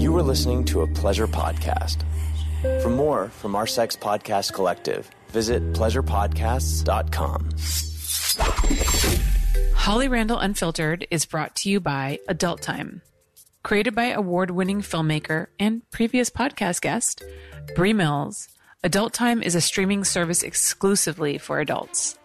You 0.00 0.16
are 0.16 0.22
listening 0.22 0.64
to 0.64 0.80
a 0.80 0.86
pleasure 0.86 1.28
podcast. 1.28 2.04
For 2.80 2.88
more 2.88 3.28
from 3.28 3.54
our 3.54 3.66
sex 3.66 3.94
podcast 3.94 4.54
collective, 4.54 5.10
visit 5.28 5.74
pleasurepodcasts.com. 5.74 7.50
Holly 9.74 10.08
Randall 10.08 10.38
Unfiltered 10.38 11.06
is 11.10 11.26
brought 11.26 11.54
to 11.56 11.68
you 11.68 11.80
by 11.80 12.18
Adult 12.28 12.62
Time. 12.62 13.02
Created 13.62 13.94
by 13.94 14.06
award 14.06 14.50
winning 14.50 14.80
filmmaker 14.80 15.48
and 15.58 15.82
previous 15.90 16.30
podcast 16.30 16.80
guest, 16.80 17.22
Bree 17.76 17.92
Mills, 17.92 18.48
Adult 18.82 19.12
Time 19.12 19.42
is 19.42 19.54
a 19.54 19.60
streaming 19.60 20.04
service 20.04 20.42
exclusively 20.42 21.36
for 21.36 21.60
adults. 21.60 22.18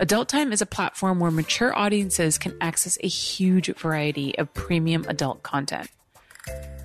Adult 0.00 0.28
Time 0.28 0.52
is 0.52 0.62
a 0.62 0.66
platform 0.66 1.20
where 1.20 1.30
mature 1.30 1.78
audiences 1.78 2.38
can 2.38 2.56
access 2.60 2.98
a 3.04 3.06
huge 3.06 3.72
variety 3.76 4.36
of 4.36 4.52
premium 4.52 5.04
adult 5.06 5.44
content. 5.44 5.88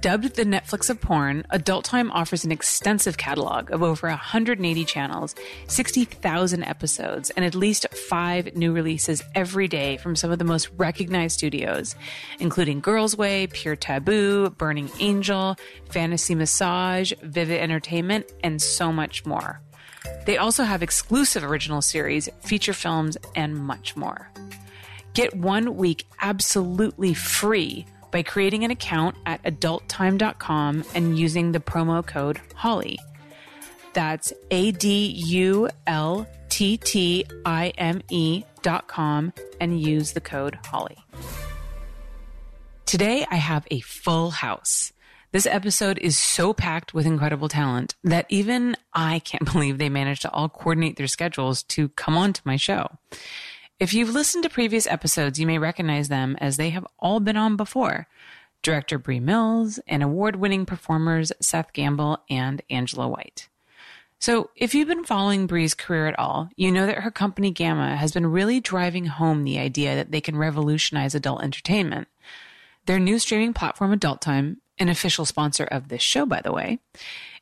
Dubbed 0.01 0.35
the 0.37 0.45
Netflix 0.45 0.89
of 0.89 1.01
porn, 1.01 1.45
Adult 1.49 1.83
Time 1.83 2.09
offers 2.11 2.45
an 2.45 2.53
extensive 2.53 3.17
catalog 3.17 3.69
of 3.69 3.83
over 3.83 4.07
180 4.07 4.85
channels, 4.85 5.35
60,000 5.67 6.63
episodes, 6.63 7.31
and 7.31 7.43
at 7.43 7.53
least 7.53 7.85
five 7.93 8.55
new 8.55 8.71
releases 8.71 9.21
every 9.35 9.67
day 9.67 9.97
from 9.97 10.15
some 10.15 10.31
of 10.31 10.39
the 10.39 10.45
most 10.45 10.69
recognized 10.77 11.37
studios, 11.37 11.97
including 12.39 12.81
Girlsway, 12.81 13.51
Pure 13.51 13.75
Taboo, 13.75 14.49
Burning 14.51 14.89
Angel, 15.01 15.57
Fantasy 15.89 16.33
Massage, 16.33 17.11
Vivid 17.21 17.59
Entertainment, 17.59 18.31
and 18.41 18.61
so 18.61 18.93
much 18.93 19.25
more. 19.25 19.59
They 20.25 20.37
also 20.37 20.63
have 20.63 20.81
exclusive 20.81 21.43
original 21.43 21.81
series, 21.81 22.29
feature 22.39 22.73
films, 22.73 23.17
and 23.35 23.53
much 23.53 23.97
more. 23.97 24.31
Get 25.13 25.35
one 25.35 25.75
week 25.75 26.05
absolutely 26.21 27.13
free 27.13 27.85
by 28.11 28.23
creating 28.23 28.63
an 28.63 28.71
account 28.71 29.15
at 29.25 29.41
adulttime.com 29.43 30.83
and 30.95 31.17
using 31.17 31.51
the 31.51 31.59
promo 31.59 32.05
code 32.05 32.39
HOLLY. 32.55 32.97
That's 33.93 34.33
A 34.51 34.71
D 34.71 35.07
U 35.27 35.69
L 35.87 36.27
T 36.49 36.77
T 36.77 37.25
I 37.45 37.73
M 37.77 38.01
E 38.09 38.43
dot 38.61 38.87
com 38.87 39.33
and 39.59 39.81
use 39.81 40.13
the 40.13 40.21
code 40.21 40.57
HOLLY. 40.65 40.97
Today 42.85 43.25
I 43.29 43.35
have 43.35 43.67
a 43.69 43.81
full 43.81 44.31
house. 44.31 44.91
This 45.31 45.45
episode 45.45 45.99
is 45.99 46.17
so 46.17 46.53
packed 46.53 46.95
with 46.95 47.05
incredible 47.05 47.49
talent 47.49 47.95
that 48.03 48.25
even 48.29 48.75
I 48.93 49.19
can't 49.19 49.45
believe 49.53 49.77
they 49.77 49.89
managed 49.89 50.23
to 50.23 50.31
all 50.31 50.49
coordinate 50.49 50.97
their 50.97 51.07
schedules 51.07 51.61
to 51.63 51.89
come 51.89 52.17
on 52.17 52.33
to 52.33 52.41
my 52.45 52.55
show. 52.55 52.97
If 53.79 53.93
you've 53.93 54.13
listened 54.13 54.43
to 54.43 54.49
previous 54.49 54.85
episodes, 54.87 55.39
you 55.39 55.47
may 55.47 55.57
recognize 55.57 56.09
them 56.09 56.35
as 56.41 56.57
they 56.57 56.71
have 56.71 56.85
all 56.99 57.21
been 57.21 57.37
on 57.37 57.55
before. 57.55 58.07
Director 58.61 58.99
Bree 58.99 59.21
Mills 59.21 59.79
and 59.87 60.03
award 60.03 60.35
winning 60.35 60.65
performers 60.65 61.31
Seth 61.41 61.71
Gamble 61.71 62.17
and 62.29 62.61
Angela 62.69 63.07
White. 63.07 63.47
So, 64.19 64.49
if 64.57 64.75
you've 64.75 64.89
been 64.89 65.05
following 65.05 65.47
Bree's 65.47 65.73
career 65.73 66.07
at 66.07 66.19
all, 66.19 66.49
you 66.57 66.73
know 66.73 66.85
that 66.87 66.97
her 66.97 67.11
company 67.11 67.51
Gamma 67.51 67.95
has 67.95 68.11
been 68.11 68.25
really 68.27 68.59
driving 68.59 69.05
home 69.05 69.45
the 69.45 69.59
idea 69.59 69.95
that 69.95 70.11
they 70.11 70.19
can 70.19 70.35
revolutionize 70.35 71.15
adult 71.15 71.41
entertainment. 71.41 72.09
Their 72.85 72.99
new 72.99 73.17
streaming 73.17 73.53
platform, 73.53 73.93
Adult 73.93 74.19
Time, 74.19 74.59
an 74.77 74.89
official 74.89 75.23
sponsor 75.23 75.63
of 75.63 75.87
this 75.87 76.01
show, 76.01 76.25
by 76.25 76.41
the 76.41 76.51
way, 76.51 76.79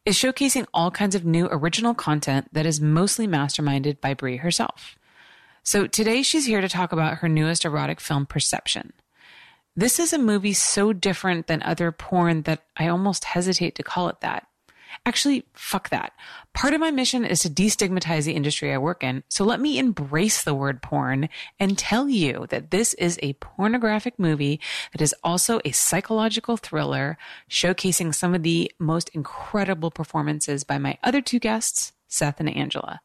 is 0.06 0.16
showcasing 0.16 0.68
all 0.72 0.92
kinds 0.92 1.16
of 1.16 1.26
new 1.26 1.48
original 1.50 1.96
content 1.96 2.50
that 2.52 2.68
is 2.68 2.80
mostly 2.80 3.28
masterminded 3.28 4.00
by 4.00 4.14
Bree 4.14 4.38
herself. 4.38 5.00
So 5.68 5.86
today 5.86 6.22
she's 6.22 6.46
here 6.46 6.62
to 6.62 6.70
talk 6.70 6.94
about 6.94 7.18
her 7.18 7.28
newest 7.28 7.66
erotic 7.66 8.00
film, 8.00 8.26
Perspective. 8.26 8.94
This 9.76 10.00
is 10.00 10.14
a 10.14 10.18
movie 10.18 10.54
so 10.54 10.94
different 10.94 11.48
than 11.48 11.62
other 11.62 11.92
porn 11.92 12.44
that 12.44 12.64
I 12.78 12.88
almost 12.88 13.26
hesitate 13.26 13.76
to 13.76 13.84
call 13.84 14.08
it 14.08 14.22
that. 14.22 14.48
Actually, 15.06 15.44
fuck 15.52 15.90
that. 15.90 16.14
Part 16.54 16.74
of 16.74 16.80
my 16.80 16.90
mission 16.90 17.26
is 17.26 17.42
to 17.42 17.50
destigmatize 17.50 18.24
the 18.24 18.32
industry 18.32 18.72
I 18.72 18.78
work 18.78 19.04
in, 19.04 19.26
so 19.28 19.44
let 19.44 19.60
me 19.60 19.78
embrace 19.78 20.42
the 20.42 20.56
word 20.56 20.82
porn 20.82 21.28
and 21.60 21.78
tell 21.78 22.08
you 22.08 22.46
that 22.48 22.72
this 22.72 22.94
is 22.94 23.20
a 23.22 23.34
pornographic 23.34 24.18
movie 24.18 24.62
that 24.94 25.02
is 25.02 25.14
also 25.22 25.60
a 25.66 25.72
psychological 25.72 26.56
thriller 26.56 27.18
showcasing 27.50 28.16
some 28.16 28.34
of 28.34 28.44
the 28.44 28.72
most 28.80 29.10
incredible 29.10 29.92
performances 29.92 30.64
by 30.64 30.78
my 30.78 30.98
other 31.04 31.20
two 31.20 31.40
guests, 31.40 31.92
Seth 32.08 32.40
and 32.40 32.56
Angela. 32.56 33.02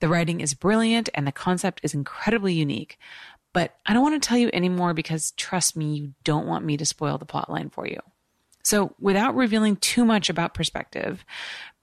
The 0.00 0.08
writing 0.08 0.40
is 0.40 0.54
brilliant 0.54 1.08
and 1.14 1.26
the 1.26 1.32
concept 1.32 1.80
is 1.82 1.94
incredibly 1.94 2.54
unique. 2.54 2.98
But 3.52 3.74
I 3.84 3.92
don't 3.92 4.02
want 4.02 4.20
to 4.20 4.26
tell 4.26 4.38
you 4.38 4.50
anymore 4.52 4.94
because 4.94 5.32
trust 5.32 5.76
me, 5.76 5.94
you 5.94 6.14
don't 6.24 6.46
want 6.46 6.64
me 6.64 6.76
to 6.76 6.84
spoil 6.84 7.18
the 7.18 7.26
plotline 7.26 7.72
for 7.72 7.86
you. 7.86 7.98
So 8.62 8.94
without 9.00 9.34
revealing 9.34 9.76
too 9.76 10.04
much 10.04 10.28
about 10.28 10.54
perspective, 10.54 11.24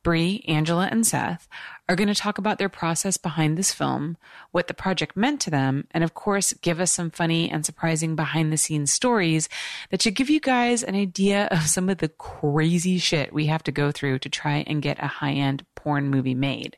Bree, 0.03 0.45
Angela, 0.47 0.87
and 0.89 1.05
Seth 1.05 1.49
are 1.89 1.95
going 1.97 2.07
to 2.07 2.15
talk 2.15 2.37
about 2.37 2.59
their 2.59 2.69
process 2.69 3.17
behind 3.17 3.57
this 3.57 3.73
film, 3.73 4.15
what 4.51 4.67
the 4.67 4.73
project 4.73 5.17
meant 5.17 5.41
to 5.41 5.49
them, 5.49 5.85
and 5.91 6.01
of 6.01 6.13
course, 6.13 6.53
give 6.53 6.79
us 6.79 6.93
some 6.93 7.11
funny 7.11 7.49
and 7.49 7.65
surprising 7.65 8.15
behind 8.15 8.53
the 8.53 8.57
scenes 8.57 8.93
stories 8.93 9.49
that 9.89 10.01
should 10.01 10.15
give 10.15 10.29
you 10.29 10.39
guys 10.39 10.81
an 10.81 10.95
idea 10.95 11.47
of 11.51 11.67
some 11.67 11.89
of 11.89 11.97
the 11.97 12.07
crazy 12.07 12.97
shit 12.99 13.33
we 13.33 13.47
have 13.47 13.63
to 13.63 13.71
go 13.73 13.91
through 13.91 14.19
to 14.19 14.29
try 14.29 14.63
and 14.65 14.81
get 14.81 15.03
a 15.03 15.07
high 15.07 15.33
end 15.33 15.65
porn 15.75 16.09
movie 16.09 16.35
made. 16.35 16.77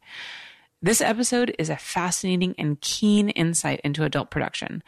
This 0.82 1.02
episode 1.02 1.54
is 1.60 1.70
a 1.70 1.76
fascinating 1.76 2.56
and 2.58 2.80
keen 2.80 3.28
insight 3.32 3.82
into 3.84 4.06
adult 4.06 4.32
production, 4.32 4.82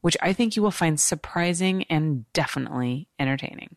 which 0.00 0.16
I 0.22 0.32
think 0.32 0.56
you 0.56 0.62
will 0.62 0.70
find 0.70 0.98
surprising 0.98 1.82
and 1.90 2.24
definitely 2.32 3.08
entertaining. 3.18 3.76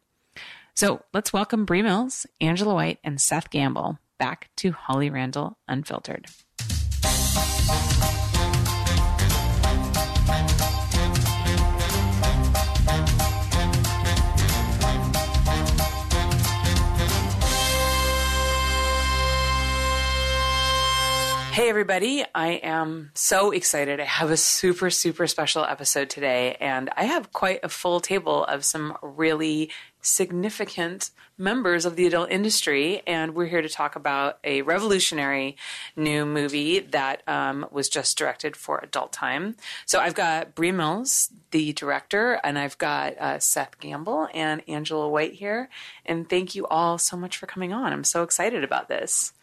So 0.75 1.03
let's 1.13 1.33
welcome 1.33 1.65
Bree 1.65 1.81
Mills, 1.81 2.25
Angela 2.39 2.73
White, 2.73 2.99
and 3.03 3.19
Seth 3.19 3.49
Gamble 3.49 3.99
back 4.17 4.49
to 4.57 4.71
Holly 4.71 5.09
Randall 5.09 5.57
Unfiltered. 5.67 6.27
Hey, 21.57 21.69
everybody. 21.69 22.23
I 22.35 22.49
am 22.61 23.09
so 23.15 23.49
excited. 23.49 23.99
I 23.99 24.03
have 24.03 24.29
a 24.29 24.37
super, 24.37 24.91
super 24.91 25.25
special 25.25 25.63
episode 25.63 26.07
today, 26.07 26.55
and 26.59 26.91
I 26.95 27.05
have 27.05 27.33
quite 27.33 27.61
a 27.63 27.67
full 27.67 27.99
table 27.99 28.43
of 28.43 28.63
some 28.63 28.95
really 29.01 29.71
significant 29.99 31.09
members 31.35 31.83
of 31.83 31.95
the 31.95 32.05
adult 32.05 32.29
industry. 32.29 33.01
And 33.07 33.33
we're 33.33 33.47
here 33.47 33.63
to 33.63 33.69
talk 33.69 33.95
about 33.95 34.37
a 34.43 34.61
revolutionary 34.61 35.57
new 35.95 36.27
movie 36.27 36.79
that 36.79 37.27
um, 37.27 37.65
was 37.71 37.89
just 37.89 38.15
directed 38.19 38.55
for 38.55 38.77
Adult 38.83 39.11
Time. 39.11 39.55
So 39.87 39.99
I've 39.99 40.13
got 40.13 40.53
Bree 40.53 40.71
Mills, 40.71 41.31
the 41.49 41.73
director, 41.73 42.39
and 42.43 42.59
I've 42.59 42.77
got 42.77 43.17
uh, 43.17 43.39
Seth 43.39 43.79
Gamble 43.79 44.27
and 44.31 44.61
Angela 44.67 45.09
White 45.09 45.33
here. 45.33 45.69
And 46.05 46.29
thank 46.29 46.53
you 46.53 46.67
all 46.67 46.99
so 46.99 47.17
much 47.17 47.35
for 47.35 47.47
coming 47.47 47.73
on. 47.73 47.93
I'm 47.93 48.03
so 48.03 48.21
excited 48.21 48.63
about 48.63 48.89
this. 48.89 49.33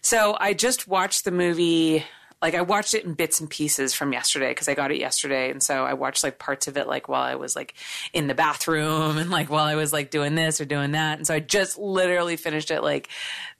So 0.00 0.36
I 0.38 0.54
just 0.54 0.88
watched 0.88 1.24
the 1.24 1.30
movie. 1.30 2.04
Like 2.40 2.54
I 2.54 2.62
watched 2.62 2.94
it 2.94 3.04
in 3.04 3.14
bits 3.14 3.40
and 3.40 3.50
pieces 3.50 3.94
from 3.94 4.12
yesterday 4.12 4.50
because 4.50 4.68
I 4.68 4.74
got 4.74 4.92
it 4.92 4.98
yesterday, 4.98 5.50
and 5.50 5.60
so 5.62 5.84
I 5.84 5.94
watched 5.94 6.22
like 6.22 6.38
parts 6.38 6.68
of 6.68 6.76
it 6.76 6.86
like 6.86 7.08
while 7.08 7.22
I 7.22 7.34
was 7.34 7.56
like 7.56 7.74
in 8.12 8.28
the 8.28 8.34
bathroom 8.34 9.18
and 9.18 9.28
like 9.28 9.50
while 9.50 9.64
I 9.64 9.74
was 9.74 9.92
like 9.92 10.10
doing 10.10 10.36
this 10.36 10.60
or 10.60 10.64
doing 10.64 10.92
that, 10.92 11.18
and 11.18 11.26
so 11.26 11.34
I 11.34 11.40
just 11.40 11.78
literally 11.78 12.36
finished 12.36 12.70
it 12.70 12.82
like 12.82 13.08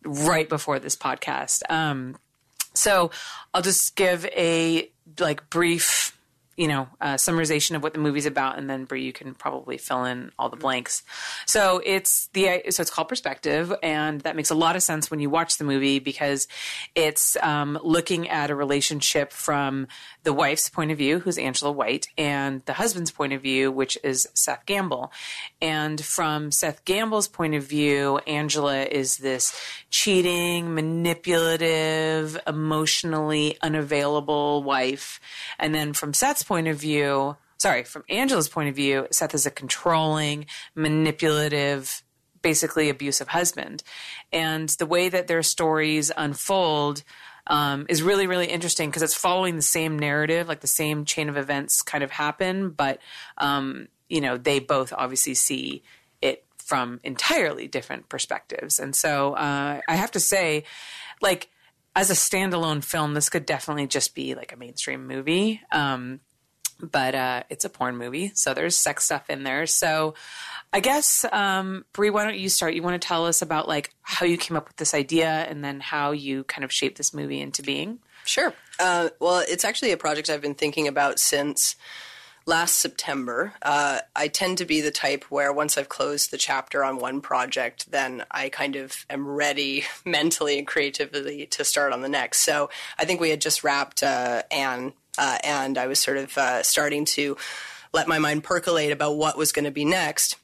right 0.04 0.48
before 0.48 0.78
this 0.78 0.94
podcast. 0.94 1.62
Um, 1.68 2.16
so 2.74 3.10
I'll 3.52 3.62
just 3.62 3.96
give 3.96 4.24
a 4.26 4.90
like 5.18 5.50
brief 5.50 6.17
you 6.58 6.66
know, 6.66 6.88
uh, 7.00 7.14
summarization 7.14 7.76
of 7.76 7.84
what 7.84 7.94
the 7.94 8.00
movie's 8.00 8.26
about, 8.26 8.58
and 8.58 8.68
then 8.68 8.84
Bree, 8.84 9.04
you 9.04 9.12
can 9.12 9.32
probably 9.32 9.78
fill 9.78 10.04
in 10.04 10.32
all 10.36 10.48
the 10.48 10.56
blanks. 10.56 11.04
So 11.46 11.80
it's 11.86 12.26
the 12.32 12.64
so 12.70 12.80
it's 12.80 12.90
called 12.90 13.08
Perspective, 13.08 13.72
and 13.80 14.20
that 14.22 14.34
makes 14.34 14.50
a 14.50 14.56
lot 14.56 14.74
of 14.74 14.82
sense 14.82 15.08
when 15.08 15.20
you 15.20 15.30
watch 15.30 15.58
the 15.58 15.64
movie 15.64 16.00
because 16.00 16.48
it's 16.96 17.36
um, 17.42 17.78
looking 17.84 18.28
at 18.28 18.50
a 18.50 18.56
relationship 18.56 19.32
from 19.32 19.86
the 20.28 20.34
wife's 20.34 20.68
point 20.68 20.90
of 20.90 20.98
view, 20.98 21.20
who's 21.20 21.38
Angela 21.38 21.72
White, 21.72 22.08
and 22.18 22.62
the 22.66 22.74
husband's 22.74 23.10
point 23.10 23.32
of 23.32 23.40
view, 23.40 23.72
which 23.72 23.96
is 24.04 24.28
Seth 24.34 24.66
Gamble. 24.66 25.10
And 25.62 26.04
from 26.04 26.52
Seth 26.52 26.84
Gamble's 26.84 27.28
point 27.28 27.54
of 27.54 27.62
view, 27.64 28.18
Angela 28.26 28.82
is 28.82 29.16
this 29.16 29.58
cheating, 29.88 30.74
manipulative, 30.74 32.38
emotionally 32.46 33.56
unavailable 33.62 34.62
wife. 34.62 35.18
And 35.58 35.74
then 35.74 35.94
from 35.94 36.12
Seth's 36.12 36.42
point 36.42 36.68
of 36.68 36.76
view, 36.76 37.38
sorry, 37.56 37.84
from 37.84 38.04
Angela's 38.10 38.50
point 38.50 38.68
of 38.68 38.76
view, 38.76 39.06
Seth 39.10 39.34
is 39.34 39.46
a 39.46 39.50
controlling, 39.50 40.44
manipulative, 40.74 42.02
basically 42.42 42.90
abusive 42.90 43.28
husband. 43.28 43.82
And 44.30 44.68
the 44.68 44.84
way 44.84 45.08
that 45.08 45.26
their 45.26 45.42
stories 45.42 46.12
unfold 46.14 47.02
um, 47.48 47.86
is 47.88 48.02
really, 48.02 48.26
really 48.26 48.46
interesting 48.46 48.88
because 48.88 49.02
it's 49.02 49.14
following 49.14 49.56
the 49.56 49.62
same 49.62 49.98
narrative, 49.98 50.46
like 50.48 50.60
the 50.60 50.66
same 50.66 51.04
chain 51.04 51.28
of 51.28 51.36
events 51.36 51.82
kind 51.82 52.04
of 52.04 52.10
happen, 52.10 52.70
but, 52.70 53.00
um, 53.38 53.88
you 54.08 54.20
know, 54.20 54.36
they 54.36 54.58
both 54.58 54.92
obviously 54.96 55.34
see 55.34 55.82
it 56.22 56.44
from 56.58 57.00
entirely 57.02 57.66
different 57.66 58.08
perspectives. 58.08 58.78
And 58.78 58.94
so 58.94 59.34
uh, 59.34 59.80
I 59.88 59.96
have 59.96 60.10
to 60.12 60.20
say, 60.20 60.64
like, 61.20 61.48
as 61.96 62.10
a 62.10 62.14
standalone 62.14 62.84
film, 62.84 63.14
this 63.14 63.28
could 63.28 63.44
definitely 63.44 63.88
just 63.88 64.14
be 64.14 64.34
like 64.34 64.52
a 64.52 64.56
mainstream 64.56 65.06
movie. 65.06 65.60
Um, 65.72 66.20
but 66.80 67.14
uh, 67.14 67.42
it's 67.50 67.64
a 67.64 67.68
porn 67.68 67.96
movie, 67.96 68.32
so 68.34 68.54
there's 68.54 68.76
sex 68.76 69.04
stuff 69.04 69.28
in 69.28 69.42
there. 69.42 69.66
So 69.66 70.14
I 70.72 70.80
guess, 70.80 71.24
um, 71.32 71.84
Bree, 71.92 72.10
why 72.10 72.24
don't 72.24 72.38
you 72.38 72.48
start? 72.48 72.74
You 72.74 72.82
want 72.82 73.00
to 73.00 73.06
tell 73.06 73.26
us 73.26 73.42
about 73.42 73.68
like 73.68 73.94
how 74.02 74.26
you 74.26 74.36
came 74.36 74.56
up 74.56 74.68
with 74.68 74.76
this 74.76 74.94
idea 74.94 75.28
and 75.28 75.64
then 75.64 75.80
how 75.80 76.12
you 76.12 76.44
kind 76.44 76.64
of 76.64 76.72
shaped 76.72 76.98
this 76.98 77.14
movie 77.14 77.40
into 77.40 77.62
being? 77.62 78.00
Sure. 78.24 78.52
Uh, 78.78 79.08
well, 79.20 79.42
it's 79.48 79.64
actually 79.64 79.92
a 79.92 79.96
project 79.96 80.28
I've 80.28 80.42
been 80.42 80.54
thinking 80.54 80.86
about 80.86 81.18
since 81.18 81.76
last 82.48 82.76
September. 82.76 83.54
Uh, 83.62 84.00
I 84.14 84.28
tend 84.28 84.58
to 84.58 84.64
be 84.64 84.80
the 84.80 84.90
type 84.90 85.24
where 85.24 85.52
once 85.52 85.78
I've 85.78 85.88
closed 85.88 86.30
the 86.30 86.38
chapter 86.38 86.84
on 86.84 86.98
one 86.98 87.20
project, 87.20 87.90
then 87.90 88.24
I 88.30 88.48
kind 88.48 88.76
of 88.76 89.06
am 89.08 89.26
ready 89.26 89.84
mentally 90.04 90.58
and 90.58 90.66
creatively 90.66 91.46
to 91.46 91.64
start 91.64 91.92
on 91.92 92.02
the 92.02 92.08
next. 92.08 92.40
So 92.40 92.70
I 92.98 93.04
think 93.04 93.20
we 93.20 93.30
had 93.30 93.40
just 93.40 93.64
wrapped 93.64 94.02
uh, 94.02 94.42
Anne, 94.50 94.92
uh, 95.18 95.38
and 95.44 95.76
I 95.76 95.86
was 95.86 95.98
sort 95.98 96.16
of 96.16 96.38
uh, 96.38 96.62
starting 96.62 97.04
to 97.06 97.36
let 97.92 98.08
my 98.08 98.18
mind 98.18 98.44
percolate 98.44 98.92
about 98.92 99.16
what 99.16 99.36
was 99.36 99.52
going 99.52 99.64
to 99.64 99.70
be 99.70 99.84
next. 99.84 100.36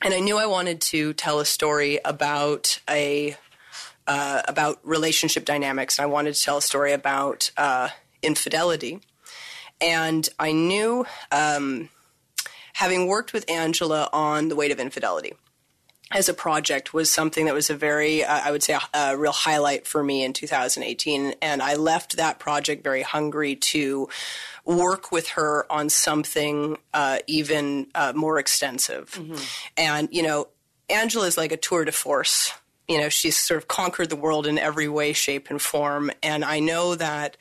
And 0.00 0.14
I 0.14 0.20
knew 0.20 0.38
I 0.38 0.46
wanted 0.46 0.80
to 0.80 1.12
tell 1.12 1.40
a 1.40 1.44
story 1.44 1.98
about 2.04 2.80
a 2.88 3.36
uh, 4.06 4.42
about 4.48 4.78
relationship 4.84 5.44
dynamics, 5.44 5.98
and 5.98 6.04
I 6.04 6.06
wanted 6.06 6.34
to 6.34 6.42
tell 6.42 6.56
a 6.56 6.62
story 6.62 6.92
about 6.92 7.50
uh, 7.58 7.90
infidelity. 8.22 9.00
And 9.80 10.26
I 10.38 10.52
knew, 10.52 11.04
um, 11.30 11.90
having 12.72 13.06
worked 13.06 13.32
with 13.32 13.48
Angela 13.50 14.08
on 14.12 14.48
the 14.48 14.56
weight 14.56 14.72
of 14.72 14.80
infidelity 14.80 15.34
as 16.10 16.28
a 16.28 16.34
project 16.34 16.94
was 16.94 17.10
something 17.10 17.44
that 17.46 17.54
was 17.54 17.68
a 17.70 17.74
very, 17.74 18.24
uh, 18.24 18.40
I 18.44 18.50
would 18.50 18.62
say, 18.62 18.74
a, 18.74 18.98
a, 18.98 19.16
real 19.16 19.32
highlight 19.32 19.86
for 19.86 20.02
me 20.02 20.24
in 20.24 20.32
2018. 20.32 21.34
And 21.42 21.62
I 21.62 21.74
left 21.74 22.16
that 22.16 22.38
project 22.38 22.82
very 22.82 23.02
hungry 23.02 23.56
to 23.56 24.08
work 24.64 25.12
with 25.12 25.28
her 25.30 25.70
on 25.70 25.88
something 25.88 26.78
uh, 26.94 27.18
even 27.26 27.88
uh, 27.94 28.12
more 28.14 28.38
extensive. 28.38 29.10
Mm-hmm. 29.10 29.44
And, 29.76 30.08
you 30.10 30.22
know, 30.22 30.48
Angela 30.88 31.26
is 31.26 31.36
like 31.36 31.52
a 31.52 31.56
tour 31.56 31.84
de 31.84 31.92
force. 31.92 32.52
You 32.86 32.98
know, 32.98 33.10
she's 33.10 33.36
sort 33.36 33.58
of 33.58 33.68
conquered 33.68 34.08
the 34.08 34.16
world 34.16 34.46
in 34.46 34.58
every 34.58 34.88
way, 34.88 35.12
shape, 35.12 35.50
and 35.50 35.60
form. 35.60 36.10
And 36.22 36.42
I 36.42 36.60
know 36.60 36.94
that, 36.94 37.36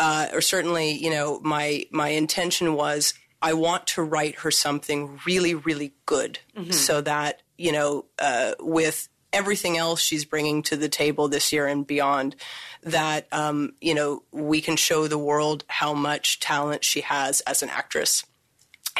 uh, 0.00 0.28
or 0.32 0.40
certainly, 0.40 0.92
you 0.92 1.10
know, 1.10 1.38
my 1.44 1.84
my 1.92 2.08
intention 2.08 2.74
was 2.74 3.14
I 3.40 3.52
want 3.52 3.86
to 3.88 4.02
write 4.02 4.36
her 4.40 4.50
something 4.50 5.20
really, 5.24 5.54
really 5.54 5.92
good, 6.06 6.40
mm-hmm. 6.56 6.72
so 6.72 7.00
that 7.02 7.42
you 7.58 7.72
know, 7.72 8.06
uh, 8.18 8.54
with 8.60 9.08
everything 9.32 9.76
else 9.76 10.00
she's 10.00 10.24
bringing 10.24 10.62
to 10.62 10.76
the 10.76 10.88
table 10.88 11.28
this 11.28 11.52
year 11.52 11.66
and 11.66 11.86
beyond 11.86 12.34
that 12.82 13.26
um, 13.32 13.72
you 13.80 13.94
know 13.94 14.22
we 14.32 14.60
can 14.60 14.76
show 14.76 15.06
the 15.06 15.18
world 15.18 15.64
how 15.68 15.92
much 15.92 16.40
talent 16.40 16.84
she 16.84 17.00
has 17.02 17.40
as 17.42 17.62
an 17.62 17.68
actress. 17.68 18.24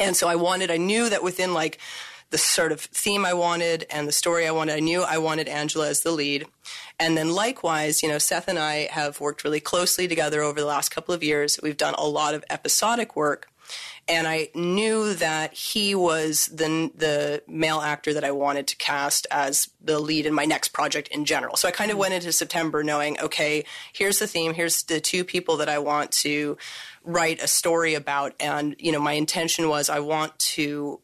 And 0.01 0.15
so 0.15 0.29
i 0.29 0.37
wanted 0.37 0.71
i 0.71 0.77
knew 0.77 1.09
that 1.09 1.23
within 1.23 1.55
like 1.55 1.79
the 2.31 2.39
sort 2.39 2.73
of 2.73 2.81
theme 2.81 3.25
i 3.25 3.33
wanted 3.33 3.87
and 3.91 4.07
the 4.07 4.13
story 4.13 4.47
i 4.47 4.51
wanted 4.51 4.77
i 4.77 4.81
knew 4.81 5.03
i 5.03 5.17
wanted 5.17 5.49
angela 5.49 5.89
as 5.89 6.03
the 6.03 6.13
lead. 6.13 6.47
And 7.01 7.17
then 7.17 7.33
likewise 7.33 8.03
you 8.03 8.09
know 8.09 8.19
seth 8.19 8.49
and 8.49 8.59
i 8.59 8.89
have 8.91 9.21
worked 9.21 9.45
really 9.45 9.61
closely 9.61 10.07
together 10.07 10.43
over 10.43 10.61
the 10.61 10.67
last 10.67 10.91
couple 10.91 11.15
of 11.15 11.23
years. 11.23 11.59
We've 11.63 11.77
done 11.77 11.95
a 11.97 12.07
lot 12.07 12.35
of 12.35 12.45
episodic 12.51 13.17
work 13.17 13.49
and 14.09 14.27
I 14.27 14.49
knew 14.55 15.15
that 15.15 15.53
he 15.53 15.95
was 15.95 16.47
the 16.47 16.91
the 16.95 17.43
male 17.47 17.81
actor 17.81 18.15
that 18.15 18.25
I 18.25 18.31
wanted 18.31 18.67
to 18.69 18.77
cast 18.77 19.27
as 19.31 19.69
the 19.81 19.99
lead 19.99 20.27
in 20.27 20.35
my 20.35 20.45
next 20.45 20.69
project 20.69 21.09
in 21.09 21.25
general. 21.25 21.57
So 21.57 21.69
I 21.69 21.71
kind 21.71 21.91
of 21.91 21.95
mm-hmm. 21.95 22.01
went 22.01 22.15
into 22.15 22.33
September 22.33 22.83
knowing, 22.83 23.21
okay, 23.21 23.65
here's 23.93 24.19
the 24.19 24.27
theme, 24.27 24.55
here's 24.55 24.83
the 24.85 25.01
two 25.01 25.25
people 25.25 25.59
that 25.59 25.69
I 25.69 25.79
want 25.79 26.11
to 26.13 26.57
write 27.05 27.43
a 27.43 27.47
story 27.47 27.95
about, 27.95 28.35
and 28.41 28.75
you 28.79 28.93
know, 28.93 29.01
my 29.01 29.13
intention 29.13 29.69
was 29.69 29.89
I 29.91 30.01
want 30.01 30.39
to 30.39 31.01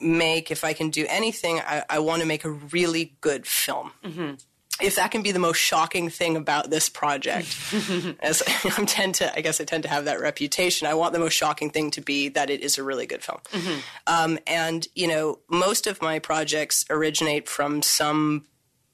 make, 0.00 0.50
if 0.50 0.64
I 0.64 0.72
can 0.72 0.90
do 0.90 1.06
anything, 1.08 1.60
I, 1.60 1.84
I 1.88 1.98
want 2.00 2.20
to 2.22 2.28
make 2.28 2.44
a 2.44 2.50
really 2.50 3.14
good 3.20 3.46
film. 3.46 3.92
Mm-hmm 4.04 4.34
if 4.80 4.96
that 4.96 5.10
can 5.10 5.22
be 5.22 5.30
the 5.30 5.38
most 5.38 5.58
shocking 5.58 6.10
thing 6.10 6.36
about 6.36 6.70
this 6.70 6.88
project, 6.88 7.56
as 8.20 8.42
I 8.64 8.84
tend 8.84 9.16
to, 9.16 9.34
I 9.36 9.40
guess 9.40 9.60
I 9.60 9.64
tend 9.64 9.84
to 9.84 9.88
have 9.88 10.06
that 10.06 10.20
reputation. 10.20 10.86
I 10.86 10.94
want 10.94 11.12
the 11.12 11.18
most 11.18 11.34
shocking 11.34 11.70
thing 11.70 11.90
to 11.92 12.00
be 12.00 12.28
that 12.30 12.50
it 12.50 12.60
is 12.60 12.78
a 12.78 12.82
really 12.82 13.06
good 13.06 13.22
film. 13.22 13.38
Mm-hmm. 13.52 13.78
Um, 14.06 14.38
and 14.46 14.86
you 14.94 15.06
know, 15.06 15.38
most 15.48 15.86
of 15.86 16.02
my 16.02 16.18
projects 16.18 16.84
originate 16.90 17.48
from 17.48 17.82
some 17.82 18.46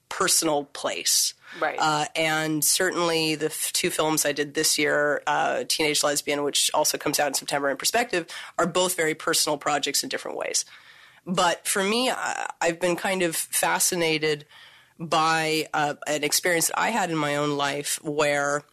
personal 0.09 0.65
place. 0.65 1.33
Right. 1.59 1.77
Uh, 1.79 2.05
and 2.15 2.63
certainly 2.63 3.35
the 3.35 3.47
f- 3.47 3.71
two 3.73 3.89
films 3.89 4.25
I 4.25 4.31
did 4.31 4.53
this 4.53 4.77
year, 4.77 5.21
uh, 5.27 5.63
Teenage 5.67 6.03
Lesbian, 6.03 6.43
which 6.43 6.69
also 6.73 6.97
comes 6.97 7.19
out 7.19 7.27
in 7.27 7.33
September, 7.33 7.69
and 7.69 7.79
Perspective, 7.79 8.27
are 8.57 8.67
both 8.67 8.95
very 8.95 9.15
personal 9.15 9.57
projects 9.57 10.03
in 10.03 10.09
different 10.09 10.37
ways. 10.37 10.63
But 11.25 11.67
for 11.67 11.83
me, 11.83 12.09
I, 12.09 12.49
I've 12.61 12.79
been 12.79 12.95
kind 12.95 13.21
of 13.21 13.35
fascinated 13.35 14.45
by 15.01 15.67
uh, 15.73 15.95
an 16.07 16.23
experience 16.23 16.67
that 16.67 16.79
I 16.79 16.91
had 16.91 17.09
in 17.09 17.17
my 17.17 17.35
own 17.35 17.57
life 17.57 17.99
where, 18.03 18.63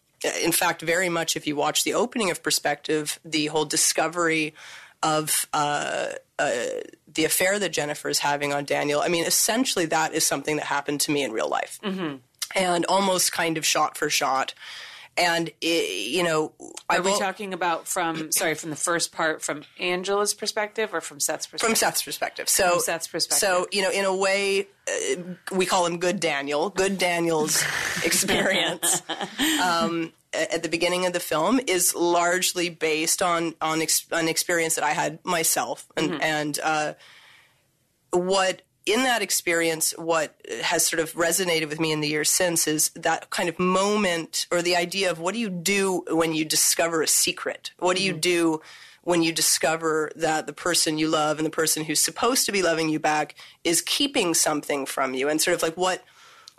in 0.43 0.51
fact, 0.51 0.81
very 0.81 1.09
much 1.09 1.35
if 1.35 1.47
you 1.47 1.55
watch 1.55 1.83
the 1.83 1.93
opening 1.93 2.29
of 2.29 2.43
Perspective, 2.43 3.19
the 3.25 3.47
whole 3.47 3.65
discovery 3.65 4.53
of 5.01 5.47
uh, 5.53 6.09
uh, 6.37 6.59
the 7.07 7.25
affair 7.25 7.57
that 7.57 7.69
Jennifer 7.69 8.09
is 8.09 8.19
having 8.19 8.53
on 8.53 8.65
Daniel, 8.65 9.01
I 9.01 9.07
mean, 9.07 9.25
essentially 9.25 9.85
that 9.87 10.13
is 10.13 10.25
something 10.25 10.57
that 10.57 10.65
happened 10.65 11.01
to 11.01 11.11
me 11.11 11.23
in 11.23 11.31
real 11.31 11.49
life. 11.49 11.79
Mm-hmm. 11.83 12.17
And 12.55 12.85
almost 12.85 13.31
kind 13.31 13.57
of 13.57 13.65
shot 13.65 13.97
for 13.97 14.09
shot 14.09 14.53
and 15.19 15.49
it, 15.61 16.09
you 16.09 16.23
know, 16.23 16.53
are 16.89 17.01
we 17.01 17.17
talking 17.19 17.53
about 17.53 17.87
from 17.87 18.31
sorry 18.31 18.55
from 18.55 18.69
the 18.69 18.75
first 18.75 19.11
part 19.11 19.41
from 19.41 19.63
Angela's 19.79 20.33
perspective 20.33 20.93
or 20.93 21.01
from 21.01 21.19
Seth's 21.19 21.45
perspective? 21.45 21.67
From 21.67 21.75
Seth's 21.75 22.03
perspective. 22.03 22.47
So 22.49 22.69
from 22.71 22.79
Seth's 22.79 23.07
perspective. 23.07 23.39
So 23.39 23.67
you 23.71 23.81
know, 23.81 23.91
in 23.91 24.05
a 24.05 24.15
way, 24.15 24.67
uh, 24.87 25.21
we 25.51 25.65
call 25.65 25.85
him 25.85 25.99
Good 25.99 26.19
Daniel. 26.19 26.69
Good 26.69 26.97
Daniel's 26.97 27.61
experience. 28.05 29.01
Um, 29.61 30.13
at 30.33 30.63
the 30.63 30.69
beginning 30.69 31.05
of 31.05 31.13
the 31.13 31.19
film 31.19 31.59
is 31.67 31.93
largely 31.93 32.69
based 32.69 33.21
on 33.21 33.55
on 33.61 33.81
ex- 33.81 34.07
an 34.11 34.29
experience 34.29 34.75
that 34.75 34.83
I 34.83 34.91
had 34.91 35.19
myself, 35.25 35.85
and 35.97 36.11
mm-hmm. 36.11 36.21
and 36.21 36.59
uh, 36.63 36.93
what 38.11 38.61
in 38.89 39.03
that 39.03 39.21
experience, 39.21 39.91
what 39.97 40.35
has 40.63 40.85
sort 40.85 40.99
of 40.99 41.13
resonated 41.13 41.69
with 41.69 41.79
me 41.79 41.91
in 41.91 42.01
the 42.01 42.07
years 42.07 42.29
since 42.29 42.67
is 42.67 42.89
that 42.95 43.29
kind 43.29 43.47
of 43.47 43.59
moment 43.59 44.47
or 44.51 44.61
the 44.61 44.75
idea 44.75 45.11
of 45.11 45.19
what 45.19 45.33
do 45.33 45.39
you 45.39 45.49
do 45.49 46.03
when 46.09 46.33
you 46.33 46.43
discover 46.43 47.01
a 47.01 47.07
secret? 47.07 47.71
What 47.77 47.97
do 47.97 48.03
you 48.03 48.13
mm-hmm. 48.13 48.19
do 48.21 48.61
when 49.03 49.21
you 49.21 49.31
discover 49.31 50.11
that 50.15 50.47
the 50.47 50.53
person 50.53 50.97
you 50.97 51.07
love 51.07 51.37
and 51.37 51.45
the 51.45 51.51
person 51.51 51.85
who's 51.85 51.99
supposed 51.99 52.45
to 52.45 52.51
be 52.51 52.61
loving 52.61 52.89
you 52.89 52.99
back 52.99 53.35
is 53.63 53.81
keeping 53.81 54.33
something 54.33 54.85
from 54.85 55.13
you? 55.13 55.29
And 55.29 55.41
sort 55.41 55.55
of 55.55 55.61
like 55.61 55.77
what 55.77 56.03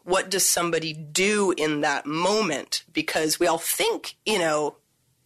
what 0.05 0.31
does 0.31 0.47
somebody 0.47 0.93
do 0.93 1.53
in 1.57 1.83
that 1.83 2.07
moment? 2.07 2.85
Because 2.93 3.39
we 3.39 3.47
all 3.47 3.59
think, 3.59 4.17
you 4.25 4.39
know, 4.39 4.77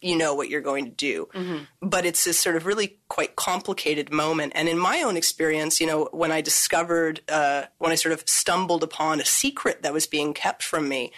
you 0.05 0.17
know 0.17 0.35
what 0.35 0.49
you're 0.49 0.61
going 0.61 0.85
to 0.85 0.91
do. 0.91 1.27
Mm-hmm. 1.33 1.63
But 1.81 2.05
it's 2.05 2.23
this 2.23 2.39
sort 2.39 2.55
of 2.55 2.65
really 2.65 2.99
quite 3.09 3.35
complicated 3.35 4.11
moment. 4.11 4.53
And 4.55 4.69
in 4.69 4.77
my 4.77 5.01
own 5.01 5.17
experience, 5.17 5.81
you 5.81 5.87
know, 5.87 6.09
when 6.11 6.31
I 6.31 6.41
discovered, 6.41 7.21
uh, 7.27 7.63
when 7.79 7.91
I 7.91 7.95
sort 7.95 8.13
of 8.13 8.23
stumbled 8.27 8.83
upon 8.83 9.19
a 9.19 9.25
secret 9.25 9.81
that 9.81 9.93
was 9.93 10.05
being 10.05 10.33
kept 10.33 10.61
from 10.61 10.87
me, 10.87 11.11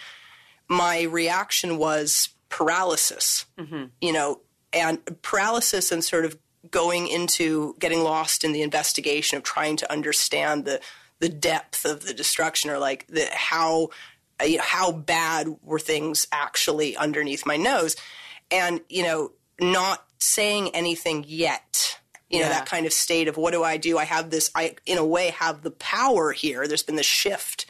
my 0.68 1.02
reaction 1.02 1.76
was 1.76 2.30
paralysis, 2.48 3.44
mm-hmm. 3.58 3.84
you 4.00 4.12
know, 4.12 4.40
and 4.72 4.98
paralysis 5.22 5.92
and 5.92 6.02
sort 6.02 6.24
of 6.24 6.38
going 6.70 7.08
into 7.08 7.76
getting 7.78 8.02
lost 8.02 8.44
in 8.44 8.52
the 8.52 8.62
investigation 8.62 9.36
of 9.36 9.42
trying 9.42 9.76
to 9.76 9.90
understand 9.92 10.64
the 10.64 10.80
the 11.20 11.28
depth 11.28 11.84
of 11.84 12.04
the 12.04 12.14
destruction 12.14 12.70
or 12.70 12.78
like 12.78 13.06
the 13.08 13.26
how 13.32 13.88
you 14.44 14.56
know, 14.56 14.62
how 14.64 14.92
bad 14.92 15.48
were 15.62 15.80
things 15.80 16.26
actually 16.30 16.96
underneath 16.96 17.44
my 17.44 17.56
nose 17.56 17.96
and, 18.50 18.80
you 18.88 19.02
know, 19.02 19.32
not 19.60 20.04
saying 20.18 20.74
anything 20.74 21.24
yet. 21.26 21.98
You 22.30 22.40
know, 22.40 22.50
that 22.50 22.66
kind 22.66 22.84
of 22.84 22.92
state 22.92 23.26
of 23.26 23.38
what 23.38 23.52
do 23.52 23.64
I 23.64 23.78
do? 23.78 23.96
I 23.96 24.04
have 24.04 24.28
this, 24.28 24.50
I, 24.54 24.76
in 24.84 24.98
a 24.98 25.04
way, 25.04 25.30
have 25.30 25.62
the 25.62 25.70
power 25.70 26.32
here. 26.32 26.68
There's 26.68 26.82
been 26.82 26.96
this 26.96 27.06
shift, 27.06 27.64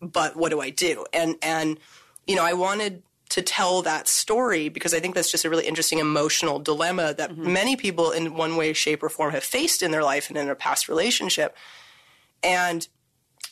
but 0.00 0.34
what 0.34 0.48
do 0.48 0.62
I 0.62 0.70
do? 0.70 1.04
And, 1.12 1.36
and, 1.42 1.78
you 2.26 2.34
know, 2.34 2.42
I 2.42 2.54
wanted 2.54 3.02
to 3.28 3.42
tell 3.42 3.82
that 3.82 4.08
story 4.08 4.70
because 4.70 4.94
I 4.94 5.00
think 5.00 5.14
that's 5.14 5.30
just 5.30 5.44
a 5.44 5.50
really 5.50 5.66
interesting 5.66 5.98
emotional 5.98 6.58
dilemma 6.58 7.12
that 7.14 7.32
mm-hmm. 7.32 7.52
many 7.52 7.76
people 7.76 8.12
in 8.12 8.34
one 8.34 8.56
way, 8.56 8.72
shape, 8.72 9.02
or 9.02 9.10
form 9.10 9.32
have 9.32 9.44
faced 9.44 9.82
in 9.82 9.90
their 9.90 10.02
life 10.02 10.30
and 10.30 10.38
in 10.38 10.46
their 10.46 10.54
past 10.54 10.88
relationship. 10.88 11.54
And 12.42 12.88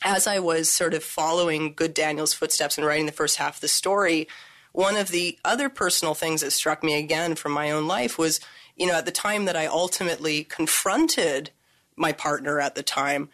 as 0.03 0.25
I 0.25 0.39
was 0.39 0.69
sort 0.69 0.95
of 0.95 1.03
following 1.03 1.73
Good 1.73 1.93
Daniel's 1.93 2.33
footsteps 2.33 2.77
and 2.77 2.87
writing 2.87 3.05
the 3.05 3.11
first 3.11 3.37
half 3.37 3.55
of 3.57 3.61
the 3.61 3.67
story, 3.67 4.27
one 4.71 4.95
of 4.95 5.09
the 5.09 5.37
other 5.43 5.69
personal 5.69 6.13
things 6.13 6.41
that 6.41 6.51
struck 6.51 6.83
me 6.83 6.97
again 6.97 7.35
from 7.35 7.51
my 7.51 7.71
own 7.71 7.87
life 7.87 8.17
was, 8.17 8.39
you 8.75 8.87
know, 8.87 8.95
at 8.95 9.05
the 9.05 9.11
time 9.11 9.45
that 9.45 9.55
I 9.55 9.65
ultimately 9.65 10.43
confronted 10.43 11.51
my 11.95 12.11
partner 12.11 12.59
at 12.59 12.75
the 12.75 12.83
time, 12.83 13.29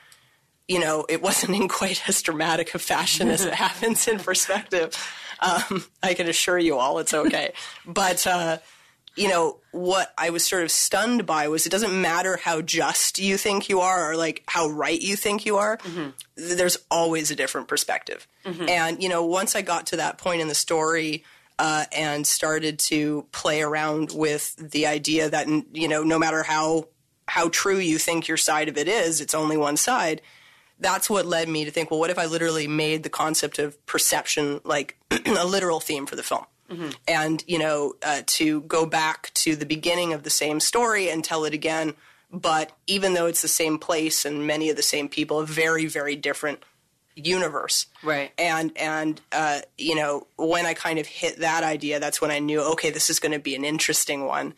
you 0.68 0.80
know, 0.80 1.06
it 1.08 1.22
wasn't 1.22 1.56
in 1.56 1.68
quite 1.68 2.08
as 2.10 2.22
dramatic 2.22 2.74
a 2.76 2.80
fashion 2.80 3.30
as 3.30 3.46
it 3.46 3.54
happens 3.66 4.08
in 4.08 4.20
perspective. 4.20 4.96
Um, 5.40 5.86
I 6.02 6.14
can 6.14 6.28
assure 6.28 6.58
you 6.58 6.78
all 6.78 7.00
it's 7.00 7.14
okay. 7.14 7.54
but, 7.86 8.26
uh, 8.26 8.58
you 9.18 9.28
know, 9.28 9.60
what 9.72 10.14
I 10.18 10.30
was 10.30 10.46
sort 10.46 10.64
of 10.64 10.72
stunned 10.72 11.26
by 11.26 11.48
was 11.48 11.66
it 11.66 11.70
doesn't 11.70 12.00
matter 12.02 12.38
how 12.38 12.62
just 12.62 13.20
you 13.20 13.38
think 13.38 13.68
you 13.70 13.80
are 13.82 14.12
or 14.12 14.16
like 14.16 14.44
how 14.48 14.70
right 14.70 15.00
you 15.00 15.16
think 15.16 15.46
you 15.46 15.58
are, 15.58 15.78
th- 16.38 16.58
there's 16.58 16.78
always 16.90 17.32
a 17.32 17.36
different 17.36 17.68
perspective. 17.68 18.28
And, 18.70 19.02
you 19.02 19.10
know, 19.10 19.26
once 19.26 19.56
I 19.56 19.62
got 19.62 19.88
to 19.88 19.98
that 19.98 20.18
point 20.18 20.42
in 20.42 20.48
the 20.48 20.56
story, 20.56 21.24
uh, 21.60 21.86
and 21.92 22.28
started 22.28 22.78
to 22.78 23.26
play 23.32 23.64
around 23.64 24.12
with 24.14 24.56
the 24.58 24.86
idea 24.86 25.28
that, 25.28 25.48
you 25.74 25.88
know, 25.88 26.04
no 26.04 26.20
matter 26.20 26.44
how, 26.44 26.88
how 27.28 27.50
true 27.50 27.80
you 27.80 27.98
think 27.98 28.28
your 28.28 28.38
side 28.38 28.70
of 28.70 28.78
it 28.78 28.88
is, 28.88 29.22
it's 29.22 29.34
only 29.34 29.58
one 29.58 29.76
side 29.76 30.22
that's 30.80 31.10
what 31.10 31.26
led 31.26 31.50
me 31.50 31.66
to 31.66 31.72
think, 31.72 31.90
well, 31.90 32.00
what 32.00 32.10
if 32.10 32.20
I 32.20 32.26
literally 32.26 32.68
made 32.68 33.04
the 33.04 33.10
concept 33.10 33.60
of 33.60 33.84
perception 33.86 34.62
like 34.64 34.96
a 35.26 35.46
literal 35.46 35.80
theme 35.80 36.06
for 36.06 36.16
the 36.16 36.24
film? 36.24 36.46
And, 37.08 37.44
you 37.48 37.60
know, 37.60 37.94
uh, 38.04 38.24
to 38.26 38.62
go 38.62 38.86
back 38.86 39.32
to 39.36 39.56
the 39.56 39.66
beginning 39.66 40.14
of 40.14 40.24
the 40.24 40.30
same 40.30 40.60
story 40.60 41.10
and 41.10 41.24
tell 41.24 41.46
it 41.46 41.54
again, 41.54 41.94
but 42.32 42.74
even 42.88 43.14
though 43.14 43.26
it's 43.26 43.42
the 43.42 43.48
same 43.48 43.78
place 43.78 44.26
and 44.26 44.46
many 44.46 44.70
of 44.70 44.76
the 44.76 44.82
same 44.82 45.08
people, 45.08 45.40
a 45.40 45.46
very, 45.46 45.86
very 45.86 46.16
different 46.16 46.64
universe. 47.16 47.88
Right. 48.04 48.32
And, 48.38 48.78
and, 48.78 49.22
uh, 49.32 49.62
you 49.78 49.96
know, 49.96 50.28
when 50.36 50.66
I 50.66 50.74
kind 50.74 51.00
of 51.00 51.08
hit 51.08 51.40
that 51.40 51.64
idea, 51.64 52.00
that's 52.00 52.20
when 52.22 52.32
I 52.32 52.40
knew, 52.40 52.62
okay, 52.74 52.92
this 52.92 53.10
is 53.10 53.20
going 53.20 53.32
to 53.32 53.40
be 53.40 53.56
an 53.56 53.64
interesting 53.64 54.26
one. 54.26 54.54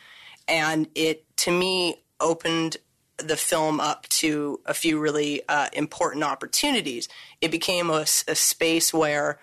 And 0.48 0.88
it, 0.96 1.26
to 1.38 1.52
me, 1.52 2.04
opened 2.20 2.78
the 3.18 3.38
film 3.38 3.80
up 3.80 4.08
to 4.10 4.60
a 4.66 4.74
few 4.74 5.00
really 5.00 5.42
uh, 5.48 5.68
important 5.74 6.24
opportunities. 6.24 7.08
It 7.40 7.52
became 7.52 7.90
a 7.90 8.06
space 8.06 8.94
where 8.94 9.40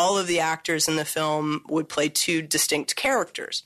all 0.00 0.16
of 0.16 0.26
the 0.26 0.40
actors 0.40 0.88
in 0.88 0.96
the 0.96 1.04
film 1.04 1.62
would 1.68 1.86
play 1.86 2.08
two 2.08 2.40
distinct 2.40 2.96
characters. 2.96 3.64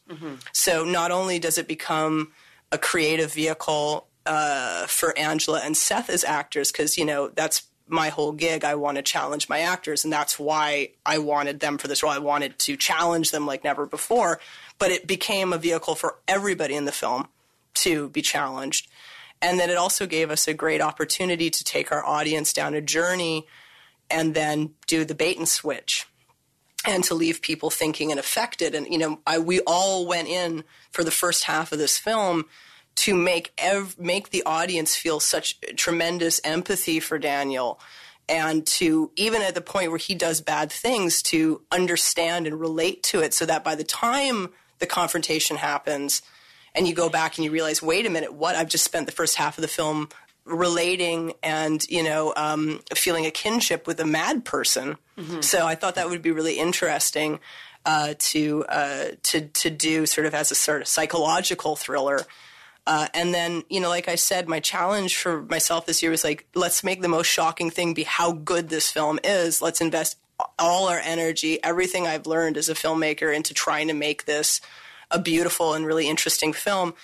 So 0.52 0.84
not 0.84 1.12
only 1.12 1.38
does 1.38 1.58
it 1.58 1.68
become 1.68 2.32
a 2.72 2.78
creative 2.78 3.32
vehicle 3.32 4.08
uh, 4.26 4.86
for 4.86 5.16
Angela 5.16 5.60
and 5.62 5.76
Seth 5.76 6.10
as 6.10 6.24
actors, 6.24 6.72
because 6.72 6.98
you 6.98 7.04
know 7.04 7.28
that's 7.28 7.68
my 7.86 8.08
whole 8.08 8.32
gig. 8.32 8.64
I 8.64 8.74
want 8.74 8.96
to 8.96 9.02
challenge 9.02 9.48
my 9.48 9.60
actors, 9.60 10.02
and 10.02 10.12
that's 10.12 10.36
why 10.36 10.90
I 11.06 11.18
wanted 11.18 11.60
them 11.60 11.78
for 11.78 11.86
this 11.86 12.02
role. 12.02 12.12
I 12.12 12.18
wanted 12.18 12.58
to 12.66 12.76
challenge 12.76 13.30
them 13.30 13.46
like 13.46 13.62
never 13.62 13.86
before. 13.86 14.40
But 14.76 14.90
it 14.90 15.06
became 15.06 15.52
a 15.52 15.58
vehicle 15.58 15.94
for 15.94 16.16
everybody 16.26 16.74
in 16.74 16.84
the 16.84 16.90
film 16.90 17.28
to 17.74 18.08
be 18.08 18.22
challenged. 18.22 18.88
And 19.40 19.60
then 19.60 19.70
it 19.70 19.76
also 19.76 20.04
gave 20.06 20.32
us 20.32 20.48
a 20.48 20.54
great 20.54 20.80
opportunity 20.80 21.48
to 21.48 21.62
take 21.62 21.92
our 21.92 22.04
audience 22.04 22.52
down 22.52 22.74
a 22.74 22.80
journey 22.80 23.46
and 24.10 24.34
then 24.34 24.74
do 24.88 25.04
the 25.04 25.14
bait 25.14 25.38
and 25.38 25.48
switch 25.48 26.08
and 26.86 27.04
to 27.04 27.14
leave 27.14 27.40
people 27.40 27.70
thinking 27.70 28.10
and 28.10 28.20
affected. 28.20 28.74
And, 28.74 28.86
you 28.86 28.98
know, 28.98 29.20
I, 29.26 29.38
we 29.38 29.60
all 29.60 30.06
went 30.06 30.28
in 30.28 30.64
for 30.90 31.04
the 31.04 31.10
first 31.10 31.44
half 31.44 31.72
of 31.72 31.78
this 31.78 31.98
film 31.98 32.46
to 32.96 33.14
make 33.14 33.52
ev- 33.58 33.98
make 33.98 34.30
the 34.30 34.42
audience 34.44 34.94
feel 34.94 35.20
such 35.20 35.58
tremendous 35.76 36.40
empathy 36.44 37.00
for 37.00 37.18
Daniel 37.18 37.80
and 38.28 38.66
to 38.66 39.10
even 39.16 39.42
at 39.42 39.54
the 39.54 39.60
point 39.60 39.90
where 39.90 39.98
he 39.98 40.14
does 40.14 40.40
bad 40.40 40.70
things 40.70 41.22
to 41.22 41.62
understand 41.70 42.46
and 42.46 42.60
relate 42.60 43.02
to 43.02 43.20
it 43.20 43.34
so 43.34 43.44
that 43.44 43.64
by 43.64 43.74
the 43.74 43.84
time 43.84 44.50
the 44.78 44.86
confrontation 44.86 45.56
happens 45.56 46.22
and 46.74 46.88
you 46.88 46.94
go 46.94 47.08
back 47.08 47.36
and 47.36 47.44
you 47.44 47.50
realize 47.50 47.82
wait 47.82 48.06
a 48.06 48.10
minute 48.10 48.32
what 48.32 48.56
I've 48.56 48.68
just 48.68 48.84
spent 48.84 49.06
the 49.06 49.12
first 49.12 49.36
half 49.36 49.58
of 49.58 49.62
the 49.62 49.68
film 49.68 50.08
relating 50.44 51.32
and 51.42 51.84
you 51.88 52.02
know 52.02 52.32
um, 52.36 52.80
feeling 52.94 53.26
a 53.26 53.30
kinship 53.30 53.86
with 53.86 53.98
a 54.00 54.04
mad 54.04 54.44
person 54.44 54.96
so 55.42 55.66
I 55.66 55.74
thought 55.74 55.94
that 55.94 56.10
would 56.10 56.22
be 56.22 56.32
really 56.32 56.58
interesting 56.58 57.40
uh, 57.86 58.14
to 58.18 58.64
uh, 58.68 59.04
to 59.22 59.48
to 59.48 59.70
do 59.70 60.06
sort 60.06 60.26
of 60.26 60.34
as 60.34 60.50
a 60.50 60.54
sort 60.54 60.82
of 60.82 60.88
psychological 60.88 61.76
thriller 61.76 62.20
uh, 62.86 63.08
and 63.14 63.32
then, 63.32 63.62
you 63.70 63.80
know, 63.80 63.88
like 63.88 64.08
I 64.08 64.14
said, 64.14 64.46
my 64.46 64.60
challenge 64.60 65.16
for 65.16 65.42
myself 65.42 65.86
this 65.86 66.02
year 66.02 66.10
was 66.10 66.22
like, 66.22 66.46
let's 66.54 66.84
make 66.84 67.00
the 67.00 67.08
most 67.08 67.28
shocking 67.28 67.70
thing 67.70 67.94
be 67.94 68.02
how 68.02 68.32
good 68.32 68.68
this 68.68 68.90
film 68.90 69.18
is. 69.24 69.62
Let's 69.62 69.80
invest 69.80 70.18
all 70.58 70.88
our 70.88 70.98
energy, 70.98 71.62
everything 71.62 72.06
I've 72.06 72.26
learned 72.26 72.56
as 72.56 72.68
a 72.68 72.74
filmmaker, 72.74 73.34
into 73.34 73.54
trying 73.54 73.88
to 73.88 73.94
make 73.94 74.26
this 74.26 74.60
a 75.10 75.18
beautiful 75.18 75.72
and 75.72 75.86
really 75.86 76.08
interesting 76.08 76.52
film. 76.52 76.94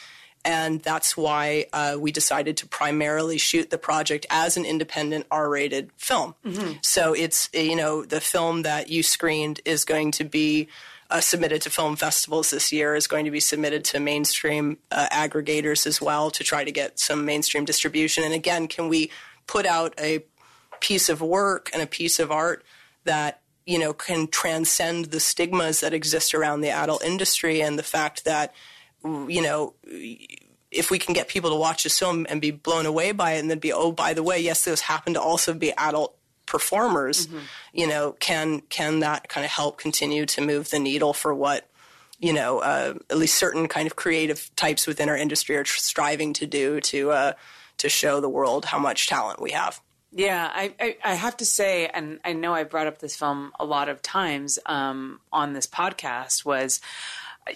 And 0.45 0.81
that's 0.81 1.17
why 1.17 1.67
uh, 1.73 1.97
we 1.99 2.13
decided 2.13 2.57
to 2.59 2.67
primarily 2.67 3.39
shoot 3.39 3.71
the 3.71 3.79
project 3.79 4.27
as 4.31 4.57
an 4.57 4.65
independent 4.65 5.27
R-rated 5.31 5.91
film. 5.97 6.35
So 6.83 7.13
it's 7.13 7.49
you 7.53 7.77
know 7.77 8.05
the 8.05 8.21
film 8.21 8.63
that 8.63 8.89
you 8.89 9.03
screened 9.03 9.61
is 9.65 9.85
going 9.85 10.13
to 10.13 10.25
be 10.25 10.69
uh, 11.11 11.21
submitted 11.21 11.61
to 11.63 11.71
film 11.71 11.97
festivals 11.97 12.51
this 12.51 12.73
year 12.73 12.95
is 12.95 13.07
going 13.07 13.25
to 13.25 13.31
be 13.31 13.41
submitted 13.41 13.85
to 13.85 14.01
mainstream 14.01 14.79
uh, 14.93 15.09
aggregators 15.11 15.87
as 15.87 16.01
well 16.01 16.31
to 16.31 16.45
try 16.45 16.65
to 16.65 16.71
get 16.71 16.99
some 17.01 17.25
mainstream 17.25 17.65
distribution. 17.65 18.23
And 18.23 18.33
again, 18.33 18.69
can 18.69 18.89
we 18.89 19.11
put 19.47 19.67
out 19.67 19.93
a 19.99 20.25
piece 20.81 21.09
of 21.09 21.21
work 21.21 21.69
and 21.73 21.83
a 21.83 21.87
piece 21.87 22.19
of 22.19 22.31
art 22.31 22.65
that 23.05 23.41
you 23.67 23.79
know 23.79 23.93
can 23.93 24.27
transcend 24.29 25.07
the 25.07 25.21
stigmas 25.21 25.81
that 25.81 25.93
exist 25.93 26.35
around 26.35 26.61
the 26.61 26.71
adult 26.71 27.05
industry 27.05 27.61
and 27.61 27.79
the 27.79 27.83
fact 27.83 28.25
that 28.25 28.55
you 29.05 29.43
know 29.43 29.75
if 30.71 30.91
we 30.91 30.99
can 30.99 31.15
get 31.15 31.29
people 31.29 31.51
to 31.51 31.57
watch 31.57 31.83
this 31.83 31.99
film 31.99 32.27
and 32.29 32.41
be 32.41 32.51
blown 32.51 32.87
away 32.87 33.13
by 33.13 33.33
it 33.33 33.41
and 33.41 33.51
then 33.51 33.59
be 33.59 33.73
oh 33.73 33.93
by 33.93 34.15
the 34.15 34.23
way 34.23 34.39
yes 34.39 34.65
those 34.65 34.81
happen 34.83 35.15
to 35.15 35.21
also 35.21 35.55
be 35.55 35.73
adult 35.73 36.17
performers 36.47 37.29
you 37.73 37.87
know 37.87 38.13
can 38.19 38.61
can 38.63 39.01
that 39.01 39.29
kind 39.29 39.45
of 39.45 39.51
help 39.51 39.79
continue 39.79 40.27
to 40.27 40.41
move 40.41 40.71
the 40.71 40.79
needle 40.79 41.13
for 41.13 41.35
what 41.35 41.69
you 42.19 42.33
know 42.33 42.59
uh, 42.59 42.95
at 43.09 43.17
least 43.17 43.39
certain 43.39 43.69
kind 43.69 43.87
of 43.87 43.97
creative 43.97 44.51
types 44.57 44.87
within 44.87 45.09
our 45.09 45.17
industry 45.17 45.57
are 45.57 45.63
tr- 45.63 45.79
striving 45.79 46.33
to 46.33 46.47
do 46.47 46.81
to 46.81 47.11
uh, 47.11 47.33
to 47.81 47.89
show 47.89 48.21
the 48.21 48.29
world 48.29 48.67
how 48.67 48.79
much 48.79 49.09
talent 49.09 49.41
we 49.41 49.53
have? 49.53 49.81
Yeah, 50.13 50.51
I, 50.53 50.75
I, 50.79 50.97
I 51.03 51.15
have 51.15 51.37
to 51.39 51.47
say, 51.47 51.87
and 51.87 52.21
I 52.25 52.35
know 52.35 52.53
I 52.53 52.65
brought 52.65 52.87
up 52.87 52.99
this 52.99 53.17
film 53.17 53.53
a 53.59 53.65
lot 53.65 53.89
of 53.89 54.03
times 54.03 54.59
um, 54.67 55.21
on 55.33 55.55
this 55.55 55.67
podcast, 55.67 56.45
was 56.45 56.81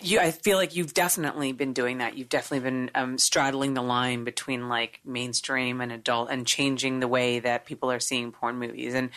you. 0.02 0.18
I 0.18 0.30
feel 0.30 0.56
like 0.56 0.74
you've 0.74 0.94
definitely 0.94 1.52
been 1.52 1.72
doing 1.72 1.98
that. 1.98 2.16
You've 2.16 2.28
definitely 2.28 2.70
been 2.70 2.90
um, 2.94 3.18
straddling 3.18 3.74
the 3.74 3.82
line 3.82 4.24
between 4.24 4.68
like 4.68 5.00
mainstream 5.04 5.80
and 5.80 5.92
adult, 5.92 6.30
and 6.30 6.46
changing 6.46 7.00
the 7.00 7.08
way 7.08 7.38
that 7.38 7.66
people 7.66 7.90
are 7.90 8.00
seeing 8.00 8.32
porn 8.32 8.58
movies. 8.58 8.94
And 8.94 9.10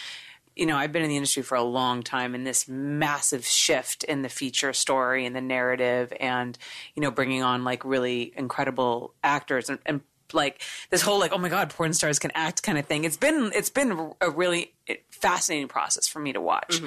you 0.56 0.66
know, 0.66 0.76
I've 0.76 0.92
been 0.92 1.04
in 1.04 1.10
the 1.10 1.18
industry 1.18 1.44
for 1.44 1.56
a 1.56 1.64
long 1.64 2.04
time, 2.04 2.34
and 2.36 2.46
this 2.46 2.68
massive 2.68 3.46
shift 3.46 4.04
in 4.04 4.24
the 4.24 4.30
feature 4.30 4.74
story 4.74 5.26
and 5.26 5.36
the 5.36 5.42
narrative, 5.42 6.12
and 6.20 6.58
you 6.96 7.02
know, 7.02 7.12
bringing 7.12 7.44
on 7.44 7.64
like 7.64 7.86
really 7.86 8.34
incredible 8.36 9.14
actors 9.24 9.70
and. 9.70 9.80
and 9.86 10.02
like 10.34 10.62
this 10.90 11.02
whole 11.02 11.20
like 11.20 11.32
oh 11.32 11.38
my 11.38 11.48
god 11.48 11.70
porn 11.70 11.94
stars 11.94 12.20
can 12.20 12.32
act 12.36 12.62
kind 12.62 12.78
of 12.78 12.86
thing 12.86 13.06
it's 13.06 13.16
been 13.16 13.50
it's 13.56 13.70
been 13.70 14.12
a 14.20 14.30
really 14.30 14.74
fascinating 15.10 15.70
process 15.70 16.06
for 16.06 16.20
me 16.20 16.34
to 16.34 16.42
watch 16.42 16.82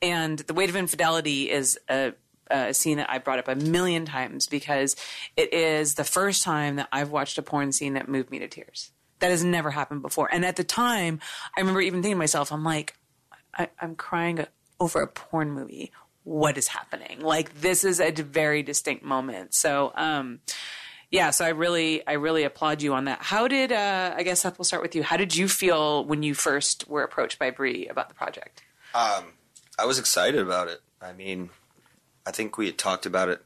and 0.00 0.38
the 0.38 0.54
weight 0.54 0.68
of 0.68 0.76
infidelity 0.76 1.50
is 1.50 1.76
a, 1.88 2.12
a 2.50 2.74
scene 2.74 2.98
that 2.98 3.10
i 3.10 3.18
brought 3.18 3.38
up 3.38 3.48
a 3.48 3.54
million 3.54 4.04
times 4.04 4.46
because 4.46 4.96
it 5.36 5.52
is 5.52 5.94
the 5.94 6.04
first 6.04 6.42
time 6.42 6.76
that 6.76 6.88
i've 6.92 7.10
watched 7.10 7.38
a 7.38 7.42
porn 7.42 7.72
scene 7.72 7.94
that 7.94 8.08
moved 8.08 8.30
me 8.30 8.38
to 8.38 8.48
tears 8.48 8.90
that 9.20 9.30
has 9.30 9.44
never 9.44 9.70
happened 9.70 10.02
before 10.02 10.28
and 10.32 10.44
at 10.44 10.56
the 10.56 10.64
time 10.64 11.20
i 11.56 11.60
remember 11.60 11.80
even 11.80 12.02
thinking 12.02 12.16
to 12.16 12.18
myself 12.18 12.52
i'm 12.52 12.64
like 12.64 12.94
I, 13.56 13.68
i'm 13.80 13.94
crying 13.94 14.46
over 14.80 15.00
a 15.00 15.08
porn 15.08 15.52
movie 15.52 15.92
what 16.24 16.56
is 16.56 16.68
happening 16.68 17.20
like 17.20 17.60
this 17.60 17.84
is 17.84 18.00
a 18.00 18.10
very 18.10 18.62
distinct 18.62 19.04
moment 19.04 19.54
so 19.54 19.92
um 19.94 20.40
yeah, 21.14 21.30
so 21.30 21.44
I 21.44 21.50
really, 21.50 22.04
I 22.08 22.14
really 22.14 22.42
applaud 22.42 22.82
you 22.82 22.92
on 22.92 23.04
that. 23.04 23.22
How 23.22 23.46
did, 23.46 23.70
uh, 23.70 24.14
I 24.16 24.24
guess 24.24 24.40
Seth, 24.40 24.58
we'll 24.58 24.64
start 24.64 24.82
with 24.82 24.96
you. 24.96 25.04
How 25.04 25.16
did 25.16 25.36
you 25.36 25.46
feel 25.46 26.04
when 26.04 26.24
you 26.24 26.34
first 26.34 26.88
were 26.88 27.04
approached 27.04 27.38
by 27.38 27.50
Bree 27.50 27.86
about 27.86 28.08
the 28.08 28.16
project? 28.16 28.64
I 29.78 29.84
was 29.84 30.00
excited 30.00 30.40
about 30.40 30.66
it. 30.66 30.80
I 31.00 31.12
mean, 31.12 31.50
I 32.26 32.30
think 32.30 32.56
we 32.58 32.66
had 32.66 32.78
talked 32.78 33.06
about 33.06 33.28
it 33.28 33.42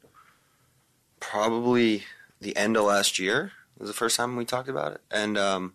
probably 1.20 2.04
the 2.40 2.56
end 2.56 2.76
of 2.76 2.84
last 2.84 3.18
year 3.18 3.52
was 3.78 3.88
the 3.88 3.94
first 3.94 4.16
time 4.16 4.36
we 4.36 4.44
talked 4.44 4.68
about 4.68 4.92
it, 4.92 5.00
and 5.10 5.38
um, 5.38 5.74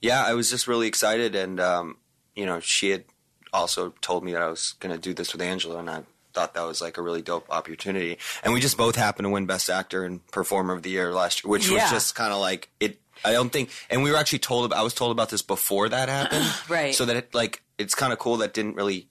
yeah, 0.00 0.24
I 0.26 0.34
was 0.34 0.50
just 0.50 0.66
really 0.68 0.86
excited, 0.86 1.34
and 1.34 1.58
um, 1.60 1.96
you 2.36 2.44
know, 2.46 2.60
she 2.60 2.90
had 2.90 3.04
also 3.52 3.94
told 4.02 4.24
me 4.24 4.32
that 4.32 4.42
I 4.42 4.48
was 4.48 4.74
going 4.80 4.94
to 4.94 5.00
do 5.00 5.14
this 5.14 5.32
with 5.32 5.40
Angela, 5.40 5.78
and 5.78 5.88
I 5.88 6.02
thought 6.34 6.52
that 6.54 6.62
was 6.66 6.82
like 6.82 6.98
a 6.98 7.02
really 7.02 7.22
dope 7.22 7.46
opportunity. 7.50 8.18
And 8.44 8.52
we 8.52 8.60
just 8.60 8.76
both 8.76 8.94
happened 8.96 9.24
to 9.24 9.30
win 9.30 9.46
Best 9.46 9.70
Actor 9.70 10.04
and 10.04 10.24
Performer 10.28 10.74
of 10.74 10.82
the 10.82 10.90
Year 10.90 11.12
last 11.14 11.42
year, 11.44 11.50
which 11.50 11.68
Yeah. 11.68 11.82
was 11.82 11.90
just 11.90 12.14
kind 12.14 12.32
of 12.32 12.40
like 12.40 12.68
it. 12.78 13.00
I 13.24 13.32
don't 13.32 13.50
think, 13.50 13.70
and 13.90 14.02
we 14.02 14.10
were 14.10 14.16
actually 14.18 14.38
told. 14.40 14.72
I 14.74 14.82
was 14.82 14.92
told 14.94 15.10
about 15.12 15.30
this 15.30 15.42
before 15.42 15.88
that 15.88 16.08
happened, 16.10 16.44
Right. 16.68 16.94
So 16.94 17.04
that 17.06 17.16
it 17.16 17.34
like 17.34 17.62
it's 17.78 17.94
kind 17.94 18.12
of 18.12 18.18
cool 18.18 18.36
that 18.38 18.52
didn't 18.54 18.76
really 18.76 19.08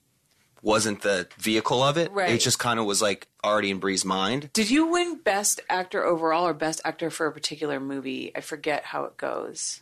wasn't 0.68 1.02
the 1.02 1.28
vehicle 1.38 1.82
of 1.82 1.98
it. 1.98 2.12
Right. 2.12 2.30
It 2.32 2.42
just 2.42 2.60
kind 2.60 2.78
of 2.78 2.86
was 2.86 3.02
like 3.02 3.28
already 3.44 3.72
in 3.72 3.80
Bree's 3.80 4.04
mind. 4.04 4.52
Did 4.52 4.70
you 4.70 4.88
win 4.88 5.16
Best 5.16 5.62
Actor 5.70 6.04
overall 6.04 6.46
or 6.46 6.54
Best 6.54 6.82
Actor 6.84 7.10
for 7.10 7.26
a 7.26 7.32
particular 7.32 7.80
movie? 7.80 8.34
I 8.36 8.42
forget 8.42 8.84
how 8.84 9.06
it 9.06 9.16
goes. 9.16 9.82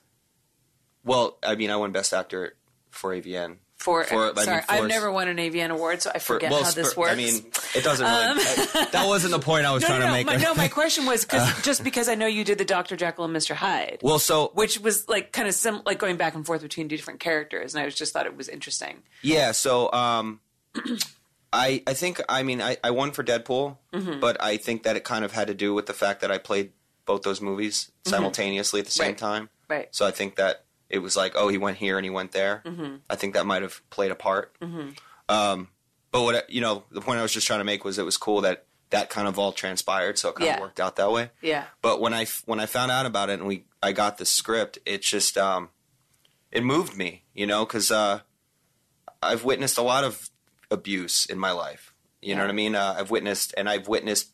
Well, 1.04 1.38
I 1.44 1.56
mean, 1.56 1.72
I 1.72 1.76
won 1.76 1.92
Best 1.92 2.14
Actor 2.14 2.56
for 2.92 3.12
AVN. 3.16 3.58
For, 3.78 4.04
For- 4.06 4.24
I 4.24 4.34
mean, 4.34 4.46
sorry, 4.46 4.62
for- 4.62 4.72
I've 4.72 4.88
never 4.88 5.12
won 5.12 5.28
an 5.28 5.38
AVN 5.38 5.70
award, 5.70 6.02
so 6.02 6.10
I 6.14 6.20
For- 6.20 6.36
forget 6.36 6.52
well, 6.52 6.64
how 6.64 6.72
this 6.72 6.94
for- 6.94 7.02
works. 7.02 7.12
I 7.14 7.16
mean, 7.16 7.46
it 7.76 7.84
doesn't 7.84 8.06
really. 8.06 8.86
that 8.92 9.06
wasn't 9.08 9.34
the 9.34 9.40
point 9.40 9.66
I 9.66 9.74
was 9.74 9.82
no, 9.82 9.88
trying 9.88 10.00
no, 10.00 10.06
to 10.08 10.12
make. 10.14 10.26
my, 10.28 10.38
no, 10.38 10.56
my 10.56 10.68
question 10.80 11.06
was 11.06 11.26
cause, 11.26 11.62
just 11.64 11.84
because 11.84 12.08
I 12.08 12.16
know 12.16 12.26
you 12.26 12.44
did 12.44 12.58
the 12.58 12.64
Dr. 12.66 12.96
Jekyll 12.96 13.26
and 13.26 13.36
Mr. 13.36 13.54
Hyde, 13.54 14.00
well, 14.02 14.18
so 14.18 14.52
which 14.54 14.80
was 14.80 15.10
like 15.10 15.34
kind 15.34 15.48
of 15.48 15.54
sim- 15.56 15.82
like 15.86 16.00
going 16.00 16.16
back 16.16 16.36
and 16.36 16.46
forth 16.46 16.62
between 16.62 16.88
two 16.90 16.96
different 16.96 17.20
characters, 17.20 17.74
and 17.76 17.82
I 17.82 17.86
was 17.86 17.96
just 17.96 18.14
thought 18.14 18.26
it 18.28 18.38
was 18.38 18.48
interesting. 18.48 19.04
Yeah, 19.22 19.52
so 19.52 19.92
um, 19.92 20.40
I 21.54 21.84
I 21.88 21.94
think 21.94 22.22
I 22.28 22.44
mean 22.44 22.62
I, 22.62 22.78
I 22.84 22.92
won 22.92 23.12
for 23.12 23.24
Deadpool, 23.24 23.78
Mm-hmm. 23.94 24.20
but 24.20 24.42
I 24.42 24.58
think 24.58 24.84
that 24.84 24.96
it 24.96 25.04
kind 25.04 25.24
of 25.24 25.32
had 25.32 25.48
to 25.48 25.54
do 25.54 25.74
with 25.74 25.86
the 25.86 25.94
fact 25.94 26.22
that 26.22 26.32
I 26.32 26.38
played 26.38 26.72
both 27.06 27.22
those 27.22 27.40
movies 27.42 27.92
simultaneously 28.06 28.80
at 28.82 28.86
the 28.86 28.92
same 28.92 29.16
Mm-hmm. 29.16 29.26
Right. 29.26 29.38
time. 29.38 29.50
Right. 29.70 29.88
So 29.92 30.06
I 30.06 30.12
think 30.12 30.36
that 30.36 30.64
it 30.90 31.00
was 31.00 31.16
like, 31.16 31.34
oh, 31.36 31.48
he 31.48 31.58
went 31.58 31.78
here 31.78 31.98
and 31.98 32.06
he 32.06 32.10
went 32.10 32.32
there. 32.32 32.62
Mm-hmm. 32.66 32.96
I 33.10 33.16
think 33.16 33.34
that 33.34 33.46
might 33.46 33.62
have 33.64 33.82
played 33.90 34.12
a 34.12 34.16
part. 34.16 34.56
Um, 35.30 35.70
but 36.12 36.22
what 36.24 36.36
I- 36.36 36.44
you 36.48 36.62
know, 36.62 36.84
the 36.92 37.02
point 37.02 37.20
I 37.20 37.24
was 37.24 37.34
just 37.34 37.48
trying 37.48 37.60
to 37.60 37.64
make 37.66 37.84
was 37.84 37.98
it 37.98 38.06
was 38.06 38.18
cool 38.18 38.42
that 38.42 38.66
that 38.92 39.10
kind 39.10 39.28
of 39.28 39.40
all 39.40 39.52
transpired, 39.52 40.20
so 40.20 40.30
it 40.30 40.36
kind 40.36 40.46
Yeah. 40.48 40.54
of 40.56 40.62
worked 40.62 40.80
out 40.80 40.96
that 40.98 41.12
way. 41.12 41.32
Yeah. 41.42 41.66
But 41.82 42.00
when 42.02 42.14
I 42.14 42.28
when 42.46 42.60
I 42.60 42.66
found 42.68 42.92
out 42.92 43.06
about 43.06 43.30
it 43.30 43.40
and 43.40 43.48
we 43.48 43.66
I 43.82 43.92
got 43.94 44.18
the 44.20 44.26
script, 44.26 44.78
it 44.86 45.02
just 45.02 45.38
um, 45.38 45.70
it 46.52 46.64
moved 46.64 46.96
me, 46.96 47.24
you 47.34 47.48
know, 47.48 47.66
because 47.66 47.90
uh, 47.92 48.20
I've 49.24 49.44
witnessed 49.44 49.78
a 49.78 49.82
lot 49.82 50.04
of 50.04 50.30
abuse 50.72 51.26
in 51.26 51.38
my 51.40 51.52
life. 51.52 51.94
You 52.22 52.36
know 52.36 52.42
what 52.42 52.50
I 52.50 52.54
mean? 52.54 52.76
Uh, 52.76 52.96
I've 52.98 53.12
witnessed, 53.12 53.54
and 53.58 53.70
I've 53.70 53.88
witnessed. 53.88 54.30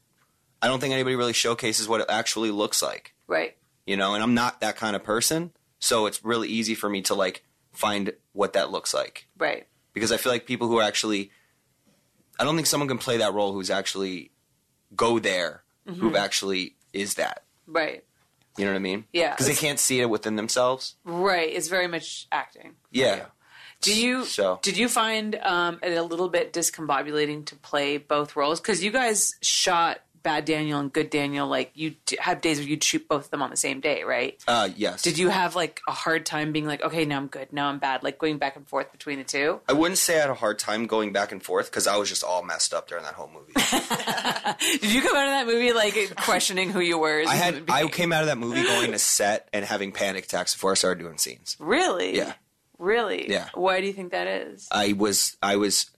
I 0.62 0.68
don't 0.68 0.80
think 0.80 0.94
anybody 0.94 1.16
really 1.16 1.34
showcases 1.34 1.88
what 1.88 2.02
it 2.02 2.08
actually 2.10 2.52
looks 2.52 2.82
like. 2.82 3.14
Right. 3.28 3.58
You 3.86 3.98
know, 3.98 4.14
and 4.14 4.24
I'm 4.24 4.34
not 4.34 4.62
that 4.62 4.78
kind 4.78 4.96
of 4.96 5.04
person, 5.04 5.52
so 5.80 6.06
it's 6.06 6.24
really 6.24 6.48
easy 6.48 6.76
for 6.76 6.88
me 6.90 7.02
to 7.04 7.16
like 7.16 7.44
find 7.74 8.14
what 8.34 8.54
that 8.54 8.70
looks 8.70 8.94
like 8.94 9.28
Right. 9.38 9.66
because 9.94 10.12
I 10.12 10.18
feel 10.18 10.32
like 10.32 10.46
people 10.46 10.68
who 10.68 10.78
are 10.80 10.84
actually, 10.84 11.32
I 12.40 12.44
don't 12.44 12.56
think 12.56 12.68
someone 12.68 12.88
can 12.90 12.98
play 12.98 13.18
that 13.18 13.34
role 13.34 13.54
who's 13.54 13.70
actually 13.70 14.32
go 14.96 15.20
there, 15.20 15.64
Mm-hmm. 15.88 16.00
who 16.00 16.16
actually 16.16 16.76
is 16.94 17.16
that. 17.16 17.44
Right. 17.66 18.04
You 18.58 18.66
know 18.66 18.72
what 18.72 18.76
I 18.76 18.82
mean? 18.82 19.06
Yeah. 19.12 19.32
Because 19.32 19.48
they 19.48 19.56
can't 19.56 19.80
see 19.80 20.00
it 20.00 20.10
within 20.12 20.36
themselves. 20.36 20.96
Right. 21.04 21.50
It's 21.52 21.70
very 21.70 21.88
much 21.88 22.28
acting. 22.32 22.76
Yeah. 22.92 23.26
Do 23.82 23.94
you 24.00 24.26
So- 24.26 24.60
did 24.62 24.78
you 24.78 24.88
find 24.88 25.36
um, 25.42 25.80
it 25.84 25.98
a 25.98 26.04
little 26.04 26.30
bit 26.30 26.54
discombobulating 26.54 27.46
to 27.48 27.56
play 27.56 27.98
both 27.98 28.36
roles 28.36 28.60
because 28.60 28.84
you 28.84 28.92
guys 28.92 29.36
shot 29.42 30.00
Bad 30.24 30.46
Daniel 30.46 30.80
and 30.80 30.94
Good 30.94 31.10
Daniel 31.10 31.48
like 31.48 31.72
you 31.74 31.96
have 32.20 32.42
days 32.42 32.60
where 32.60 32.68
you'd 32.68 32.84
shoot 32.84 33.08
both 33.10 33.26
of 33.26 33.32
them 33.32 33.42
on 33.42 33.50
the 33.50 33.58
same 33.58 33.80
day, 33.80 34.04
right? 34.04 34.40
Uh, 34.48 34.70
yes. 34.78 35.02
Did 35.02 35.18
you 35.18 35.30
have 35.30 35.56
like 35.56 35.82
a 35.88 35.92
hard 35.92 36.28
time 36.28 36.52
being 36.52 36.68
like, 36.68 36.84
okay, 36.84 37.06
now 37.06 37.18
I'm 37.18 37.26
good, 37.26 37.52
now 37.52 37.70
I'm 37.70 37.80
bad, 37.80 38.04
like 38.04 38.20
going 38.20 38.38
back 38.38 38.56
and 38.56 38.68
forth 38.68 38.92
between 38.92 39.18
the 39.18 39.24
two? 39.24 39.62
I 39.68 39.74
wouldn't 39.74 39.98
say 39.98 40.18
I 40.18 40.22
had 40.22 40.30
a 40.30 40.36
hard 40.36 40.60
time 40.60 40.86
going 40.86 41.12
back 41.12 41.32
and 41.32 41.42
forth 41.42 41.72
because 41.72 41.88
I 41.88 41.98
was 41.98 42.08
just 42.08 42.24
all 42.24 42.44
messed 42.44 42.72
up 42.72 42.88
during 42.88 43.04
that 43.04 43.16
whole 43.16 43.32
movie. 43.34 43.52
Did 44.80 44.94
you 44.94 45.02
come 45.02 45.16
out 45.18 45.26
of 45.26 45.32
that 45.32 45.48
movie 45.48 45.74
like 45.74 46.16
questioning 46.18 46.70
who 46.70 46.82
you 46.82 47.00
were? 47.00 47.24
I 47.28 47.34
had 47.34 47.64
I 47.70 47.88
came 47.88 48.14
out 48.14 48.22
of 48.22 48.28
that 48.28 48.38
movie 48.38 48.62
going 48.62 48.92
to 48.92 49.00
set 49.00 49.50
and 49.54 49.66
having 49.66 49.92
panic 49.92 50.26
attacks 50.26 50.54
before 50.54 50.70
I 50.72 50.76
started 50.76 51.02
doing 51.04 51.18
scenes. 51.18 51.58
really, 51.60 52.16
Yeah. 52.16 52.34
Really, 52.82 53.30
Yeah. 53.30 53.50
Why 53.54 53.80
do 53.80 53.88
you 53.88 53.94
think 53.94 54.12
that 54.12 54.28
is? 54.28 54.68
I 54.72 54.94
was 54.94 55.38
I 55.42 55.56
was 55.56 55.90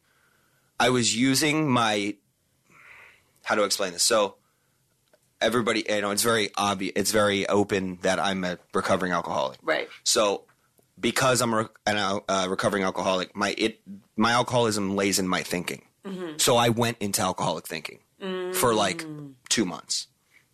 I 0.79 0.89
was 0.89 1.15
using 1.15 1.69
my 1.69 2.15
how 3.43 3.55
do 3.55 3.63
I 3.63 3.65
explain 3.65 3.93
this? 3.93 4.03
So 4.03 4.35
everybody 5.41 5.85
you 5.89 6.01
know 6.01 6.11
it's 6.11 6.23
very 6.23 6.49
obvious 6.55 6.93
it's 6.95 7.11
very 7.11 7.47
open 7.47 7.97
that 8.01 8.19
I'm 8.19 8.43
a 8.43 8.57
recovering 8.73 9.11
alcoholic. 9.11 9.59
Right. 9.63 9.89
So 10.03 10.43
because 10.99 11.41
I'm 11.41 11.53
a, 11.53 11.69
an 11.87 11.97
uh, 12.29 12.47
recovering 12.49 12.83
alcoholic, 12.83 13.35
my 13.35 13.55
it 13.57 13.79
my 14.15 14.31
alcoholism 14.31 14.95
lays 14.95 15.19
in 15.19 15.27
my 15.27 15.41
thinking. 15.41 15.85
Mm-hmm. 16.05 16.37
So 16.37 16.57
I 16.57 16.69
went 16.69 16.97
into 16.99 17.21
alcoholic 17.21 17.65
thinking 17.65 17.99
for 18.53 18.73
like 18.73 19.05
2 19.49 19.65
months. 19.65 20.07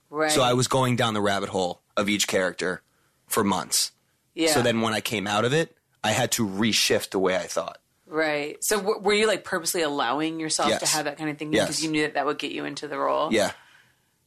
Right. 0.09 0.31
So 0.31 0.41
I 0.41 0.53
was 0.53 0.67
going 0.67 0.95
down 0.95 1.13
the 1.13 1.21
rabbit 1.21 1.49
hole 1.49 1.81
of 1.95 2.09
each 2.09 2.27
character 2.27 2.81
for 3.27 3.43
months. 3.43 3.91
yeah. 4.33 4.51
So 4.53 4.61
then 4.63 4.81
when 4.81 4.93
I 4.93 5.01
came 5.01 5.27
out 5.27 5.45
of 5.45 5.53
it, 5.53 5.75
I 6.03 6.11
had 6.11 6.31
to 6.33 6.47
reshift 6.47 7.09
the 7.11 7.19
way 7.19 7.35
I 7.35 7.47
thought. 7.47 7.77
Right. 8.07 8.63
So 8.63 8.77
w- 8.77 8.99
were 8.99 9.13
you 9.13 9.27
like 9.27 9.43
purposely 9.43 9.81
allowing 9.81 10.39
yourself 10.39 10.77
to 10.79 10.85
have 10.85 11.05
that 11.05 11.17
kind 11.17 11.29
of 11.29 11.37
thing 11.37 11.53
Yes. 11.53 11.67
because 11.67 11.83
you 11.83 11.91
knew 11.91 12.01
that 12.03 12.15
that 12.15 12.25
would 12.25 12.39
get 12.39 12.51
you 12.51 12.65
into 12.65 12.87
the 12.87 12.97
role? 12.97 13.31
Yeah. 13.31 13.51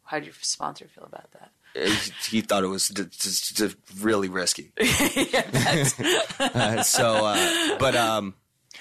How 0.05 0.19
did 0.19 0.27
your 0.27 0.35
sponsor 0.41 0.87
feel 0.95 1.05
about 1.05 1.31
that? 1.33 1.51
he, 1.75 2.37
he 2.37 2.41
thought 2.43 2.63
it 2.65 2.67
was 2.69 2.89
d- 2.89 3.07
just, 3.11 3.77
really 4.01 4.29
risky. 4.29 4.73
Uh, 6.39 6.83
so, 6.83 7.25
uh, 7.27 7.79
but 7.79 7.95
um, 7.97 8.35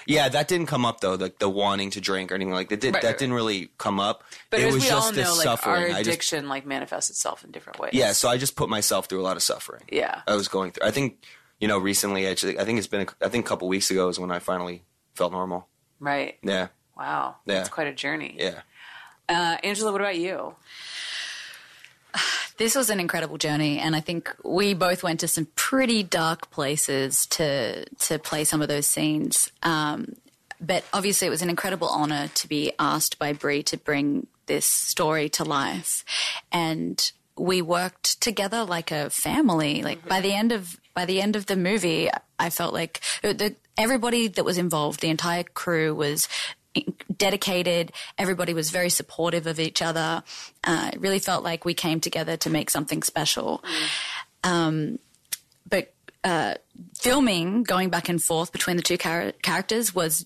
yeah, 0.05 0.27
that 0.29 0.47
didn't 0.47 0.67
come 0.67 0.85
up 0.85 0.99
though. 1.01 1.15
The 1.15 1.33
the 1.39 1.49
wanting 1.49 1.91
to 1.91 2.01
drink 2.01 2.31
or 2.31 2.35
anything 2.35 2.53
like 2.53 2.69
that. 2.69 2.81
Did, 2.81 2.93
Right, 2.93 3.01
that 3.03 3.07
right. 3.09 3.17
didn't 3.17 3.33
really 3.35 3.69
come 3.77 3.99
up. 3.99 4.23
But 4.49 4.59
it 4.61 4.67
as 4.67 4.73
was 4.73 4.85
just 4.87 5.13
this 5.13 5.27
know, 5.27 5.35
like 5.35 5.43
suffering. 5.43 5.75
our 5.75 5.85
I 5.85 5.89
just 5.89 6.01
addiction 6.07 6.49
like 6.49 6.65
manifests 6.65 7.09
itself 7.09 7.43
in 7.43 7.51
different 7.51 7.79
ways. 7.79 7.91
yeah. 7.93 8.11
So 8.13 8.29
I 8.29 8.37
just 8.37 8.55
put 8.55 8.69
myself 8.69 9.05
through 9.07 9.21
a 9.21 9.23
lot 9.23 9.37
of 9.37 9.43
suffering. 9.43 9.83
Yeah. 9.91 10.21
I 10.27 10.35
was 10.35 10.47
going 10.47 10.71
through. 10.71 10.87
I 10.87 10.91
think 10.91 11.23
you 11.61 11.67
know 11.69 11.77
recently. 11.77 12.27
Actually, 12.27 12.59
I 12.59 12.65
think 12.65 12.77
it's 12.77 12.87
been. 12.87 13.07
A, 13.07 13.25
I 13.25 13.29
think 13.29 13.45
a 13.45 13.47
couple 13.47 13.69
weeks 13.69 13.89
ago 13.89 14.09
is 14.09 14.19
when 14.19 14.31
I 14.31 14.39
finally 14.39 14.83
felt 15.13 15.31
normal. 15.31 15.67
Right. 15.99 16.37
Yeah. 16.43 16.67
Wow. 16.97 17.37
Yeah. 17.45 17.55
That's 17.55 17.69
quite 17.69 17.87
a 17.87 17.93
journey. 17.93 18.35
Yeah. 18.37 18.61
Uh, 19.29 19.57
Angela, 19.63 19.93
what 19.93 20.01
about 20.01 20.17
you? 20.17 20.55
this 22.57 22.75
was 22.75 22.89
an 22.89 22.99
incredible 22.99 23.37
journey 23.37 23.79
and 23.79 23.95
i 23.95 23.99
think 23.99 24.35
we 24.43 24.73
both 24.73 25.01
went 25.03 25.21
to 25.21 25.27
some 25.27 25.47
pretty 25.55 26.03
dark 26.03 26.51
places 26.51 27.25
to 27.25 27.85
to 27.95 28.19
play 28.19 28.43
some 28.43 28.61
of 28.61 28.67
those 28.67 28.85
scenes 28.85 29.51
um, 29.63 30.15
but 30.59 30.83
obviously 30.93 31.27
it 31.27 31.31
was 31.31 31.41
an 31.41 31.49
incredible 31.49 31.87
honor 31.87 32.29
to 32.35 32.47
be 32.47 32.71
asked 32.77 33.17
by 33.17 33.33
Bree 33.33 33.63
to 33.63 33.77
bring 33.77 34.27
this 34.45 34.65
story 34.65 35.29
to 35.29 35.43
life 35.43 36.05
and 36.51 37.11
we 37.37 37.61
worked 37.61 38.21
together 38.21 38.63
like 38.63 38.91
a 38.91 39.09
family 39.09 39.81
like 39.83 40.07
by 40.07 40.21
the 40.21 40.33
end 40.33 40.51
of 40.51 40.79
by 40.93 41.05
the 41.05 41.21
end 41.21 41.35
of 41.35 41.45
the 41.45 41.55
movie 41.55 42.09
i 42.39 42.49
felt 42.49 42.73
like 42.73 43.01
the, 43.21 43.55
everybody 43.77 44.27
that 44.27 44.45
was 44.45 44.57
involved 44.57 44.99
the 44.99 45.09
entire 45.09 45.43
crew 45.43 45.95
was 45.95 46.27
dedicated. 47.15 47.91
Everybody 48.17 48.53
was 48.53 48.69
very 48.69 48.89
supportive 48.89 49.47
of 49.47 49.59
each 49.59 49.81
other. 49.81 50.23
Uh, 50.63 50.91
it 50.93 51.01
really 51.01 51.19
felt 51.19 51.43
like 51.43 51.65
we 51.65 51.73
came 51.73 51.99
together 51.99 52.37
to 52.37 52.49
make 52.49 52.69
something 52.69 53.03
special. 53.03 53.63
Um, 54.43 54.99
but 55.67 55.93
uh, 56.23 56.55
filming, 56.97 57.63
going 57.63 57.89
back 57.89 58.09
and 58.09 58.21
forth 58.21 58.51
between 58.51 58.77
the 58.77 58.83
two 58.83 58.97
char- 58.97 59.33
characters, 59.41 59.93
was 59.93 60.25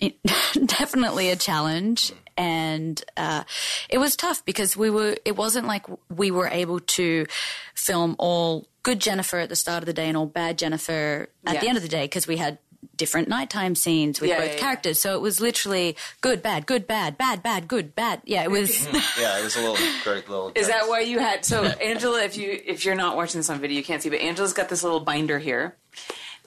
definitely 0.66 1.30
a 1.30 1.36
challenge. 1.36 2.12
And 2.40 3.04
uh, 3.18 3.44
it 3.90 3.98
was 3.98 4.16
tough 4.16 4.42
because 4.46 4.74
we 4.74 4.88
were. 4.88 5.14
It 5.26 5.36
wasn't 5.36 5.66
like 5.66 5.84
we 6.08 6.30
were 6.30 6.48
able 6.48 6.80
to 6.80 7.26
film 7.74 8.16
all 8.18 8.66
good 8.82 8.98
Jennifer 8.98 9.38
at 9.40 9.50
the 9.50 9.56
start 9.56 9.82
of 9.82 9.86
the 9.86 9.92
day 9.92 10.08
and 10.08 10.16
all 10.16 10.24
bad 10.24 10.56
Jennifer 10.56 11.28
at 11.46 11.54
Yeah. 11.54 11.60
the 11.60 11.68
end 11.68 11.76
of 11.76 11.82
the 11.82 11.88
day 11.88 12.04
because 12.04 12.26
we 12.26 12.38
had 12.38 12.56
different 12.96 13.28
nighttime 13.28 13.74
scenes 13.74 14.22
with 14.22 14.30
Yeah, 14.30 14.38
both 14.38 14.46
yeah, 14.48 14.52
yeah. 14.54 14.58
characters. 14.58 14.98
So 14.98 15.14
it 15.14 15.20
was 15.20 15.38
literally 15.38 15.96
good, 16.22 16.42
bad, 16.42 16.64
good, 16.64 16.86
bad, 16.86 17.18
bad, 17.18 17.42
bad, 17.42 17.68
good, 17.68 17.94
bad. 17.94 18.22
Yeah, 18.24 18.42
it 18.42 18.50
was. 18.50 18.86
Yeah. 19.20 19.38
It 19.38 19.44
was 19.44 19.56
a 19.56 19.60
little 19.60 19.76
great 20.02 20.26
little. 20.30 20.50
Is 20.54 20.68
that 20.68 20.88
why 20.88 21.00
you 21.00 21.18
had 21.18 21.44
so 21.44 21.62
Angela? 21.64 22.22
If 22.24 22.38
you 22.38 22.58
if 22.64 22.86
you're 22.86 22.94
not 22.94 23.16
watching 23.16 23.38
this 23.38 23.50
on 23.50 23.60
video, 23.60 23.76
you 23.76 23.84
can't 23.84 24.02
see, 24.02 24.08
but 24.08 24.20
Angela's 24.20 24.54
got 24.54 24.70
this 24.70 24.82
little 24.82 25.00
binder 25.00 25.38
here, 25.38 25.76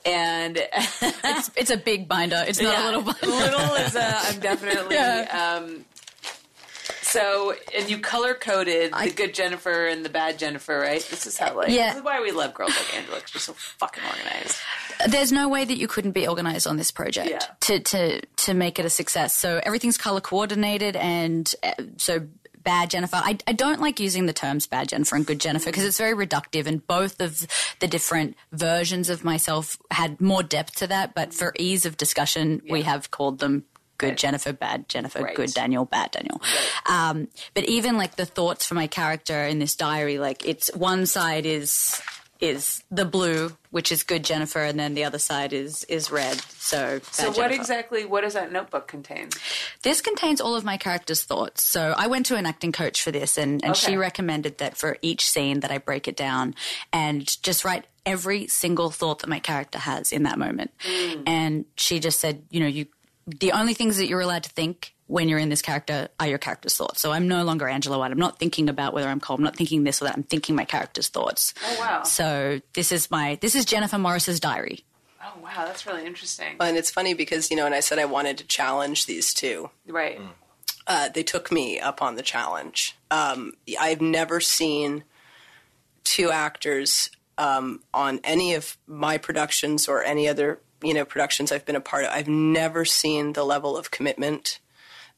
and 0.06 0.58
it's, 1.02 1.52
it's 1.56 1.70
a 1.72 1.78
big 1.78 2.08
binder. 2.08 2.44
It's 2.48 2.62
not 2.62 2.74
Yeah. 2.74 2.84
a 2.84 2.86
little 2.86 3.02
binder. 3.02 3.28
little 3.28 3.76
is 3.76 3.96
uh, 3.96 4.22
I'm 4.28 4.40
definitely. 4.40 4.98
Um, 4.98 5.86
so 7.02 7.54
and 7.78 7.90
you 7.90 8.00
color 8.00 8.34
coded 8.34 8.92
the 8.94 9.12
good 9.16 9.34
Jennifer 9.34 9.88
and 9.88 10.04
the 10.04 10.10
bad 10.10 10.38
Jennifer, 10.40 10.78
right? 10.80 11.06
This 11.10 11.26
is 11.28 11.38
how 11.38 11.56
like 11.56 11.70
Yeah. 11.70 11.90
this 11.90 11.98
is 11.98 12.04
why 12.04 12.22
we 12.22 12.32
love 12.32 12.54
girls 12.54 12.72
like 12.76 12.96
Angela. 12.98 13.20
'cause 13.22 13.34
We're 13.36 13.40
so 13.40 13.54
fucking 13.54 14.04
organized. 14.04 14.58
There's 15.08 15.32
no 15.32 15.48
way 15.48 15.64
that 15.66 15.78
you 15.78 15.88
couldn't 15.88 16.12
be 16.12 16.28
organized 16.28 16.66
on 16.68 16.78
this 16.78 16.92
project 16.92 17.30
Yeah. 17.30 17.40
to, 17.62 17.80
to, 17.80 18.22
to 18.22 18.54
make 18.54 18.80
it 18.80 18.86
a 18.86 18.90
success. 18.90 19.36
So 19.36 19.60
everything's 19.64 19.98
color 19.98 20.22
coordinated. 20.22 20.96
And 20.96 21.54
uh, 21.62 21.72
so 21.98 22.28
bad 22.64 22.90
Jennifer. 22.90 23.18
I, 23.18 23.38
I 23.48 23.54
don't 23.54 23.80
like 23.82 24.00
using 24.00 24.26
the 24.26 24.34
terms 24.34 24.68
bad 24.68 24.90
Jennifer 24.90 25.16
and 25.16 25.26
good 25.26 25.40
Jennifer 25.40 25.66
because 25.70 25.84
it's 25.86 25.98
very 25.98 26.16
reductive, 26.16 26.66
and 26.66 26.86
both 26.88 27.20
of 27.22 27.46
the 27.80 27.88
different 27.88 28.36
versions 28.52 29.10
of 29.10 29.24
myself 29.24 29.78
had 29.92 30.20
more 30.22 30.44
depth 30.44 30.76
to 30.78 30.88
that. 30.88 31.14
But 31.14 31.34
for 31.34 31.54
ease 31.60 31.86
of 31.86 31.98
discussion, 31.98 32.62
we 32.70 32.82
have 32.84 33.12
called 33.12 33.40
them 33.40 33.66
good 33.98 34.18
Jennifer, 34.18 34.52
bad 34.52 34.90
Jennifer, 34.90 35.22
Right. 35.22 35.36
good 35.36 35.54
Daniel, 35.54 35.86
bad 35.86 36.12
Daniel. 36.12 36.42
Um, 36.88 37.28
but 37.54 37.64
even 37.66 37.98
like 37.98 38.16
the 38.16 38.26
thoughts 38.26 38.66
for 38.66 38.74
my 38.74 38.88
character 38.88 39.44
in 39.46 39.60
this 39.60 39.76
diary, 39.76 40.18
like 40.20 40.46
it's 40.46 40.70
one 40.76 41.06
side 41.06 41.46
is 41.46 42.02
is 42.44 42.84
the 42.92 43.06
blue, 43.06 43.56
which 43.72 43.90
is 43.90 44.04
good 44.04 44.24
Jennifer, 44.26 44.60
and 44.60 44.78
then 44.78 44.96
the 44.96 45.06
other 45.06 45.18
side 45.18 45.54
is 45.54 45.86
is 45.86 46.12
red. 46.12 46.42
So 46.60 47.00
So 47.10 47.28
what 47.28 47.36
Jennifer. 47.36 47.56
exactly? 47.56 48.06
What 48.06 48.22
does 48.22 48.34
that 48.34 48.52
notebook 48.52 48.88
contain? 48.88 49.30
This 49.82 50.02
contains 50.02 50.42
all 50.42 50.56
of 50.56 50.66
my 50.66 50.76
characters' 50.76 51.24
thoughts. 51.24 51.64
So 51.64 51.94
I 51.98 52.08
went 52.08 52.26
to 52.28 52.36
an 52.36 52.46
acting 52.46 52.74
coach 52.74 53.02
for 53.02 53.12
this, 53.12 53.38
and, 53.38 53.64
and 53.64 53.78
she 53.78 53.96
recommended 53.96 54.58
that 54.58 54.76
for 54.76 54.98
each 55.02 55.26
scene 55.26 55.62
that 55.62 55.72
I 55.72 55.78
break 55.78 56.10
it 56.10 56.18
down 56.18 56.54
and 56.92 57.26
just 57.42 57.64
write 57.64 57.86
every 58.06 58.48
single 58.48 58.92
thought 58.92 59.20
that 59.20 59.30
my 59.30 59.40
character 59.40 59.80
has 59.80 60.12
in 60.12 60.24
that 60.24 60.38
moment. 60.38 60.72
Mm. 60.86 61.24
And 61.26 61.66
she 61.78 62.02
just 62.02 62.20
said, 62.20 62.44
you 62.50 62.60
know, 62.60 62.68
you 62.68 62.88
the 63.26 63.54
only 63.54 63.74
things 63.74 63.96
that 63.98 64.08
you're 64.08 64.20
allowed 64.20 64.44
to 64.44 64.50
think 64.50 64.93
when 65.08 65.28
you're 65.30 65.40
in 65.40 65.50
this 65.50 65.62
character 65.62 66.08
are 66.20 66.28
your 66.28 66.38
character's 66.38 66.76
thoughts. 66.78 67.02
So 67.02 67.12
I'm 67.12 67.28
no 67.28 67.44
longer 67.44 67.68
Angela 67.68 68.00
White. 68.00 68.12
I'm 68.12 68.18
not 68.18 68.40
thinking 68.40 68.70
about 68.70 68.94
whether 68.94 69.08
I'm 69.10 69.20
cold. 69.20 69.40
I'm 69.40 69.44
not 69.44 69.56
thinking 69.56 69.84
this 69.84 70.02
or 70.02 70.06
that. 70.06 70.16
I'm 70.16 70.24
thinking 70.24 70.56
my 70.56 70.66
character's 70.66 71.10
thoughts. 71.10 71.54
Oh 71.66 71.78
wow! 71.80 72.04
So 72.04 72.62
this 72.74 72.92
is 72.92 73.12
my 73.12 73.38
this 73.42 73.56
is 73.56 73.66
Jennifer 73.66 73.98
Morris's 73.98 74.40
diary. 74.40 74.86
Oh 75.22 75.40
wow, 75.42 75.66
that's 75.66 75.86
really 75.86 76.06
interesting. 76.06 76.56
And 76.60 76.78
it's 76.78 76.92
funny 76.92 77.14
because, 77.14 77.50
you 77.52 77.58
know, 77.58 77.66
and 77.66 77.76
I 77.76 77.80
said 77.80 78.00
I 78.00 78.06
wanted 78.06 78.38
to 78.40 78.44
challenge 78.46 79.06
these 79.06 79.34
two. 79.34 79.70
Right. 79.88 80.20
uh, 80.88 81.10
they 81.10 81.24
took 81.24 81.52
me 81.52 81.80
up 81.80 82.02
on 82.02 82.16
the 82.16 82.22
challenge. 82.22 82.98
Um, 83.10 83.54
I've 83.80 84.02
never 84.02 84.40
seen 84.42 85.04
two 86.04 86.30
actors 86.32 87.10
um, 87.38 87.82
on 87.94 88.20
any 88.24 88.54
of 88.54 88.78
my 88.86 89.18
productions 89.18 89.88
or 89.88 90.04
any 90.04 90.28
other 90.28 90.60
you 90.84 90.94
know 90.94 91.06
productions 91.06 91.52
I've 91.52 91.66
been 91.66 91.76
a 91.78 91.82
part 91.82 92.04
of. 92.06 92.12
I've 92.12 92.28
never 92.28 92.84
seen 92.86 93.34
the 93.34 93.44
level 93.46 93.78
of 93.78 93.92
commitment, 93.92 94.60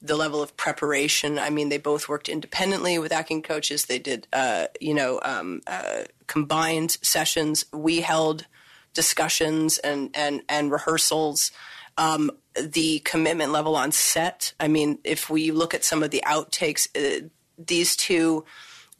the 0.05 0.15
level 0.15 0.41
of 0.41 0.55
preparation. 0.57 1.39
I 1.39 1.49
mean, 1.49 1.69
they 1.69 1.77
both 1.77 2.07
worked 2.07 2.29
independently 2.29 2.97
with 2.99 3.11
acting 3.11 3.41
coaches. 3.41 3.85
They 3.85 3.99
did 3.99 4.27
uh, 4.33 4.67
you 4.79 4.93
know 4.93 5.19
um, 5.23 5.61
uh, 5.67 6.03
combined 6.27 6.97
sessions. 7.01 7.65
We 7.73 8.01
held 8.01 8.47
discussions 8.93 9.77
and 9.79 10.09
and 10.13 10.41
and 10.49 10.71
rehearsals 10.71 11.51
um, 11.97 12.31
the 12.59 12.99
commitment 12.99 13.51
level 13.51 13.75
on 13.75 13.91
set. 13.91 14.53
I 14.59 14.67
mean, 14.67 14.99
if 15.03 15.29
we 15.29 15.51
look 15.51 15.73
at 15.73 15.83
some 15.83 16.03
of 16.03 16.11
the 16.11 16.23
outtakes, 16.25 16.87
uh, 16.95 17.27
these 17.57 17.95
two 17.95 18.45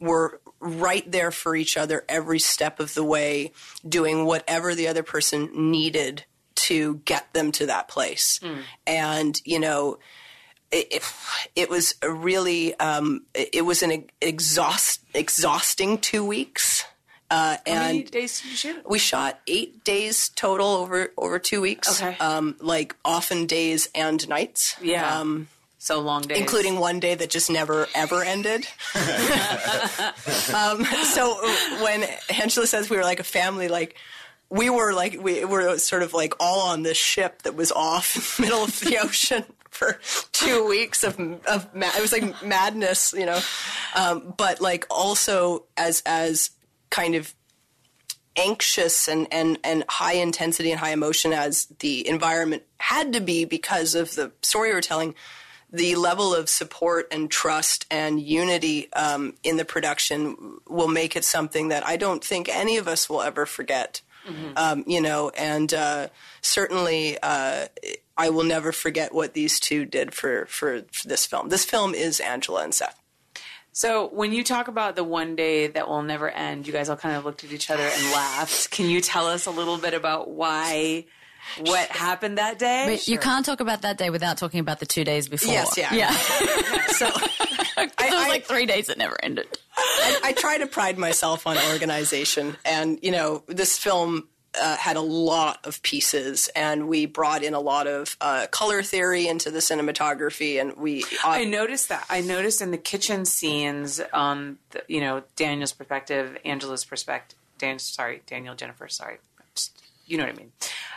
were 0.00 0.40
right 0.60 1.10
there 1.10 1.30
for 1.30 1.54
each 1.54 1.76
other 1.76 2.04
every 2.08 2.38
step 2.38 2.80
of 2.80 2.94
the 2.94 3.04
way, 3.04 3.52
doing 3.86 4.24
whatever 4.24 4.74
the 4.74 4.88
other 4.88 5.02
person 5.02 5.70
needed 5.70 6.24
to 6.54 6.96
get 7.04 7.32
them 7.34 7.52
to 7.52 7.66
that 7.66 7.88
place. 7.88 8.40
And, 8.86 9.40
you 9.44 9.60
know, 9.60 9.98
it, 10.70 10.86
it, 10.90 11.02
it 11.54 11.70
was 11.70 11.94
a 12.02 12.10
really, 12.10 12.74
um, 12.78 13.22
it 13.34 13.50
it 13.54 13.62
was 13.62 13.82
an 13.82 14.04
exhaust, 14.20 15.00
exhausting 15.14 15.98
two 15.98 16.24
weeks. 16.24 16.84
Uh, 17.28 17.56
How 17.66 17.72
many 17.74 18.00
and 18.02 18.10
days 18.10 18.40
did 18.40 18.50
you 18.50 18.56
shoot? 18.56 18.88
we 18.88 18.98
shot 19.00 19.40
eight 19.48 19.82
days 19.82 20.28
total 20.28 20.68
over 20.68 21.12
over 21.16 21.38
two 21.40 21.60
weeks. 21.60 22.00
Okay. 22.00 22.16
Um, 22.18 22.54
like 22.60 22.94
often 23.04 23.46
days 23.46 23.88
and 23.94 24.28
nights. 24.28 24.76
Yeah. 24.80 25.18
Um, 25.20 25.48
So 25.78 26.00
long 26.00 26.22
days, 26.22 26.38
including 26.38 26.78
one 26.78 27.00
day 27.00 27.14
that 27.16 27.30
just 27.30 27.50
never 27.50 27.86
ever 27.94 28.22
ended. 28.22 28.66
um, 30.54 30.84
so 31.04 31.34
when 31.82 32.04
Angela 32.40 32.66
says 32.66 32.90
we 32.90 32.96
were 32.96 33.02
like 33.04 33.20
a 33.20 33.24
family, 33.24 33.68
like 33.68 33.96
we 34.48 34.70
were 34.70 34.92
like 34.92 35.20
we 35.20 35.44
were 35.44 35.78
sort 35.78 36.02
of 36.02 36.12
like 36.14 36.34
all 36.40 36.68
on 36.68 36.82
this 36.82 36.96
ship 36.96 37.42
that 37.42 37.54
was 37.56 37.72
off 37.72 38.16
in 38.16 38.22
the 38.36 38.42
middle 38.50 38.64
of 38.64 38.80
the 38.80 38.98
ocean 38.98 39.44
for 39.76 39.98
two 40.32 40.66
weeks 40.66 41.04
of 41.04 41.20
of 41.46 41.74
ma- 41.74 41.92
it 41.96 42.00
was 42.00 42.12
like 42.12 42.42
madness, 42.42 43.12
you 43.12 43.26
know. 43.26 43.40
Um, 43.94 44.34
but 44.36 44.60
like 44.60 44.86
also 44.90 45.64
as 45.76 46.02
as 46.06 46.50
kind 46.90 47.14
of 47.14 47.34
anxious 48.36 49.08
and, 49.08 49.26
and, 49.32 49.58
and 49.64 49.84
high 49.88 50.14
intensity 50.14 50.70
and 50.70 50.78
high 50.78 50.92
emotion 50.92 51.32
as 51.32 51.66
the 51.78 52.06
environment 52.06 52.62
had 52.78 53.12
to 53.14 53.20
be 53.20 53.44
because 53.44 53.94
of 53.94 54.14
the 54.14 54.30
story 54.42 54.72
we're 54.72 54.80
telling, 54.80 55.14
the 55.72 55.96
level 55.96 56.34
of 56.34 56.48
support 56.48 57.08
and 57.10 57.30
trust 57.30 57.86
and 57.90 58.20
unity 58.20 58.92
um, 58.92 59.34
in 59.42 59.56
the 59.56 59.64
production 59.64 60.58
will 60.68 60.88
make 60.88 61.16
it 61.16 61.24
something 61.24 61.68
that 61.68 61.84
I 61.86 61.96
don't 61.96 62.22
think 62.22 62.48
any 62.48 62.76
of 62.76 62.86
us 62.88 63.08
will 63.08 63.22
ever 63.22 63.46
forget. 63.46 64.02
Um, 64.56 64.82
you 64.88 65.00
know, 65.00 65.30
and 65.30 65.72
uh, 65.72 66.08
certainly 66.40 67.16
uh, 67.22 67.66
I 68.16 68.30
will 68.30 68.44
never 68.44 68.72
forget 68.72 69.14
what 69.14 69.34
these 69.34 69.60
two 69.60 69.84
did 69.84 70.14
for, 70.14 70.46
for, 70.46 70.82
for 70.90 71.08
this 71.08 71.26
film. 71.26 71.48
This 71.50 71.64
film 71.64 71.94
is 71.94 72.18
Angela 72.20 72.62
and 72.64 72.74
Seth. 72.74 72.98
So 73.72 74.08
when 74.08 74.32
you 74.32 74.42
talk 74.42 74.68
about 74.68 74.96
the 74.96 75.04
one 75.04 75.36
day 75.36 75.66
that 75.66 75.86
will 75.86 76.02
never 76.02 76.30
end, 76.30 76.66
you 76.66 76.72
guys 76.72 76.88
all 76.88 76.96
kind 76.96 77.14
of 77.14 77.26
looked 77.26 77.44
at 77.44 77.52
each 77.52 77.70
other 77.70 77.82
and 77.82 78.12
laughed. 78.12 78.70
Can 78.70 78.88
you 78.88 79.02
tell 79.02 79.26
us 79.26 79.44
a 79.44 79.50
little 79.50 79.76
bit 79.76 79.92
about 79.92 80.30
why, 80.30 81.04
what 81.58 81.86
happened 81.88 82.38
that 82.38 82.58
day? 82.58 82.86
But 82.88 83.06
you 83.06 83.18
can't 83.18 83.44
talk 83.44 83.60
about 83.60 83.82
that 83.82 83.98
day 83.98 84.08
without 84.08 84.38
talking 84.38 84.60
about 84.60 84.80
the 84.80 84.86
two 84.86 85.04
days 85.04 85.28
before. 85.28 85.52
Yes, 85.52 85.76
yeah. 85.76 85.92
yeah. 85.92 86.16
So 86.96 87.06
it 87.76 87.76
was 87.76 87.92
I- 87.98 88.28
like 88.30 88.46
three 88.46 88.64
days 88.64 88.86
that 88.86 88.96
never 88.96 89.22
ended. 89.22 89.46
I, 89.76 90.20
I 90.24 90.32
try 90.32 90.56
to 90.56 90.66
pride 90.66 90.96
myself 90.96 91.46
on 91.46 91.58
organization, 91.70 92.56
and 92.64 92.98
you 93.02 93.10
know, 93.10 93.42
this 93.46 93.76
film 93.76 94.26
uh, 94.60 94.76
had 94.76 94.96
a 94.96 95.00
lot 95.00 95.64
of 95.66 95.82
pieces, 95.82 96.48
and 96.56 96.88
we 96.88 97.06
brought 97.06 97.42
in 97.42 97.54
a 97.54 97.60
lot 97.60 97.86
of 97.86 98.16
uh, 98.20 98.46
color 98.50 98.82
theory 98.82 99.26
into 99.28 99.50
the 99.50 99.58
cinematography, 99.60 100.60
and 100.60 100.76
we. 100.76 101.02
Uh, 101.24 101.28
I 101.30 101.44
noticed 101.44 101.88
that. 101.88 102.04
I 102.08 102.20
noticed 102.20 102.60
in 102.62 102.70
the 102.70 102.78
kitchen 102.78 103.24
scenes, 103.24 104.00
um, 104.12 104.58
the, 104.70 104.82
you 104.88 105.00
know, 105.00 105.22
Daniel's 105.36 105.72
perspective, 105.72 106.36
Angela's 106.44 106.84
perspective, 106.84 107.38
Dan, 107.58 107.78
sorry, 107.78 108.22
Daniel, 108.26 108.54
Jennifer, 108.54 108.88
sorry, 108.88 109.16
Just- 109.54 109.82
you 110.06 110.18
know 110.18 110.24
what 110.24 110.34
I 110.34 110.36
mean. 110.36 110.52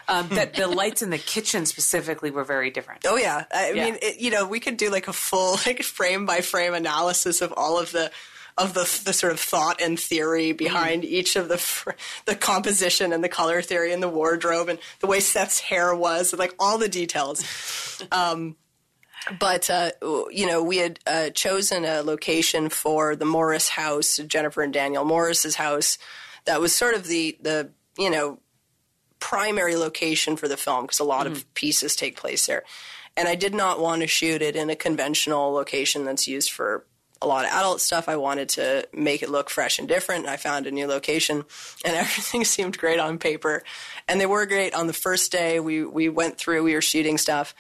Um, 0.08 0.28
that 0.30 0.54
the 0.56 0.67
lights 0.82 1.02
in 1.02 1.10
the 1.10 1.17
kitchen 1.17 1.65
specifically 1.65 2.32
were 2.32 2.43
very 2.43 2.69
different. 2.72 3.06
Oh 3.08 3.15
yeah, 3.15 3.45
I 3.54 3.72
Yeah. 3.72 3.86
mean, 3.86 3.98
it, 4.02 4.19
you 4.19 4.30
know, 4.32 4.45
we 4.48 4.60
could 4.60 4.78
do 4.78 4.89
like 4.89 5.08
a 5.08 5.13
full 5.13 5.58
like 5.65 5.84
frame 5.84 6.26
by 6.26 6.41
frame 6.41 6.74
analysis 6.74 7.41
of 7.41 7.54
all 7.56 7.80
of 7.80 7.91
the 7.91 8.12
of 8.57 8.73
the 8.73 9.01
the 9.05 9.13
sort 9.13 9.31
of 9.31 9.39
thought 9.39 9.81
and 9.81 9.99
theory 9.99 10.51
behind 10.51 11.05
each 11.05 11.35
of 11.35 11.47
the 11.49 11.57
fr- 11.57 11.91
the 12.25 12.35
composition 12.35 13.13
and 13.13 13.23
the 13.23 13.29
color 13.29 13.62
theory 13.62 13.93
and 13.93 14.03
the 14.03 14.09
wardrobe 14.09 14.69
and 14.69 14.79
the 14.99 15.07
way 15.07 15.19
Seth's 15.19 15.59
hair 15.59 15.95
was 15.95 16.33
and 16.33 16.39
like 16.39 16.55
all 16.59 16.77
the 16.77 16.89
details. 16.89 17.43
Um, 18.13 18.55
but 19.39 19.69
uh, 19.69 19.91
you 20.31 20.47
know, 20.47 20.63
we 20.63 20.77
had 20.77 20.99
uh, 21.05 21.29
chosen 21.31 21.83
a 21.83 22.01
location 22.01 22.69
for 22.69 23.15
the 23.15 23.25
Morris 23.25 23.69
house, 23.69 24.17
Jennifer 24.25 24.62
and 24.62 24.73
Daniel 24.73 25.03
Morris's 25.03 25.55
house. 25.55 25.97
That 26.45 26.62
was 26.62 26.75
sort 26.75 26.95
of 26.95 27.07
the 27.07 27.38
the 27.41 27.71
you 27.97 28.09
know 28.09 28.39
primary 29.19 29.75
location 29.75 30.35
for 30.35 30.47
the 30.47 30.57
film 30.57 30.85
because 30.85 30.99
a 30.99 31.03
lot 31.03 31.27
of 31.27 31.51
pieces 31.53 31.95
take 31.95 32.17
place 32.17 32.47
there. 32.47 32.63
And 33.17 33.27
I 33.27 33.35
did 33.35 33.53
not 33.53 33.79
want 33.79 34.01
to 34.01 34.07
shoot 34.07 34.41
it 34.41 34.55
in 34.55 34.69
a 34.69 34.75
conventional 34.75 35.51
location 35.51 36.05
that's 36.05 36.27
used 36.27 36.51
for 36.51 36.85
a 37.21 37.27
lot 37.27 37.45
of 37.45 37.51
adult 37.51 37.82
stuff. 37.82 38.08
I 38.08 38.15
wanted 38.15 38.49
to 38.49 38.88
make 38.93 39.23
it 39.23 39.29
look 39.29 39.49
fresh 39.49 39.79
and 39.79 39.88
different. 39.88 40.27
I 40.27 40.38
found 40.38 40.67
a 40.67 40.71
new 40.71 40.88
location, 40.88 41.45
and 41.86 41.95
everything 41.95 42.43
seemed 42.43 42.77
great 42.77 42.99
on 42.99 43.17
paper. 43.17 43.63
And 44.08 44.19
they 44.19 44.25
were 44.25 44.45
great 44.45 44.73
on 44.73 44.88
the 44.88 44.93
first 44.93 45.32
day. 45.32 45.60
We 45.60 45.84
we 45.84 46.10
went 46.10 46.38
through. 46.38 46.63
We 46.63 46.73
were 46.73 46.82
shooting 46.82 47.17
stuff. 47.17 47.53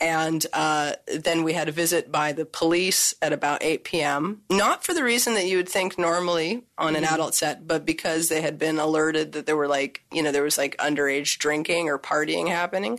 And 0.00 0.44
uh, 0.52 0.94
then 1.06 1.44
we 1.44 1.52
had 1.52 1.68
a 1.68 1.72
visit 1.72 2.10
by 2.10 2.32
the 2.32 2.44
police 2.44 3.14
at 3.22 3.32
about 3.32 3.62
8 3.62 3.84
p.m. 3.84 4.42
Not 4.50 4.82
for 4.82 4.94
the 4.94 5.04
reason 5.04 5.34
that 5.34 5.46
you 5.46 5.58
would 5.58 5.68
think 5.68 5.96
normally 5.96 6.64
on 6.76 6.96
an 6.96 7.04
adult 7.04 7.36
set, 7.36 7.68
but 7.68 7.86
because 7.86 8.28
they 8.28 8.40
had 8.40 8.58
been 8.58 8.80
alerted 8.80 9.30
that 9.32 9.46
there 9.46 9.56
were 9.56 9.68
like, 9.68 10.02
you 10.10 10.20
know, 10.20 10.32
there 10.32 10.42
was 10.42 10.58
like 10.58 10.76
underage 10.78 11.38
drinking 11.38 11.88
or 11.88 12.00
partying 12.00 12.48
happening. 12.48 12.98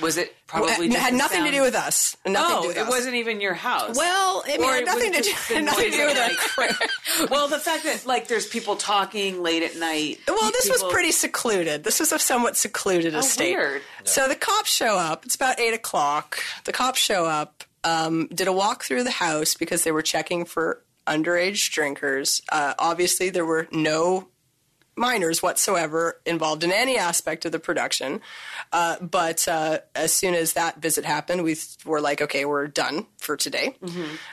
Was 0.00 0.16
it 0.16 0.34
probably 0.46 0.86
It 0.86 0.92
had 0.94 1.12
the 1.14 1.18
nothing 1.18 1.44
to 1.44 1.50
do 1.50 1.62
with 1.62 1.74
us. 1.74 2.16
Nothing 2.24 2.48
to 2.50 2.58
Oh, 2.58 2.62
do 2.62 2.68
with 2.68 2.76
it 2.76 2.80
us. 2.82 2.88
wasn't 2.88 3.16
even 3.16 3.40
your 3.40 3.54
house. 3.54 3.96
Well, 3.96 4.42
I 4.46 4.56
mean, 4.56 4.62
Or 4.64 4.74
it 4.74 4.74
had 4.74 4.82
it 4.82 4.86
nothing 4.86 5.12
to 5.12 5.20
do, 5.22 5.30
just 5.30 5.48
the 5.48 5.60
nothing 5.60 5.90
to 5.90 5.96
do 5.96 6.06
with 6.06 6.16
of, 6.16 6.22
our 6.22 6.28
like- 6.66 6.78
crew. 6.78 7.26
well, 7.30 7.48
the 7.48 7.58
fact 7.58 7.84
that 7.84 8.06
like 8.06 8.28
there's 8.28 8.46
people 8.46 8.76
talking 8.76 9.42
late 9.42 9.62
at 9.62 9.76
night. 9.76 10.20
Well, 10.28 10.50
this 10.52 10.68
people- 10.68 10.86
was 10.86 10.92
pretty 10.92 11.12
secluded. 11.12 11.84
This 11.84 12.00
was 12.00 12.12
a 12.12 12.18
somewhat 12.18 12.56
secluded 12.56 13.14
Oh, 13.14 13.18
estate. 13.18 13.56
weird. 13.56 13.82
So 14.04 14.28
the 14.28 14.36
cops 14.36 14.70
show 14.72 14.96
up. 14.96 15.24
It's 15.26 15.34
about 15.34 15.58
eight 15.60 15.74
o'clock. 15.74 16.38
The 16.64 16.72
cops 16.72 16.98
show 17.00 17.26
up. 17.26 17.64
Um, 17.84 18.26
did 18.28 18.46
a 18.48 18.52
walk 18.52 18.84
through 18.84 19.04
the 19.04 19.10
house 19.10 19.54
because 19.54 19.84
they 19.84 19.92
were 19.92 20.02
checking 20.02 20.44
for 20.44 20.82
underage 21.06 21.70
drinkers. 21.72 22.40
Uh, 22.50 22.74
obviously, 22.78 23.30
there 23.30 23.44
were 23.46 23.66
no 23.72 24.28
minors 25.00 25.42
whatsoever 25.42 26.20
involved 26.26 26.62
in 26.62 26.70
any 26.70 26.98
aspect 26.98 27.46
of 27.46 27.52
the 27.52 27.58
production. 27.58 28.20
Uh, 28.70 28.96
but 29.00 29.48
uh, 29.48 29.78
as 29.96 30.12
soon 30.12 30.34
as 30.34 30.52
that 30.52 30.80
visit 30.80 31.04
happened, 31.04 31.42
we 31.42 31.56
were 31.86 32.02
like, 32.02 32.20
okay, 32.20 32.44
we're 32.44 32.68
done 32.68 33.06
for 33.16 33.36
today. 33.36 33.74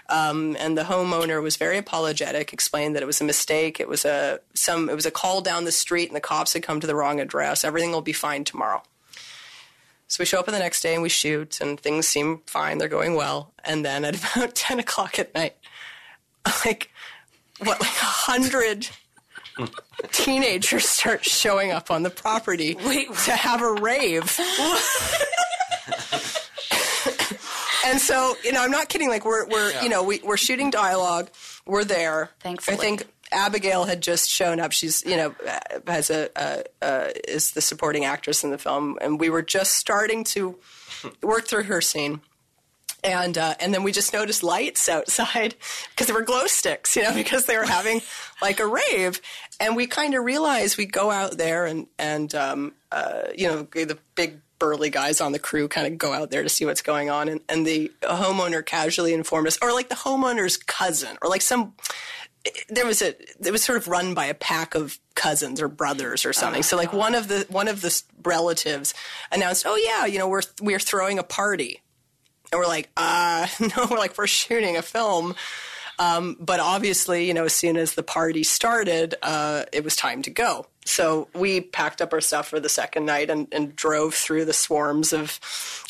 Um, 0.09 0.57
and 0.59 0.77
the 0.77 0.83
homeowner 0.83 1.41
was 1.41 1.55
very 1.55 1.77
apologetic, 1.77 2.51
explained 2.51 2.95
that 2.95 3.01
it 3.01 3.07
was 3.07 3.21
a 3.21 3.23
mistake. 3.23 3.79
It 3.79 3.87
was 3.87 4.03
a 4.03 4.41
some 4.53 4.89
it 4.89 4.95
was 4.95 5.05
a 5.05 5.11
call 5.11 5.41
down 5.41 5.63
the 5.63 5.71
street, 5.71 6.09
and 6.09 6.15
the 6.15 6.21
cops 6.21 6.53
had 6.53 6.63
come 6.63 6.81
to 6.81 6.87
the 6.87 6.95
wrong 6.95 7.19
address. 7.21 7.63
Everything 7.63 7.91
will 7.91 8.01
be 8.01 8.13
fine 8.13 8.43
tomorrow. 8.43 8.83
So 10.09 10.21
we 10.21 10.25
show 10.25 10.39
up 10.39 10.45
the 10.45 10.51
next 10.51 10.81
day 10.81 10.93
and 10.93 11.01
we 11.01 11.09
shoot, 11.09 11.59
and 11.61 11.79
things 11.79 12.07
seem 12.07 12.41
fine. 12.45 12.77
They're 12.77 12.87
going 12.87 13.15
well. 13.15 13.53
And 13.63 13.85
then 13.85 14.03
at 14.03 14.15
about 14.35 14.53
ten 14.53 14.79
o'clock 14.79 15.17
at 15.17 15.33
night, 15.33 15.55
like 16.65 16.91
what, 17.59 17.79
like 17.79 17.89
a 17.89 18.11
hundred 18.29 18.89
teenagers 20.11 20.87
start 20.87 21.25
showing 21.25 21.71
up 21.71 21.91
on 21.91 22.03
the 22.03 22.09
property 22.09 22.75
Wait, 22.85 23.07
to 23.25 23.31
have 23.31 23.61
a 23.61 23.73
rave. 23.73 24.39
and 27.85 27.99
so, 27.99 28.35
you 28.43 28.51
know, 28.51 28.63
I'm 28.63 28.71
not 28.71 28.89
kidding. 28.89 29.09
Like 29.09 29.25
we're 29.25 29.47
we're 29.47 29.81
you 29.81 29.89
know 29.89 30.03
we, 30.03 30.19
we're 30.23 30.37
shooting 30.37 30.69
dialogue. 30.69 31.29
We're 31.65 31.83
there. 31.83 32.29
Thankfully. 32.39 32.77
I 32.77 32.79
think 32.79 33.05
Abigail 33.31 33.85
had 33.85 34.01
just 34.01 34.29
shown 34.29 34.59
up. 34.59 34.71
She's 34.71 35.03
you 35.05 35.17
know 35.17 35.35
has 35.87 36.09
a 36.09 36.29
uh, 36.39 36.63
uh, 36.81 37.09
is 37.27 37.51
the 37.51 37.61
supporting 37.61 38.05
actress 38.05 38.43
in 38.43 38.51
the 38.51 38.57
film, 38.57 38.97
and 39.01 39.19
we 39.19 39.29
were 39.29 39.41
just 39.41 39.73
starting 39.73 40.23
to 40.25 40.57
work 41.21 41.47
through 41.47 41.63
her 41.63 41.81
scene. 41.81 42.21
And 43.03 43.37
uh, 43.37 43.55
and 43.59 43.73
then 43.73 43.83
we 43.83 43.91
just 43.91 44.11
noticed 44.13 44.43
lights 44.43 44.89
outside 44.89 45.55
because 45.89 46.07
there 46.07 46.15
were 46.15 46.23
glow 46.23 46.47
sticks, 46.47 46.95
you 46.95 47.03
know, 47.03 47.13
because 47.15 47.45
they 47.45 47.57
were 47.57 47.65
having 47.65 48.01
like 48.41 48.59
a 48.59 48.67
rave. 48.67 49.21
And 49.59 49.75
we 49.75 49.87
kind 49.87 50.13
of 50.13 50.23
realized 50.23 50.77
we 50.77 50.85
go 50.85 51.11
out 51.11 51.37
there 51.37 51.65
and 51.65 51.87
and 51.97 52.33
um, 52.35 52.73
uh, 52.91 53.23
you 53.35 53.47
know 53.47 53.63
the 53.63 53.97
big 54.15 54.41
burly 54.59 54.89
guys 54.89 55.21
on 55.21 55.31
the 55.31 55.39
crew 55.39 55.67
kind 55.67 55.85
of 55.85 55.99
go 55.99 56.13
out 56.13 56.31
there 56.31 56.41
to 56.41 56.49
see 56.49 56.65
what's 56.65 56.81
going 56.81 57.09
on. 57.09 57.29
And 57.29 57.41
and 57.47 57.65
the 57.65 57.91
homeowner 58.01 58.65
casually 58.65 59.13
informed 59.13 59.47
us, 59.47 59.57
or 59.61 59.71
like 59.73 59.89
the 59.89 59.95
homeowner's 59.95 60.57
cousin, 60.57 61.17
or 61.21 61.29
like 61.29 61.41
some 61.41 61.73
there 62.69 62.85
was 62.85 63.01
a 63.01 63.15
it 63.45 63.51
was 63.51 63.63
sort 63.63 63.77
of 63.77 63.87
run 63.87 64.13
by 64.13 64.25
a 64.25 64.33
pack 64.33 64.75
of 64.75 64.99
cousins 65.15 65.61
or 65.61 65.67
brothers 65.67 66.25
or 66.25 66.33
something. 66.33 66.63
so 66.63 66.77
like 66.77 66.93
one 66.93 67.15
of 67.15 67.27
the 67.27 67.45
one 67.49 67.67
of 67.67 67.81
the 67.81 68.03
relatives 68.23 68.93
announced, 69.31 69.65
"Oh 69.67 69.75
yeah, 69.75 70.05
you 70.05 70.19
know 70.19 70.27
we're 70.27 70.43
we're 70.61 70.79
throwing 70.79 71.19
a 71.19 71.23
party," 71.23 71.81
and 72.51 72.59
we're 72.59 72.67
like, 72.67 72.89
"Uh, 72.97 73.47
no, 73.59 73.87
we're 73.89 73.97
like 73.97 74.17
we're 74.17 74.27
shooting 74.27 74.77
a 74.77 74.81
film." 74.81 75.35
Um, 75.99 76.37
but 76.39 76.59
obviously, 76.59 77.25
you 77.25 77.33
know, 77.33 77.45
as 77.45 77.53
soon 77.53 77.75
as 77.75 77.93
the 77.93 78.03
party 78.03 78.43
started, 78.43 79.15
uh, 79.23 79.63
it 79.73 79.83
was 79.83 79.95
time 79.95 80.21
to 80.23 80.29
go. 80.29 80.67
So 80.89 81.27
we 81.33 81.61
packed 81.61 82.01
up 82.01 82.13
our 82.13 82.21
stuff 82.21 82.47
for 82.47 82.59
the 82.59 82.69
second 82.69 83.05
night 83.05 83.29
and, 83.29 83.47
and 83.51 83.75
drove 83.75 84.13
through 84.13 84.45
the 84.45 84.53
swarms 84.53 85.11
of 85.13 85.39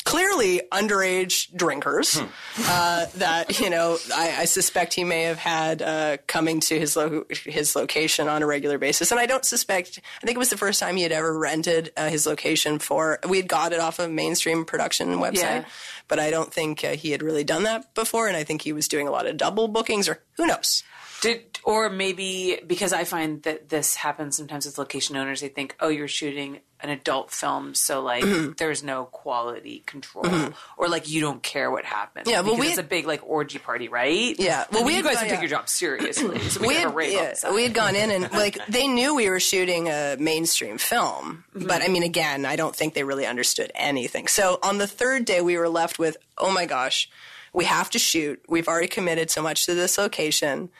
clearly 0.04 0.62
underage 0.72 1.54
drinkers 1.54 2.20
uh, 2.64 3.06
that 3.16 3.60
you 3.60 3.70
know 3.70 3.98
I, 4.14 4.38
I 4.38 4.44
suspect 4.46 4.94
he 4.94 5.04
may 5.04 5.22
have 5.22 5.38
had 5.38 5.82
uh, 5.82 6.16
coming 6.26 6.60
to 6.60 6.78
his 6.78 6.96
lo- 6.96 7.24
his 7.30 7.76
location 7.76 8.28
on 8.28 8.42
a 8.42 8.46
regular 8.46 8.78
basis. 8.78 9.10
And 9.10 9.20
I 9.20 9.26
don't 9.26 9.44
suspect. 9.44 10.00
I 10.22 10.26
think 10.26 10.34
it 10.36 10.38
was 10.38 10.50
the 10.50 10.56
first 10.56 10.80
time 10.80 10.96
he 10.96 11.02
had 11.02 11.12
ever 11.12 11.38
rented 11.38 11.92
uh, 11.96 12.08
his 12.08 12.26
location 12.26 12.78
for. 12.78 13.18
We 13.28 13.36
had 13.38 13.48
got 13.48 13.72
it 13.72 13.80
off 13.80 13.98
a 13.98 14.08
mainstream 14.08 14.64
production 14.64 15.08
website 15.18 15.34
Yeah. 15.34 15.64
but 16.08 16.18
I 16.18 16.30
don't 16.30 16.52
think 16.52 16.82
uh, 16.84 16.90
he 16.90 17.10
had 17.10 17.22
really 17.22 17.44
done 17.44 17.62
that 17.64 17.94
before, 17.94 18.28
and 18.28 18.36
I 18.36 18.44
think 18.44 18.62
he 18.62 18.72
was 18.72 18.88
doing 18.88 19.06
a 19.06 19.10
lot 19.10 19.26
of 19.26 19.36
double 19.36 19.68
bookings, 19.68 20.08
or 20.08 20.20
who 20.36 20.46
knows. 20.46 20.82
Did 21.20 21.58
or 21.64 21.90
maybe 21.90 22.60
because 22.66 22.92
I 22.92 23.04
find 23.04 23.42
that 23.42 23.68
this 23.68 23.96
happens 23.96 24.36
sometimes 24.36 24.66
with 24.66 24.78
location 24.78 25.16
owners, 25.16 25.40
they 25.40 25.48
think, 25.48 25.74
"Oh, 25.80 25.88
you're 25.88 26.06
shooting 26.08 26.60
an 26.80 26.90
adult 26.90 27.32
film, 27.32 27.74
so 27.74 28.00
like 28.00 28.24
there's 28.56 28.84
no 28.84 29.06
quality 29.06 29.82
control, 29.84 30.52
or 30.76 30.88
like 30.88 31.08
you 31.08 31.20
don't 31.20 31.42
care 31.42 31.72
what 31.72 31.84
happens." 31.84 32.26
Mm-hmm. 32.28 32.30
Yeah, 32.30 32.40
well, 32.42 32.52
because 32.54 32.60
we 32.60 32.66
it's 32.68 32.76
had- 32.76 32.84
a 32.84 32.88
big 32.88 33.06
like 33.06 33.20
orgy 33.28 33.58
party, 33.58 33.88
right? 33.88 34.36
Yeah, 34.38 34.64
well, 34.70 34.84
we 34.84 34.92
you 34.92 34.96
had 34.98 35.04
guys 35.06 35.14
gone- 35.14 35.22
have 35.24 35.28
taken 35.30 35.34
yeah. 35.44 35.50
your 35.50 35.58
job 35.58 35.68
seriously, 35.68 36.38
so 36.38 36.60
we, 36.60 36.68
we 36.68 36.74
had, 36.76 36.86
a 36.86 36.90
rave 36.90 37.12
yeah, 37.12 37.20
outside. 37.30 37.52
we 37.52 37.64
had 37.64 37.74
gone 37.74 37.96
in 37.96 38.12
and 38.12 38.30
like 38.32 38.64
they 38.68 38.86
knew 38.86 39.16
we 39.16 39.28
were 39.28 39.40
shooting 39.40 39.88
a 39.88 40.16
mainstream 40.20 40.78
film, 40.78 41.42
but 41.52 41.82
I 41.82 41.88
mean, 41.88 42.04
again, 42.04 42.46
I 42.46 42.54
don't 42.54 42.76
think 42.76 42.94
they 42.94 43.02
really 43.02 43.26
understood 43.26 43.72
anything. 43.74 44.28
So 44.28 44.60
on 44.62 44.78
the 44.78 44.86
third 44.86 45.24
day, 45.24 45.40
we 45.40 45.58
were 45.58 45.68
left 45.68 45.98
with, 45.98 46.16
oh 46.38 46.52
my 46.52 46.64
gosh, 46.64 47.10
we 47.52 47.64
have 47.64 47.90
to 47.90 47.98
shoot. 47.98 48.40
We've 48.48 48.68
already 48.68 48.86
committed 48.88 49.32
so 49.32 49.42
much 49.42 49.66
to 49.66 49.74
this 49.74 49.98
location. 49.98 50.70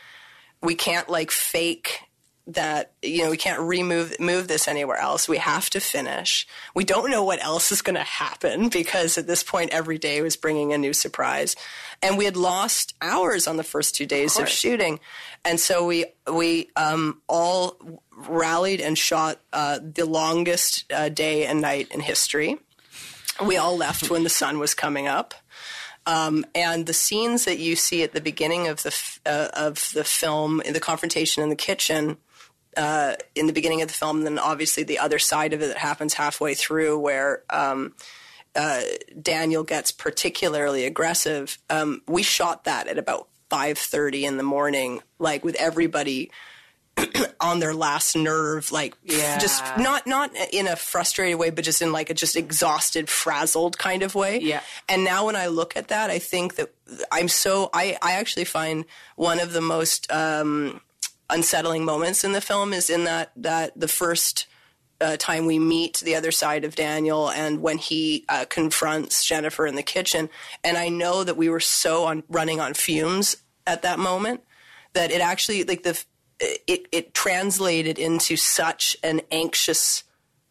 We 0.62 0.74
can't 0.74 1.08
like 1.08 1.30
fake 1.30 2.00
that 2.48 2.92
you 3.02 3.22
know 3.22 3.30
we 3.30 3.36
can't 3.36 3.60
remove 3.60 4.18
move 4.18 4.48
this 4.48 4.66
anywhere 4.66 4.96
else. 4.96 5.28
We 5.28 5.36
have 5.36 5.68
to 5.70 5.80
finish. 5.80 6.46
We 6.74 6.82
don't 6.82 7.10
know 7.10 7.22
what 7.22 7.42
else 7.44 7.70
is 7.70 7.82
going 7.82 7.96
to 7.96 8.02
happen 8.02 8.68
because 8.70 9.18
at 9.18 9.26
this 9.26 9.42
point 9.42 9.70
every 9.70 9.98
day 9.98 10.20
was 10.22 10.36
bringing 10.36 10.72
a 10.72 10.78
new 10.78 10.92
surprise. 10.92 11.54
And 12.02 12.16
we 12.16 12.24
had 12.24 12.36
lost 12.36 12.94
hours 13.02 13.46
on 13.46 13.56
the 13.56 13.64
first 13.64 13.94
two 13.94 14.06
days 14.06 14.38
of, 14.38 14.48
shooting. 14.48 14.98
And 15.44 15.60
so 15.60 15.86
we 15.86 16.06
we 16.32 16.70
um, 16.74 17.20
all 17.28 17.76
rallied 18.16 18.80
and 18.80 18.96
shot 18.96 19.38
uh, 19.52 19.78
the 19.82 20.06
longest 20.06 20.90
uh, 20.92 21.10
day 21.10 21.44
and 21.44 21.60
night 21.60 21.88
in 21.92 22.00
history. 22.00 22.56
We 23.44 23.56
all 23.56 23.76
left 23.76 24.10
when 24.10 24.24
the 24.24 24.30
sun 24.30 24.58
was 24.58 24.74
coming 24.74 25.06
up 25.06 25.34
um, 26.08 26.46
and 26.54 26.86
the 26.86 26.94
scenes 26.94 27.44
that 27.44 27.58
you 27.58 27.76
see 27.76 28.02
at 28.02 28.14
the 28.14 28.20
beginning 28.22 28.66
of 28.66 28.82
the 28.82 28.88
f- 28.88 29.20
uh, 29.26 29.48
of 29.52 29.90
the 29.92 30.04
film, 30.04 30.62
in 30.62 30.72
the 30.72 30.80
confrontation 30.80 31.42
in 31.42 31.50
the 31.50 31.54
kitchen, 31.54 32.16
uh, 32.78 33.14
in 33.34 33.46
the 33.46 33.52
beginning 33.52 33.82
of 33.82 33.88
the 33.88 33.94
film, 33.94 34.16
and 34.16 34.26
then 34.26 34.38
obviously 34.38 34.82
the 34.82 34.98
other 34.98 35.18
side 35.18 35.52
of 35.52 35.60
it 35.60 35.66
that 35.66 35.76
happens 35.76 36.14
halfway 36.14 36.54
through, 36.54 36.98
where 36.98 37.42
um, 37.50 37.94
uh, 38.56 38.80
Daniel 39.20 39.64
gets 39.64 39.92
particularly 39.92 40.86
aggressive. 40.86 41.58
Um, 41.68 42.00
we 42.08 42.22
shot 42.22 42.64
that 42.64 42.88
at 42.88 42.96
about 42.96 43.28
five 43.50 43.76
thirty 43.76 44.24
in 44.24 44.38
the 44.38 44.42
morning, 44.42 45.02
like 45.18 45.44
with 45.44 45.56
everybody 45.56 46.30
on 47.40 47.60
their 47.60 47.74
last 47.74 48.16
nerve, 48.16 48.72
like 48.72 48.94
Yeah. 49.04 49.38
just 49.38 49.62
not 49.78 50.06
not 50.06 50.30
in 50.52 50.66
a 50.66 50.76
frustrated 50.76 51.38
way, 51.38 51.50
but 51.50 51.64
just 51.64 51.82
in 51.82 51.92
like 51.92 52.10
a 52.10 52.14
just 52.14 52.36
exhausted, 52.36 53.08
frazzled 53.08 53.78
kind 53.78 54.02
of 54.02 54.14
way. 54.14 54.38
Yeah. 54.40 54.60
And 54.88 55.04
now 55.04 55.26
when 55.26 55.36
I 55.36 55.46
look 55.46 55.76
at 55.76 55.88
that, 55.88 56.10
I 56.10 56.18
think 56.18 56.56
that 56.56 56.74
I'm 57.12 57.28
so 57.28 57.70
I 57.72 57.96
I 58.02 58.12
actually 58.12 58.44
find 58.44 58.84
one 59.16 59.40
of 59.40 59.52
the 59.52 59.60
most 59.60 60.10
um, 60.12 60.80
unsettling 61.30 61.84
moments 61.84 62.24
in 62.24 62.32
the 62.32 62.40
film 62.40 62.72
is 62.72 62.90
in 62.90 63.04
that 63.04 63.30
that 63.36 63.78
the 63.78 63.88
first. 63.88 64.46
Uh, 65.00 65.16
time 65.16 65.46
we 65.46 65.60
meet 65.60 65.98
the 65.98 66.16
other 66.16 66.32
side 66.32 66.64
of 66.64 66.74
Daniel, 66.74 67.30
and 67.30 67.62
when 67.62 67.78
he 67.78 68.24
uh, 68.28 68.44
confronts 68.48 69.24
Jennifer 69.24 69.64
in 69.64 69.76
the 69.76 69.82
kitchen, 69.84 70.28
and 70.64 70.76
I 70.76 70.88
know 70.88 71.22
that 71.22 71.36
we 71.36 71.48
were 71.48 71.60
so 71.60 72.06
on 72.06 72.24
running 72.28 72.58
on 72.58 72.74
fumes 72.74 73.36
at 73.64 73.82
that 73.82 74.00
moment 74.00 74.40
that 74.94 75.12
it 75.12 75.20
actually 75.20 75.62
like 75.62 75.84
the 75.84 76.02
it 76.40 76.86
it 76.92 77.14
translated 77.14 77.98
into 77.98 78.36
such 78.36 78.96
an 79.02 79.20
anxious 79.30 80.04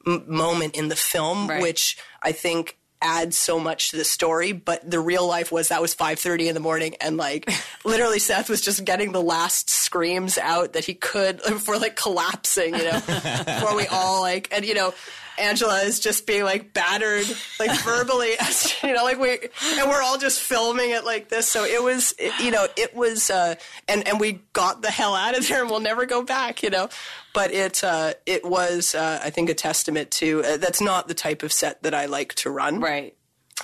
m- 0.06 0.24
moment 0.28 0.76
in 0.76 0.88
the 0.90 0.96
film, 0.96 1.48
Right. 1.48 1.62
which 1.62 1.98
I 2.22 2.32
think 2.32 2.78
adds 3.00 3.38
so 3.38 3.60
much 3.60 3.90
to 3.92 3.96
the 3.98 4.04
story. 4.04 4.52
But 4.52 4.90
the 4.90 5.00
real 5.00 5.28
life 5.28 5.52
was 5.52 5.68
that 5.70 5.82
was 5.82 5.94
five 5.94 6.20
thirty 6.20 6.48
in 6.48 6.54
the 6.56 6.60
morning, 6.60 6.96
and 7.00 7.16
like 7.18 7.50
literally 7.86 8.20
Seth 8.20 8.50
was 8.50 8.62
just 8.62 8.84
getting 8.86 9.12
the 9.12 9.22
last 9.22 9.70
screams 9.70 10.38
out 10.38 10.74
that 10.74 10.86
he 10.86 10.94
could 10.94 11.38
before 11.48 11.78
like 11.78 11.96
collapsing, 11.96 12.74
you 12.76 12.84
know, 12.84 13.00
before 13.46 13.76
we 13.76 13.88
all 13.88 14.22
like 14.22 14.48
and 14.52 14.66
you 14.66 14.74
know. 14.74 14.94
Angela 15.40 15.82
is 15.82 16.00
just 16.00 16.26
being 16.28 16.44
like 16.44 16.74
battered, 16.74 17.26
like 17.60 17.72
verbally, 17.84 18.32
as, 18.40 18.74
you 18.84 18.94
know, 18.94 19.04
like 19.04 19.20
we, 19.20 19.32
and 19.32 19.90
we're 19.90 20.02
all 20.02 20.18
just 20.18 20.40
filming 20.42 20.92
it 20.92 21.06
like 21.06 21.30
this. 21.30 21.48
So 21.48 21.64
it 21.64 21.82
was, 21.84 22.14
it- 22.18 22.34
you 22.40 22.52
know, 22.52 22.68
it 22.76 22.96
was, 22.96 23.30
uh, 23.30 23.56
and 23.88 24.08
and 24.08 24.20
we 24.20 24.42
got 24.54 24.82
the 24.82 24.92
hell 24.92 25.16
out 25.16 25.38
of 25.38 25.48
there, 25.48 25.62
and 25.62 25.70
we'll 25.70 25.80
never 25.80 26.06
go 26.06 26.24
back, 26.24 26.64
you 26.64 26.70
know. 26.70 26.90
But 27.34 27.52
it, 27.52 27.84
uh, 27.84 28.14
it 28.26 28.44
was, 28.46 28.96
uh, 28.96 29.20
I 29.24 29.30
think, 29.30 29.50
a 29.50 29.54
testament 29.54 30.12
to 30.12 30.44
uh, 30.44 30.58
that's 30.58 30.82
not 30.82 31.08
the 31.08 31.14
type 31.14 31.44
of 31.44 31.52
set 31.54 31.84
that 31.84 31.94
I 31.94 32.06
like 32.08 32.34
to 32.36 32.50
run, 32.50 32.80
right. 32.80 33.16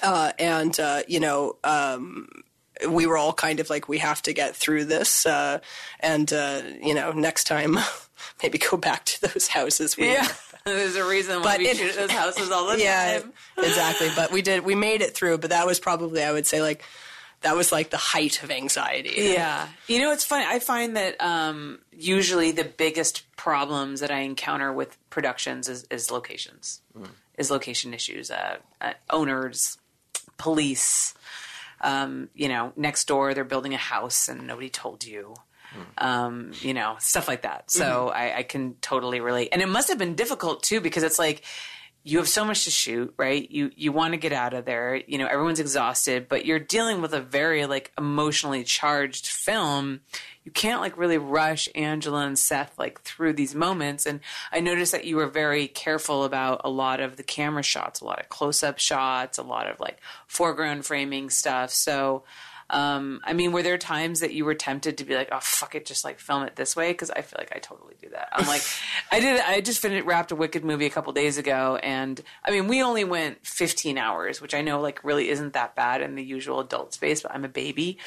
uh, 0.03 0.31
and 0.37 0.79
uh, 0.79 1.01
you 1.07 1.19
know, 1.19 1.57
um, 1.63 2.27
we 2.89 3.05
were 3.07 3.17
all 3.17 3.33
kind 3.33 3.59
of 3.59 3.69
like, 3.69 3.87
we 3.87 3.99
have 3.99 4.21
to 4.23 4.33
get 4.33 4.55
through 4.55 4.85
this, 4.85 5.25
uh, 5.25 5.59
and 5.99 6.31
uh, 6.33 6.61
you 6.81 6.93
know, 6.93 7.11
next 7.13 7.45
time, 7.45 7.77
maybe 8.43 8.57
go 8.57 8.77
back 8.77 9.05
to 9.05 9.21
those 9.21 9.47
houses. 9.47 9.95
We, 9.97 10.11
Yeah, 10.11 10.27
there's 10.65 10.95
a 10.95 11.05
reason 11.07 11.37
why 11.41 11.53
But 11.53 11.57
we 11.59 11.67
it- 11.67 11.77
shoot 11.77 11.89
at 11.91 11.95
those 11.95 12.11
houses 12.11 12.51
all 12.51 12.67
the 12.67 12.79
yeah, 12.81 13.19
time. 13.19 13.33
exactly. 13.57 14.09
But 14.15 14.31
we 14.31 14.41
did, 14.41 14.63
we 14.65 14.75
made 14.75 15.01
it 15.01 15.13
through. 15.13 15.39
But 15.39 15.49
that 15.49 15.65
was 15.65 15.79
probably, 15.79 16.23
I 16.23 16.31
would 16.31 16.47
say, 16.47 16.61
like 16.61 16.83
that 17.41 17.55
was 17.55 17.71
like 17.71 17.89
the 17.89 17.97
height 17.97 18.41
of 18.43 18.51
anxiety. 18.51 19.13
Yeah. 19.33 19.67
You 19.87 19.99
know, 19.99 20.11
it's 20.11 20.23
funny. 20.23 20.45
I 20.47 20.59
find 20.59 20.95
that 20.95 21.19
um, 21.21 21.79
usually 21.91 22.51
the 22.51 22.63
biggest 22.63 23.23
problems 23.35 23.99
that 23.99 24.11
I 24.11 24.19
encounter 24.19 24.71
with 24.71 24.97
productions 25.09 25.67
is, 25.67 25.85
is 25.91 26.09
locations, 26.09 26.81
is 27.37 27.51
location 27.51 27.93
issues, 27.93 28.31
uh, 28.31 28.57
uh, 28.79 28.93
owners, 29.09 29.77
police. 30.37 31.13
Um, 31.81 32.29
you 32.33 32.47
know, 32.47 32.71
next 32.77 33.09
door 33.09 33.33
they're 33.33 33.43
building 33.43 33.73
a 33.73 33.77
house 33.77 34.29
and 34.29 34.47
nobody 34.47 34.69
told 34.69 35.03
you. 35.03 35.35
Um, 35.97 36.51
you 36.61 36.73
know, 36.73 36.95
stuff 36.99 37.27
like 37.27 37.43
that. 37.43 37.71
So 37.71 38.09
I, 38.09 38.37
I 38.37 38.43
can 38.43 38.75
totally 38.81 39.19
relate. 39.19 39.49
And 39.51 39.61
it 39.61 39.69
must 39.69 39.89
have 39.89 39.97
been 39.97 40.15
difficult 40.15 40.63
too, 40.63 40.81
because 40.81 41.03
it's 41.03 41.19
like, 41.19 41.43
you 42.05 42.17
have 42.17 42.27
so 42.27 42.43
much 42.43 42.65
to 42.65 42.69
shoot, 42.69 43.13
right? 43.15 43.49
You 43.49 43.71
you 43.77 43.93
want 43.93 44.11
to 44.11 44.17
get 44.17 44.33
out 44.33 44.53
of 44.53 44.65
there. 44.65 45.01
You 45.07 45.17
know, 45.17 45.25
everyone's 45.25 45.61
exhausted, 45.61 46.27
but 46.27 46.45
you're 46.45 46.59
dealing 46.59 47.01
with 47.01 47.13
a 47.13 47.21
very 47.21 47.65
like 47.65 47.93
emotionally 47.97 48.65
charged 48.65 49.27
film. 49.27 50.01
You 50.43 50.51
can't 50.51 50.81
like 50.81 50.97
really 50.97 51.17
rush 51.17 51.69
Angela 51.75 52.25
and 52.25 52.37
Seth 52.37 52.77
like 52.77 53.01
through 53.03 53.31
these 53.33 53.55
moments. 53.55 54.05
And 54.05 54.19
I 54.51 54.59
noticed 54.59 54.91
that 54.91 55.05
you 55.05 55.15
were 55.15 55.27
very 55.27 55.69
careful 55.69 56.25
about 56.25 56.59
a 56.65 56.69
lot 56.69 56.99
of 56.99 57.15
the 57.15 57.23
camera 57.23 57.63
shots, 57.63 58.01
a 58.01 58.05
lot 58.05 58.19
of 58.19 58.27
close 58.27 58.63
up 58.63 58.79
shots, 58.79 59.37
a 59.37 59.43
lot 59.43 59.69
of 59.69 59.79
like 59.79 59.99
foreground 60.27 60.85
framing 60.85 61.29
stuff. 61.29 61.69
So 61.69 62.25
um, 62.69 63.21
I 63.23 63.33
mean, 63.33 63.51
were 63.51 63.63
there 63.63 63.77
times 63.77 64.21
that 64.21 64.33
you 64.33 64.45
were 64.45 64.55
tempted 64.55 64.97
to 64.97 65.05
be 65.05 65.15
like, 65.15 65.29
"Oh 65.31 65.39
fuck 65.41 65.75
it, 65.75 65.85
just 65.85 66.03
like 66.03 66.19
film 66.19 66.43
it 66.43 66.55
this 66.55 66.75
way"? 66.75 66.91
Because 66.91 67.11
I 67.11 67.21
feel 67.21 67.37
like 67.37 67.55
I 67.55 67.59
totally 67.59 67.95
do 68.01 68.09
that. 68.09 68.29
I'm 68.31 68.47
like, 68.47 68.63
I 69.11 69.19
did. 69.19 69.39
I 69.41 69.61
just 69.61 69.81
finished 69.81 70.05
wrapped 70.05 70.31
a 70.31 70.35
Wicked 70.35 70.63
movie 70.63 70.85
a 70.85 70.89
couple 70.89 71.13
days 71.13 71.37
ago, 71.37 71.77
and 71.83 72.21
I 72.43 72.51
mean, 72.51 72.67
we 72.67 72.81
only 72.81 73.03
went 73.03 73.45
15 73.45 73.97
hours, 73.97 74.41
which 74.41 74.53
I 74.53 74.61
know 74.61 74.81
like 74.81 75.03
really 75.03 75.29
isn't 75.29 75.53
that 75.53 75.75
bad 75.75 76.01
in 76.01 76.15
the 76.15 76.23
usual 76.23 76.59
adult 76.59 76.93
space, 76.93 77.21
but 77.21 77.33
I'm 77.33 77.45
a 77.45 77.49
baby, 77.49 77.97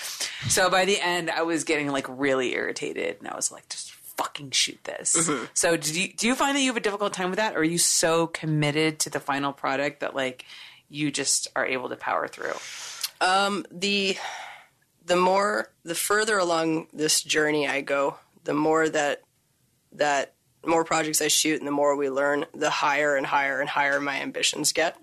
so 0.48 0.70
by 0.70 0.84
the 0.84 1.00
end, 1.00 1.30
I 1.30 1.42
was 1.42 1.64
getting 1.64 1.88
like 1.88 2.06
really 2.08 2.54
irritated, 2.54 3.16
and 3.20 3.28
I 3.28 3.36
was 3.36 3.52
like, 3.52 3.68
just 3.68 3.92
fucking 4.16 4.50
shoot 4.50 4.82
this. 4.84 5.28
So, 5.54 5.76
do 5.76 6.00
you 6.00 6.12
do 6.12 6.26
you 6.26 6.34
find 6.34 6.56
that 6.56 6.60
you 6.60 6.68
have 6.68 6.76
a 6.76 6.80
difficult 6.80 7.12
time 7.12 7.30
with 7.30 7.38
that, 7.38 7.54
or 7.54 7.58
are 7.58 7.64
you 7.64 7.78
so 7.78 8.26
committed 8.26 8.98
to 9.00 9.10
the 9.10 9.20
final 9.20 9.52
product 9.52 10.00
that 10.00 10.14
like 10.16 10.44
you 10.88 11.10
just 11.10 11.48
are 11.54 11.66
able 11.66 11.88
to 11.90 11.96
power 11.96 12.26
through? 12.26 12.54
The 13.70 14.16
the 15.04 15.16
more 15.16 15.70
the 15.84 15.94
further 15.94 16.38
along 16.38 16.88
this 16.92 17.22
journey 17.22 17.68
I 17.68 17.80
go, 17.80 18.16
the 18.44 18.54
more 18.54 18.88
that 18.88 19.22
that 19.92 20.34
more 20.64 20.84
projects 20.84 21.22
I 21.22 21.28
shoot 21.28 21.58
and 21.58 21.66
the 21.66 21.72
more 21.72 21.96
we 21.96 22.10
learn, 22.10 22.44
the 22.52 22.70
higher 22.70 23.14
and 23.16 23.24
higher 23.24 23.60
and 23.60 23.68
higher 23.68 24.00
my 24.00 24.20
ambitions 24.20 24.72
get. 24.72 24.96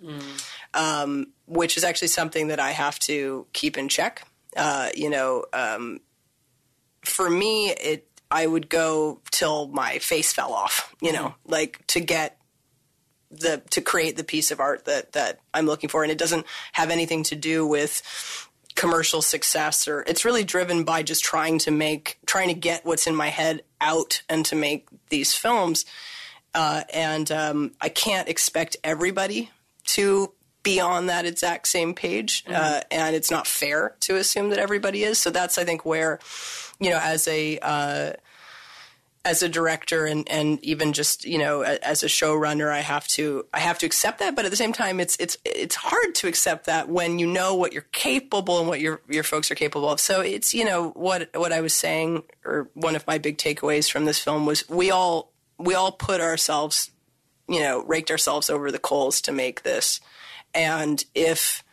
Um, 0.73 1.28
which 1.45 1.78
is 1.78 1.84
actually 1.84 2.10
something 2.10 2.47
that 2.47 2.60
I 2.60 2.71
have 2.71 2.99
to 2.99 3.47
keep 3.54 3.78
in 3.78 3.88
check. 3.89 4.28
Uh, 4.58 4.89
you 4.95 5.10
know, 5.10 5.45
um, 5.54 5.99
for 7.06 7.30
me, 7.30 7.69
it 7.69 8.08
I 8.30 8.45
would 8.47 8.69
go 8.69 9.21
till 9.32 9.67
my 9.67 9.99
face 9.99 10.34
fell 10.34 10.54
off. 10.54 10.93
You 11.02 11.13
know, 11.13 11.36
like 11.45 11.86
to 11.88 11.99
get 11.99 12.38
the 13.39 13.61
to 13.71 13.81
create 13.81 14.17
the 14.17 14.23
piece 14.23 14.51
of 14.51 14.59
art 14.59 14.85
that 14.85 15.13
that 15.13 15.39
I'm 15.53 15.65
looking 15.65 15.89
for, 15.89 16.03
and 16.03 16.11
it 16.11 16.17
doesn't 16.17 16.45
have 16.73 16.89
anything 16.89 17.23
to 17.23 17.35
do 17.35 17.65
with 17.65 18.01
commercial 18.75 19.21
success 19.21 19.87
or 19.87 20.03
it's 20.07 20.25
really 20.25 20.43
driven 20.43 20.83
by 20.83 21.03
just 21.03 21.23
trying 21.23 21.59
to 21.59 21.71
make 21.71 22.17
trying 22.25 22.47
to 22.47 22.53
get 22.53 22.85
what's 22.85 23.05
in 23.05 23.15
my 23.15 23.27
head 23.27 23.61
out 23.79 24.23
and 24.29 24.45
to 24.45 24.55
make 24.55 24.87
these 25.09 25.33
films. 25.35 25.85
Uh, 26.55 26.83
and 26.93 27.31
um, 27.31 27.71
i 27.81 27.89
can't 27.89 28.29
expect 28.29 28.77
everybody 28.83 29.49
to 29.83 30.31
be 30.61 30.79
on 30.79 31.07
that 31.07 31.25
exact 31.25 31.67
same 31.67 31.93
page. 31.93 32.43
Uh, 32.47 32.79
and 32.89 33.15
it's 33.15 33.29
not 33.29 33.45
fair 33.45 33.95
to 33.99 34.15
assume 34.15 34.49
that 34.49 34.59
everybody 34.59 35.03
is. 35.03 35.19
So 35.19 35.29
that's 35.29 35.57
i 35.57 35.63
think 35.63 35.85
where 35.85 36.19
you 36.79 36.89
know 36.89 36.99
as 37.01 37.27
a 37.27 37.59
uh, 37.59 38.13
as 39.25 39.41
a 39.41 39.47
director 39.47 40.05
and, 40.05 40.29
and 40.29 40.63
even 40.63 40.91
just 40.91 41.23
you 41.23 41.38
know 41.38 41.62
as 41.62 42.03
a 42.03 42.07
showrunner 42.07 42.69
I 42.69 42.81
have 42.81 43.07
to 43.09 43.45
I 43.53 43.59
have 43.59 43.79
to 43.79 43.86
accept 43.86 44.19
that. 44.19 44.36
But 44.36 44.45
at 44.45 44.51
the 44.51 44.57
same 44.57 44.73
time 44.73 44.99
it's 44.99 45.15
it's 45.19 45.38
it's 45.45 45.75
hard 45.75 46.15
to 46.15 46.27
accept 46.27 46.65
that 46.65 46.89
when 46.89 47.19
you 47.19 47.27
know 47.27 47.55
what 47.55 47.71
you're 47.71 47.88
capable 47.93 48.59
and 48.59 48.67
what 48.67 48.81
your 48.81 49.01
your 49.07 49.23
folks 49.23 49.49
are 49.49 49.55
capable 49.55 49.89
of. 49.89 49.99
So 49.99 50.21
it's 50.21 50.53
you 50.53 50.65
know 50.65 50.89
what 50.89 51.29
what 51.33 51.53
I 51.53 51.62
was 51.62 51.73
saying 51.73 52.23
or 52.43 52.69
one 52.73 52.95
of 52.95 53.07
my 53.07 53.17
big 53.17 53.38
takeaways 53.38 53.89
from 53.89 54.05
this 54.05 54.19
film 54.19 54.45
was 54.45 54.67
we 54.69 54.91
all 54.91 55.31
we 55.57 55.73
all 55.73 55.93
put 55.93 56.19
ourselves 56.19 56.91
you 57.47 57.62
know 57.62 57.83
raked 57.83 58.12
ourselves 58.12 58.49
over 58.49 58.71
the 58.71 58.79
coals 58.79 59.21
to 59.21 59.31
make 59.31 59.63
this. 59.63 60.01
And 60.53 61.03
if 61.15 61.63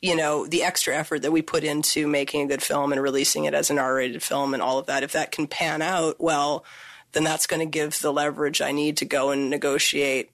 you 0.00 0.14
know 0.14 0.46
the 0.46 0.62
extra 0.62 0.96
effort 0.96 1.22
that 1.22 1.32
we 1.32 1.42
put 1.42 1.64
into 1.64 2.06
making 2.06 2.42
a 2.42 2.46
good 2.46 2.62
film 2.62 2.92
and 2.92 3.02
releasing 3.02 3.46
it 3.46 3.54
as 3.54 3.68
an 3.68 3.80
R-rated 3.80 4.22
film 4.22 4.54
and 4.54 4.62
all 4.62 4.78
of 4.78 4.86
that 4.86 5.02
if 5.02 5.12
that 5.12 5.30
can 5.30 5.46
pan 5.46 5.82
out 5.82 6.16
well 6.18 6.64
then 7.12 7.24
that's 7.24 7.46
going 7.46 7.60
to 7.60 7.66
give 7.66 8.00
the 8.00 8.12
leverage 8.12 8.60
I 8.60 8.72
need 8.72 8.96
to 8.98 9.04
go 9.04 9.30
and 9.30 9.50
negotiate 9.50 10.30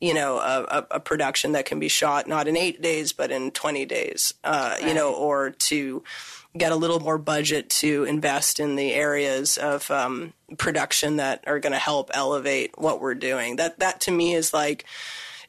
you 0.00 0.14
know 0.14 0.38
a, 0.38 0.62
a, 0.62 0.86
a 0.92 1.00
production 1.00 1.52
that 1.52 1.66
can 1.66 1.78
be 1.78 1.88
shot 1.88 2.26
not 2.26 2.48
in 2.48 2.56
eight 2.56 2.80
days 2.80 3.12
but 3.12 3.30
in 3.30 3.50
20 3.50 3.84
days 3.86 4.34
uh, 4.44 4.76
you 4.80 4.94
know 4.94 5.14
or 5.14 5.50
to 5.50 6.02
get 6.56 6.72
a 6.72 6.76
little 6.76 7.00
more 7.00 7.18
budget 7.18 7.70
to 7.70 8.04
invest 8.04 8.58
in 8.58 8.76
the 8.76 8.92
areas 8.92 9.56
of 9.56 9.90
um, 9.90 10.32
production 10.58 11.16
that 11.16 11.44
are 11.46 11.60
going 11.60 11.72
to 11.72 11.78
help 11.78 12.10
elevate 12.12 12.76
what 12.76 13.00
we're 13.00 13.14
doing. 13.14 13.56
That 13.56 13.78
that 13.78 14.00
to 14.02 14.10
me 14.10 14.34
is 14.34 14.52
like 14.52 14.84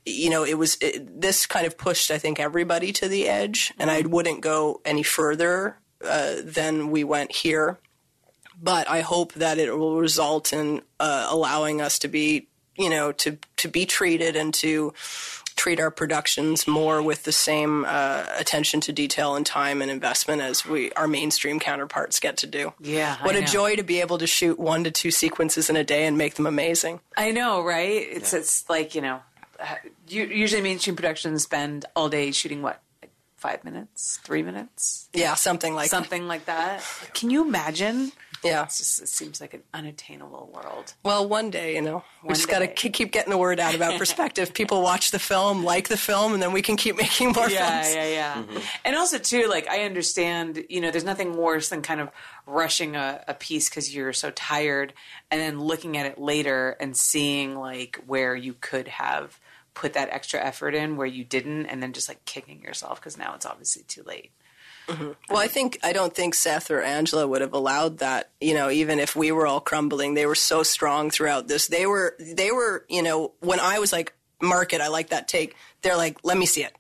you 0.06 0.32
know, 0.32 0.44
it 0.44 0.56
was 0.56 0.78
it, 0.82 1.22
this 1.22 1.46
kind 1.46 1.68
of 1.68 1.78
pushed, 1.78 2.10
I 2.10 2.18
think, 2.18 2.40
everybody 2.40 2.92
to 2.94 3.08
the 3.08 3.28
edge, 3.28 3.72
and 3.78 3.92
I 3.92 4.02
wouldn't 4.02 4.42
go 4.42 4.82
any 4.84 5.04
further 5.04 5.78
uh, 6.04 6.38
than 6.44 6.90
we 6.90 7.04
went 7.04 7.32
here. 7.32 7.78
But 8.62 8.90
I 8.90 9.02
hope 9.02 9.34
that 9.34 9.58
it 9.58 9.76
will 9.78 10.00
result 10.00 10.54
in 10.54 10.82
uh, 11.00 11.28
allowing 11.30 11.82
us 11.82 12.00
to 12.00 12.08
be, 12.08 12.48
you 12.78 12.90
know, 12.90 13.12
to 13.14 13.38
to 13.58 13.68
be 13.68 13.86
treated 13.86 14.36
and 14.36 14.54
to 14.56 14.94
treat 15.56 15.80
our 15.80 15.92
productions 15.92 16.68
more 16.68 17.02
with 17.02 17.24
the 17.24 17.32
same 17.32 17.86
uh, 17.86 18.26
attention 18.38 18.82
to 18.82 18.92
detail 18.92 19.36
and 19.36 19.46
time 19.46 19.82
and 19.82 19.92
investment 19.92 20.42
as 20.42 20.66
we 20.66 20.92
our 20.94 21.08
mainstream 21.08 21.60
counterparts 21.60 22.20
get 22.20 22.38
to 22.38 22.48
do. 22.48 22.74
Yeah, 22.80 23.18
what 23.24 23.36
a 23.36 23.42
know. 23.42 23.48
joy 23.48 23.76
to 23.76 23.84
be 23.84 24.02
able 24.02 24.18
to 24.20 24.28
shoot 24.28 24.60
one 24.60 24.84
to 24.86 24.92
two 24.92 25.12
sequences 25.12 25.70
in 25.70 25.76
a 25.76 25.84
day 25.84 26.06
and 26.06 26.18
make 26.18 26.36
them 26.36 26.48
amazing. 26.48 27.00
I 27.18 27.32
know, 27.32 27.64
right? 27.64 28.08
It's 28.12 28.34
it's 28.34 28.70
like 28.70 28.96
you 28.96 29.02
know, 29.02 29.20
uh, 29.60 29.76
usually 30.08 30.62
mainstream 30.62 30.96
productions 30.96 31.44
spend 31.44 31.86
all 31.96 32.10
day 32.10 32.32
shooting 32.32 32.62
what, 32.62 32.82
like 33.02 33.12
five 33.38 33.64
minutes, 33.64 34.20
three 34.24 34.44
minutes, 34.44 35.10
Yeah, 35.14 35.36
something 35.36 35.76
like 35.76 35.90
something 35.90 36.28
like 36.28 36.46
that. 36.46 36.84
Can 37.14 37.30
you 37.30 37.46
imagine? 37.46 38.12
Yeah. 38.44 38.64
It's 38.64 38.80
just, 38.80 39.02
it 39.02 39.08
seems 39.10 39.40
like 39.40 39.54
an 39.54 39.64
unattainable 39.74 40.50
world. 40.54 40.94
Well, 41.04 41.28
one 41.28 41.50
day, 41.52 41.76
you 41.76 41.82
know, 41.82 42.04
we 42.24 42.28
One 42.28 42.36
just 42.36 42.48
got 42.50 42.60
to 42.60 42.68
keep 42.68 43.12
getting 43.12 43.30
the 43.30 43.38
word 43.38 43.60
out 43.60 43.76
about 43.76 43.98
perspective. 44.00 44.54
People 44.54 44.82
watch 44.82 45.12
the 45.12 45.20
film, 45.20 45.64
like 45.64 45.90
the 45.90 45.98
film, 45.98 46.34
and 46.34 46.42
then 46.42 46.52
we 46.52 46.62
can 46.62 46.76
keep 46.76 46.98
making 46.98 47.34
more 47.34 47.50
Yeah, 47.50 47.82
films. 47.82 47.96
yeah, 47.96 48.08
yeah. 48.08 48.34
Mm-hmm. 48.44 48.58
And 48.86 48.96
also 48.96 49.18
too, 49.20 49.48
like 49.48 49.68
I 49.70 49.84
understand, 49.84 50.64
you 50.70 50.82
know, 50.82 50.90
there's 50.92 51.04
nothing 51.04 51.36
worse 51.38 51.70
than 51.70 51.82
kind 51.82 52.02
of 52.02 52.10
rushing 52.48 52.96
a, 52.96 53.24
a 53.28 53.34
piece 53.36 53.70
because 53.70 53.94
you're 53.94 54.14
so 54.14 54.32
tired, 54.32 54.94
and 55.30 55.40
then 55.40 55.60
looking 55.60 55.98
at 55.98 56.06
it 56.06 56.20
later 56.20 56.76
and 56.80 56.98
seeing 56.98 57.56
like 57.56 57.98
where 58.08 58.36
you 58.36 58.56
could 58.60 58.88
have 58.88 59.40
put 59.74 59.94
that 59.94 60.10
extra 60.10 60.40
effort 60.44 60.76
in 60.76 60.98
where 60.98 61.08
you 61.08 61.24
didn't, 61.24 61.68
and 61.68 61.82
then 61.82 61.94
just 61.94 62.10
like 62.10 62.26
kicking 62.26 62.62
yourself 62.62 63.00
because 63.00 63.18
now 63.18 63.34
it's 63.36 63.46
obviously 63.46 63.84
too 63.84 64.04
late. 64.04 64.32
Well, 64.88 65.38
I 65.38 65.48
think 65.48 65.80
I 65.84 65.94
don't 65.94 66.14
think 66.14 66.34
Seth 66.36 66.70
or 66.70 66.82
Angela 66.82 67.28
would 67.28 67.42
have 67.42 67.54
allowed 67.54 68.00
that. 68.00 68.30
You 68.42 68.54
know, 68.54 68.70
even 68.70 69.00
if 69.00 69.16
we 69.16 69.32
were 69.32 69.48
all 69.48 69.62
crumbling, 69.62 70.14
they 70.14 70.26
were 70.26 70.36
so 70.36 70.64
strong 70.64 71.10
throughout 71.10 71.48
this. 71.48 71.68
They 71.68 71.86
were, 71.86 72.16
they 72.20 72.52
were, 72.52 72.86
you 72.90 73.02
know, 73.02 73.32
when 73.40 73.60
I 73.60 73.80
was 73.80 73.94
like, 73.94 74.14
"Mark 74.42 74.74
it, 74.74 74.82
I 74.82 74.90
like 74.90 75.10
that 75.10 75.28
take." 75.28 75.56
They're 75.82 75.98
like, 75.98 76.18
"Let 76.24 76.38
me 76.38 76.46
see 76.46 76.64
it. 76.64 76.76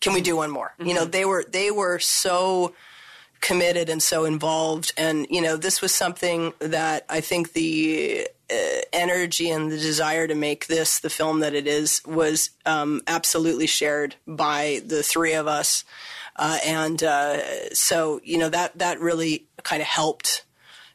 Can 0.00 0.12
we 0.12 0.20
do 0.20 0.36
one 0.36 0.50
more?" 0.50 0.74
You 0.78 0.94
know, 0.94 1.04
they 1.04 1.24
were 1.24 1.44
they 1.48 1.70
were 1.70 1.98
so 2.00 2.74
committed 3.40 3.88
and 3.88 4.02
so 4.02 4.24
involved, 4.24 4.92
and 4.96 5.26
you 5.30 5.40
know, 5.40 5.56
this 5.56 5.80
was 5.80 5.94
something 5.94 6.52
that 6.58 7.04
I 7.08 7.20
think 7.20 7.52
the 7.52 8.28
uh, 8.50 8.80
energy 8.92 9.50
and 9.50 9.70
the 9.70 9.78
desire 9.78 10.26
to 10.26 10.34
make 10.34 10.66
this 10.66 11.00
the 11.00 11.10
film 11.10 11.40
that 11.40 11.54
it 11.54 11.66
is 11.66 12.02
was 12.04 12.50
um, 12.66 13.02
absolutely 13.06 13.66
shared 13.66 14.16
by 14.26 14.82
the 14.84 15.02
three 15.02 15.32
of 15.32 15.46
us. 15.46 15.84
Uh, 16.36 16.58
and 16.64 17.02
uh, 17.02 17.72
so, 17.74 18.20
you 18.24 18.38
know, 18.38 18.48
that 18.48 18.78
that 18.78 19.00
really 19.00 19.46
kind 19.62 19.82
of 19.82 19.88
helped, 19.88 20.44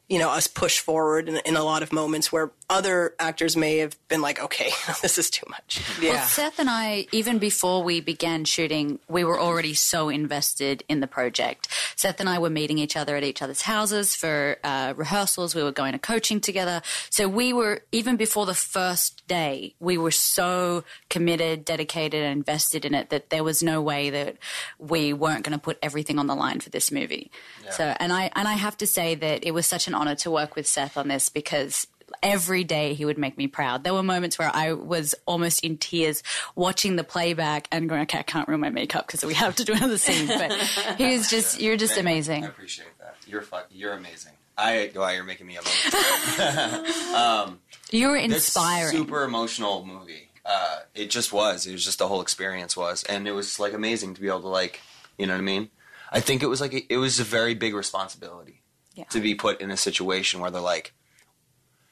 you 0.09 0.19
know, 0.19 0.29
us 0.29 0.47
push 0.47 0.79
forward 0.79 1.29
in, 1.29 1.37
in 1.45 1.55
a 1.55 1.63
lot 1.63 1.83
of 1.83 1.93
moments 1.93 2.31
where 2.31 2.51
other 2.69 3.15
actors 3.17 3.55
may 3.55 3.77
have 3.77 3.95
been 4.09 4.21
like, 4.21 4.41
okay, 4.41 4.71
this 5.01 5.17
is 5.17 5.29
too 5.29 5.45
much. 5.49 5.81
Yeah. 6.01 6.11
Well, 6.11 6.25
Seth 6.25 6.59
and 6.59 6.69
I, 6.69 7.07
even 7.11 7.37
before 7.37 7.81
we 7.81 8.01
began 8.01 8.43
shooting, 8.43 8.99
we 9.07 9.23
were 9.23 9.39
already 9.39 9.73
so 9.73 10.09
invested 10.09 10.83
in 10.89 10.99
the 10.99 11.07
project. 11.07 11.69
Seth 11.95 12.19
and 12.19 12.27
I 12.27 12.39
were 12.39 12.49
meeting 12.49 12.77
each 12.77 12.97
other 12.97 13.15
at 13.15 13.23
each 13.23 13.41
other's 13.41 13.61
houses 13.61 14.15
for 14.15 14.57
uh, 14.63 14.93
rehearsals. 14.97 15.55
We 15.55 15.63
were 15.63 15.71
going 15.71 15.93
to 15.93 15.99
coaching 15.99 16.41
together. 16.41 16.81
So 17.09 17.29
we 17.29 17.53
were, 17.53 17.83
even 17.91 18.17
before 18.17 18.45
the 18.45 18.53
first 18.53 19.25
day, 19.27 19.73
we 19.79 19.97
were 19.97 20.11
so 20.11 20.83
committed, 21.09 21.63
dedicated, 21.63 22.21
and 22.21 22.37
invested 22.37 22.83
in 22.83 22.93
it 22.93 23.09
that 23.11 23.29
there 23.29 23.43
was 23.43 23.63
no 23.63 23.81
way 23.81 24.09
that 24.09 24.35
we 24.77 25.13
weren't 25.13 25.43
going 25.43 25.57
to 25.57 25.63
put 25.63 25.79
everything 25.81 26.19
on 26.19 26.27
the 26.27 26.35
line 26.35 26.59
for 26.59 26.69
this 26.69 26.91
movie. 26.91 27.31
So, 27.69 27.95
and 27.99 28.13
I, 28.13 28.31
and 28.35 28.47
I 28.47 28.53
have 28.53 28.77
to 28.77 28.87
say 28.87 29.15
that 29.15 29.45
it 29.45 29.51
was 29.51 29.67
such 29.67 29.87
an 29.87 29.93
honor 29.93 30.15
to 30.15 30.31
work 30.31 30.55
with 30.55 30.67
Seth 30.67 30.97
on 30.97 31.09
this 31.09 31.27
because 31.27 31.85
every 32.23 32.63
day 32.63 32.93
he 32.93 33.05
would 33.05 33.17
make 33.17 33.37
me 33.37 33.47
proud. 33.47 33.83
There 33.83 33.93
were 33.93 34.03
moments 34.03 34.39
where 34.39 34.49
I 34.53 34.73
was 34.73 35.13
almost 35.25 35.63
in 35.63 35.77
tears 35.77 36.23
watching 36.55 36.95
the 36.95 37.03
playback 37.03 37.67
and 37.71 37.89
going, 37.89 38.01
okay, 38.03 38.19
I 38.19 38.23
can't 38.23 38.47
ruin 38.47 38.61
my 38.61 38.69
makeup 38.69 39.05
because 39.07 39.23
we 39.25 39.33
have 39.35 39.55
to 39.57 39.65
do 39.65 39.73
another 39.73 39.97
scene. 39.97 40.27
But 40.27 40.51
he 40.97 41.17
was 41.17 41.29
just, 41.29 41.61
you're 41.61 41.77
just 41.77 41.97
amazing. 41.97 42.45
I 42.45 42.47
appreciate 42.47 42.97
that. 42.99 43.15
You're 43.27 43.41
fu- 43.41 43.57
you're 43.71 43.93
amazing. 43.93 44.33
I 44.57 44.91
wow, 44.95 45.09
you're 45.09 45.23
making 45.23 45.47
me 45.47 45.57
emotional. 45.57 47.55
You 47.91 48.09
were 48.09 48.19
This 48.27 48.45
inspiring. 48.47 48.91
super 48.95 49.23
emotional 49.23 49.85
movie. 49.85 50.29
Uh, 50.45 50.79
it 50.95 51.09
just 51.09 51.31
was. 51.31 51.65
It 51.65 51.71
was 51.73 51.85
just 51.85 51.99
the 51.99 52.07
whole 52.07 52.21
experience 52.21 52.75
was, 52.75 53.03
and 53.03 53.27
it 53.27 53.31
was 53.33 53.59
like 53.59 53.73
amazing 53.73 54.13
to 54.15 54.21
be 54.21 54.27
able 54.27 54.41
to 54.41 54.47
like, 54.47 54.81
you 55.17 55.25
know 55.25 55.33
what 55.33 55.39
I 55.39 55.43
mean. 55.43 55.69
I 56.11 56.19
think 56.19 56.41
it 56.43 56.47
was 56.47 56.61
like 56.61 56.85
it 56.89 56.97
was 56.97 57.19
a 57.19 57.23
very 57.23 57.53
big 57.53 57.73
responsibility 57.75 58.61
Yeah. 58.93 59.05
to 59.05 59.19
be 59.19 59.35
put 59.35 59.61
in 59.61 59.71
a 59.71 59.77
situation 59.77 60.39
where 60.39 60.51
they're 60.51 60.61
like, 60.61 60.93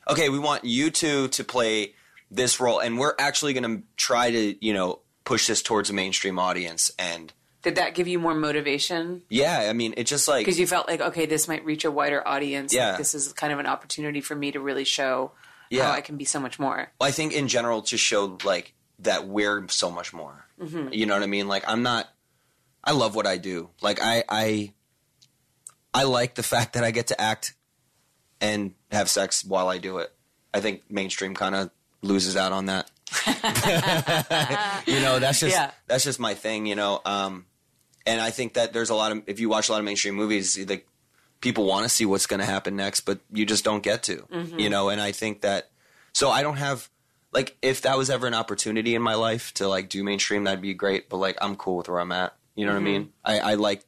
okay, 0.08 0.30
we 0.30 0.40
want 0.40 0.64
you 0.66 0.90
two 0.92 1.28
to 1.30 1.44
play 1.44 1.94
this 2.32 2.60
role, 2.60 2.80
and 2.80 2.98
we're 3.00 3.16
actually 3.20 3.54
going 3.54 3.78
to 3.78 3.84
try 3.98 4.32
to 4.32 4.66
you 4.66 4.74
know 4.74 5.00
push 5.24 5.48
this 5.48 5.62
towards 5.62 5.90
a 5.90 5.94
mainstream 5.94 6.38
audience. 6.40 6.92
And 7.00 7.34
Did 7.64 7.76
that 7.76 7.96
give 7.96 8.08
you 8.08 8.20
more 8.20 8.36
motivation? 8.36 9.24
yeah, 9.30 9.68
I 9.70 9.74
mean, 9.74 9.94
it 9.98 10.06
just 10.06 10.28
like 10.28 10.46
Because 10.46 10.60
you 10.60 10.68
felt 10.68 10.88
like, 10.88 11.02
okay, 11.02 11.26
this 11.26 11.48
might 11.48 11.66
reach 11.66 11.84
a 11.86 11.92
wider 11.92 12.26
audience. 12.28 12.72
Like, 12.74 12.78
Yeah. 12.80 12.98
this 12.98 13.16
is 13.16 13.34
kind 13.34 13.52
of 13.52 13.60
an 13.60 13.66
opportunity 13.66 14.22
for 14.22 14.36
me 14.36 14.52
to 14.52 14.60
really 14.60 14.84
show 14.84 15.32
Yeah. 15.72 15.86
how 15.86 15.92
I 15.94 16.02
can 16.02 16.16
be 16.18 16.26
so 16.26 16.40
much 16.40 16.60
more. 16.60 16.92
I 17.02 17.10
think 17.12 17.34
in 17.34 17.48
general 17.48 17.82
to 17.84 17.98
show 17.98 18.38
like 18.44 18.74
that 19.00 19.28
we're 19.28 19.68
so 19.70 19.90
much 19.90 20.14
more. 20.14 20.46
Mm-hmm. 20.62 20.94
You 20.94 21.06
know 21.08 21.16
what 21.16 21.24
I 21.24 21.28
mean? 21.28 21.48
Like 21.48 21.64
I'm 21.68 21.82
not. 21.84 22.08
I 22.84 22.92
love 22.92 23.16
what 23.16 23.26
I 23.26 23.38
do. 23.38 23.70
Like 23.82 24.00
I 24.02 24.24
I 24.30 24.74
I 25.94 26.04
like 26.04 26.36
the 26.36 26.44
fact 26.54 26.74
that 26.74 26.84
I 26.84 26.92
get 26.92 27.08
to 27.08 27.20
act 27.20 27.56
and 28.40 28.74
have 28.96 29.10
sex 29.10 29.46
while 29.46 29.68
I 29.68 29.78
do 29.78 30.00
it. 30.00 30.12
I 30.54 30.60
think 30.62 30.84
mainstream 30.90 31.36
kind 31.36 31.56
of 31.56 31.70
loses 32.02 32.36
out 32.36 32.52
on 32.52 32.66
that. 32.66 32.90
you 34.86 35.00
know, 35.00 35.20
that's 35.20 35.40
just 35.40 35.56
Yeah. 35.56 35.72
that's 35.88 36.04
just 36.04 36.20
my 36.20 36.34
thing. 36.34 36.66
You 36.66 36.76
know, 36.76 37.02
um, 37.06 37.46
and 38.06 38.22
I 38.22 38.32
think 38.32 38.54
that 38.54 38.74
there's 38.74 38.90
a 38.90 38.96
lot 38.96 39.12
of 39.12 39.24
if 39.28 39.40
you 39.40 39.50
watch 39.50 39.70
a 39.70 39.72
lot 39.72 39.80
of 39.80 39.86
mainstream 39.86 40.16
movies, 40.16 40.58
like 40.70 40.88
people 41.42 41.66
want 41.66 41.84
to 41.84 41.90
see 41.90 42.06
what's 42.06 42.28
going 42.28 42.40
to 42.40 42.46
happen 42.46 42.76
next, 42.76 43.02
but 43.02 43.20
you 43.32 43.46
just 43.46 43.64
don't 43.64 43.84
get 43.84 44.04
to. 44.04 44.18
Mm-hmm. 44.32 44.60
You 44.60 44.70
know, 44.70 44.90
and 44.90 45.02
I 45.02 45.12
think 45.12 45.42
that 45.42 45.70
so 46.14 46.30
I 46.30 46.42
don't 46.44 46.58
have 46.58 46.90
like 47.32 47.58
if 47.62 47.82
that 47.82 47.98
was 47.98 48.10
ever 48.10 48.28
an 48.28 48.34
opportunity 48.34 48.96
in 48.96 49.02
my 49.02 49.16
life 49.16 49.54
to 49.56 49.68
like 49.68 49.90
do 49.90 50.04
mainstream, 50.04 50.44
that'd 50.46 50.62
be 50.62 50.74
great. 50.74 51.10
But 51.10 51.18
like 51.18 51.38
I'm 51.42 51.56
cool 51.56 51.78
with 51.78 51.90
where 51.90 52.00
I'm 52.00 52.12
at. 52.12 52.34
You 52.56 52.66
know 52.66 52.72
what 52.72 52.80
I 52.80 52.84
mean? 52.84 53.12
I, 53.24 53.40
I 53.40 53.54
like 53.56 53.84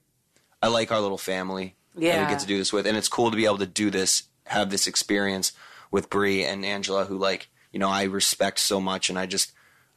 I 0.61 0.67
like 0.67 0.91
our 0.91 0.99
little 0.99 1.17
family 1.17 1.75
that 1.95 2.03
Yeah. 2.03 2.25
we 2.25 2.31
get 2.31 2.39
to 2.41 2.47
do 2.47 2.57
this 2.57 2.73
with, 2.73 2.85
and 2.85 2.97
it's 2.97 3.07
cool 3.07 3.31
to 3.31 3.37
be 3.37 3.45
able 3.45 3.59
to 3.59 3.65
do 3.65 3.89
this, 3.89 4.23
have 4.47 4.69
this 4.69 4.87
experience 4.87 5.51
with 5.91 6.09
Bree 6.09 6.43
and 6.43 6.65
Angela, 6.65 7.05
who 7.05 7.17
like 7.17 7.49
you 7.71 7.79
know 7.79 7.89
I 7.89 8.03
respect 8.03 8.59
so 8.59 8.79
much, 8.81 9.09
and 9.09 9.17
I 9.19 9.25
just 9.25 9.51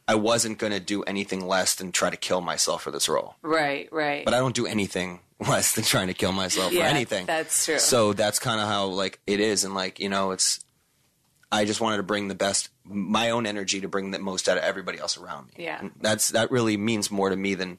I 0.07 0.15
wasn't 0.15 0.57
gonna 0.57 0.79
do 0.79 1.03
anything 1.03 1.45
less 1.47 1.75
than 1.75 1.91
try 1.91 2.09
to 2.09 2.17
kill 2.17 2.41
myself 2.41 2.83
for 2.83 2.91
this 2.91 3.07
role. 3.09 3.35
Right, 3.41 3.87
right. 3.91 4.25
But 4.25 4.33
I 4.33 4.39
don't 4.39 4.55
do 4.55 4.65
anything 4.67 5.19
less 5.39 5.73
than 5.75 5.83
trying 5.83 6.07
to 6.07 6.13
kill 6.13 6.31
myself 6.31 6.71
Yeah, 6.73 6.81
for 6.81 6.95
anything. 6.95 7.25
that's 7.25 7.65
true. 7.65 7.79
So 7.79 8.13
that's 8.13 8.39
kind 8.39 8.59
of 8.61 8.67
how 8.67 8.85
like 8.87 9.19
it 9.27 9.39
is, 9.39 9.63
and 9.63 9.73
like 9.73 9.99
you 9.99 10.09
know, 10.09 10.31
it's. 10.31 10.59
I 11.53 11.65
just 11.65 11.81
wanted 11.81 11.97
to 11.97 12.03
bring 12.03 12.29
the 12.29 12.35
best, 12.35 12.69
my 12.85 13.31
own 13.31 13.45
energy 13.45 13.81
to 13.81 13.89
bring 13.89 14.11
the 14.11 14.19
most 14.19 14.47
out 14.47 14.55
of 14.57 14.63
everybody 14.63 14.99
else 14.99 15.17
around 15.17 15.47
me. 15.47 15.65
Yeah. 15.65 15.79
And 15.81 15.91
that's 15.99 16.29
that 16.29 16.49
really 16.49 16.77
means 16.77 17.11
more 17.11 17.29
to 17.29 17.35
me 17.35 17.55
than 17.55 17.77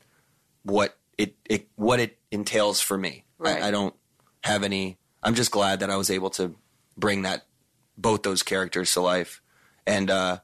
what 0.63 0.95
it, 1.17 1.37
it 1.49 1.69
what 1.77 1.99
it 1.99 2.19
entails 2.31 2.83
for 2.83 2.99
me. 2.99 3.25
Right. 3.39 3.63
I, 3.63 3.69
I 3.69 3.71
don't 3.71 3.95
have 4.45 4.63
any. 4.63 4.99
I'm 5.23 5.35
just 5.35 5.51
glad 5.51 5.81
that 5.81 5.91
I 5.91 5.97
was 5.97 6.11
able 6.11 6.31
to 6.31 6.55
bring 6.97 7.23
that 7.23 7.47
both 7.97 8.23
those 8.23 8.43
characters 8.43 8.93
to 8.95 9.01
life, 9.01 9.41
and 9.87 10.11
uh, 10.11 10.39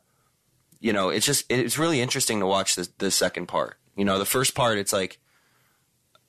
you 0.81 0.93
know, 0.93 1.09
it's 1.09 1.27
just 1.27 1.45
it's 1.51 1.79
really 1.79 2.01
interesting 2.01 2.41
to 2.41 2.47
watch 2.47 2.75
the 2.77 2.89
the 2.99 3.11
second 3.11 3.47
part. 3.47 3.77
You 3.97 4.05
know, 4.05 4.19
the 4.19 4.25
first 4.25 4.55
part, 4.55 4.79
it's 4.79 4.93
like 4.93 5.19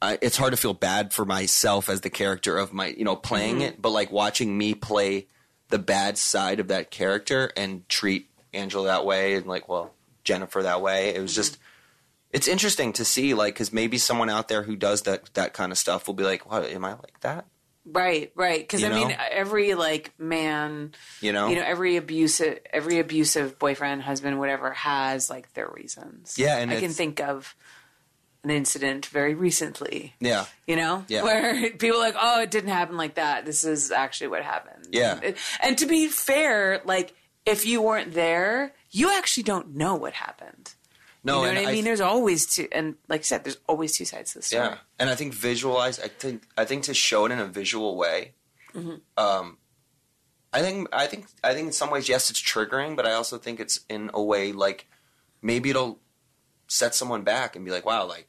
I, 0.02 0.18
it's 0.22 0.38
hard 0.38 0.52
to 0.52 0.58
feel 0.58 0.74
bad 0.74 1.14
for 1.14 1.26
myself 1.26 1.90
as 1.90 2.02
the 2.02 2.10
character 2.10 2.58
of 2.58 2.74
my, 2.74 2.88
you 2.88 3.04
know, 3.04 3.16
playing 3.16 3.56
Mm-hmm. 3.58 3.64
it, 3.64 3.82
but 3.82 3.90
like 3.92 4.12
watching 4.12 4.58
me 4.58 4.74
play 4.74 5.28
the 5.68 5.78
bad 5.78 6.18
side 6.18 6.60
of 6.60 6.70
that 6.70 6.90
character 6.90 7.52
and 7.56 7.88
treat 7.90 8.30
Angela 8.54 8.88
that 8.88 9.06
way 9.06 9.36
and 9.36 9.46
like, 9.46 9.68
well, 9.70 9.92
Jennifer 10.24 10.64
that 10.64 10.82
way. 10.82 11.14
It 11.14 11.22
was 11.22 11.36
just, 11.36 11.60
it's 12.32 12.48
interesting 12.48 12.94
to 12.94 13.06
see, 13.06 13.34
like, 13.34 13.54
because 13.54 13.72
maybe 13.74 13.98
someone 13.98 14.30
out 14.30 14.48
there 14.48 14.64
who 14.64 14.76
does 14.76 15.02
that 15.04 15.34
that 15.34 15.54
kind 15.54 15.72
of 15.72 15.78
stuff 15.78 16.08
will 16.08 16.14
be 16.16 16.24
like, 16.24 16.50
"What 16.50 16.64
am 16.66 16.86
I 16.86 16.92
like 16.92 17.20
that?" 17.22 17.46
Right, 17.92 18.32
right. 18.36 18.60
Because 18.60 18.84
I 18.84 18.90
mean, 18.90 19.16
every 19.32 19.74
like 19.76 20.14
man, 20.20 20.94
You 21.22 21.34
know? 21.34 21.48
you 21.48 21.56
know, 21.56 21.64
every 21.64 21.98
abusive, 21.98 22.60
every 22.72 23.00
abusive 23.00 23.60
boyfriend, 23.60 24.02
husband, 24.02 24.40
whatever, 24.40 24.72
has 24.74 25.30
like 25.30 25.54
their 25.54 25.70
reasons. 25.70 26.36
Yeah, 26.38 26.58
and 26.58 26.72
I 26.72 26.80
can 26.80 26.92
think 26.92 27.20
of 27.20 27.56
an 28.44 28.52
incident 28.52 29.06
very 29.08 29.34
recently. 29.36 30.14
yeah, 30.22 30.46
You 30.66 30.78
know, 30.78 31.04
Yeah. 31.10 31.24
where 31.24 31.70
people 31.78 31.98
are 31.98 32.06
like, 32.06 32.16
oh, 32.20 32.42
it 32.42 32.52
didn't 32.52 32.70
happen 32.70 32.96
like 32.96 33.16
that. 33.16 33.46
This 33.46 33.64
is 33.66 33.92
actually 33.92 34.28
what 34.28 34.44
happened. 34.44 34.88
Yeah. 34.92 35.20
and, 35.22 35.36
and 35.62 35.78
to 35.80 35.86
be 35.86 36.08
fair, 36.08 36.82
like 36.86 37.14
if 37.46 37.66
you 37.66 37.82
weren't 37.82 38.14
there, 38.14 38.74
you 38.92 39.12
actually 39.18 39.44
don't 39.44 39.76
know 39.76 39.96
what 39.96 40.14
happened. 40.14 40.74
No, 41.24 41.44
you 41.44 41.54
know 41.54 41.62
what 41.62 41.70
I 41.70 41.72
mean? 41.74 41.84
there's 41.84 42.02
always 42.02 42.46
two, 42.46 42.68
and 42.72 42.96
like 43.08 43.22
I 43.22 43.24
said, 43.24 43.44
there's 43.44 43.58
always 43.68 43.96
two 43.98 44.06
sides 44.06 44.34
to 44.34 44.40
the 44.40 44.44
story. 44.44 44.64
Yeah, 44.64 44.78
and 44.98 45.10
I 45.10 45.16
think 45.16 45.34
visualize. 45.34 46.00
I 46.00 46.08
think 46.08 46.44
I 46.58 46.66
think 46.66 46.84
to 46.84 46.94
show 46.94 47.26
it 47.26 47.32
in 47.32 47.40
a 47.40 47.46
visual 47.46 47.98
way. 47.98 48.34
Mm-hmm. 48.74 48.96
Um, 49.18 49.58
I 50.54 50.62
think 50.62 50.88
I 50.94 51.08
think 51.08 51.28
I 51.44 51.54
think 51.54 51.68
in 51.68 51.74
some 51.74 51.92
ways, 51.92 52.08
yes, 52.08 52.30
it's 52.30 52.42
triggering, 52.42 52.96
but 52.96 53.06
I 53.06 53.14
also 53.14 53.38
think 53.38 53.60
it's 53.60 53.82
in 53.90 54.12
a 54.14 54.24
way 54.24 54.52
like 54.52 54.88
maybe 55.42 55.70
it'll 55.70 56.00
set 56.68 56.96
someone 56.96 57.24
back 57.24 57.56
and 57.56 57.66
be 57.66 57.72
like, 57.72 57.86
wow, 57.86 58.06
like. 58.06 58.28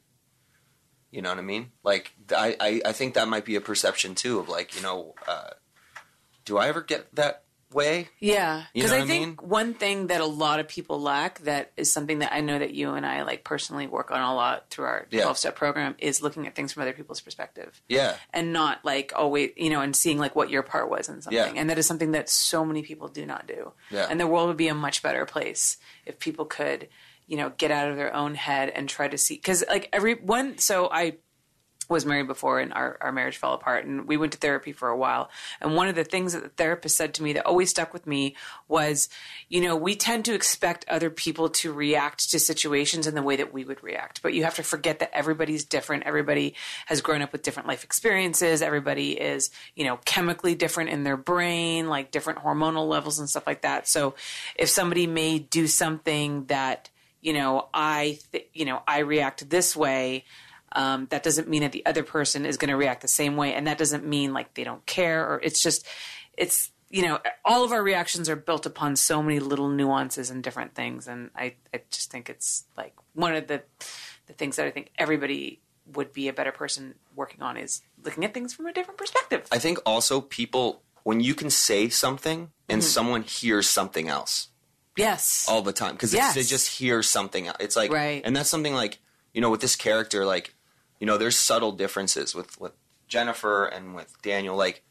You 1.12 1.22
know 1.22 1.30
what 1.30 1.38
I 1.38 1.42
mean? 1.42 1.72
Like, 1.82 2.12
I, 2.30 2.56
I, 2.60 2.82
I 2.86 2.92
think 2.92 3.14
that 3.14 3.26
might 3.26 3.44
be 3.44 3.56
a 3.56 3.60
perception 3.60 4.14
too 4.14 4.38
of 4.38 4.48
like, 4.48 4.76
you 4.76 4.80
know, 4.80 5.16
uh, 5.26 5.50
do 6.44 6.56
I 6.56 6.68
ever 6.68 6.82
get 6.82 7.12
that 7.16 7.42
way? 7.72 8.08
Yeah, 8.18 8.64
You 8.74 8.82
because 8.82 8.90
know 8.90 8.96
I 8.98 9.00
I 9.02 9.06
think 9.06 9.40
mean? 9.40 9.48
one 9.48 9.74
thing 9.74 10.08
that 10.08 10.20
a 10.20 10.26
lot 10.26 10.60
of 10.60 10.68
people 10.68 11.00
lack 11.00 11.38
that 11.40 11.72
is 11.76 11.92
something 11.92 12.18
that 12.20 12.32
I 12.32 12.40
know 12.40 12.58
that 12.58 12.74
you 12.74 12.94
and 12.94 13.06
I 13.06 13.22
like 13.22 13.44
personally 13.44 13.86
work 13.86 14.10
on 14.10 14.20
a 14.20 14.34
lot 14.34 14.68
through 14.70 14.86
our 14.86 15.06
Yeah. 15.10 15.22
twelve 15.22 15.38
step 15.38 15.56
program 15.56 15.94
is 15.98 16.20
looking 16.22 16.46
at 16.46 16.54
things 16.54 16.72
from 16.72 16.82
other 16.82 16.92
people's 16.92 17.20
perspective. 17.20 17.80
Yeah, 17.88 18.16
and 18.32 18.52
not 18.52 18.84
like 18.84 19.12
oh, 19.14 19.20
always 19.24 19.50
you 19.56 19.70
know 19.70 19.80
and 19.80 19.94
seeing 19.94 20.18
like 20.18 20.34
what 20.34 20.50
your 20.50 20.62
part 20.62 20.90
was 20.90 21.08
in 21.08 21.22
something 21.22 21.36
Yeah. 21.54 21.60
and 21.60 21.70
that 21.70 21.78
is 21.78 21.86
something 21.86 22.12
that 22.12 22.28
so 22.28 22.64
many 22.64 22.82
people 22.82 23.08
do 23.08 23.24
not 23.26 23.46
do 23.46 23.72
Yeah. 23.90 24.06
and 24.10 24.18
the 24.18 24.26
world 24.26 24.48
would 24.48 24.56
be 24.56 24.68
a 24.68 24.74
much 24.74 25.02
better 25.02 25.24
place 25.26 25.76
if 26.06 26.18
people 26.18 26.44
could 26.46 26.88
you 27.28 27.36
know 27.36 27.50
get 27.56 27.70
out 27.70 27.88
of 27.88 27.96
their 27.96 28.12
own 28.14 28.34
head 28.34 28.70
and 28.70 28.88
try 28.88 29.06
to 29.06 29.16
see 29.16 29.34
because 29.36 29.62
like 29.68 29.88
every 29.92 30.14
one 30.16 30.58
so 30.58 30.88
i 30.90 31.16
was 31.90 32.06
married 32.06 32.28
before 32.28 32.60
and 32.60 32.72
our, 32.72 32.96
our 33.00 33.12
marriage 33.12 33.36
fell 33.36 33.52
apart 33.52 33.84
and 33.84 34.06
we 34.06 34.16
went 34.16 34.32
to 34.32 34.38
therapy 34.38 34.72
for 34.72 34.88
a 34.88 34.96
while. 34.96 35.28
And 35.60 35.74
one 35.74 35.88
of 35.88 35.96
the 35.96 36.04
things 36.04 36.32
that 36.32 36.42
the 36.42 36.48
therapist 36.48 36.96
said 36.96 37.14
to 37.14 37.22
me 37.22 37.32
that 37.34 37.44
always 37.44 37.70
stuck 37.70 37.92
with 37.92 38.06
me 38.06 38.36
was 38.68 39.08
you 39.48 39.60
know 39.60 39.76
we 39.76 39.96
tend 39.96 40.24
to 40.26 40.34
expect 40.34 40.84
other 40.88 41.10
people 41.10 41.48
to 41.48 41.72
react 41.72 42.30
to 42.30 42.38
situations 42.38 43.06
in 43.06 43.14
the 43.14 43.22
way 43.22 43.36
that 43.36 43.52
we 43.52 43.64
would 43.64 43.82
react 43.82 44.22
but 44.22 44.32
you 44.32 44.44
have 44.44 44.54
to 44.54 44.62
forget 44.62 45.00
that 45.00 45.10
everybody's 45.12 45.64
different. 45.64 46.04
Everybody 46.04 46.54
has 46.86 47.00
grown 47.00 47.22
up 47.22 47.32
with 47.32 47.42
different 47.42 47.68
life 47.68 47.84
experiences. 47.84 48.62
Everybody 48.62 49.12
is 49.12 49.50
you 49.74 49.84
know 49.84 49.98
chemically 50.04 50.54
different 50.54 50.90
in 50.90 51.04
their 51.04 51.16
brain 51.16 51.88
like 51.88 52.10
different 52.10 52.38
hormonal 52.38 52.88
levels 52.88 53.18
and 53.18 53.28
stuff 53.28 53.46
like 53.46 53.62
that. 53.62 53.88
So 53.88 54.14
if 54.54 54.68
somebody 54.68 55.06
may 55.06 55.40
do 55.40 55.66
something 55.66 56.44
that 56.46 56.88
you 57.20 57.32
know 57.32 57.68
i 57.74 58.18
th- 58.32 58.48
you 58.54 58.64
know 58.64 58.82
i 58.86 59.00
react 59.00 59.48
this 59.50 59.76
way 59.76 60.24
um, 60.72 61.06
that 61.10 61.22
doesn't 61.22 61.48
mean 61.48 61.62
that 61.62 61.72
the 61.72 61.84
other 61.86 62.02
person 62.02 62.46
is 62.46 62.56
going 62.56 62.68
to 62.70 62.76
react 62.76 63.02
the 63.02 63.08
same 63.08 63.36
way 63.36 63.54
and 63.54 63.66
that 63.66 63.78
doesn't 63.78 64.06
mean 64.06 64.32
like 64.32 64.54
they 64.54 64.64
don't 64.64 64.84
care 64.86 65.24
or 65.28 65.40
it's 65.42 65.62
just 65.62 65.86
it's 66.36 66.70
you 66.90 67.02
know 67.02 67.18
all 67.44 67.64
of 67.64 67.72
our 67.72 67.82
reactions 67.82 68.28
are 68.28 68.36
built 68.36 68.66
upon 68.66 68.96
so 68.96 69.22
many 69.22 69.38
little 69.40 69.68
nuances 69.68 70.30
and 70.30 70.42
different 70.42 70.74
things 70.74 71.06
and 71.08 71.30
i, 71.36 71.54
I 71.74 71.82
just 71.90 72.10
think 72.10 72.28
it's 72.30 72.64
like 72.76 72.94
one 73.14 73.34
of 73.34 73.46
the 73.48 73.62
the 74.26 74.32
things 74.32 74.56
that 74.56 74.66
i 74.66 74.70
think 74.70 74.90
everybody 74.98 75.60
would 75.92 76.12
be 76.12 76.28
a 76.28 76.32
better 76.32 76.52
person 76.52 76.94
working 77.16 77.42
on 77.42 77.56
is 77.56 77.82
looking 78.04 78.24
at 78.24 78.32
things 78.32 78.54
from 78.54 78.66
a 78.66 78.72
different 78.72 78.96
perspective 78.98 79.46
I 79.50 79.58
think 79.58 79.78
also 79.84 80.20
people 80.20 80.82
when 81.02 81.18
you 81.20 81.34
can 81.34 81.50
say 81.50 81.88
something 81.88 82.38
Mm-hmm. 82.70 82.74
and 82.74 82.84
someone 82.84 83.22
hears 83.22 83.68
something 83.68 84.06
else. 84.08 84.48
yes 84.96 85.46
all 85.48 85.62
the 85.62 85.72
time 85.72 85.92
because 85.94 86.14
Yes. 86.14 86.34
they 86.36 86.42
just 86.44 86.68
hear 86.78 87.02
something. 87.02 87.48
else. 87.48 87.56
It's 87.58 87.74
like, 87.74 87.90
Right. 87.92 88.22
and 88.24 88.36
that's 88.36 88.48
something 88.50 88.74
like 88.74 88.98
you 89.34 89.40
know 89.40 89.50
with 89.50 89.60
this 89.60 89.74
character, 89.76 90.24
like 90.24 90.54
you 91.00 91.06
know, 91.06 91.16
there's 91.18 91.36
subtle 91.36 91.72
differences 91.72 92.34
with 92.34 92.60
with 92.60 92.72
Jennifer 93.08 93.64
and 93.66 93.94
with 93.96 94.14
Daniel. 94.22 94.54
Like, 94.56 94.84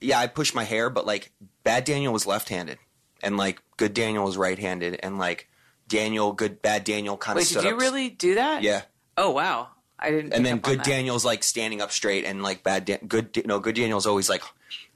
yeah, 0.00 0.18
I 0.20 0.26
push 0.26 0.54
my 0.54 0.64
hair, 0.64 0.90
but 0.90 1.06
like 1.06 1.32
bad 1.64 1.84
Daniel 1.84 2.12
was 2.12 2.26
left-handed, 2.26 2.78
and 3.22 3.36
like 3.36 3.60
good 3.76 3.94
Daniel 3.94 4.24
was 4.24 4.36
right-handed, 4.36 5.00
and 5.02 5.18
like 5.18 5.48
Daniel, 5.88 6.32
good 6.32 6.60
bad 6.62 6.84
Daniel 6.84 7.16
kind 7.16 7.38
of 7.38 7.42
wait 7.42 7.48
did 7.54 7.64
you 7.64 7.70
up. 7.74 7.80
really 7.80 8.10
do 8.10 8.34
that 8.34 8.62
Yeah. 8.62 8.82
oh 9.16 9.30
wow 9.30 9.68
i 9.98 10.10
didn't 10.10 10.32
And 10.34 10.44
then 10.44 10.58
good. 10.58 10.82
Daniel's 10.82 11.24
like 11.24 11.42
standing 11.42 11.80
up 11.80 11.90
straight, 11.90 12.24
and 12.24 12.42
like 12.42 12.62
bad 12.62 12.84
Dan- 12.84 13.06
good 13.08 13.42
no 13.46 13.58
good 13.58 13.74
Daniel's 13.74 14.06
always 14.06 14.28
like 14.28 14.42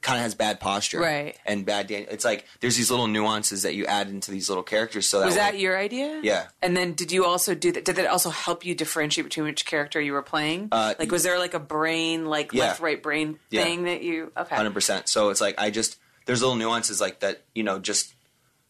kind 0.01 0.17
of 0.17 0.23
has 0.23 0.35
bad 0.35 0.59
posture, 0.59 0.99
Right. 0.99 1.37
And 1.45 1.65
bad. 1.65 1.87
Dan- 1.87 2.07
it's 2.11 2.25
like 2.25 2.45
there's 2.59 2.75
these 2.75 2.91
little 2.91 3.07
nuances 3.07 3.63
that 3.63 3.73
you 3.75 3.85
add 3.85 4.09
into 4.09 4.31
these 4.31 4.49
little 4.49 4.63
characters. 4.63 5.07
So 5.07 5.19
that 5.19 5.25
Was 5.25 5.35
way- 5.35 5.39
that 5.41 5.59
your 5.59 5.77
idea? 5.77 6.19
Yeah. 6.23 6.47
And 6.61 6.75
then 6.75 6.93
did 6.93 7.11
you 7.11 7.25
also 7.25 7.55
do 7.55 7.71
that? 7.71 7.85
Did 7.85 7.95
that 7.95 8.07
also 8.07 8.29
help 8.29 8.65
you 8.65 8.75
differentiate 8.75 9.25
between 9.25 9.45
which 9.45 9.65
character 9.65 9.99
you 10.01 10.13
were 10.13 10.21
playing? 10.21 10.69
Uh, 10.71 10.93
like, 10.99 11.11
was 11.11 11.23
there 11.23 11.39
like 11.39 11.53
a 11.53 11.59
brain, 11.59 12.25
like 12.25 12.51
Yeah. 12.53 12.65
left, 12.65 12.81
right 12.81 13.01
brain 13.01 13.39
Yeah. 13.49 13.63
thing 13.63 13.83
that 13.83 14.01
you? 14.03 14.31
Okay. 14.37 14.55
hundred 14.55 14.73
percent. 14.73 15.07
So 15.09 15.29
it's 15.29 15.41
like 15.41 15.55
I 15.57 15.69
just 15.69 15.97
there's 16.25 16.41
little 16.41 16.55
nuances 16.57 16.99
like 17.01 17.19
that. 17.21 17.43
You 17.55 17.63
know, 17.63 17.79
just 17.79 18.13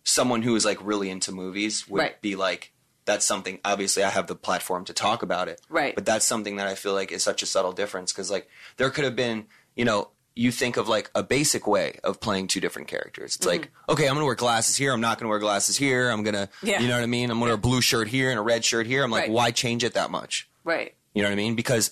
someone 0.04 0.42
who 0.42 0.56
is 0.56 0.66
like 0.66 0.78
really 0.82 1.10
into 1.10 1.32
movies 1.32 1.88
would 1.88 2.00
Right. 2.00 2.22
be 2.22 2.36
like. 2.36 2.72
That's 3.06 3.26
something. 3.26 3.60
Obviously, 3.66 4.02
I 4.02 4.10
have 4.10 4.28
the 4.28 4.36
platform 4.36 4.86
to 4.86 4.94
talk 4.94 5.24
about 5.24 5.50
it. 5.50 5.60
Right. 5.68 5.94
But 5.94 6.06
that's 6.06 6.26
something 6.26 6.56
that 6.56 6.68
I 6.70 6.76
feel 6.76 6.94
like 6.94 7.12
is 7.12 7.22
such 7.22 7.44
a 7.44 7.46
subtle 7.46 7.74
difference 7.74 8.14
because 8.14 8.32
like 8.32 8.48
there 8.78 8.90
could 8.90 9.04
have 9.04 9.14
been, 9.14 9.48
you 9.76 9.84
know, 9.84 10.08
you 10.36 10.52
think 10.52 10.78
of 10.78 10.88
like 10.88 11.12
a 11.14 11.22
basic 11.24 11.68
way 11.68 12.00
of 12.04 12.20
playing 12.20 12.48
two 12.48 12.60
different 12.60 12.88
characters. 12.88 13.36
It's 13.36 13.46
like, 13.46 13.70
okay, 13.88 14.08
I'm 14.08 14.16
gonna 14.16 14.26
wear 14.26 14.36
glasses 14.36 14.76
here. 14.76 14.92
I'm 14.92 15.02
not 15.02 15.20
gonna 15.20 15.30
wear 15.30 15.40
glasses 15.40 15.78
here. 15.78 16.10
I'm 16.10 16.24
gonna, 16.24 16.48
Mm-hmm. 16.58 16.68
Yeah. 16.68 16.80
you 16.82 16.88
know 16.88 16.96
what 16.96 17.04
I 17.04 17.08
mean. 17.08 17.30
I'm 17.30 17.38
gonna 17.38 17.50
wear 17.50 17.54
a 17.54 17.58
blue 17.58 17.82
shirt 17.82 18.08
here 18.08 18.30
and 18.32 18.40
a 18.40 18.42
red 18.42 18.66
shirt 18.66 18.88
here. 18.88 19.04
I'm 19.04 19.12
like, 19.12 19.24
Right. 19.24 19.32
why 19.32 19.52
change 19.52 19.84
it 19.84 19.94
that 19.94 20.10
much? 20.12 20.50
Right. 20.64 20.96
You 21.14 21.22
know 21.22 21.28
what 21.30 21.34
I 21.34 21.36
mean? 21.36 21.56
Because 21.56 21.92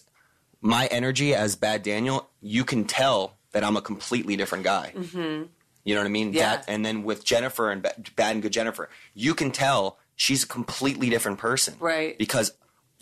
my 0.62 0.88
energy 0.88 1.34
as 1.36 1.56
Bad 1.56 1.84
Daniel, 1.84 2.30
you 2.42 2.64
can 2.64 2.86
tell 2.86 3.38
that 3.52 3.64
I'm 3.64 3.78
a 3.78 3.82
completely 3.82 4.36
different 4.36 4.64
guy. 4.64 4.94
Mm-hmm. 4.96 5.44
You 5.84 5.96
know 5.96 6.02
what 6.02 6.06
I 6.08 6.12
mean? 6.12 6.34
Yeah. 6.34 6.58
That, 6.58 6.66
and 6.68 6.86
then 6.86 7.04
with 7.04 7.24
Jennifer 7.24 7.70
and 7.72 7.82
Ba- 7.82 7.94
Bad 8.16 8.34
and 8.34 8.42
Good 8.42 8.54
Jennifer, 8.54 8.90
you 9.14 9.34
can 9.36 9.52
tell 9.52 9.98
she's 10.16 10.44
a 10.44 10.48
completely 10.48 11.10
different 11.10 11.38
person. 11.40 11.76
Right. 11.80 12.18
Because 12.18 12.54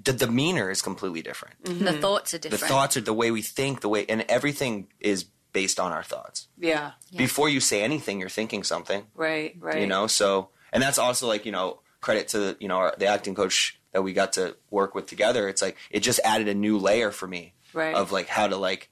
the 0.04 0.14
demeanor 0.14 0.70
is 0.72 0.82
completely 0.82 1.22
different. 1.22 1.62
Mm-hmm. 1.64 1.86
The 1.86 1.93
thoughts 1.93 2.34
are 2.34 2.38
different. 2.38 2.62
The 2.62 2.68
thoughts 2.68 2.97
are 2.97 3.02
the 3.02 3.14
way 3.14 3.32
we 3.32 3.41
think, 3.41 3.82
the 3.82 3.89
way, 3.89 4.06
and 4.08 4.22
everything 4.30 4.88
is 5.00 5.26
based 5.52 5.80
on 5.80 5.91
our 5.91 6.04
thoughts. 6.04 6.47
Yeah. 6.60 6.91
Before 7.16 7.50
you 7.50 7.60
say 7.60 7.82
anything, 7.84 8.20
you're 8.20 8.30
thinking 8.30 8.64
something 8.64 9.06
Right. 9.16 9.56
Right. 9.60 9.82
you 9.82 9.88
know 9.88 10.06
so 10.08 10.50
and 10.72 10.82
that's 10.84 11.00
also 11.00 11.28
like 11.28 11.45
you 11.45 11.52
know 11.52 11.80
credit 12.02 12.28
to 12.30 12.56
you 12.60 12.68
know 12.68 12.78
our, 12.78 12.95
the 12.97 13.08
acting 13.08 13.34
coach 13.36 13.80
that 13.91 14.04
we 14.04 14.14
got 14.14 14.34
to 14.34 14.56
work 14.70 14.93
with 14.93 15.08
together 15.08 15.50
it's 15.50 15.62
like 15.64 15.76
it 15.89 16.02
just 16.02 16.20
added 16.24 16.47
a 16.47 16.54
new 16.54 16.78
layer 16.78 17.10
for 17.12 17.28
me 17.28 17.54
Right. 17.74 17.95
of 17.95 18.12
like 18.12 18.28
how 18.28 18.47
to 18.47 18.56
like 18.58 18.89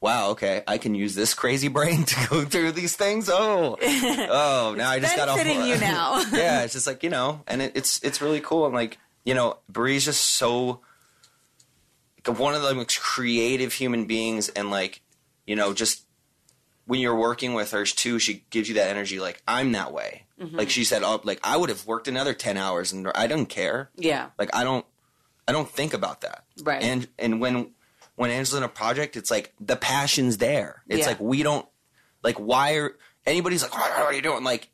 wow 0.00 0.30
okay 0.30 0.62
i 0.68 0.78
can 0.78 0.94
use 0.94 1.14
this 1.16 1.34
crazy 1.34 1.68
brain 1.68 2.04
to 2.12 2.28
go 2.28 2.44
through 2.44 2.70
these 2.72 2.94
things 2.96 3.28
oh 3.28 3.76
oh 3.82 4.74
now 4.78 4.90
i 4.90 5.00
just 5.00 5.16
got 5.16 5.26
benefiting 5.26 5.66
you 5.66 5.76
now. 5.78 6.20
yeah 6.32 6.62
it's 6.62 6.74
just 6.74 6.86
like 6.86 7.02
you 7.02 7.10
know 7.10 7.42
and 7.48 7.60
it, 7.62 7.72
it's 7.74 8.00
it's 8.04 8.20
really 8.22 8.40
cool 8.40 8.64
and 8.66 8.74
like 8.74 8.98
you 9.26 9.34
know 9.34 9.58
Bree's 9.68 10.06
just 10.06 10.24
so 10.24 10.80
like, 12.26 12.38
one 12.38 12.54
of 12.54 12.62
the 12.62 12.74
most 12.74 12.98
creative 13.00 13.74
human 13.74 14.06
beings 14.06 14.48
and 14.48 14.70
like 14.70 15.02
you 15.46 15.54
know 15.56 15.74
just 15.74 16.02
when 16.86 17.00
you're 17.00 17.16
working 17.16 17.52
with 17.54 17.72
her 17.72 17.84
too, 17.84 18.18
she 18.20 18.44
gives 18.50 18.68
you 18.68 18.76
that 18.76 18.88
energy. 18.88 19.18
Like 19.18 19.42
I'm 19.46 19.72
that 19.72 19.92
way. 19.92 20.24
Mm-hmm. 20.40 20.56
Like 20.56 20.70
she 20.70 20.84
said, 20.84 21.02
oh, 21.02 21.20
like 21.24 21.40
I 21.42 21.56
would 21.56 21.68
have 21.68 21.86
worked 21.86 22.06
another 22.08 22.32
ten 22.32 22.56
hours, 22.56 22.92
and 22.92 23.08
I 23.14 23.26
don't 23.26 23.46
care. 23.46 23.90
Yeah. 23.96 24.28
Like 24.38 24.50
I 24.54 24.62
don't, 24.64 24.86
I 25.48 25.52
don't 25.52 25.68
think 25.68 25.94
about 25.94 26.20
that. 26.20 26.44
Right. 26.62 26.82
And 26.82 27.08
and 27.18 27.40
when 27.40 27.72
when 28.14 28.30
Angela's 28.30 28.54
in 28.54 28.62
a 28.62 28.68
project, 28.68 29.16
it's 29.16 29.30
like 29.30 29.52
the 29.60 29.76
passion's 29.76 30.36
there. 30.38 30.82
It's 30.88 31.00
Yeah. 31.00 31.06
like 31.08 31.20
we 31.20 31.42
don't 31.42 31.66
like 32.22 32.36
why 32.36 32.74
are 32.76 32.96
anybody's 33.26 33.62
like 33.62 33.72
what 33.74 33.90
are 33.92 34.12
you 34.12 34.22
doing 34.22 34.44
like 34.44 34.68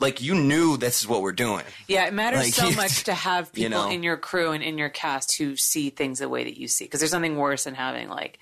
like 0.00 0.20
you 0.20 0.34
knew 0.34 0.76
this 0.76 1.00
is 1.00 1.06
what 1.08 1.22
we're 1.22 1.32
doing. 1.32 1.64
Yeah, 1.86 2.06
it 2.06 2.14
matters 2.14 2.40
Like, 2.40 2.54
so 2.54 2.70
much 2.76 3.04
to 3.04 3.14
have 3.14 3.52
people 3.52 3.62
you 3.62 3.68
know. 3.68 3.90
in 3.90 4.02
your 4.02 4.16
crew 4.16 4.52
and 4.52 4.62
in 4.62 4.78
your 4.78 4.88
cast 4.88 5.36
who 5.36 5.56
see 5.56 5.90
things 5.90 6.18
the 6.18 6.28
way 6.28 6.44
that 6.44 6.58
you 6.58 6.66
see. 6.68 6.84
Because 6.84 7.00
there's 7.00 7.12
nothing 7.12 7.36
worse 7.36 7.64
than 7.64 7.74
having 7.74 8.08
like, 8.08 8.38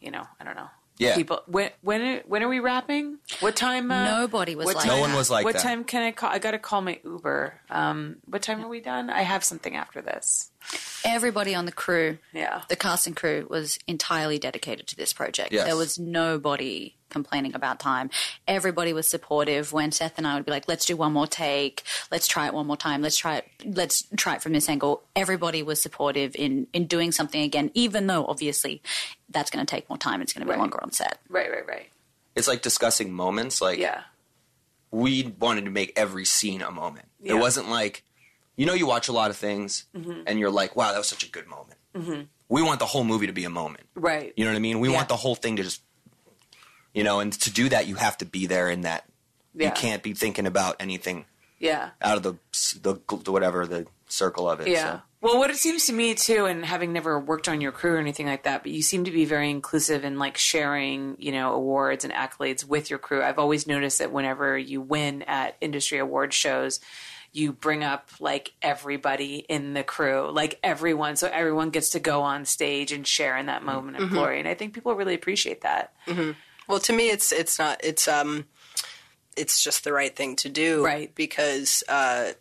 you 0.00 0.10
know, 0.10 0.26
I 0.40 0.44
don't 0.44 0.56
know. 0.56 0.68
Yeah. 0.96 1.16
People. 1.16 1.42
When 1.46 1.70
when 1.82 2.22
when 2.26 2.42
are 2.44 2.48
we 2.48 2.60
wrapping? 2.60 3.18
What 3.40 3.56
time? 3.56 3.90
Uh, 3.90 4.20
Nobody 4.20 4.54
was 4.54 4.66
what 4.66 4.76
like 4.76 4.86
No 4.86 5.00
one 5.00 5.12
was 5.14 5.28
like 5.28 5.44
what 5.44 5.54
that. 5.54 5.62
time 5.62 5.82
can 5.82 6.02
I 6.02 6.12
call? 6.12 6.30
I 6.30 6.38
got 6.38 6.52
to 6.52 6.58
call 6.60 6.82
my 6.82 7.00
Uber. 7.04 7.52
Um, 7.68 8.16
what 8.26 8.42
time 8.42 8.64
are 8.64 8.68
we 8.68 8.80
done? 8.80 9.10
I 9.10 9.22
have 9.22 9.42
something 9.42 9.74
after 9.74 10.00
this. 10.00 10.50
Everybody 11.04 11.54
on 11.54 11.66
the 11.66 11.72
crew, 11.72 12.18
Yeah. 12.32 12.62
the 12.68 12.76
cast 12.76 13.06
and 13.06 13.14
crew, 13.14 13.46
was 13.50 13.78
entirely 13.86 14.38
dedicated 14.38 14.86
to 14.88 14.96
this 14.96 15.12
project. 15.12 15.52
Yes. 15.52 15.66
There 15.66 15.76
was 15.76 15.98
nobody 15.98 16.94
complaining 17.10 17.54
about 17.54 17.78
time. 17.78 18.10
Everybody 18.48 18.92
was 18.92 19.08
supportive. 19.08 19.72
When 19.72 19.92
Seth 19.92 20.14
and 20.18 20.26
I 20.26 20.34
would 20.34 20.44
be 20.46 20.50
like, 20.50 20.66
"Let's 20.66 20.84
do 20.84 20.96
one 20.96 21.12
more 21.12 21.26
take. 21.28 21.82
Let's 22.10 22.26
try 22.26 22.46
it 22.46 22.54
one 22.54 22.66
more 22.66 22.76
time. 22.76 23.02
Let's 23.02 23.16
try 23.16 23.36
it. 23.36 23.48
Let's 23.64 24.04
try 24.16 24.34
it 24.34 24.42
from 24.42 24.52
this 24.52 24.68
angle." 24.68 25.04
Everybody 25.14 25.62
was 25.62 25.80
supportive 25.80 26.34
in 26.34 26.66
in 26.72 26.86
doing 26.86 27.12
something 27.12 27.40
again, 27.42 27.70
even 27.74 28.06
though 28.08 28.24
obviously 28.26 28.82
that's 29.28 29.50
going 29.50 29.64
to 29.64 29.70
take 29.70 29.88
more 29.88 29.98
time. 29.98 30.22
It's 30.22 30.32
going 30.32 30.40
to 30.40 30.46
be 30.46 30.50
Right. 30.52 30.58
longer 30.58 30.82
on 30.82 30.90
set. 30.92 31.18
Right. 31.28 31.50
Right. 31.50 31.66
Right. 31.66 31.90
It's 32.34 32.48
like 32.48 32.62
discussing 32.62 33.12
moments. 33.12 33.60
Like 33.60 33.78
Yeah. 33.78 34.02
we 34.90 35.34
wanted 35.38 35.64
to 35.66 35.70
make 35.70 35.92
every 35.96 36.24
scene 36.24 36.62
a 36.62 36.70
moment. 36.70 37.06
Yeah. 37.20 37.32
It 37.34 37.36
wasn't 37.38 37.68
like, 37.68 38.02
you 38.56 38.66
know, 38.66 38.74
you 38.74 38.86
watch 38.86 39.08
a 39.08 39.12
lot 39.12 39.30
of 39.30 39.36
things 39.36 39.86
mm-hmm. 39.96 40.22
and 40.26 40.38
you're 40.38 40.50
like, 40.50 40.76
wow, 40.76 40.92
that 40.92 40.98
was 40.98 41.08
such 41.08 41.24
a 41.24 41.30
good 41.30 41.46
moment. 41.46 41.78
Mm-hmm. 41.94 42.22
We 42.48 42.62
want 42.62 42.78
the 42.78 42.86
whole 42.86 43.04
movie 43.04 43.26
to 43.26 43.32
be 43.32 43.44
a 43.44 43.50
moment. 43.50 43.84
Right. 43.94 44.32
You 44.36 44.44
know 44.44 44.50
what 44.50 44.56
I 44.56 44.60
mean? 44.60 44.80
We 44.80 44.90
Yeah. 44.90 44.96
want 44.96 45.08
the 45.08 45.16
whole 45.16 45.34
thing 45.34 45.56
to 45.56 45.62
just, 45.62 45.82
you 46.92 47.02
know, 47.02 47.20
and 47.20 47.32
to 47.32 47.50
do 47.50 47.68
that, 47.70 47.86
you 47.86 47.96
have 47.96 48.18
to 48.18 48.24
be 48.24 48.46
there 48.46 48.70
in 48.70 48.82
that. 48.82 49.04
Yeah. 49.54 49.68
You 49.68 49.72
can't 49.72 50.02
be 50.02 50.14
thinking 50.14 50.46
about 50.46 50.76
anything 50.80 51.24
Yeah. 51.58 51.90
out 52.02 52.16
of 52.16 52.22
the, 52.22 52.34
the, 52.80 53.00
the 53.24 53.32
whatever, 53.32 53.66
the 53.66 53.86
circle 54.08 54.48
of 54.48 54.60
it. 54.60 54.68
Yeah. 54.68 54.96
So. 54.96 55.02
Well, 55.20 55.38
what 55.38 55.48
it 55.50 55.56
seems 55.56 55.86
to 55.86 55.92
me 55.94 56.14
too, 56.14 56.44
and 56.44 56.66
having 56.66 56.92
never 56.92 57.18
worked 57.18 57.48
on 57.48 57.62
your 57.62 57.72
crew 57.72 57.94
or 57.94 57.98
anything 57.98 58.26
like 58.26 58.42
that, 58.42 58.62
but 58.62 58.72
you 58.72 58.82
seem 58.82 59.04
to 59.04 59.10
be 59.10 59.24
very 59.24 59.48
inclusive 59.48 60.04
in 60.04 60.18
like 60.18 60.36
sharing, 60.36 61.16
you 61.18 61.32
know, 61.32 61.54
awards 61.54 62.04
and 62.04 62.12
accolades 62.12 62.62
with 62.62 62.90
your 62.90 62.98
crew. 62.98 63.22
I've 63.22 63.38
always 63.38 63.66
noticed 63.66 64.00
that 64.00 64.12
whenever 64.12 64.58
you 64.58 64.82
win 64.82 65.22
at 65.22 65.56
industry 65.62 65.98
award 65.98 66.34
shows, 66.34 66.78
you 67.34 67.52
bring 67.52 67.82
up 67.82 68.10
like 68.20 68.52
everybody 68.62 69.44
in 69.48 69.74
the 69.74 69.82
crew, 69.82 70.30
like 70.30 70.60
everyone, 70.62 71.16
so 71.16 71.28
everyone 71.30 71.70
gets 71.70 71.90
to 71.90 72.00
go 72.00 72.22
on 72.22 72.44
stage 72.44 72.92
and 72.92 73.04
share 73.04 73.36
in 73.36 73.46
that 73.46 73.64
moment 73.64 73.96
of 73.96 74.08
glory. 74.08 74.38
And 74.38 74.46
I 74.46 74.54
think 74.54 74.72
people 74.72 74.94
really 74.94 75.14
appreciate 75.14 75.62
that. 75.62 75.92
Well, 76.68 76.78
to 76.78 76.92
me, 76.92 77.10
it's 77.10 77.32
it's 77.32 77.58
not 77.58 77.80
it's 77.82 78.06
um, 78.06 78.46
it's 79.36 79.62
just 79.62 79.82
the 79.82 79.92
right 79.92 80.14
thing 80.14 80.36
to 80.36 80.48
do, 80.48 80.84
Right. 80.84 81.12
Because 81.14 81.82
uh, 81.88 82.32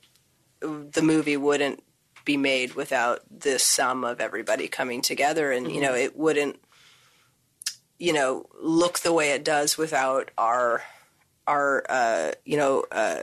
the 0.62 1.02
movie 1.02 1.38
wouldn't 1.38 1.84
be 2.24 2.38
made 2.38 2.76
without 2.76 3.22
this 3.30 3.64
sum 3.64 4.04
of 4.04 4.22
everybody 4.22 4.68
coming 4.68 5.02
together, 5.02 5.52
and 5.52 5.72
you 5.72 5.82
know, 5.82 5.96
it 5.96 6.16
wouldn't, 6.16 6.58
you 7.98 8.14
know, 8.14 8.46
look 8.62 9.00
the 9.00 9.12
way 9.12 9.32
it 9.32 9.44
does 9.44 9.76
without 9.76 10.30
our 10.38 10.84
our 11.48 11.84
uh, 11.90 12.32
you 12.46 12.58
know 12.58 12.86
uh, 12.92 13.18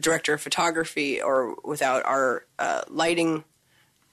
director 0.00 0.34
of 0.34 0.40
photography 0.40 1.20
or 1.20 1.56
without 1.64 2.04
our 2.04 2.44
uh, 2.58 2.82
lighting 2.88 3.44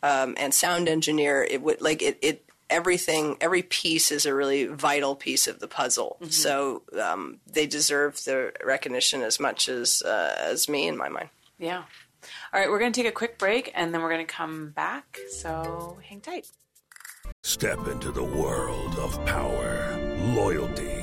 um, 0.01 0.35
and 0.37 0.53
sound 0.53 0.89
engineer. 0.89 1.43
It 1.43 1.61
would 1.61 1.81
like 1.81 2.01
it, 2.01 2.17
it. 2.21 2.45
Everything, 2.69 3.37
every 3.39 3.61
piece 3.61 4.11
is 4.11 4.25
a 4.25 4.33
really 4.33 4.65
vital 4.65 5.15
piece 5.15 5.47
of 5.47 5.59
the 5.59 5.67
puzzle. 5.67 6.17
So 6.29 6.81
um, 6.99 7.39
they 7.45 7.67
deserve 7.67 8.23
the 8.23 8.51
recognition 8.63 9.21
as 9.21 9.39
much 9.39 9.69
as 9.69 10.01
uh, 10.01 10.35
as 10.39 10.67
me 10.67 10.87
in 10.87 10.97
my 10.97 11.07
mind. 11.07 11.29
Yeah. 11.59 11.83
All 12.51 12.59
right, 12.59 12.69
we're 12.69 12.79
going 12.79 12.91
to 12.91 12.99
take 12.99 13.09
a 13.09 13.13
quick 13.13 13.37
break 13.37 13.71
and 13.75 13.93
then 13.93 14.01
we're 14.01 14.09
going 14.09 14.25
to 14.25 14.33
come 14.33 14.71
back. 14.71 15.19
So 15.29 15.99
hang 16.07 16.21
tight. 16.21 16.47
Step 17.43 17.87
into 17.87 18.11
the 18.11 18.23
world 18.23 18.95
of 18.95 19.23
power, 19.25 19.99
loyalty, 20.33 21.02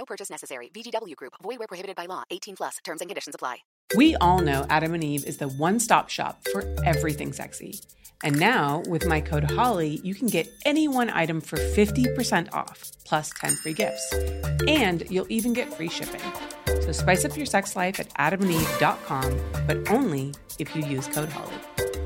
No 0.00 0.06
purchase 0.06 0.30
necessary. 0.30 0.70
VGW 0.72 1.14
Group. 1.14 1.34
Void 1.42 1.58
where 1.58 1.68
prohibited 1.68 1.94
by 1.94 2.06
law. 2.06 2.22
18 2.30 2.56
plus. 2.56 2.78
Terms 2.82 3.02
and 3.02 3.10
conditions 3.10 3.34
apply. 3.34 3.58
We 3.94 4.16
all 4.16 4.38
know 4.38 4.64
Adam 4.70 4.94
and 4.94 5.04
Eve 5.04 5.26
is 5.26 5.36
the 5.36 5.48
one 5.48 5.78
stop 5.78 6.08
shop 6.08 6.40
for 6.50 6.64
everything 6.86 7.34
sexy. 7.34 7.80
And 8.24 8.40
now, 8.40 8.82
with 8.88 9.04
my 9.06 9.20
code 9.20 9.50
HOLLY, 9.50 10.00
you 10.02 10.14
can 10.14 10.28
get 10.28 10.48
any 10.64 10.88
one 10.88 11.10
item 11.10 11.42
for 11.42 11.58
50% 11.58 12.48
off, 12.54 12.92
plus 13.04 13.30
10 13.40 13.56
free 13.56 13.74
gifts. 13.74 14.10
And 14.66 15.02
you'll 15.10 15.30
even 15.30 15.52
get 15.52 15.74
free 15.74 15.90
shipping. 15.90 16.22
So 16.80 16.92
spice 16.92 17.26
up 17.26 17.36
your 17.36 17.46
sex 17.46 17.76
life 17.76 18.00
at 18.00 18.08
adamandeve.com, 18.14 19.38
but 19.66 19.90
only 19.90 20.34
if 20.58 20.74
you 20.74 20.82
use 20.82 21.08
code 21.08 21.28
HOLLY. 21.28 21.99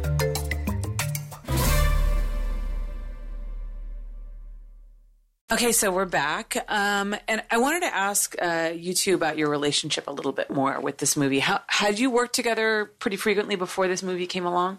Okay, 5.53 5.73
so 5.73 5.93
we're 5.93 6.07
back. 6.07 6.57
Um, 6.69 7.15
and 7.29 7.43
I 7.51 7.59
wanted 7.59 7.81
to 7.81 7.95
ask 7.95 8.35
uh, 8.41 8.73
you 8.75 8.95
two 8.95 9.15
about 9.15 9.37
your 9.37 9.51
relationship 9.51 10.09
a 10.09 10.11
little 10.11 10.33
bit 10.33 10.51
more 10.51 10.81
with 10.81 10.99
this 10.99 11.19
movie. 11.19 11.39
How 11.39 11.61
had 11.67 11.99
you 11.99 12.11
worked 12.11 12.35
together 12.35 12.91
pretty 12.99 13.19
frequently 13.19 13.55
before 13.55 13.87
this 13.87 14.03
movie 14.03 14.27
came 14.27 14.47
along? 14.47 14.79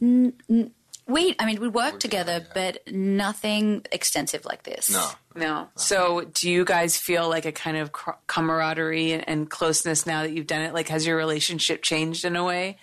We, 0.00 1.36
I 1.38 1.46
mean, 1.46 1.60
we 1.60 1.68
worked 1.68 2.00
together, 2.00 2.44
but 2.52 2.92
nothing 2.92 3.86
extensive 3.92 4.44
like 4.44 4.64
this. 4.64 4.90
No. 4.90 5.08
No. 5.36 5.68
So, 5.76 6.22
do 6.22 6.50
you 6.50 6.64
guys 6.64 6.96
feel 6.96 7.28
like 7.28 7.44
a 7.44 7.52
kind 7.52 7.76
of 7.76 7.92
cr- 7.92 8.10
camaraderie 8.26 9.12
and, 9.12 9.28
and 9.28 9.50
closeness 9.50 10.06
now 10.06 10.22
that 10.22 10.32
you've 10.32 10.48
done 10.48 10.62
it? 10.62 10.74
Like, 10.74 10.88
has 10.88 11.06
your 11.06 11.16
relationship 11.16 11.82
changed 11.82 12.24
in 12.24 12.34
a 12.34 12.42
way? 12.42 12.78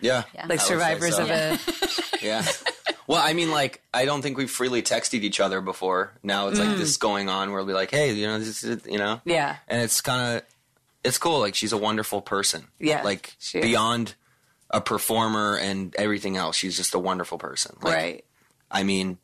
Yeah. 0.00 0.24
Yeah. 0.34 0.46
Like 0.46 0.60
I 0.60 0.62
survivors 0.62 1.16
so. 1.16 1.22
of 1.24 1.30
a. 1.30 1.58
Yeah. 2.22 2.42
Well, 3.06 3.20
I 3.22 3.34
mean, 3.34 3.50
like, 3.50 3.82
I 3.92 4.06
don't 4.06 4.22
think 4.22 4.38
we've 4.38 4.50
freely 4.50 4.80
texted 4.82 5.20
each 5.20 5.40
other 5.40 5.60
before. 5.60 6.14
Now 6.22 6.48
it's 6.48 6.58
Mm. 6.58 6.68
like 6.68 6.78
this 6.78 6.96
going 6.96 7.28
on 7.28 7.50
where 7.50 7.58
we'll 7.58 7.66
be 7.66 7.74
like, 7.74 7.90
hey, 7.90 8.14
you 8.14 8.26
know, 8.26 8.38
this 8.38 8.64
is, 8.64 8.80
you 8.86 8.96
know? 8.96 9.20
Yeah. 9.26 9.56
And 9.68 9.82
it's 9.82 10.00
kind 10.00 10.38
of, 10.38 10.42
it's 11.04 11.18
cool. 11.18 11.38
Like, 11.40 11.54
she's 11.54 11.72
a 11.74 11.76
wonderful 11.76 12.22
person. 12.22 12.68
Yeah, 12.80 13.02
Like, 13.02 13.34
she 13.38 13.58
is. 13.58 13.64
beyond 13.66 14.14
a 14.70 14.80
performer 14.80 15.58
and 15.58 15.94
everything 15.96 16.38
else, 16.38 16.56
she's 16.56 16.78
just 16.78 16.94
a 16.94 16.98
wonderful 16.98 17.36
person. 17.36 17.76
Like, 17.82 17.94
right. 17.94 18.24
I 18.70 18.84
mean, 18.84 19.18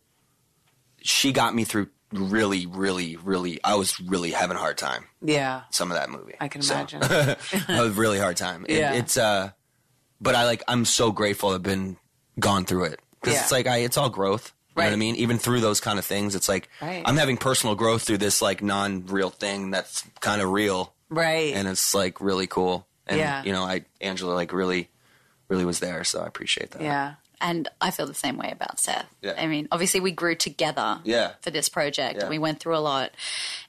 she 1.01 1.33
got 1.33 1.55
me 1.55 1.65
through 1.65 1.89
really, 2.13 2.67
really, 2.67 3.17
really, 3.17 3.61
I 3.65 3.77
was 3.77 3.99
really 4.01 4.33
having 4.33 4.57
a 4.59 4.61
hard 4.61 4.77
time. 4.77 5.07
Yeah. 5.23 5.63
Some 5.71 5.91
of 5.91 5.97
that 5.97 6.11
movie. 6.11 6.35
I 6.39 6.49
can 6.49 6.61
So- 6.61 6.75
imagine. 6.75 7.03
I 7.03 7.37
had 7.67 7.87
a 7.87 7.91
really 7.91 8.19
hard 8.19 8.37
time. 8.37 8.67
It- 8.69 8.77
Yeah. 8.79 8.93
it's 8.93 9.17
uh, 9.17 9.53
but 10.21 10.35
I 10.35 10.45
like 10.45 10.63
I'm 10.69 10.85
so 10.85 11.11
grateful 11.13 11.51
I've 11.51 11.63
been 11.63 11.97
gone 12.39 12.65
through 12.65 12.85
it 12.85 13.01
because 13.21 13.35
Yeah. 13.35 13.43
it's 13.43 13.53
like 13.53 13.67
I 13.67 13.79
it's 13.79 13.97
all 13.97 14.09
growth. 14.11 14.53
You 14.77 14.83
know 14.85 14.89
what 14.91 14.93
I 14.95 14.97
mean? 14.97 15.17
Even 15.17 15.37
through 15.39 15.61
those 15.61 15.79
kind 15.81 15.99
of 15.99 16.07
things, 16.07 16.35
it's 16.35 16.49
like 16.49 16.69
Right. 16.81 17.03
I'm 17.05 17.17
having 17.19 17.37
personal 17.37 17.75
growth 17.75 18.03
through 18.03 18.19
this 18.19 18.41
like 18.41 18.63
non-real 18.63 19.29
thing 19.31 19.71
that's 19.71 20.05
kind 20.21 20.41
of 20.41 20.49
real, 20.51 20.95
Right. 21.11 21.53
and 21.55 21.69
it's 21.69 21.93
like 21.93 22.21
really 22.21 22.47
cool. 22.47 22.87
And 23.07 23.19
Yeah. 23.19 23.43
you 23.43 23.53
know, 23.53 23.63
I 23.65 23.85
Angela 24.01 24.33
like 24.33 24.53
really, 24.53 24.89
really 25.49 25.65
was 25.67 25.81
there, 25.81 26.03
so 26.05 26.23
I 26.23 26.27
appreciate 26.27 26.71
that. 26.71 26.81
yeah. 26.83 27.15
And 27.43 27.69
I 27.81 27.91
feel 27.91 28.07
the 28.07 28.15
same 28.15 28.37
way 28.37 28.51
about 28.53 28.79
Seth. 28.79 29.07
Yeah. 29.23 29.35
I 29.39 29.47
mean, 29.47 29.67
obviously, 29.73 29.99
we 30.01 30.13
grew 30.13 30.35
together 30.35 31.01
Yeah. 31.05 31.33
for 31.41 31.51
this 31.51 31.69
project. 31.71 32.21
Yeah. 32.21 32.29
We 32.29 32.39
went 32.39 32.61
through 32.61 32.77
a 32.77 32.85
lot. 32.85 33.13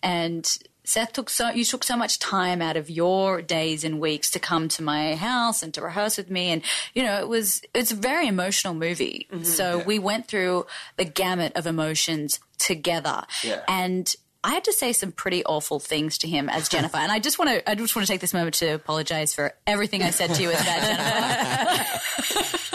And 0.03 0.45
Seth 0.83 1.13
took 1.13 1.29
so 1.29 1.49
you 1.49 1.63
took 1.63 1.83
so 1.83 1.95
much 1.95 2.19
time 2.19 2.61
out 2.61 2.77
of 2.77 2.89
your 2.89 3.41
days 3.41 3.83
and 3.83 3.99
weeks 3.99 4.31
to 4.31 4.39
come 4.39 4.67
to 4.69 4.83
my 4.83 5.15
house 5.15 5.61
and 5.63 5.73
to 5.73 5.81
rehearse 5.81 6.17
with 6.17 6.29
me. 6.29 6.49
And 6.49 6.61
you 6.93 7.03
know 7.03 7.19
it 7.19 7.27
was 7.27 7.61
it's 7.73 7.91
a 7.91 7.95
very 7.95 8.27
emotional 8.27 8.73
movie. 8.73 9.27
Mm-hmm. 9.31 9.43
So 9.43 9.83
we 9.85 9.99
went 9.99 10.27
through 10.27 10.65
the 10.97 11.05
gamut 11.05 11.53
of 11.55 11.67
emotions 11.67 12.39
together. 12.57 13.23
Yeah. 13.43 13.61
and 13.67 14.13
I 14.43 14.53
had 14.55 14.63
to 14.63 14.73
say 14.73 14.91
some 14.91 15.11
pretty 15.11 15.45
awful 15.45 15.79
things 15.79 16.17
to 16.19 16.27
him 16.27 16.49
as 16.49 16.67
Jennifer, 16.67 16.97
and 16.97 17.11
I 17.11 17.19
just 17.19 17.37
want 17.37 17.51
to—I 17.51 17.75
just 17.75 17.95
want 17.95 18.07
to 18.07 18.11
take 18.11 18.21
this 18.21 18.33
moment 18.33 18.55
to 18.55 18.69
apologize 18.69 19.35
for 19.35 19.53
everything 19.67 20.01
I 20.01 20.09
said 20.09 20.33
to 20.33 20.41
you 20.41 20.51
as 20.51 20.65
Jennifer. 20.65 22.57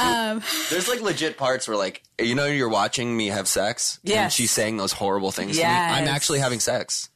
Um, 0.00 0.42
There's 0.70 0.88
like 0.88 1.00
legit 1.00 1.36
parts 1.36 1.66
where 1.68 1.76
like 1.76 2.02
you 2.20 2.34
know 2.34 2.46
you're 2.46 2.68
watching 2.68 3.14
me 3.16 3.28
have 3.28 3.48
sex, 3.48 3.98
and 4.06 4.32
she's 4.32 4.50
saying 4.50 4.76
those 4.76 4.92
horrible 4.92 5.32
things 5.32 5.56
to 5.56 5.62
me. 5.62 5.68
I'm 5.68 6.08
actually 6.08 6.38
having 6.38 6.60
sex. 6.60 7.08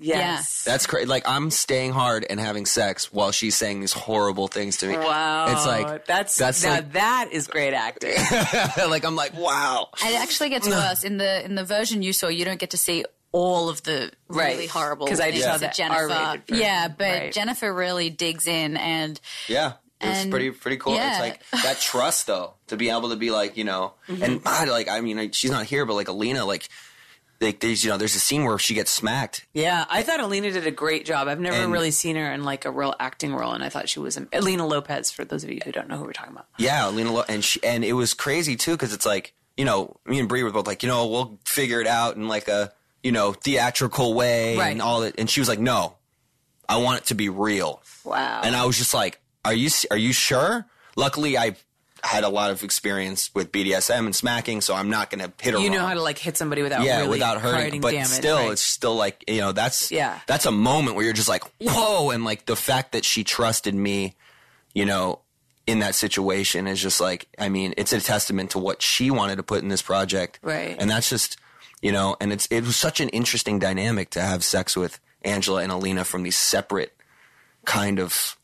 Yes. 0.00 0.62
That's 0.64 0.86
crazy. 0.86 1.06
Like 1.06 1.28
I'm 1.28 1.50
staying 1.50 1.90
hard 1.92 2.24
and 2.28 2.38
having 2.38 2.66
sex 2.66 3.12
while 3.12 3.32
she's 3.32 3.56
saying 3.56 3.80
these 3.80 3.92
horrible 3.92 4.46
things 4.46 4.76
to 4.78 4.86
me. 4.86 4.96
Wow. 4.96 5.52
It's 5.52 5.66
like 5.66 6.06
that's 6.06 6.36
that's 6.36 6.62
now 6.62 6.70
like 6.74 6.92
that 6.92 7.30
is 7.32 7.48
great 7.48 7.74
acting. 7.74 8.14
like 8.88 9.04
I'm 9.04 9.16
like 9.16 9.36
wow. 9.36 9.88
It 10.00 10.14
actually 10.20 10.50
gets 10.50 10.68
worse 10.68 11.02
in 11.02 11.16
the 11.18 11.44
in 11.44 11.56
the 11.56 11.64
version 11.64 12.02
you 12.02 12.12
saw. 12.12 12.28
You 12.28 12.44
don't 12.44 12.60
get 12.60 12.70
to 12.70 12.76
see 12.76 13.04
all 13.32 13.68
of 13.68 13.82
the 13.82 14.12
really 14.28 14.40
Right. 14.60 14.70
horrible 14.70 15.06
'Cause 15.08 15.18
I 15.20 15.32
things 15.32 15.42
saw 15.44 15.56
that 15.58 15.74
Jennifer. 15.74 16.10
R-rated. 16.12 16.56
Yeah, 16.56 16.86
but 16.88 17.04
Right. 17.04 17.32
Jennifer 17.32 17.74
really 17.74 18.08
digs 18.08 18.46
in, 18.46 18.76
and 18.76 19.20
Yeah. 19.48 19.72
It's 20.00 20.30
pretty 20.30 20.52
pretty 20.52 20.76
cool. 20.76 20.94
yeah. 20.94 21.10
It's 21.10 21.20
like 21.52 21.62
that 21.64 21.80
trust 21.80 22.28
though 22.28 22.54
to 22.68 22.76
be 22.76 22.88
able 22.90 23.08
to 23.10 23.16
be 23.16 23.32
like 23.32 23.56
you 23.56 23.64
know 23.64 23.94
Mm-hmm. 24.08 24.22
and 24.22 24.44
God, 24.44 24.68
like 24.68 24.86
I 24.88 25.00
mean 25.00 25.16
like, 25.16 25.34
she's 25.34 25.50
not 25.50 25.66
here 25.66 25.84
but 25.84 25.94
like 25.94 26.06
Alina 26.06 26.44
like 26.44 26.68
like 27.40 27.60
there's 27.60 27.84
you 27.84 27.90
know 27.90 27.96
there's 27.96 28.16
a 28.16 28.20
scene 28.20 28.44
where 28.44 28.58
she 28.58 28.74
gets 28.74 28.90
smacked 28.90 29.46
yeah, 29.54 29.84
I 29.88 30.02
thought 30.02 30.20
Alina 30.20 30.50
did 30.50 30.66
a 30.66 30.70
great 30.70 31.04
job. 31.04 31.28
I've 31.28 31.40
never 31.40 31.56
And- 31.56 31.72
really 31.72 31.90
seen 31.90 32.16
her 32.16 32.32
in 32.32 32.44
like 32.44 32.64
a 32.64 32.70
real 32.70 32.94
acting 32.98 33.34
role, 33.34 33.52
and 33.52 33.62
I 33.64 33.68
thought 33.68 33.88
she 33.88 34.00
was 34.00 34.18
Alina 34.32 34.66
Lopez. 34.66 35.10
For 35.10 35.24
those 35.24 35.44
of 35.44 35.50
you 35.50 35.60
who 35.64 35.70
don't 35.72 35.88
know 35.88 35.96
who 35.96 36.04
we're 36.04 36.12
talking 36.12 36.32
about. 36.32 36.46
Yeah, 36.58 36.88
Lena, 36.88 37.12
Lo- 37.12 37.24
and 37.28 37.44
she, 37.44 37.62
and 37.62 37.84
it 37.84 37.92
was 37.94 38.14
crazy 38.14 38.56
too 38.56 38.72
because 38.72 38.92
it's 38.92 39.06
like 39.06 39.34
you 39.56 39.64
know 39.64 39.96
me 40.06 40.18
and 40.18 40.28
Bree 40.28 40.42
were 40.42 40.50
both 40.50 40.66
like 40.66 40.82
you 40.82 40.88
know 40.88 41.06
we'll 41.06 41.38
figure 41.44 41.80
it 41.80 41.86
out 41.86 42.16
in 42.16 42.26
like 42.28 42.48
a 42.48 42.72
you 43.02 43.12
know 43.12 43.32
theatrical 43.32 44.14
way 44.14 44.56
Right. 44.56 44.70
and 44.72 44.82
all 44.82 45.00
that, 45.02 45.14
and 45.18 45.28
she 45.30 45.40
was 45.40 45.48
like 45.48 45.60
no, 45.60 45.94
I 46.68 46.78
want 46.78 46.98
it 47.02 47.06
to 47.06 47.14
be 47.14 47.28
real, 47.28 47.82
Wow. 48.04 48.40
and 48.42 48.56
I 48.56 48.64
was 48.66 48.76
just 48.76 48.92
like 48.94 49.20
are 49.44 49.54
you 49.54 49.70
are 49.90 49.96
you 49.96 50.12
sure? 50.12 50.66
Luckily, 50.96 51.38
I 51.38 51.54
had 52.04 52.24
a 52.24 52.28
lot 52.28 52.50
of 52.50 52.62
experience 52.62 53.30
with 53.34 53.50
BDSM 53.52 53.98
and 54.06 54.14
smacking, 54.14 54.60
so 54.60 54.74
I'm 54.74 54.90
not 54.90 55.10
going 55.10 55.20
to 55.24 55.32
hit 55.42 55.54
her. 55.54 55.60
you 55.60 55.70
know 55.70 55.78
wrong. 55.78 55.88
how 55.88 55.94
to 55.94 56.02
like 56.02 56.18
hit 56.18 56.36
somebody 56.36 56.62
without 56.62 56.84
yeah, 56.84 56.98
really 56.98 57.10
without 57.10 57.40
hurting, 57.40 57.80
but 57.80 57.92
damage. 57.92 58.06
still, 58.08 58.36
right. 58.36 58.52
it's 58.52 58.62
still 58.62 58.94
like 58.96 59.24
you 59.26 59.40
know 59.40 59.52
that's 59.52 59.90
Yeah. 59.90 60.18
that's 60.26 60.46
a 60.46 60.50
moment 60.52 60.96
where 60.96 61.04
you're 61.04 61.14
just 61.14 61.28
like 61.28 61.44
whoa, 61.60 62.10
and 62.10 62.24
like 62.24 62.46
the 62.46 62.56
fact 62.56 62.92
that 62.92 63.04
she 63.04 63.24
trusted 63.24 63.74
me, 63.74 64.14
you 64.74 64.84
know, 64.86 65.20
in 65.66 65.80
that 65.80 65.94
situation 65.94 66.66
is 66.66 66.80
just 66.80 67.00
like 67.00 67.26
I 67.38 67.48
mean, 67.48 67.74
it's 67.76 67.92
a 67.92 68.00
testament 68.00 68.50
to 68.52 68.58
what 68.58 68.80
she 68.80 69.10
wanted 69.10 69.36
to 69.36 69.42
put 69.42 69.62
in 69.62 69.68
this 69.68 69.82
project, 69.82 70.38
Right. 70.42 70.76
And 70.78 70.88
that's 70.90 71.08
just 71.10 71.36
you 71.82 71.92
know, 71.92 72.16
and 72.20 72.32
it's 72.32 72.46
it 72.46 72.62
was 72.62 72.76
such 72.76 73.00
an 73.00 73.08
interesting 73.10 73.58
dynamic 73.58 74.10
to 74.10 74.20
have 74.20 74.42
sex 74.44 74.76
with 74.76 74.98
Angela 75.22 75.62
and 75.62 75.70
Alina 75.72 76.04
from 76.04 76.22
these 76.22 76.36
separate 76.36 76.94
kind 77.64 77.98
of 78.00 78.37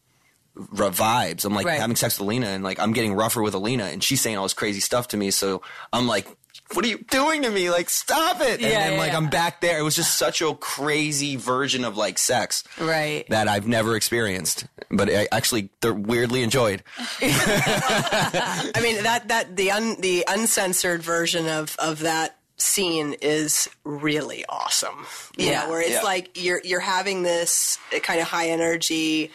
vibes. 0.56 1.44
I'm 1.44 1.54
like 1.54 1.66
Right. 1.66 1.80
having 1.80 1.96
sex 1.96 2.18
with 2.18 2.26
Alina 2.26 2.46
and 2.46 2.62
like 2.62 2.78
I'm 2.78 2.92
getting 2.92 3.14
rougher 3.14 3.42
with 3.42 3.54
Alina 3.54 3.84
and 3.84 4.02
she's 4.02 4.20
saying 4.20 4.36
all 4.36 4.44
this 4.44 4.54
crazy 4.54 4.80
stuff 4.80 5.08
to 5.08 5.16
me. 5.16 5.30
So 5.30 5.62
I'm 5.92 6.06
like, 6.06 6.26
what 6.72 6.84
are 6.84 6.88
you 6.88 6.98
doing 6.98 7.42
to 7.42 7.50
me? 7.50 7.70
Like, 7.70 7.90
stop 7.90 8.40
it. 8.40 8.60
Yeah, 8.60 8.68
and 8.68 8.76
then 8.76 8.92
yeah, 8.92 8.98
like 8.98 9.12
yeah. 9.12 9.18
I'm 9.18 9.28
back 9.28 9.60
there. 9.60 9.78
It 9.78 9.82
was 9.82 9.94
just 9.96 10.16
such 10.16 10.40
a 10.40 10.54
crazy 10.54 11.36
version 11.36 11.84
of 11.84 11.96
like 11.96 12.18
sex 12.18 12.64
right. 12.80 13.28
that 13.28 13.48
I've 13.48 13.68
never 13.68 13.96
experienced, 13.96 14.66
but 14.90 15.10
I 15.10 15.28
actually 15.30 15.70
they're 15.80 15.92
weirdly 15.92 16.42
enjoyed. 16.42 16.82
I 17.20 18.80
mean 18.82 19.02
that 19.02 19.28
that 19.28 19.56
the 19.56 19.72
un, 19.72 20.00
the 20.00 20.24
uncensored 20.26 21.02
version 21.02 21.48
of 21.48 21.76
of 21.78 22.00
that 22.00 22.38
scene 22.56 23.14
is 23.20 23.68
really 23.84 24.44
awesome. 24.48 25.06
Yeah. 25.36 25.64
know, 25.64 25.70
where 25.70 25.82
it's 25.82 26.02
like 26.02 26.42
you're 26.42 26.60
you're 26.64 26.80
having 26.80 27.22
this 27.22 27.78
uh, 27.94 27.98
kind 27.98 28.20
of 28.20 28.26
high 28.26 28.48
energy 28.48 29.30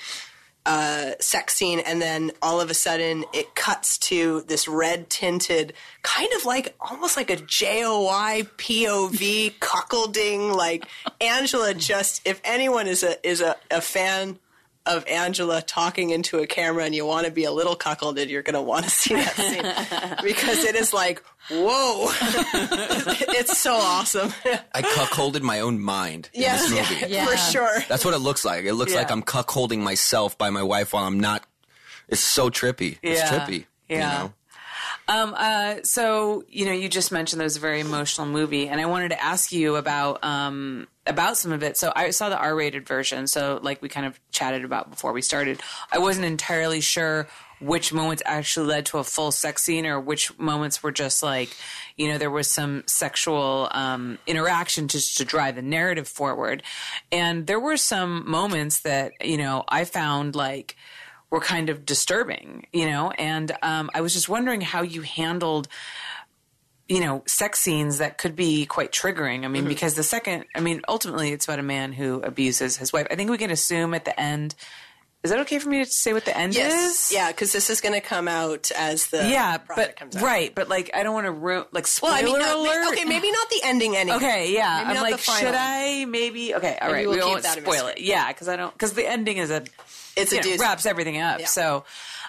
uh, 0.65 1.11
sex 1.19 1.55
scene, 1.55 1.79
and 1.79 2.01
then 2.01 2.31
all 2.41 2.61
of 2.61 2.69
a 2.69 2.73
sudden 2.73 3.25
it 3.33 3.55
cuts 3.55 3.97
to 3.97 4.41
this 4.41 4.67
red 4.67 5.09
tinted, 5.09 5.73
kind 6.03 6.29
of 6.37 6.45
like 6.45 6.75
almost 6.79 7.17
like 7.17 7.29
a 7.29 7.37
JOI 7.37 8.43
POV 8.57 9.57
cuckolding. 9.59 10.55
Like 10.55 10.85
Angela, 11.21 11.73
just 11.73 12.21
if 12.25 12.41
anyone 12.43 12.87
is 12.87 13.03
a 13.03 13.25
is 13.27 13.41
a, 13.41 13.55
a 13.71 13.81
fan 13.81 14.39
of 14.89 15.05
Angela 15.07 15.61
talking 15.61 16.09
into 16.09 16.39
a 16.39 16.47
camera 16.47 16.83
and 16.83 16.93
you 16.93 17.05
want 17.05 17.25
to 17.25 17.31
be 17.31 17.43
a 17.45 17.51
little 17.51 17.75
cuckolded, 17.75 18.27
you're 18.29 18.41
going 18.41 18.55
to 18.55 18.61
want 18.61 18.83
to 18.85 18.89
see 18.89 19.13
that 19.15 19.33
scene 19.35 20.15
because 20.23 20.63
it 20.65 20.75
is 20.75 20.93
like, 20.93 21.23
whoa, 21.49 22.07
it's 23.33 23.57
so 23.57 23.75
awesome. 23.75 24.33
I 24.73 24.81
cuckolded 24.81 25.41
my 25.41 25.59
own 25.61 25.79
mind 25.79 26.29
in 26.33 26.41
this 26.41 26.69
movie. 26.69 27.13
yeah, 27.13 27.25
for 27.25 27.37
sure. 27.37 27.79
That's 27.87 28.03
what 28.03 28.13
it 28.13 28.19
looks 28.19 28.43
like. 28.43 28.65
It 28.65 28.73
looks 28.73 28.91
Yeah. 28.93 28.99
like 28.99 29.11
I'm 29.11 29.23
cuckolding 29.23 29.79
myself 29.79 30.37
by 30.37 30.49
my 30.49 30.63
wife 30.63 30.93
while 30.93 31.05
I'm 31.05 31.19
not. 31.19 31.45
It's 32.07 32.21
so 32.21 32.49
trippy. 32.49 32.97
It's 33.01 33.21
Yeah. 33.21 33.29
trippy. 33.29 33.65
Yeah. 33.87 33.95
You 33.95 33.99
know? 34.23 34.33
Um, 35.07 35.33
uh, 35.35 35.75
so 35.83 36.43
you 36.49 36.65
know, 36.65 36.71
you 36.71 36.87
just 36.87 37.11
mentioned 37.11 37.39
that 37.39 37.43
it 37.43 37.45
was 37.45 37.57
a 37.57 37.61
very 37.61 37.79
emotional 37.79 38.27
movie, 38.27 38.67
and 38.67 38.79
I 38.79 38.85
wanted 38.85 39.09
to 39.09 39.23
ask 39.23 39.51
you 39.51 39.75
about 39.75 40.23
um, 40.23 40.87
about 41.09 41.37
some 41.37 41.51
of 41.51 41.63
it. 41.63 41.75
So 41.77 41.91
I 41.95 42.11
saw 42.11 42.29
the 42.29 42.37
R-rated 42.37 42.87
version. 42.87 43.27
So 43.27 43.59
like 43.61 43.81
we 43.81 43.89
kind 43.89 44.05
of 44.05 44.19
chatted 44.31 44.63
about 44.63 44.89
before 44.89 45.11
we 45.11 45.21
started, 45.21 45.61
I 45.91 45.97
wasn't 45.97 46.25
entirely 46.25 46.81
sure 46.81 47.27
which 47.61 47.91
moments 47.91 48.23
actually 48.25 48.67
led 48.67 48.85
to 48.85 48.97
a 48.99 49.03
full 49.03 49.31
sex 49.31 49.63
scene 49.63 49.85
or 49.85 49.99
which 49.99 50.37
moments 50.39 50.81
were 50.81 50.91
just 50.91 51.21
like, 51.21 51.55
you 51.97 52.07
know, 52.07 52.17
there 52.17 52.31
was 52.31 52.47
some 52.47 52.83
sexual 52.87 53.67
um, 53.71 54.17
interaction 54.25 54.87
just 54.87 55.17
to 55.17 55.25
drive 55.25 55.55
the 55.55 55.61
narrative 55.61 56.07
forward, 56.07 56.63
and 57.11 57.47
there 57.47 57.59
were 57.59 57.75
some 57.75 58.29
moments 58.29 58.81
that 58.81 59.13
you 59.21 59.37
know 59.37 59.65
I 59.67 59.83
found 59.83 60.35
like 60.35 60.77
were 61.29 61.41
kind 61.41 61.69
of 61.69 61.85
disturbing, 61.85 62.65
you 62.73 62.87
know, 62.87 63.11
and 63.11 63.51
um, 63.61 63.89
I 63.93 64.01
was 64.01 64.13
just 64.13 64.29
wondering 64.29 64.61
how 64.61 64.81
you 64.81 65.01
handled, 65.03 65.67
you 66.89 66.99
know, 66.99 67.21
sex 67.27 67.59
scenes 67.61 67.99
that 67.99 68.17
could 68.17 68.35
be 68.35 68.65
quite 68.65 68.91
triggering. 68.91 69.45
I 69.45 69.47
mean, 69.47 69.65
because 69.65 69.93
the 69.93 70.03
second, 70.03 70.45
I 70.55 70.59
mean, 70.59 70.81
ultimately 70.87 71.31
it's 71.31 71.45
about 71.45 71.59
a 71.59 71.63
man 71.63 71.93
who 71.93 72.19
abuses 72.21 72.75
his 72.77 72.91
wife. 72.91 73.05
I 73.11 73.15
think 73.15 73.29
we 73.29 73.37
can 73.37 73.51
assume 73.51 73.93
at 73.93 74.05
the 74.05 74.19
end 74.19 74.55
Is 75.21 75.29
that 75.31 75.39
okay 75.41 75.59
for 75.59 75.69
me 75.69 75.83
to 75.83 75.89
say 75.91 76.13
what 76.13 76.25
the 76.25 76.35
end 76.35 76.55
Yes, 76.55 77.11
is? 77.11 77.11
yeah, 77.13 77.27
because 77.31 77.51
this 77.51 77.69
is 77.69 77.79
going 77.81 77.93
to 77.93 78.01
come 78.01 78.27
out 78.27 78.71
as 78.71 79.07
the 79.07 79.17
yeah, 79.17 79.57
but 79.75 79.97
comes 79.97 80.15
out. 80.15 80.23
right, 80.23 80.55
but 80.55 80.67
like 80.67 80.89
I 80.95 81.03
don't 81.03 81.13
want 81.13 81.25
to 81.27 81.31
ruin 81.31 81.65
like 81.71 81.85
spoiler 81.87 82.13
Well, 82.13 82.21
I 82.21 82.25
mean, 82.25 82.39
no, 82.39 82.61
alert. 82.63 82.93
okay, 82.93 83.05
maybe 83.05 83.29
not 83.31 83.49
the 83.49 83.59
ending. 83.65 83.95
Ending. 83.95 84.15
Okay, 84.15 84.53
yeah. 84.53 84.85
Maybe 84.87 84.97
I'm 84.97 85.03
like, 85.11 85.19
should 85.19 85.53
I? 85.55 86.05
Maybe. 86.05 86.55
Okay, 86.55 86.77
all 86.81 86.87
Maybe 86.87 87.05
right. 87.05 87.07
we'll 87.07 87.27
we 87.27 87.33
will 87.35 87.41
not 87.41 87.57
spoil 87.57 87.87
it. 87.87 87.99
Yeah, 88.01 88.29
because 88.29 88.47
I 88.49 88.55
don't. 88.55 88.73
Because 88.73 88.93
the 88.93 89.05
ending 89.07 89.37
is 89.37 89.51
a. 89.51 89.63
It's 90.17 90.31
a 90.33 90.41
know, 90.41 90.55
wraps 90.57 90.85
everything 90.85 91.19
up. 91.21 91.39
Yeah. 91.41 91.45
So, 91.45 91.83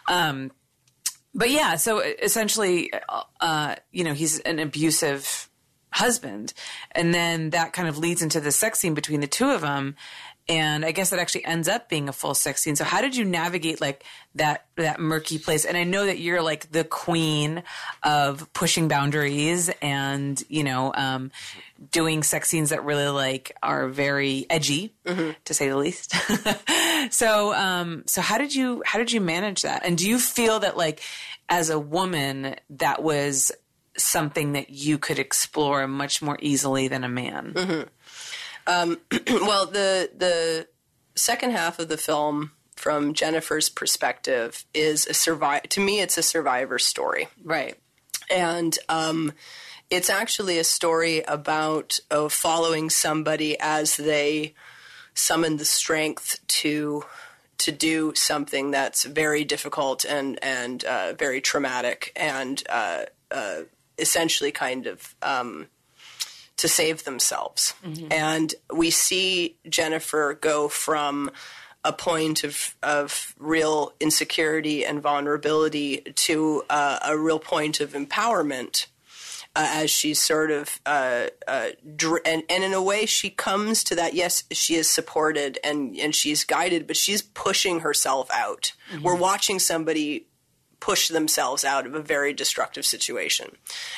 um, 0.08 0.50
but 1.34 1.50
yeah. 1.50 1.76
So 1.76 2.00
essentially, 2.00 2.92
uh, 3.40 3.76
you 3.92 4.04
know, 4.04 4.14
he's 4.14 4.40
an 4.40 4.58
abusive 4.58 5.48
husband, 5.92 6.52
and 6.92 7.12
then 7.12 7.50
that 7.50 7.72
kind 7.72 7.88
of 7.88 7.98
leads 7.98 8.22
into 8.22 8.40
the 8.40 8.52
sex 8.52 8.78
scene 8.78 8.94
between 8.94 9.20
the 9.20 9.26
two 9.26 9.50
of 9.50 9.60
them. 9.60 9.96
And 10.50 10.84
I 10.84 10.90
guess 10.90 11.12
it 11.12 11.20
actually 11.20 11.44
ends 11.44 11.68
up 11.68 11.88
being 11.88 12.08
a 12.08 12.12
full 12.12 12.34
sex 12.34 12.60
scene. 12.60 12.74
So 12.74 12.82
how 12.82 13.00
did 13.00 13.14
you 13.14 13.24
navigate 13.24 13.80
like 13.80 14.04
that 14.34 14.66
that 14.74 14.98
murky 14.98 15.38
place? 15.38 15.64
And 15.64 15.76
I 15.76 15.84
know 15.84 16.06
that 16.06 16.18
you're 16.18 16.42
like 16.42 16.72
the 16.72 16.82
queen 16.82 17.62
of 18.02 18.52
pushing 18.52 18.88
boundaries 18.88 19.70
and 19.80 20.42
you 20.48 20.64
know 20.64 20.92
um, 20.96 21.30
doing 21.92 22.24
sex 22.24 22.48
scenes 22.48 22.70
that 22.70 22.84
really 22.84 23.06
like 23.06 23.56
are 23.62 23.86
very 23.86 24.46
edgy, 24.50 24.92
to 25.44 25.54
say 25.54 25.68
the 25.68 25.76
least. 25.76 26.16
so 27.10 27.54
um, 27.54 28.02
so 28.06 28.20
how 28.20 28.36
did 28.36 28.52
you 28.52 28.82
how 28.84 28.98
did 28.98 29.12
you 29.12 29.20
manage 29.20 29.62
that? 29.62 29.86
And 29.86 29.96
do 29.96 30.08
you 30.08 30.18
feel 30.18 30.58
that 30.60 30.76
like 30.76 31.00
as 31.48 31.70
a 31.70 31.78
woman 31.78 32.56
that 32.70 33.04
was 33.04 33.52
something 33.96 34.52
that 34.52 34.70
you 34.70 34.98
could 34.98 35.20
explore 35.20 35.86
much 35.86 36.22
more 36.22 36.38
easily 36.42 36.88
than 36.88 37.04
a 37.04 37.08
man? 37.08 37.88
well, 39.28 39.66
the 39.66 40.10
the 40.16 40.68
second 41.14 41.52
half 41.52 41.78
of 41.78 41.88
the 41.88 41.96
film, 41.96 42.52
from 42.76 43.14
Jennifer's 43.14 43.68
perspective, 43.68 44.64
is 44.74 45.06
a 45.06 45.14
survive. 45.14 45.62
To 45.70 45.80
me, 45.80 46.00
it's 46.00 46.18
a 46.18 46.22
survivor 46.22 46.78
story. 46.78 47.28
Right. 47.44 47.76
and 48.30 48.78
um, 48.88 49.32
it's 49.90 50.08
actually 50.08 50.58
a 50.58 50.64
story 50.64 51.22
about 51.22 51.98
uh, 52.10 52.28
following 52.28 52.90
somebody 52.90 53.58
as 53.58 53.96
they 53.96 54.54
summon 55.14 55.56
the 55.56 55.64
strength 55.64 56.38
to 56.46 57.04
to 57.58 57.72
do 57.72 58.12
something 58.14 58.70
that's 58.70 59.04
very 59.04 59.44
difficult 59.44 60.04
and 60.04 60.38
and 60.42 60.84
uh, 60.84 61.12
very 61.14 61.40
traumatic 61.40 62.12
and 62.16 62.62
uh, 62.70 63.04
uh, 63.30 63.60
essentially 63.98 64.50
kind 64.52 64.86
of 64.86 65.14
um, 65.22 65.66
to 66.60 66.68
save 66.68 67.04
themselves. 67.04 67.74
And 68.10 68.54
we 68.72 68.90
see 68.90 69.56
Jennifer 69.68 70.34
go 70.40 70.68
from 70.68 71.30
a 71.84 71.92
point 71.92 72.44
of 72.44 72.74
of 72.82 73.34
real 73.38 73.92
insecurity 74.00 74.84
and 74.84 75.00
vulnerability 75.02 76.02
to 76.26 76.62
uh, 76.68 76.98
a 77.02 77.16
real 77.16 77.38
point 77.38 77.80
of 77.80 77.92
empowerment 77.94 78.86
uh, 79.56 79.66
as 79.82 79.90
she's 79.90 80.20
sort 80.20 80.50
of 80.50 80.78
uh, 80.84 81.26
uh, 81.48 81.68
dr- 81.96 82.20
and 82.26 82.42
and 82.50 82.62
in 82.64 82.74
a 82.74 82.82
way 82.82 83.06
she 83.06 83.30
comes 83.30 83.82
to 83.84 83.94
that. 83.96 84.12
Yes, 84.14 84.44
she 84.52 84.74
is 84.74 84.90
supported 84.90 85.58
and 85.64 85.96
and 85.98 86.14
she's 86.14 86.44
guided, 86.44 86.86
but 86.86 86.96
she's 86.96 87.22
pushing 87.22 87.80
herself 87.80 88.28
out. 88.30 88.72
We're 89.02 89.16
watching 89.16 89.58
somebody 89.58 90.26
push 90.80 91.08
themselves 91.08 91.64
out 91.64 91.86
of 91.86 91.94
a 91.94 92.00
very 92.00 92.32
destructive 92.32 92.84
situation. 92.84 93.56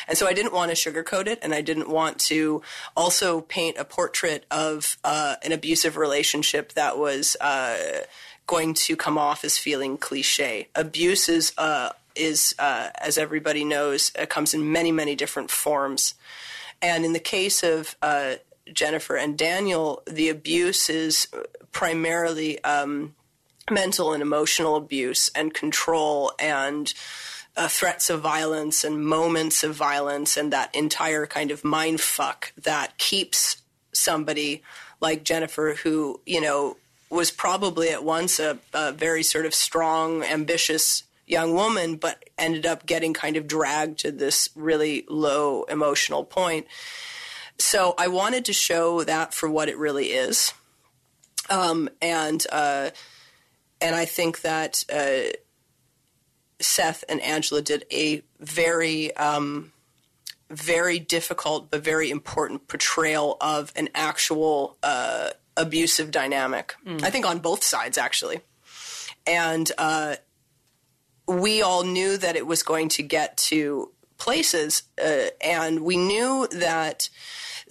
And 0.09 0.18
so 0.18 0.26
I 0.26 0.33
didn't 0.33 0.53
want 0.53 0.70
to 0.70 0.76
sugarcoat 0.76 1.26
it, 1.26 1.39
and 1.43 1.55
I 1.55 1.61
didn't 1.61 1.89
want 1.89 2.18
to 2.20 2.62
also 2.97 3.41
paint 3.41 3.78
a 3.78 3.85
portrait 3.85 4.45
of 4.51 4.99
uh, 5.05 5.37
an 5.43 5.53
abusive 5.53 5.97
relationship 5.97 6.72
that 6.72 6.99
was 6.99 7.37
uh, 7.41 8.03
going 8.47 8.74
to 8.74 8.97
come 8.97 9.16
off 9.16 9.45
as 9.45 9.59
feeling 9.59 9.97
cliche. 9.97 10.68
Abuse 10.74 11.28
is, 11.28 11.53
uh, 11.57 11.91
is 12.14 12.55
uh, 12.59 12.91
as 13.01 13.16
everybody 13.16 13.64
knows, 13.64 14.12
uh, 14.18 14.26
comes 14.26 14.53
in 14.53 14.72
many, 14.72 14.93
many 14.93 15.14
different 15.14 15.51
forms. 15.51 16.14
And 16.83 17.05
in 17.05 17.12
the 17.12 17.20
case 17.20 17.62
of 17.62 17.97
uh, 18.03 18.35
Jennifer 18.72 19.16
and 19.16 19.39
Daniel, 19.39 20.03
the 20.07 20.28
abuse 20.28 20.91
is 20.91 21.28
primarily 21.70 22.62
um, 22.64 23.14
mental 23.71 24.13
and 24.13 24.23
emotional 24.23 24.77
abuse 24.77 25.31
and 25.35 25.55
control 25.55 26.33
and 26.39 26.93
uh, 27.57 27.69
threats 27.69 28.11
of 28.11 28.21
violence 28.21 28.85
and 28.85 29.05
moments 29.05 29.63
of 29.63 29.75
violence 29.75 30.37
and 30.37 30.53
that 30.53 30.75
entire 30.75 31.27
kind 31.27 31.51
of 31.51 31.65
mind 31.65 32.01
fuck 32.01 32.53
that 32.57 32.97
keeps 32.99 33.63
somebody 33.93 34.63
like 35.01 35.25
Jennifer, 35.25 35.77
who, 35.83 36.21
you 36.25 36.41
know, 36.41 36.77
was 37.11 37.31
probably 37.31 37.91
at 37.91 38.03
once 38.03 38.41
a, 38.41 38.59
a 38.73 38.93
very 38.93 39.23
sort 39.23 39.45
of 39.45 39.55
strong, 39.55 40.23
ambitious 40.23 41.03
young 41.27 41.55
woman, 41.55 41.97
but 41.97 42.25
ended 42.39 42.65
up 42.65 42.87
getting 42.87 43.13
kind 43.13 43.37
of 43.37 43.47
dragged 43.47 43.99
to 43.99 44.11
this 44.11 44.49
really 44.55 45.05
low 45.09 45.65
emotional 45.65 46.25
point. 46.25 46.67
So 47.59 47.95
I 47.99 48.09
wanted 48.09 48.47
to 48.47 48.53
show 48.53 49.05
that 49.05 49.35
for 49.35 49.51
what 49.51 49.69
it 49.69 49.77
really 49.77 50.07
is. 50.07 50.53
Um, 51.51 51.91
and, 52.01 52.45
uh, 52.51 52.91
and 53.83 53.97
I 53.97 54.05
think 54.05 54.43
that 54.43 54.85
uh, 54.93 55.33
Seth 56.61 57.05
and 57.09 57.20
Angela 57.20 57.61
did 57.61 57.85
a 57.93 58.22
very, 58.41 59.14
um, 59.16 59.72
very 60.49 60.99
difficult 60.99 61.70
but 61.70 61.83
very 61.83 62.11
important 62.11 62.68
portrayal 62.68 63.37
of 63.41 63.72
an 63.76 63.89
actual 63.95 64.76
uh, 64.83 65.30
abusive 65.57 66.11
dynamic. 66.11 66.74
I 67.05 67.11
think 67.11 67.26
on 67.26 67.41
both 67.41 67.64
sides, 67.64 67.99
actually. 67.99 68.41
And 69.26 69.70
uh, 69.78 70.16
we 71.26 71.62
all 71.62 71.85
knew 71.85 72.16
that 72.16 72.37
it 72.37 72.47
was 72.47 72.62
going 72.62 72.89
to 72.91 73.03
get 73.03 73.37
to 73.37 73.91
places, 74.18 74.85
uh, 75.05 75.26
and 75.41 75.80
we 75.80 75.97
knew 75.97 76.47
that 76.53 77.09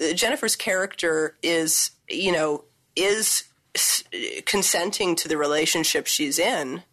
uh, 0.02 0.14
Jennifer's 0.14 0.56
character 0.56 1.36
is, 1.42 1.92
you 2.10 2.32
know, 2.32 2.66
is 2.96 3.44
s- 3.76 4.04
consenting 4.46 5.16
to 5.16 5.28
the 5.28 5.38
relationship 5.38 6.08
she's 6.08 6.38
in 6.40 6.84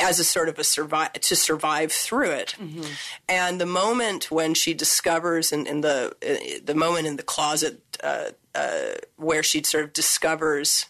as 0.00 0.18
a 0.18 0.24
sort 0.24 0.48
of 0.48 0.58
a 0.58 0.64
survive 0.64 1.12
to 1.12 1.36
survive 1.36 1.92
through 1.92 2.30
it. 2.30 2.56
And 3.28 3.60
the 3.60 3.66
moment 3.66 4.30
when 4.30 4.54
she 4.54 4.74
discovers 4.74 5.52
in, 5.52 5.66
in 5.66 5.82
the 5.82 6.14
uh, 6.26 6.58
the 6.64 6.74
moment 6.74 7.06
in 7.06 7.16
the 7.16 7.22
closet 7.22 7.80
uh, 8.02 8.30
uh, 8.54 8.94
where 9.16 9.42
she 9.44 9.62
sort 9.62 9.84
of 9.84 9.92
discovers 9.92 10.86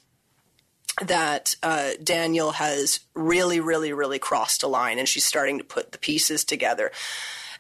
that 1.05 1.55
uh, 1.63 1.91
Daniel 2.03 2.53
has 2.53 3.01
really, 3.15 3.59
really, 3.61 3.93
really 3.93 4.19
crossed 4.19 4.63
a 4.63 4.69
line, 4.69 4.99
and 4.99 5.09
she's 5.09 5.25
starting 5.25 5.59
to 5.59 5.65
put 5.65 5.93
the 5.93 5.99
pieces 5.99 6.45
together. 6.45 6.93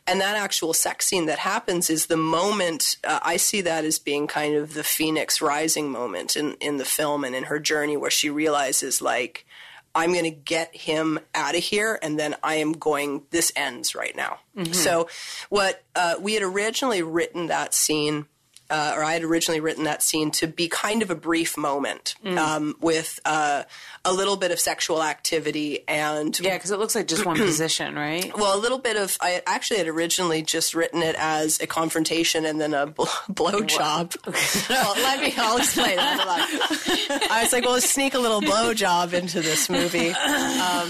And 0.07 0.21
that 0.21 0.37
actual 0.37 0.75
sex 0.75 1.07
scene 1.07 1.27
that 1.27 1.39
happens 1.39 1.89
is 1.89 2.07
the 2.07 2.17
moment 2.17 2.97
uh, 3.05 3.21
I 3.23 3.39
see 3.39 3.63
that 3.63 3.85
as 3.85 3.99
being 3.99 4.27
kind 4.27 4.55
of 4.55 4.75
the 4.75 4.85
phoenix 4.85 5.41
rising 5.41 5.91
moment 5.91 6.37
in, 6.37 6.55
in 6.61 6.77
the 6.77 6.85
film 6.85 7.25
and 7.25 7.35
in 7.35 7.45
her 7.45 7.59
journey 7.59 7.97
where 7.97 8.11
she 8.11 8.29
realizes, 8.29 9.01
like, 9.01 9.47
I'm 9.95 10.13
going 10.13 10.25
to 10.25 10.31
get 10.31 10.75
him 10.75 11.21
out 11.35 11.55
of 11.55 11.63
here, 11.63 11.99
and 12.03 12.19
then 12.19 12.35
I 12.43 12.57
am 12.57 12.73
going. 12.73 13.23
This 13.31 13.53
ends 13.55 13.95
right 13.95 14.15
now. 14.17 14.41
So, 14.75 15.09
what 15.51 15.85
uh, 15.95 16.17
we 16.21 16.35
had 16.35 16.43
originally 16.43 17.03
written 17.03 17.47
that 17.47 17.73
scene, 17.75 18.27
uh, 18.71 18.95
or 18.97 19.05
I 19.05 19.13
had 19.13 19.23
originally 19.23 19.61
written 19.61 19.85
that 19.85 20.03
scene 20.03 20.31
to 20.33 20.47
be 20.47 20.69
kind 20.69 21.03
of 21.03 21.11
a 21.11 21.15
brief 21.15 21.57
moment 21.57 22.15
um, 22.25 22.75
with 22.81 23.21
uh, 23.25 23.65
a 24.05 24.13
little 24.13 24.37
bit 24.37 24.51
of 24.51 24.59
sexual 24.61 25.03
activity 25.03 25.85
and 25.87 26.39
Yeah, 26.41 26.55
because 26.57 26.71
it 26.71 26.79
looks 26.79 26.95
like 26.95 27.07
just 27.07 27.27
one 27.27 27.37
position, 27.51 27.95
right? 27.95 28.37
well, 28.37 28.57
a 28.57 28.61
little 28.61 28.79
bit 28.79 28.97
of. 28.97 29.17
I 29.21 29.43
actually 29.47 29.79
had 29.79 29.89
originally 29.89 30.43
just 30.43 30.75
written 30.75 31.03
it 31.03 31.15
as 31.19 31.61
a 31.61 31.67
confrontation 31.67 32.45
and 32.47 32.61
then 32.61 32.75
a 32.75 32.87
bl- 32.87 33.05
blow 33.29 33.61
job. 33.61 34.13
well, 34.71 34.95
let 34.97 35.21
me. 35.21 35.35
I'll 35.37 35.59
explain 35.59 35.97
that. 35.97 36.19
Hold 36.21 37.21
on. 37.21 37.31
I 37.31 37.43
was 37.43 37.53
like, 37.53 37.65
well, 37.65 37.75
let's 37.75 37.91
sneak 37.91 38.15
a 38.15 38.19
little 38.19 38.41
blow 38.41 38.73
job 38.75 39.15
into 39.15 39.41
this 39.41 39.69
movie, 39.69 40.09
um, 40.11 40.17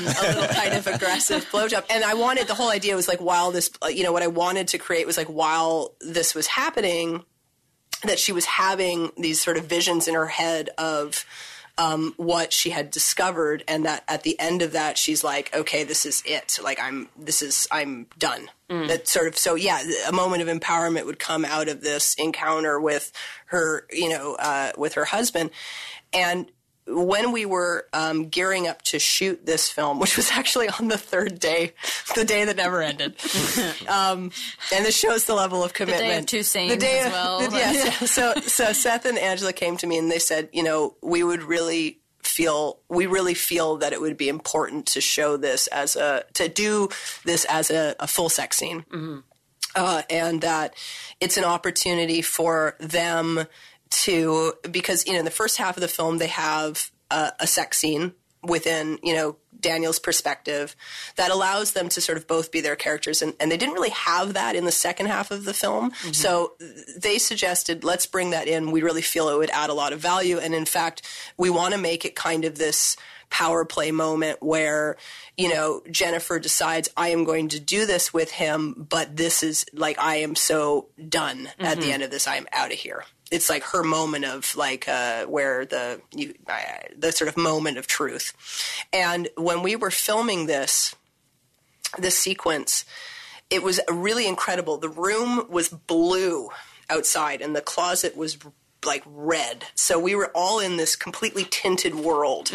a 0.01 0.23
little 0.29 0.47
kind 0.49 0.75
of 0.75 0.87
aggressive 0.87 1.47
blow 1.51 1.69
job. 1.69 1.85
And 1.91 2.05
I 2.05 2.15
wanted 2.15 2.47
the 2.47 2.55
whole 2.55 2.71
idea 2.71 2.95
was 2.95 3.09
like 3.09 3.21
while 3.21 3.51
this, 3.51 3.71
uh, 3.83 3.89
you 3.89 4.03
know, 4.05 4.13
what 4.13 4.23
I 4.23 4.29
wanted 4.29 4.69
to 4.69 4.79
create 4.79 5.07
was 5.07 5.17
like 5.17 5.27
while 5.29 5.95
this 6.01 6.35
was 6.35 6.47
happening, 6.47 7.25
that 8.05 8.19
she 8.19 8.33
was 8.33 8.45
having 8.45 9.11
these 9.17 9.41
sort 9.41 9.57
of 9.57 9.65
visions 9.65 10.09
in 10.09 10.15
her 10.15 10.27
head 10.27 10.71
of 10.79 11.25
um, 11.77 12.15
what 12.17 12.53
she 12.53 12.71
had 12.71 12.91
discovered, 12.91 13.65
and 13.67 13.85
that 13.85 14.05
at 14.07 14.23
the 14.23 14.39
end 14.39 14.63
of 14.63 14.73
that, 14.73 14.97
she's 14.97 15.25
like, 15.25 15.55
"Okay, 15.55 15.83
this 15.83 16.07
is 16.07 16.23
it. 16.25 16.59
Like 16.63 16.79
I'm, 16.81 17.09
this 17.17 17.43
is, 17.43 17.67
I'm 17.71 18.07
done." 18.19 18.49
That 18.87 19.09
sort 19.09 19.29
of, 19.29 19.37
so 19.37 19.57
yeah, 19.57 19.83
a 20.09 20.13
moment 20.13 20.43
of 20.43 20.49
empowerment 20.49 21.05
would 21.07 21.19
come 21.19 21.45
out 21.45 21.69
of 21.69 21.81
this 21.81 22.15
encounter 22.15 22.81
with 22.81 23.13
her, 23.47 23.87
you 23.91 24.09
know, 24.09 24.37
uh, 24.37 24.73
with 24.79 24.95
her 24.95 25.05
husband, 25.05 25.51
and 26.13 26.51
when 26.87 27.33
we 27.33 27.47
were 27.47 27.87
um, 27.93 28.29
gearing 28.29 28.69
up 28.69 28.83
to 28.83 28.99
shoot 28.99 29.47
this 29.47 29.69
film, 29.71 29.99
which 29.99 30.17
was 30.17 30.31
actually 30.33 30.69
on 30.69 30.89
the 30.89 30.99
third 30.99 31.39
day, 31.41 31.73
the 32.15 32.25
day 32.25 32.45
that 32.45 32.57
never 32.57 32.83
ended, 32.83 33.15
um, 33.89 34.31
and 34.75 34.85
this 34.85 34.97
shows 34.97 35.25
the 35.25 35.35
level 35.35 35.65
of 35.65 35.73
commitment. 35.73 36.29
The 36.31 36.37
day 36.37 36.39
two 36.39 36.43
scenes 36.43 36.73
The 36.73 36.79
day 36.79 36.99
as 37.01 37.07
of- 37.07 37.13
well. 37.13 37.39
the- 37.41 37.57
yes. 37.57 38.11
so, 38.11 38.35
so 38.43 38.73
Seth 38.73 39.07
and 39.07 39.19
Angela 39.19 39.53
came 39.53 39.77
to 39.79 39.87
me 39.87 39.97
and 39.99 40.11
they 40.11 40.19
said, 40.19 40.49
you 40.53 40.63
know, 40.63 40.97
we 41.03 41.23
would 41.23 41.43
really 41.43 42.01
feel 42.23 42.81
we 42.89 43.07
really 43.07 43.35
feel 43.35 43.77
that 43.77 43.93
it 43.93 44.01
would 44.01 44.17
be 44.17 44.29
important 44.29 44.87
to 44.87 45.01
show 45.01 45.37
this 45.37 45.67
as 45.69 45.95
a 45.95 46.25
to 46.33 46.49
do 46.49 46.89
this 47.25 47.45
as 47.47 47.71
a, 47.71 47.95
a 48.01 48.07
full 48.07 48.29
sex 48.29 48.57
scene, 48.57 48.85
uh, 49.77 50.03
and 50.09 50.41
that 50.41 50.75
it's 51.21 51.37
an 51.37 51.45
opportunity 51.45 52.23
for 52.23 52.77
them 52.81 53.45
to 53.95 54.55
because 54.71 55.07
you 55.07 55.13
know 55.13 55.21
in 55.21 55.25
the 55.25 55.31
first 55.31 55.57
half 55.57 55.77
of 55.77 55.81
the 55.81 55.89
film 55.89 56.19
they 56.19 56.27
have 56.27 56.91
a, 57.11 57.33
a 57.41 57.47
sex 57.47 57.79
scene 57.79 58.13
within 58.43 58.99
you 59.03 59.15
know 59.15 59.37
Daniel's 59.61 59.99
perspective 59.99 60.77
that 61.17 61.31
allows 61.31 61.73
them 61.73 61.89
to 61.89 62.01
sort 62.01 62.19
of 62.19 62.27
both 62.27 62.53
be 62.53 62.61
their 62.61 62.77
characters 62.77 63.23
and, 63.23 63.33
and 63.41 63.51
they 63.51 63.57
didn't 63.57 63.75
really 63.75 63.91
have 63.91 64.35
that 64.35 64.57
in 64.57 64.67
the 64.67 64.73
second 64.73 65.07
half 65.07 65.31
of 65.31 65.45
the 65.45 65.55
film. 65.55 65.91
Mm-hmm. 65.91 66.13
So 66.13 66.53
they 66.99 67.17
suggested 67.19 67.83
let's 67.83 68.05
bring 68.05 68.31
that 68.31 68.47
in. 68.47 68.73
We 68.73 68.83
really 68.83 69.01
feel 69.01 69.31
it 69.31 69.39
would 69.39 69.51
add 69.51 69.71
a 69.71 69.75
lot 69.75 69.95
of 69.95 70.01
value. 70.01 70.39
And 70.39 70.55
in 70.55 70.67
fact 70.67 71.03
we 71.39 71.49
want 71.49 71.73
to 71.73 71.81
make 71.81 72.05
it 72.05 72.15
kind 72.15 72.45
of 72.45 72.59
this 72.59 72.97
power 73.31 73.65
play 73.65 73.91
moment 73.91 74.43
where 74.43 74.97
you 75.37 75.49
know 75.49 75.81
Jennifer 75.91 76.39
decides 76.39 76.91
I 76.97 77.09
am 77.09 77.25
going 77.25 77.49
to 77.49 77.61
do 77.61 77.87
this 77.87 78.13
with 78.13 78.31
him 78.31 78.87
but 78.89 79.17
this 79.17 79.43
is 79.43 79.65
like 79.73 79.99
I 79.99 80.17
am 80.17 80.37
so 80.37 80.89
done 81.09 81.49
at 81.59 81.77
the 81.77 81.85
mm-hmm. 81.85 81.93
end 81.93 82.03
of 82.03 82.11
this. 82.11 82.29
I 82.29 82.37
am 82.37 82.47
out 82.53 82.71
of 82.71 82.79
here 82.79 83.05
it's 83.31 83.49
like 83.49 83.63
her 83.65 83.83
moment 83.83 84.25
of 84.25 84.55
like 84.57 84.89
uh, 84.89 85.25
where 85.27 85.65
the 85.65 86.01
you, 86.13 86.35
I, 86.49 86.89
the 86.97 87.13
sort 87.13 87.29
of 87.29 87.37
moment 87.37 87.79
of 87.79 87.87
truth. 87.87 88.33
And 88.93 89.29
when 89.37 89.63
we 89.63 89.77
were 89.77 89.91
filming 89.91 90.47
this 90.47 90.95
this 91.99 92.19
sequence 92.19 92.85
it 93.51 93.63
was 93.63 93.81
really 93.91 94.27
incredible. 94.27 94.79
The 94.79 94.89
room 94.89 95.47
was 95.49 95.69
blue 95.69 96.49
outside 96.91 97.41
and 97.41 97.55
the 97.55 97.61
closet 97.61 98.17
was 98.17 98.39
like 98.85 99.03
red. 99.07 99.65
So 99.75 99.99
we 99.99 100.15
were 100.15 100.31
all 100.35 100.59
in 100.59 100.77
this 100.77 100.97
completely 100.97 101.47
tinted 101.49 101.95
world. 101.95 102.51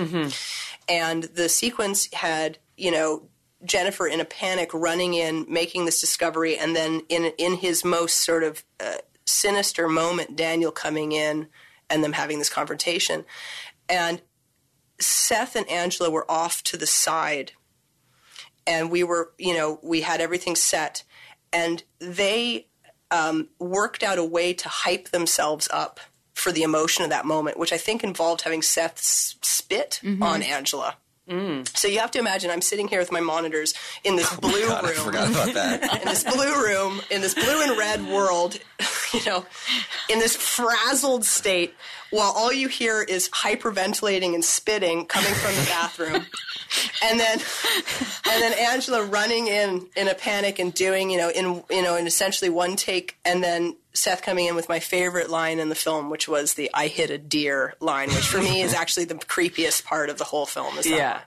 And 0.87 1.23
the 1.23 1.49
sequence 1.49 2.11
had 2.13 2.57
you 2.75 2.91
know 2.91 3.23
Jennifer 3.63 4.07
in 4.07 4.19
a 4.19 4.25
panic 4.25 4.71
running 4.73 5.13
in 5.13 5.45
making 5.47 5.85
this 5.85 6.01
discovery 6.01 6.57
and 6.57 6.75
then 6.75 7.01
in 7.09 7.31
in 7.37 7.55
his 7.55 7.85
most 7.85 8.17
sort 8.25 8.43
of 8.43 8.63
uh, 8.79 8.97
sinister 9.29 9.87
moment 9.87 10.35
Daniel 10.35 10.71
coming 10.71 11.11
in 11.11 11.47
and 11.89 12.03
them 12.03 12.13
having 12.13 12.39
this 12.39 12.49
confrontation. 12.49 13.25
And 13.87 14.21
Seth 14.99 15.55
and 15.55 15.69
Angela 15.69 16.09
were 16.09 16.29
off 16.29 16.63
to 16.63 16.77
the 16.77 16.87
side. 16.87 17.53
And 18.67 18.91
we 18.91 19.03
were 19.03 19.33
you 19.37 19.53
know 19.53 19.79
we 19.81 20.01
had 20.01 20.21
everything 20.21 20.55
set. 20.55 21.03
And 21.51 21.83
they 21.99 22.67
um, 23.11 23.49
worked 23.57 24.03
out 24.03 24.19
a 24.19 24.23
way 24.23 24.53
to 24.53 24.69
hype 24.69 25.09
themselves 25.09 25.67
up 25.71 25.99
for 26.33 26.51
the 26.51 26.63
emotion 26.63 27.03
of 27.03 27.09
that 27.09 27.25
moment 27.25 27.57
which 27.57 27.73
I 27.73 27.77
think 27.77 28.01
involved 28.01 28.43
having 28.43 28.61
Seth 28.61 28.99
spit 28.99 29.99
on 30.21 30.41
Angela 30.41 30.95
so 31.73 31.87
you 31.87 31.99
have 31.99 32.11
to 32.11 32.19
imagine 32.19 32.49
I'm 32.49 32.61
sitting 32.61 32.87
here 32.87 32.99
with 32.99 33.11
my 33.11 33.19
monitors 33.19 33.73
in 34.03 34.15
this 34.15 34.31
oh 34.37 34.39
blue 34.39 34.67
God, 34.67 34.85
I 34.85 34.89
room 34.89 34.97
forgot 34.97 35.29
about 35.29 35.53
that. 35.53 36.01
in 36.01 36.07
this 36.07 36.23
blue 36.23 36.65
room, 36.65 37.01
in 37.11 37.21
this 37.21 37.35
blue 37.35 37.61
and 37.63 37.77
red 37.77 38.05
world, 38.07 38.59
you 39.13 39.23
know, 39.25 39.45
in 40.09 40.19
this 40.19 40.35
frazzled 40.35 41.25
state, 41.25 41.75
while 42.09 42.33
all 42.35 42.51
you 42.51 42.67
hear 42.67 43.03
is 43.03 43.29
hyperventilating 43.29 44.33
and 44.33 44.43
spitting 44.43 45.05
coming 45.05 45.33
from 45.33 45.55
the 45.55 45.65
bathroom. 45.69 46.25
and 47.03 47.19
then 47.19 47.39
and 48.29 48.41
then 48.41 48.53
Angela 48.71 49.03
running 49.03 49.47
in 49.47 49.87
in 49.95 50.07
a 50.07 50.15
panic 50.15 50.59
and 50.59 50.73
doing, 50.73 51.09
you 51.09 51.17
know, 51.17 51.29
in 51.29 51.63
you 51.69 51.83
know, 51.83 51.95
in 51.95 52.07
essentially 52.07 52.49
one 52.49 52.75
take 52.75 53.17
and 53.23 53.43
then 53.43 53.75
Seth 53.99 54.21
coming 54.21 54.45
in 54.45 54.55
with 54.55 54.69
my 54.69 54.79
favorite 54.79 55.29
line 55.29 55.59
in 55.59 55.69
the 55.69 55.75
film, 55.75 56.09
which 56.09 56.27
was 56.27 56.53
the 56.53 56.69
"I 56.73 56.87
hit 56.87 57.09
a 57.09 57.17
deer" 57.17 57.75
line, 57.79 58.09
which 58.09 58.27
for 58.27 58.39
me 58.39 58.61
is 58.61 58.73
actually 58.81 59.05
the 59.05 59.15
creepiest 59.15 59.85
part 59.85 60.09
of 60.09 60.17
the 60.17 60.23
whole 60.23 60.45
film. 60.45 60.77
Is 60.77 60.87
Yeah. 60.87 61.21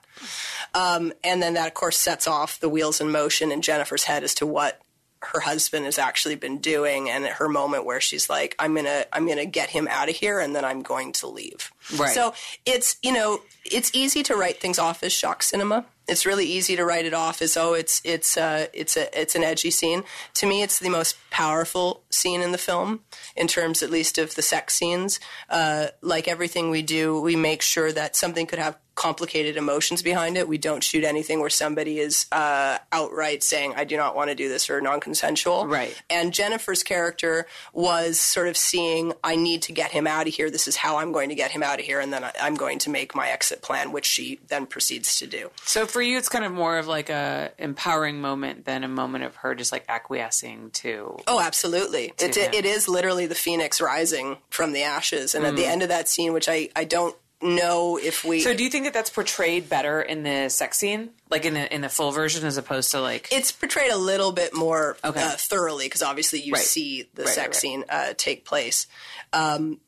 Um, 0.74 1.12
and 1.22 1.42
then 1.42 1.54
that, 1.54 1.68
of 1.68 1.74
course, 1.74 1.98
sets 1.98 2.26
off 2.26 2.58
the 2.60 2.68
wheels 2.68 3.00
in 3.00 3.10
motion 3.10 3.52
in 3.52 3.60
Jennifer's 3.62 4.04
head 4.04 4.24
as 4.24 4.34
to 4.36 4.46
what 4.46 4.80
her 5.20 5.40
husband 5.40 5.84
has 5.84 5.98
actually 5.98 6.34
been 6.34 6.58
doing, 6.58 7.08
and 7.08 7.24
her 7.26 7.48
moment 7.48 7.84
where 7.84 8.00
she's 8.00 8.28
like, 8.28 8.56
"I'm 8.58 8.74
gonna, 8.74 9.04
I'm 9.12 9.28
gonna 9.28 9.46
get 9.46 9.70
him 9.70 9.86
out 9.88 10.08
of 10.08 10.16
here, 10.16 10.40
and 10.40 10.56
then 10.56 10.64
I'm 10.64 10.82
going 10.82 11.12
to 11.14 11.28
leave." 11.28 11.70
Right. 11.96 12.14
So 12.14 12.34
it's 12.66 12.96
you 13.02 13.12
know, 13.12 13.42
it's 13.64 13.90
easy 13.94 14.22
to 14.24 14.34
write 14.34 14.60
things 14.60 14.78
off 14.78 15.02
as 15.02 15.12
shock 15.12 15.42
cinema. 15.42 15.84
It's 16.08 16.26
really 16.26 16.46
easy 16.46 16.76
to 16.76 16.84
write 16.84 17.06
it 17.06 17.14
off 17.14 17.40
as 17.42 17.56
oh, 17.56 17.74
it's 17.74 18.00
it's 18.04 18.36
uh, 18.36 18.66
it's 18.72 18.96
a 18.96 19.20
it's 19.20 19.34
an 19.34 19.44
edgy 19.44 19.70
scene. 19.70 20.04
To 20.34 20.46
me, 20.46 20.62
it's 20.62 20.78
the 20.78 20.90
most 20.90 21.16
powerful 21.30 22.02
scene 22.10 22.42
in 22.42 22.52
the 22.52 22.58
film 22.58 23.00
in 23.36 23.48
terms, 23.48 23.82
at 23.82 23.90
least, 23.90 24.18
of 24.18 24.34
the 24.34 24.42
sex 24.42 24.74
scenes. 24.74 25.20
Uh, 25.48 25.88
like 26.00 26.28
everything 26.28 26.70
we 26.70 26.82
do, 26.82 27.20
we 27.20 27.36
make 27.36 27.62
sure 27.62 27.92
that 27.92 28.16
something 28.16 28.46
could 28.46 28.58
have 28.58 28.78
complicated 28.94 29.56
emotions 29.56 30.02
behind 30.02 30.36
it. 30.36 30.46
We 30.48 30.58
don't 30.58 30.82
shoot 30.82 31.04
anything 31.04 31.40
where 31.40 31.50
somebody 31.50 31.98
is 31.98 32.26
uh, 32.32 32.78
outright 32.92 33.42
saying, 33.42 33.74
"I 33.76 33.84
do 33.84 33.96
not 33.96 34.14
want 34.14 34.30
to 34.30 34.34
do 34.34 34.48
this" 34.48 34.68
or 34.70 34.80
non-consensual. 34.80 35.66
Right. 35.66 36.00
And 36.10 36.32
Jennifer's 36.32 36.82
character 36.82 37.46
was 37.72 38.20
sort 38.20 38.48
of 38.48 38.56
seeing, 38.56 39.12
"I 39.24 39.36
need 39.36 39.62
to 39.62 39.72
get 39.72 39.90
him 39.92 40.06
out 40.06 40.26
of 40.28 40.34
here. 40.34 40.50
This 40.50 40.68
is 40.68 40.76
how 40.76 40.98
I'm 40.98 41.12
going 41.12 41.28
to 41.30 41.34
get 41.34 41.50
him 41.50 41.62
out 41.62 41.78
of 41.80 41.84
here, 41.86 42.00
and 42.00 42.12
then 42.12 42.24
I, 42.24 42.32
I'm 42.40 42.54
going 42.54 42.78
to 42.80 42.90
make 42.90 43.14
my 43.14 43.28
exit 43.28 43.62
plan," 43.62 43.92
which 43.92 44.06
she 44.06 44.40
then 44.48 44.66
proceeds 44.66 45.16
to 45.18 45.26
do. 45.26 45.50
So 45.64 45.86
for 45.86 46.02
you, 46.02 46.18
it's 46.18 46.28
kind 46.28 46.44
of 46.44 46.52
more 46.52 46.78
of 46.78 46.86
like 46.86 47.08
a 47.10 47.52
empowering 47.58 48.20
moment 48.20 48.64
than 48.64 48.84
a 48.84 48.88
moment 48.88 49.24
of 49.24 49.36
her 49.36 49.54
just 49.54 49.72
like 49.72 49.84
acquiescing 49.88 50.70
to. 50.72 51.16
Oh, 51.26 51.40
absolutely. 51.40 52.12
It, 52.18 52.36
him. 52.36 52.50
it 52.52 52.64
is 52.64 52.88
literally 52.88 53.26
the 53.26 53.34
phoenix 53.34 53.80
rising 53.80 54.38
from 54.50 54.72
the 54.72 54.82
ashes. 54.82 55.34
And 55.34 55.44
at 55.46 55.54
Mm. 55.54 55.56
the 55.56 55.66
end 55.66 55.82
of 55.82 55.88
that 55.88 56.08
scene, 56.08 56.32
which 56.32 56.48
I, 56.48 56.68
I 56.74 56.84
don't 56.84 57.14
know 57.42 57.98
if 57.98 58.24
we. 58.24 58.40
So 58.40 58.54
do 58.54 58.62
you 58.64 58.70
think 58.70 58.84
that 58.84 58.94
that's 58.94 59.10
portrayed 59.10 59.68
better 59.68 60.00
in 60.02 60.22
the 60.22 60.48
sex 60.48 60.78
scene, 60.78 61.10
like 61.30 61.44
in 61.44 61.54
the 61.54 61.72
in 61.74 61.80
the 61.80 61.88
full 61.88 62.12
version, 62.12 62.44
as 62.46 62.56
opposed 62.56 62.90
to 62.92 63.00
like? 63.00 63.28
it's 63.32 63.52
portrayed 63.52 63.90
a 63.92 63.96
little 63.96 64.32
bit 64.32 64.54
more 64.54 64.96
Okay. 65.04 65.22
uh, 65.22 65.30
thoroughly 65.36 65.86
because 65.86 66.02
obviously 66.02 66.40
you 66.40 66.52
Right. 66.52 66.62
see 66.62 67.08
the 67.14 67.24
Right, 67.24 67.34
sex 67.34 67.48
right, 67.48 67.60
scene 67.60 67.84
uh, 67.88 68.14
take 68.16 68.44
place. 68.44 68.86
Um, 69.32 69.80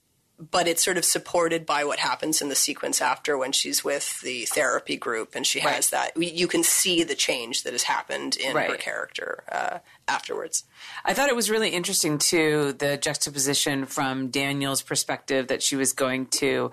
but 0.50 0.66
it's 0.66 0.84
sort 0.84 0.96
of 0.96 1.04
supported 1.04 1.64
by 1.64 1.84
what 1.84 1.98
happens 1.98 2.42
in 2.42 2.48
the 2.48 2.54
sequence 2.54 3.00
after 3.00 3.38
when 3.38 3.52
she's 3.52 3.84
with 3.84 4.20
the 4.20 4.44
therapy 4.46 4.96
group 4.96 5.34
and 5.34 5.46
she 5.46 5.60
has 5.60 5.90
that. 5.90 6.12
You 6.16 6.48
can 6.48 6.64
see 6.64 7.02
the 7.02 7.14
change 7.14 7.62
that 7.62 7.72
has 7.72 7.84
happened 7.84 8.36
in 8.36 8.56
her 8.56 8.76
character 8.76 9.44
uh, 9.50 9.78
afterwards. 10.08 10.64
I 11.04 11.14
thought 11.14 11.28
it 11.28 11.36
was 11.36 11.50
really 11.50 11.70
interesting 11.70 12.18
too 12.18 12.72
the 12.72 12.96
juxtaposition 12.96 13.86
from 13.86 14.28
Daniel's 14.28 14.82
perspective 14.82 15.48
that 15.48 15.62
she 15.62 15.76
was 15.76 15.92
going 15.92 16.26
to 16.26 16.72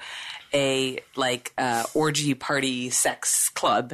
a 0.53 0.99
like 1.15 1.53
uh, 1.57 1.83
orgy 1.93 2.33
party 2.33 2.89
sex 2.89 3.49
club, 3.49 3.93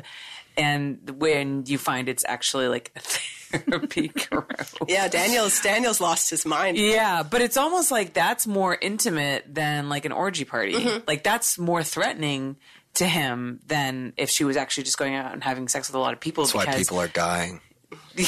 and 0.57 1.19
when 1.19 1.65
you 1.67 1.77
find 1.77 2.09
it's 2.09 2.25
actually 2.27 2.67
like 2.67 2.91
a 2.95 2.99
therapy 2.99 3.36
group. 4.29 4.47
Yeah, 4.87 5.07
Daniel's 5.07 5.59
Daniel's 5.61 6.01
lost 6.01 6.29
his 6.29 6.45
mind. 6.45 6.77
Yeah, 6.77 7.23
but 7.23 7.41
it's 7.41 7.57
almost 7.57 7.91
like 7.91 8.13
that's 8.13 8.47
more 8.47 8.77
intimate 8.79 9.45
than 9.53 9.89
like 9.89 10.05
an 10.05 10.11
orgy 10.11 10.45
party. 10.45 10.73
Mm-hmm. 10.73 11.03
Like 11.07 11.23
that's 11.23 11.57
more 11.57 11.83
threatening 11.83 12.57
to 12.95 13.05
him 13.05 13.59
than 13.67 14.13
if 14.17 14.29
she 14.29 14.43
was 14.43 14.57
actually 14.57 14.83
just 14.83 14.97
going 14.97 15.15
out 15.15 15.33
and 15.33 15.43
having 15.43 15.67
sex 15.67 15.87
with 15.87 15.95
a 15.95 15.99
lot 15.99 16.13
of 16.13 16.19
people. 16.19 16.43
That's 16.43 16.55
why 16.55 16.65
people 16.65 16.99
are 16.99 17.07
dying. 17.07 17.61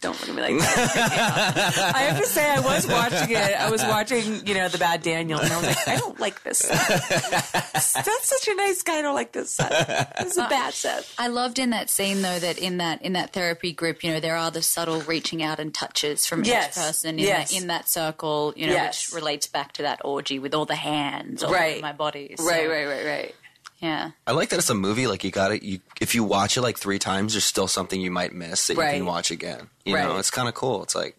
don't 0.00 0.18
look 0.20 0.28
at 0.30 0.34
me 0.34 0.42
like 0.42 0.58
that. 0.58 1.92
I 1.94 1.98
have 2.00 2.18
to 2.20 2.26
say, 2.26 2.48
I 2.50 2.60
was 2.60 2.86
watching 2.86 3.30
it. 3.30 3.36
I 3.60 3.70
was 3.70 3.82
watching, 3.82 4.46
you 4.46 4.54
know, 4.54 4.68
the 4.68 4.78
Bad 4.78 5.02
Daniel, 5.02 5.38
and 5.40 5.52
I 5.52 5.56
was 5.58 5.66
like, 5.66 5.88
I 5.88 5.96
don't 5.96 6.18
like 6.18 6.42
this. 6.42 6.60
That's 6.66 7.94
such 8.28 8.48
a 8.48 8.54
nice 8.54 8.82
guy. 8.82 8.98
I 8.98 9.02
don't 9.02 9.14
like 9.14 9.32
this. 9.32 9.50
Seth. 9.52 10.16
This 10.18 10.32
is 10.32 10.38
a 10.38 10.44
uh, 10.44 10.48
bad 10.48 10.74
Seth. 10.74 11.14
I 11.18 11.28
loved 11.28 11.58
in 11.58 11.70
that 11.70 11.90
scene 11.90 12.22
though 12.22 12.38
that 12.38 12.58
in 12.58 12.78
that 12.78 13.02
in 13.02 13.12
that 13.14 13.32
therapy 13.32 13.72
group, 13.72 14.02
you 14.04 14.12
know, 14.12 14.20
there 14.20 14.36
are 14.36 14.50
the 14.50 14.62
subtle 14.62 15.00
reaching 15.02 15.42
out 15.42 15.58
and 15.60 15.72
touches 15.74 16.26
from 16.26 16.44
Yes. 16.44 16.76
each 16.76 16.82
person 16.82 17.18
in 17.18 17.24
Yes. 17.24 17.50
that 17.52 17.60
in 17.60 17.66
that 17.68 17.88
circle, 17.88 18.52
you 18.56 18.66
know, 18.66 18.72
Yes. 18.72 19.08
which 19.12 19.14
relates 19.20 19.46
back 19.46 19.72
to 19.74 19.82
that 19.82 20.00
orgy 20.04 20.38
with 20.38 20.54
all 20.54 20.66
the 20.66 20.74
hands 20.76 21.42
all 21.42 21.52
Right. 21.52 21.80
my 21.82 21.92
body. 21.92 22.34
So, 22.38 22.44
Right, 22.44 22.68
right, 22.68 22.86
right, 22.86 23.04
right. 23.06 23.34
Yeah. 23.80 24.10
I 24.26 24.32
like 24.32 24.50
that 24.50 24.58
it's 24.58 24.70
a 24.70 24.74
movie. 24.74 25.06
Like 25.06 25.24
you 25.24 25.30
got 25.30 25.52
it. 25.52 25.62
You 25.62 25.80
if 26.00 26.14
you 26.14 26.22
watch 26.22 26.56
it 26.56 26.62
like 26.62 26.78
three 26.78 26.98
times, 26.98 27.32
there's 27.32 27.44
still 27.44 27.66
something 27.68 28.00
you 28.00 28.10
might 28.10 28.32
miss 28.34 28.66
that 28.66 28.74
you 28.74 28.82
can 28.82 29.06
watch 29.06 29.30
again. 29.30 29.68
You 29.84 29.94
Right. 29.96 30.04
know, 30.06 30.18
it's 30.18 30.30
kind 30.30 30.48
of 30.48 30.54
cool. 30.54 30.82
It's 30.82 30.94
like 30.94 31.16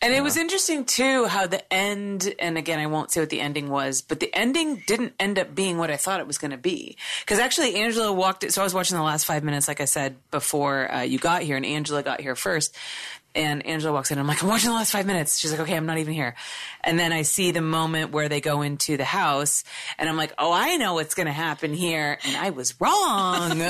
And 0.00 0.14
it 0.14 0.22
was 0.22 0.36
interesting 0.38 0.84
too 0.86 1.26
how 1.26 1.46
the 1.46 1.70
end, 1.72 2.34
and 2.38 2.56
again, 2.56 2.78
I 2.78 2.86
won't 2.86 3.10
say 3.12 3.20
what 3.20 3.28
the 3.30 3.40
ending 3.40 3.68
was, 3.68 4.00
but 4.00 4.20
the 4.20 4.34
ending 4.34 4.82
didn't 4.86 5.12
end 5.20 5.38
up 5.38 5.54
being 5.54 5.76
what 5.76 5.90
I 5.90 5.96
thought 5.96 6.20
it 6.20 6.26
was 6.26 6.38
going 6.38 6.50
to 6.52 6.56
be. 6.56 6.96
Because 7.20 7.38
actually, 7.38 7.74
Angela 7.76 8.10
walked. 8.12 8.50
So 8.50 8.62
I 8.62 8.64
was 8.64 8.72
watching 8.74 8.96
the 8.96 9.02
last 9.02 9.26
five 9.26 9.44
minutes, 9.44 9.68
like 9.68 9.80
I 9.82 9.84
said 9.84 10.16
before 10.30 10.90
uh, 10.92 11.00
you 11.02 11.18
got 11.18 11.42
here, 11.42 11.56
and 11.56 11.66
Angela 11.66 12.02
got 12.02 12.20
here 12.22 12.34
first. 12.34 12.74
And 13.38 13.64
Angela 13.64 13.92
walks 13.92 14.10
in. 14.10 14.18
I'm 14.18 14.26
like, 14.26 14.42
I'm 14.42 14.48
watching 14.48 14.68
the 14.68 14.74
last 14.74 14.90
five 14.90 15.06
minutes. 15.06 15.38
She's 15.38 15.52
like, 15.52 15.60
okay, 15.60 15.76
I'm 15.76 15.86
not 15.86 15.98
even 15.98 16.12
here. 16.12 16.34
And 16.82 16.98
then 16.98 17.12
I 17.12 17.22
see 17.22 17.52
the 17.52 17.62
moment 17.62 18.10
where 18.10 18.28
they 18.28 18.40
go 18.40 18.62
into 18.62 18.96
the 18.96 19.04
house, 19.04 19.62
and 19.96 20.08
I'm 20.08 20.16
like, 20.16 20.32
oh, 20.38 20.52
I 20.52 20.76
know 20.76 20.94
what's 20.94 21.14
going 21.14 21.26
to 21.26 21.32
happen 21.32 21.72
here, 21.72 22.18
and 22.24 22.36
I 22.36 22.50
was 22.50 22.80
wrong. 22.80 23.52
and 23.52 23.62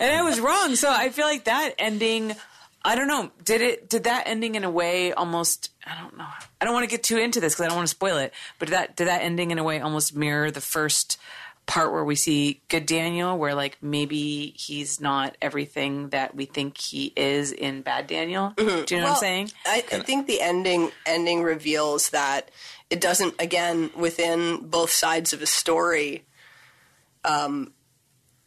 I 0.00 0.20
was 0.22 0.38
wrong. 0.38 0.76
So 0.76 0.90
I 0.90 1.10
feel 1.10 1.26
like 1.26 1.44
that 1.44 1.74
ending 1.78 2.36
I 2.84 2.96
don't 2.96 3.06
know. 3.06 3.30
Did 3.44 3.60
it? 3.60 3.88
Did 3.88 4.04
that 4.04 4.24
ending 4.26 4.56
in 4.56 4.64
a 4.64 4.70
way 4.70 5.12
almost? 5.12 5.70
I 5.86 6.00
don't 6.00 6.16
know. 6.16 6.26
I 6.60 6.64
don't 6.64 6.74
want 6.74 6.88
to 6.88 6.90
get 6.90 7.02
too 7.04 7.16
into 7.16 7.40
this 7.40 7.54
because 7.54 7.66
I 7.66 7.68
don't 7.68 7.76
want 7.76 7.88
to 7.88 7.94
spoil 7.94 8.16
it. 8.16 8.32
But 8.58 8.68
did 8.68 8.74
that 8.74 8.96
did 8.96 9.08
that 9.08 9.22
ending 9.22 9.52
in 9.52 9.58
a 9.58 9.64
way 9.64 9.80
almost 9.80 10.16
mirror 10.16 10.50
the 10.50 10.60
first 10.60 11.18
part 11.66 11.92
where 11.92 12.04
we 12.04 12.16
see 12.16 12.60
good 12.68 12.86
Daniel, 12.86 13.38
where 13.38 13.54
like 13.54 13.78
maybe 13.80 14.52
he's 14.56 15.00
not 15.00 15.36
everything 15.40 16.08
that 16.10 16.34
we 16.34 16.44
think 16.44 16.78
he 16.78 17.12
is 17.16 17.52
in 17.52 17.82
bad 17.82 18.06
Daniel? 18.06 18.52
Do 18.56 18.62
you 18.62 19.00
know 19.00 19.04
what 19.04 19.12
I'm 19.12 19.16
saying? 19.16 19.52
I, 19.64 19.84
I 19.92 19.98
think 20.00 20.26
the 20.26 20.40
ending 20.40 20.90
ending 21.06 21.42
reveals 21.42 22.10
that 22.10 22.50
it 22.90 23.00
doesn't 23.00 23.34
again 23.40 23.90
within 23.96 24.68
both 24.68 24.90
sides 24.90 25.32
of 25.32 25.40
a 25.42 25.46
story. 25.46 26.24
Um, 27.24 27.72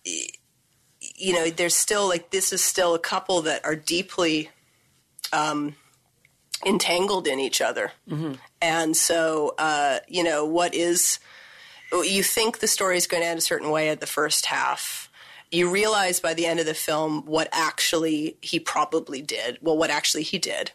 you 0.04 1.34
know, 1.34 1.50
there's 1.50 1.76
still 1.76 2.08
like 2.08 2.32
this 2.32 2.52
is 2.54 2.64
still 2.64 2.94
a 2.96 3.00
couple 3.00 3.42
that 3.44 3.66
are 3.66 3.76
deeply 3.76 4.50
um, 5.34 5.76
entangled 6.66 7.28
in 7.28 7.40
each 7.40 7.62
other, 7.62 7.92
and 8.62 8.96
so 8.96 9.56
uh, 9.58 10.00
you 10.08 10.24
know 10.24 10.46
what 10.46 10.76
is 10.76 11.20
you 11.94 12.24
think 12.24 12.60
the 12.60 12.68
story 12.68 12.98
is 12.98 13.08
going 13.08 13.24
to 13.24 13.30
end 13.30 13.40
a 13.40 13.42
certain 13.42 13.72
way 13.72 13.90
at 13.90 14.00
the 14.00 14.08
first 14.08 14.48
half. 14.48 15.10
You 15.52 15.70
realize 15.70 16.20
by 16.20 16.34
the 16.34 16.46
end 16.46 16.60
of 16.60 16.66
the 16.66 16.74
film 16.74 17.26
what 17.26 17.48
actually 17.52 18.38
he 18.42 18.60
probably 18.60 19.22
did. 19.22 19.60
Well, 19.62 19.78
what 19.78 19.90
actually 19.90 20.24
he 20.24 20.38
did, 20.38 20.72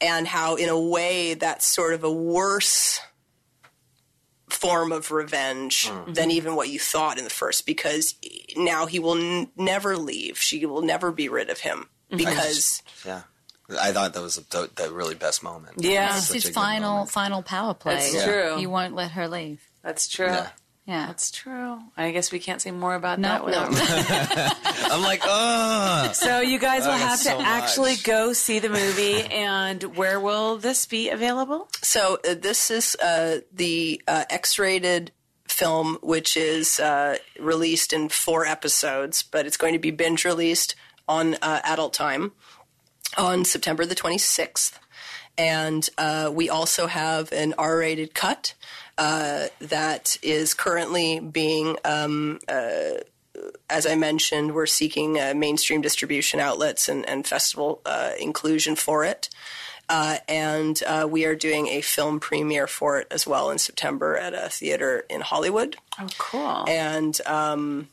and 0.00 0.26
how, 0.26 0.54
in 0.54 0.68
a 0.68 0.78
way, 0.78 1.34
that's 1.34 1.66
sort 1.66 1.94
of 1.94 2.04
a 2.04 2.12
worse 2.12 3.00
form 4.48 4.92
of 4.92 5.10
revenge 5.10 5.88
hmm. 5.88 6.12
than 6.12 6.30
even 6.30 6.54
what 6.56 6.68
you 6.68 6.78
thought 6.78 7.18
in 7.18 7.24
the 7.24 7.30
first. 7.30 7.66
Because 7.66 8.14
now 8.56 8.86
he 8.86 8.98
will 8.98 9.18
n- 9.18 9.50
never 9.56 9.96
leave. 9.96 10.38
She 10.38 10.64
will 10.64 10.82
never 10.82 11.12
be 11.12 11.28
rid 11.28 11.50
of 11.50 11.60
him 11.60 11.88
because. 12.10 12.82
Yeah. 13.04 13.22
I 13.78 13.92
thought 13.92 14.14
that 14.14 14.22
was 14.22 14.36
the, 14.36 14.70
the 14.76 14.90
really 14.90 15.14
best 15.14 15.42
moment. 15.42 15.74
Yeah. 15.78 16.16
It's 16.16 16.32
his 16.32 16.48
final 16.48 16.92
moment. 16.92 17.10
final 17.10 17.42
power 17.42 17.74
play. 17.74 17.96
That's 17.96 18.14
Yeah. 18.14 18.24
true. 18.24 18.56
He 18.56 18.66
won't 18.66 18.94
let 18.94 19.10
her 19.10 19.28
leave. 19.28 19.67
That's 19.82 20.08
true. 20.08 20.26
Yeah. 20.26 20.48
Yeah. 20.86 21.06
That's 21.08 21.30
true. 21.30 21.78
I 21.98 22.10
guess 22.12 22.32
we 22.32 22.38
can't 22.38 22.62
say 22.62 22.70
more 22.70 22.94
about 22.94 23.18
No, 23.18 23.28
that. 23.28 23.44
without- 23.44 23.70
no. 23.72 24.48
I'm 24.94 25.02
like, 25.02 25.20
oh. 25.24 26.10
So 26.14 26.40
you 26.40 26.58
guys 26.58 26.84
will 26.84 26.92
I 26.92 26.96
have 26.98 27.18
to 27.18 27.24
so 27.24 27.40
actually 27.40 27.92
much. 27.92 28.04
go 28.04 28.32
see 28.32 28.58
the 28.58 28.70
movie. 28.70 29.22
And 29.30 29.82
where 29.96 30.18
will 30.18 30.56
this 30.56 30.86
be 30.86 31.10
available? 31.10 31.68
So 31.82 32.18
uh, 32.28 32.34
this 32.40 32.70
is 32.70 32.96
uh, 33.02 33.40
the 33.52 34.00
uh, 34.08 34.24
X-rated 34.30 35.12
film, 35.46 35.98
which 36.02 36.36
is 36.36 36.80
uh, 36.80 37.18
released 37.38 37.92
in 37.92 38.08
four 38.08 38.46
episodes, 38.46 39.22
but 39.22 39.46
it's 39.46 39.56
going 39.58 39.74
to 39.74 39.78
be 39.78 39.90
binge 39.90 40.24
released 40.24 40.74
on 41.06 41.34
uh, 41.42 41.60
Adult 41.64 41.92
Time 41.92 42.32
on 43.16 43.44
September 43.44 43.84
the 43.86 43.94
26th. 43.94 44.78
And 45.36 45.88
uh, 45.98 46.30
we 46.32 46.48
also 46.48 46.86
have 46.86 47.30
an 47.32 47.54
R-rated 47.58 48.14
cut 48.14 48.54
uh, 48.98 49.46
that 49.60 50.16
is 50.22 50.52
currently 50.54 51.20
being 51.20 51.76
um, 51.84 52.40
as 53.70 53.86
I 53.86 53.94
mentioned, 53.94 54.54
we're 54.54 54.66
seeking 54.66 55.18
uh, 55.18 55.34
mainstream 55.34 55.80
distribution 55.80 56.40
outlets 56.40 56.88
and, 56.88 57.08
and 57.08 57.26
festival 57.26 57.80
uh, 57.86 58.12
inclusion 58.18 58.76
for 58.76 59.04
it. 59.04 59.28
Uh, 59.88 60.18
and 60.28 60.82
uh, 60.86 61.06
we 61.10 61.24
are 61.24 61.34
doing 61.34 61.68
a 61.68 61.80
film 61.80 62.20
premiere 62.20 62.66
for 62.66 63.00
it 63.00 63.06
as 63.10 63.26
well 63.26 63.50
in 63.50 63.58
September 63.58 64.16
at 64.16 64.34
a 64.34 64.48
theater 64.50 65.04
in 65.08 65.22
Hollywood. 65.22 65.76
Oh, 65.98 66.06
cool. 66.18 66.64
And 66.68 67.18
um, 67.24 67.88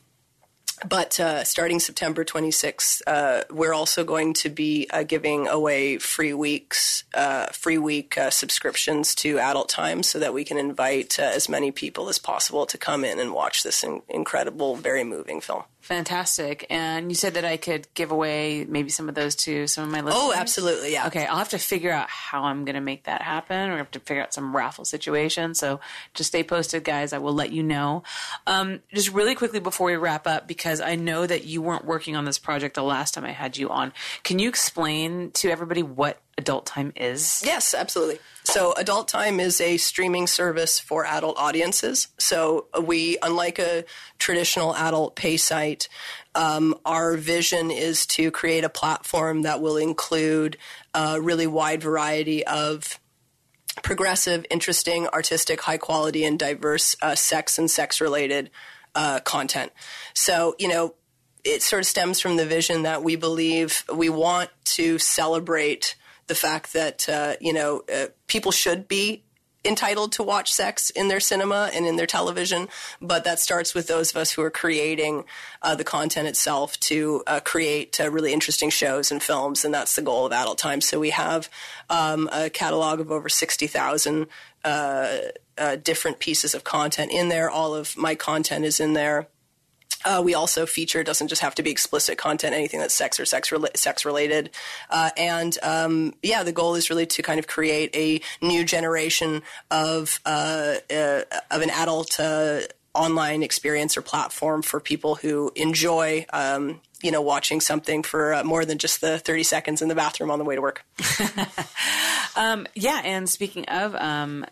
but 0.84 1.18
uh, 1.18 1.44
starting 1.44 1.80
September 1.80 2.24
26th, 2.24 3.02
uh, 3.06 3.44
we're 3.50 3.72
also 3.72 4.04
going 4.04 4.34
to 4.34 4.50
be 4.50 4.86
uh, 4.90 5.02
giving 5.04 5.48
away 5.48 5.98
free 5.98 6.34
weeks, 6.34 7.04
uh, 7.14 7.46
free 7.46 7.78
week 7.78 8.18
uh, 8.18 8.30
subscriptions 8.30 9.14
to 9.16 9.38
Adult 9.38 9.68
Time, 9.68 10.02
so 10.02 10.18
that 10.18 10.34
we 10.34 10.44
can 10.44 10.58
invite 10.58 11.18
uh, 11.18 11.22
as 11.22 11.48
many 11.48 11.70
people 11.70 12.08
as 12.08 12.18
possible 12.18 12.66
to 12.66 12.76
come 12.76 13.04
in 13.04 13.18
and 13.18 13.32
watch 13.32 13.62
this 13.62 13.82
in- 13.82 14.02
incredible, 14.08 14.76
very 14.76 15.04
moving 15.04 15.40
film. 15.40 15.62
Fantastic. 15.86 16.66
And 16.68 17.12
you 17.12 17.14
said 17.14 17.34
that 17.34 17.44
I 17.44 17.56
could 17.56 17.86
give 17.94 18.10
away 18.10 18.66
maybe 18.68 18.88
some 18.88 19.08
of 19.08 19.14
those 19.14 19.36
to 19.36 19.68
some 19.68 19.84
of 19.84 19.90
my 19.90 20.00
listeners. 20.00 20.20
Oh, 20.20 20.32
absolutely, 20.34 20.92
yeah. 20.92 21.06
Okay, 21.06 21.24
I'll 21.26 21.38
have 21.38 21.50
to 21.50 21.58
figure 21.58 21.92
out 21.92 22.10
how 22.10 22.42
I'm 22.42 22.64
going 22.64 22.74
to 22.74 22.80
make 22.80 23.04
that 23.04 23.22
happen, 23.22 23.70
or 23.70 23.74
I 23.74 23.76
have 23.76 23.92
to 23.92 24.00
figure 24.00 24.20
out 24.20 24.34
some 24.34 24.56
raffle 24.56 24.84
situation. 24.84 25.54
So 25.54 25.78
just 26.12 26.26
stay 26.26 26.42
posted, 26.42 26.82
guys. 26.82 27.12
I 27.12 27.18
will 27.18 27.34
let 27.34 27.52
you 27.52 27.62
know. 27.62 28.02
Um, 28.48 28.80
just 28.92 29.12
really 29.12 29.36
quickly 29.36 29.60
before 29.60 29.86
we 29.86 29.94
wrap 29.94 30.26
up, 30.26 30.48
because 30.48 30.80
I 30.80 30.96
know 30.96 31.24
that 31.24 31.44
you 31.44 31.62
weren't 31.62 31.84
working 31.84 32.16
on 32.16 32.24
this 32.24 32.40
project 32.40 32.74
the 32.74 32.82
last 32.82 33.14
time 33.14 33.24
I 33.24 33.30
had 33.30 33.56
you 33.56 33.68
on. 33.68 33.92
Can 34.24 34.40
you 34.40 34.48
explain 34.48 35.30
to 35.34 35.50
everybody 35.50 35.84
what 35.84 36.20
Adult 36.38 36.66
Time 36.66 36.92
is? 36.96 37.42
Yes, 37.44 37.74
absolutely. 37.74 38.18
So, 38.44 38.74
Adult 38.74 39.08
Time 39.08 39.40
is 39.40 39.60
a 39.60 39.76
streaming 39.76 40.26
service 40.26 40.78
for 40.78 41.04
adult 41.06 41.38
audiences. 41.38 42.08
So, 42.18 42.66
we, 42.80 43.18
unlike 43.22 43.58
a 43.58 43.84
traditional 44.18 44.74
adult 44.76 45.16
pay 45.16 45.36
site, 45.36 45.88
um, 46.34 46.74
our 46.84 47.16
vision 47.16 47.70
is 47.70 48.06
to 48.06 48.30
create 48.30 48.64
a 48.64 48.68
platform 48.68 49.42
that 49.42 49.60
will 49.60 49.76
include 49.76 50.58
a 50.94 51.20
really 51.20 51.46
wide 51.46 51.82
variety 51.82 52.46
of 52.46 53.00
progressive, 53.82 54.44
interesting, 54.50 55.08
artistic, 55.08 55.62
high 55.62 55.78
quality, 55.78 56.24
and 56.24 56.38
diverse 56.38 56.96
uh, 57.02 57.14
sex 57.14 57.58
and 57.58 57.70
sex 57.70 58.00
related 58.00 58.50
uh, 58.94 59.20
content. 59.20 59.72
So, 60.14 60.54
you 60.58 60.68
know, 60.68 60.94
it 61.44 61.62
sort 61.62 61.80
of 61.80 61.86
stems 61.86 62.20
from 62.20 62.36
the 62.36 62.46
vision 62.46 62.82
that 62.82 63.02
we 63.02 63.16
believe 63.16 63.84
we 63.92 64.08
want 64.08 64.50
to 64.64 64.98
celebrate 64.98 65.94
the 66.26 66.34
fact 66.34 66.72
that, 66.72 67.08
uh, 67.08 67.34
you 67.40 67.52
know, 67.52 67.82
uh, 67.92 68.06
people 68.26 68.52
should 68.52 68.88
be 68.88 69.22
entitled 69.66 70.12
to 70.12 70.22
watch 70.22 70.52
sex 70.52 70.90
in 70.90 71.08
their 71.08 71.20
cinema 71.20 71.70
and 71.74 71.86
in 71.86 71.96
their 71.96 72.06
television, 72.06 72.68
but 73.00 73.24
that 73.24 73.40
starts 73.40 73.74
with 73.74 73.88
those 73.88 74.10
of 74.10 74.16
us 74.16 74.32
who 74.32 74.42
are 74.42 74.50
creating 74.50 75.24
uh, 75.62 75.74
the 75.74 75.84
content 75.84 76.28
itself 76.28 76.78
to 76.80 77.22
uh, 77.26 77.40
create 77.40 78.00
uh, 78.00 78.10
really 78.10 78.32
interesting 78.32 78.70
shows 78.70 79.10
and 79.10 79.22
films, 79.22 79.64
and 79.64 79.74
that's 79.74 79.96
the 79.96 80.02
goal 80.02 80.26
of 80.26 80.32
Adult 80.32 80.58
Time. 80.58 80.80
So 80.80 81.00
we 81.00 81.10
have 81.10 81.50
um, 81.90 82.28
a 82.32 82.48
catalog 82.48 83.00
of 83.00 83.10
over 83.10 83.28
60,000 83.28 84.26
uh, 84.64 85.18
uh, 85.58 85.76
different 85.76 86.18
pieces 86.18 86.54
of 86.54 86.64
content 86.64 87.10
in 87.10 87.28
there. 87.28 87.50
All 87.50 87.74
of 87.74 87.96
my 87.96 88.14
content 88.14 88.64
is 88.64 88.80
in 88.80 88.92
there. 88.92 89.28
Uh, 90.06 90.22
we 90.22 90.34
also 90.34 90.64
feature 90.66 91.02
doesn't 91.02 91.28
just 91.28 91.42
have 91.42 91.54
to 91.56 91.62
be 91.62 91.70
explicit 91.70 92.16
content, 92.16 92.54
anything 92.54 92.80
that's 92.80 92.94
sex 92.94 93.18
or 93.18 93.24
sex 93.24 93.52
sex 93.74 94.04
related, 94.04 94.50
uh, 94.88 95.10
and 95.16 95.58
um, 95.62 96.14
yeah, 96.22 96.42
the 96.42 96.52
goal 96.52 96.76
is 96.76 96.88
really 96.88 97.06
to 97.06 97.22
kind 97.22 97.38
of 97.38 97.46
create 97.46 97.94
a 97.94 98.20
new 98.44 98.64
generation 98.64 99.42
of 99.70 100.20
uh, 100.24 100.76
uh, 100.90 101.22
of 101.50 101.60
an 101.60 101.70
adult 101.70 102.20
uh, 102.20 102.60
online 102.94 103.42
experience 103.42 103.96
or 103.96 104.02
platform 104.02 104.62
for 104.62 104.80
people 104.80 105.16
who 105.16 105.52
enjoy. 105.56 106.24
Um, 106.32 106.80
you 107.02 107.10
know, 107.10 107.20
watching 107.20 107.60
something 107.60 108.02
for 108.02 108.32
uh, 108.32 108.42
more 108.42 108.64
than 108.64 108.78
just 108.78 109.02
the 109.02 109.18
30 109.18 109.42
seconds 109.42 109.82
in 109.82 109.88
the 109.88 109.94
bathroom 109.94 110.30
on 110.30 110.38
the 110.38 110.46
way 110.46 110.54
to 110.54 110.62
work. 110.62 110.82
Um, 112.36 112.66
yeah, 112.74 113.00
and 113.02 113.28
speaking 113.28 113.64
of 113.64 113.94
um, 113.94 114.44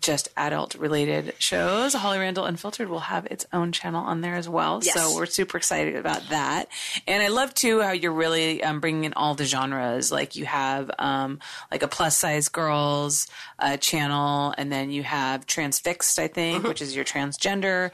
just 0.00 0.28
adult 0.36 0.74
related 0.74 1.34
shows, 1.38 1.92
Holly 1.94 2.18
Randall 2.18 2.44
Unfiltered 2.46 2.88
will 2.88 3.00
have 3.00 3.26
its 3.26 3.44
own 3.52 3.72
channel 3.72 4.02
on 4.04 4.20
there 4.22 4.36
as 4.36 4.48
well. 4.48 4.80
Yes. 4.82 4.94
So 4.94 5.16
we're 5.16 5.26
super 5.26 5.56
excited 5.58 5.96
about 5.96 6.28
that. 6.30 6.68
And 7.06 7.22
I 7.22 7.28
love 7.28 7.52
too 7.54 7.80
how 7.82 7.92
you're 7.92 8.12
really 8.12 8.62
um, 8.62 8.80
bringing 8.80 9.04
in 9.04 9.12
all 9.14 9.34
the 9.34 9.44
genres. 9.44 10.10
Like 10.10 10.34
you 10.36 10.46
have 10.46 10.90
um, 10.98 11.40
like 11.70 11.82
a 11.82 11.88
plus 11.88 12.16
size 12.16 12.48
girls 12.48 13.26
uh, 13.58 13.76
channel, 13.76 14.54
and 14.56 14.72
then 14.72 14.90
you 14.90 15.02
have 15.02 15.46
Transfixed, 15.46 16.18
I 16.18 16.28
think, 16.28 16.64
which 16.64 16.80
is 16.82 16.96
your 16.96 17.04
transgender 17.04 17.90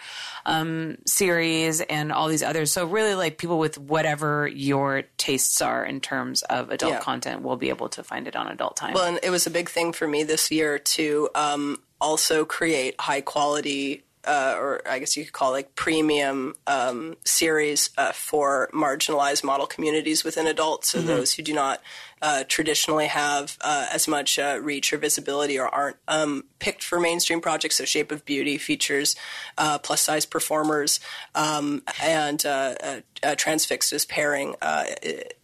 um, 0.46 0.99
series, 1.07 1.80
and 1.80 2.12
all 2.12 2.28
these 2.28 2.42
others. 2.42 2.72
So 2.72 2.86
really, 2.86 3.14
like 3.14 3.38
people 3.38 3.59
with 3.59 3.76
whatever 3.78 4.46
your 4.49 5.03
tastes 5.16 5.61
are 5.61 5.84
in 5.84 6.01
terms 6.01 6.42
of 6.42 6.70
adult 6.70 6.92
Yeah. 6.94 7.01
content 7.01 7.42
will 7.42 7.57
be 7.57 7.68
able 7.70 7.88
to 7.90 8.03
find 8.03 8.26
it 8.28 8.36
on 8.36 8.46
Adult 8.49 8.76
Time. 8.76 8.94
Well, 8.94 9.05
and 9.05 9.18
it 9.22 9.30
was 9.30 9.46
a 9.46 9.51
big 9.51 9.68
thing 9.68 9.92
for 9.92 10.07
me 10.07 10.22
this 10.22 10.51
year 10.51 10.78
to 10.78 11.28
um, 11.34 11.78
also 12.01 12.44
create 12.44 12.94
high 13.01 13.20
quality, 13.20 14.05
uh, 14.24 14.55
or 14.59 14.82
I 14.88 14.99
guess 14.99 15.16
you 15.16 15.24
could 15.24 15.32
call 15.32 15.51
it 15.51 15.59
like 15.59 15.74
premium 15.74 16.55
um, 16.66 17.16
series 17.24 17.90
uh, 17.96 18.12
for 18.12 18.70
marginalized 18.72 19.44
model 19.44 19.66
communities 19.66 20.24
within 20.24 20.46
adults. 20.46 20.90
So 20.90 21.01
those 21.01 21.34
who 21.34 21.42
do 21.42 21.55
not 21.55 21.80
uh, 22.22 22.44
traditionally 22.48 23.06
have 23.06 23.56
uh, 23.60 23.88
as 23.92 24.08
much 24.08 24.38
uh, 24.38 24.58
reach 24.62 24.92
or 24.92 24.98
visibility 24.98 25.58
or 25.58 25.68
aren't 25.68 25.96
um, 26.08 26.44
picked 26.58 26.82
for 26.82 26.98
mainstream 27.00 27.40
projects. 27.40 27.76
So 27.76 27.84
Shape 27.84 28.10
of 28.12 28.24
Beauty 28.24 28.58
features 28.58 29.16
uh, 29.56 29.78
plus 29.78 30.00
size 30.00 30.26
performers, 30.26 31.00
um, 31.34 31.82
and 32.02 32.44
uh, 32.44 32.74
uh, 32.82 33.00
uh, 33.22 33.34
Transfixed 33.34 33.92
is 33.92 34.04
pairing 34.06 34.54
uh, 34.62 34.84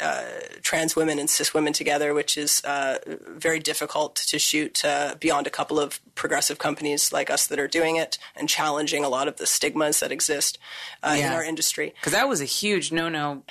uh, 0.00 0.22
trans 0.62 0.96
women 0.96 1.18
and 1.18 1.28
cis 1.28 1.54
women 1.54 1.72
together, 1.72 2.14
which 2.14 2.36
is 2.36 2.62
uh, 2.64 2.98
very 3.28 3.58
difficult 3.58 4.16
to 4.16 4.38
shoot 4.38 4.84
uh, 4.84 5.14
beyond 5.20 5.46
a 5.46 5.50
couple 5.50 5.78
of 5.78 6.00
progressive 6.14 6.58
companies 6.58 7.12
like 7.12 7.30
us 7.30 7.46
that 7.46 7.58
are 7.58 7.68
doing 7.68 7.96
it 7.96 8.18
and 8.36 8.48
challenging 8.48 9.04
a 9.04 9.08
lot 9.08 9.28
of 9.28 9.36
the 9.36 9.46
stigmas 9.46 10.00
that 10.00 10.12
exist 10.12 10.58
uh, 11.02 11.16
in 11.18 11.32
our 11.32 11.44
industry. 11.44 11.94
because 12.00 12.12
that 12.12 12.28
was 12.28 12.40
a 12.40 12.44
huge 12.44 12.92
no-no 12.92 13.42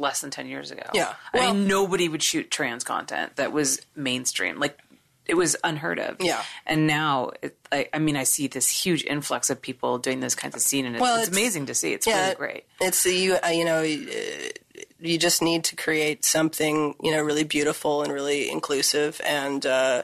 less 0.00 0.20
than 0.20 0.30
10 0.30 0.46
years 0.46 0.70
ago. 0.70 0.84
Yeah. 0.94 1.14
I 1.32 1.52
mean, 1.52 1.66
nobody 1.66 2.08
would 2.08 2.22
shoot 2.22 2.50
trans 2.50 2.84
content 2.84 3.36
that 3.36 3.52
was 3.52 3.80
mainstream. 3.96 4.58
Like, 4.58 4.78
it 5.24 5.34
was 5.34 5.56
unheard 5.62 6.00
of. 6.00 6.16
Yeah. 6.20 6.42
And 6.66 6.86
now, 6.88 7.30
it, 7.42 7.56
I, 7.70 7.88
I 7.94 7.98
mean, 8.00 8.16
I 8.16 8.24
see 8.24 8.48
this 8.48 8.68
huge 8.68 9.04
influx 9.04 9.50
of 9.50 9.62
people 9.62 9.98
doing 9.98 10.18
those 10.20 10.34
kinds 10.34 10.56
of 10.56 10.62
scenes, 10.62 10.86
and 10.86 10.96
it's, 10.96 11.00
Well, 11.00 11.16
it's, 11.18 11.28
it's- 11.28 11.38
amazing 11.38 11.66
to 11.66 11.74
see. 11.74 11.92
It's 11.92 12.06
yeah, 12.06 12.24
really 12.24 12.34
great. 12.34 12.64
It's 12.80 13.06
you 13.06 13.36
uh, 13.36 13.48
you 13.48 13.64
know 13.64 13.82
uh, 13.82 14.82
you 15.00 15.18
just 15.18 15.40
need 15.40 15.62
to 15.64 15.76
create 15.76 16.24
something 16.24 16.96
you 17.00 17.12
know 17.12 17.22
really 17.22 17.44
beautiful 17.44 18.02
and 18.02 18.12
really 18.12 18.50
inclusive 18.50 19.20
and 19.24 19.64
uh, 19.64 20.02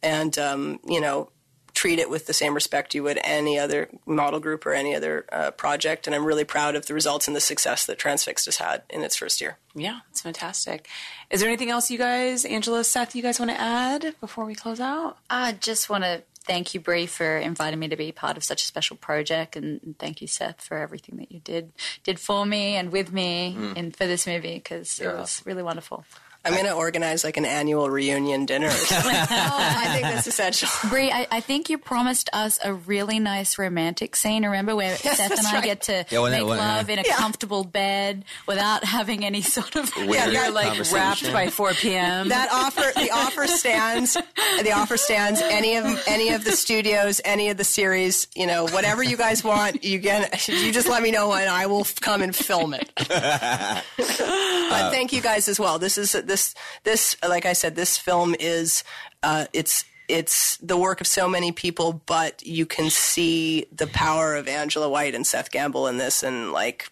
and 0.00 0.38
um, 0.38 0.78
you 0.86 1.00
know 1.00 1.30
treat 1.74 1.98
it 1.98 2.10
with 2.10 2.26
the 2.26 2.32
same 2.32 2.54
respect 2.54 2.94
you 2.94 3.02
would 3.02 3.18
any 3.24 3.58
other 3.58 3.88
model 4.06 4.40
group 4.40 4.66
or 4.66 4.72
any 4.72 4.94
other 4.94 5.24
uh, 5.32 5.50
project. 5.52 6.06
And 6.06 6.14
I'm 6.14 6.24
really 6.24 6.44
proud 6.44 6.74
of 6.76 6.86
the 6.86 6.94
results 6.94 7.26
and 7.26 7.34
the 7.36 7.40
success 7.40 7.86
that 7.86 7.98
Transfixed 7.98 8.44
has 8.46 8.56
had 8.58 8.82
in 8.90 9.02
its 9.02 9.16
first 9.16 9.40
year. 9.40 9.58
Yeah, 9.74 10.00
it's 10.10 10.20
fantastic. 10.20 10.88
Is 11.30 11.40
there 11.40 11.48
anything 11.48 11.70
else 11.70 11.90
you 11.90 11.98
guys, 11.98 12.44
Angela, 12.44 12.84
Seth, 12.84 13.14
you 13.16 13.22
guys 13.22 13.38
want 13.40 13.50
to 13.50 13.60
add 13.60 14.14
before 14.20 14.44
we 14.44 14.54
close 14.54 14.80
out? 14.80 15.18
I 15.30 15.52
just 15.52 15.88
want 15.88 16.04
to 16.04 16.22
thank 16.44 16.74
you, 16.74 16.80
Bree, 16.80 17.06
for 17.06 17.38
inviting 17.38 17.78
me 17.78 17.88
to 17.88 17.96
be 17.96 18.10
part 18.12 18.36
of 18.36 18.42
such 18.44 18.62
a 18.62 18.66
special 18.66 18.96
project, 18.96 19.54
and 19.56 19.94
thank 19.98 20.20
you, 20.20 20.26
Seth, 20.26 20.60
for 20.60 20.76
everything 20.76 21.16
that 21.18 21.30
you 21.32 21.38
did 21.40 21.72
did 22.02 22.18
for 22.18 22.44
me 22.44 22.74
and 22.76 22.90
with 22.92 23.12
me 23.12 23.54
Mm. 23.56 23.76
in 23.76 23.92
for 23.92 24.06
this 24.06 24.26
movie 24.26 24.54
because 24.54 24.98
it 25.00 25.06
was 25.06 25.40
really 25.46 25.62
wonderful. 25.62 26.04
I'm 26.44 26.52
going 26.54 26.64
to 26.66 26.72
organize 26.72 27.22
like 27.24 27.36
an 27.36 27.44
annual 27.44 27.88
reunion 27.90 28.46
dinner. 28.46 28.66
Or 28.66 28.70
something. 28.70 29.12
Oh, 29.32 29.56
I 29.58 29.88
think 29.92 30.02
that's 30.02 30.26
essential. 30.26 30.68
Bree, 30.88 31.10
I, 31.10 31.26
I 31.30 31.40
think 31.40 31.70
you 31.70 31.78
promised 31.78 32.28
us 32.32 32.58
a 32.64 32.72
really 32.74 33.18
nice 33.18 33.58
romantic 33.58 34.16
scene. 34.16 34.44
Remember 34.44 34.74
where 34.76 34.96
Yes, 35.04 35.16
Seth 35.18 35.30
and 35.38 35.46
I 35.46 35.54
right. 35.54 35.64
get 35.64 35.82
to 35.82 36.04
Yeah, 36.10 36.20
when- 36.20 36.32
make 36.32 36.44
when- 36.46 36.58
love 36.58 36.90
in 36.90 36.98
a 36.98 37.02
Yeah. 37.06 37.16
comfortable 37.16 37.64
bed 37.64 38.24
without 38.46 38.84
having 38.84 39.24
any 39.24 39.42
sort 39.42 39.76
of 39.76 39.94
Weird 39.96 40.32
You're 40.32 40.50
like 40.50 40.78
wrapped 40.92 41.32
by 41.32 41.48
4 41.48 41.72
p.m. 41.74 42.28
that 42.28 42.48
offer 42.52 42.92
the 42.98 43.10
offer 43.12 43.46
stands 43.46 44.14
the 44.62 44.72
offer 44.72 44.96
stands 44.96 45.40
any 45.42 45.76
of 45.76 46.02
any 46.06 46.30
of 46.30 46.44
the 46.44 46.52
studios 46.52 47.20
any 47.24 47.50
of 47.50 47.56
the 47.56 47.64
series 47.64 48.26
you 48.34 48.46
know 48.46 48.66
whatever 48.68 49.02
you 49.02 49.16
guys 49.16 49.42
want 49.44 49.84
you 49.84 50.00
can 50.00 50.28
you 50.48 50.72
just 50.72 50.88
let 50.88 51.02
me 51.02 51.10
know 51.10 51.32
and 51.32 51.48
i 51.48 51.66
will 51.66 51.86
come 52.00 52.22
and 52.22 52.34
film 52.34 52.74
it 52.74 52.90
but 52.96 54.90
thank 54.90 55.12
you 55.12 55.20
guys 55.20 55.48
as 55.48 55.58
well 55.58 55.78
this 55.78 55.98
is 55.98 56.12
this 56.32 56.54
this 56.84 57.16
like 57.28 57.46
i 57.46 57.52
said 57.52 57.76
this 57.76 57.96
film 57.98 58.34
is 58.40 58.82
uh, 59.22 59.46
it's 59.52 59.84
it's 60.08 60.56
the 60.56 60.76
work 60.76 61.00
of 61.00 61.06
so 61.06 61.28
many 61.28 61.52
people 61.52 62.02
but 62.06 62.44
you 62.44 62.66
can 62.66 62.90
see 62.90 63.66
the 63.70 63.86
power 63.86 64.34
of 64.34 64.48
angela 64.48 64.88
white 64.88 65.14
and 65.14 65.26
seth 65.26 65.50
gamble 65.50 65.86
in 65.86 65.96
this 65.98 66.22
and 66.22 66.52
like 66.52 66.90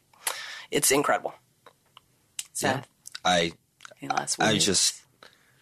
it's 0.70 0.91
incredible 0.91 1.34
Seth, 2.61 2.86
I 3.24 3.53
any 4.03 4.12
I 4.38 4.59
just 4.59 5.03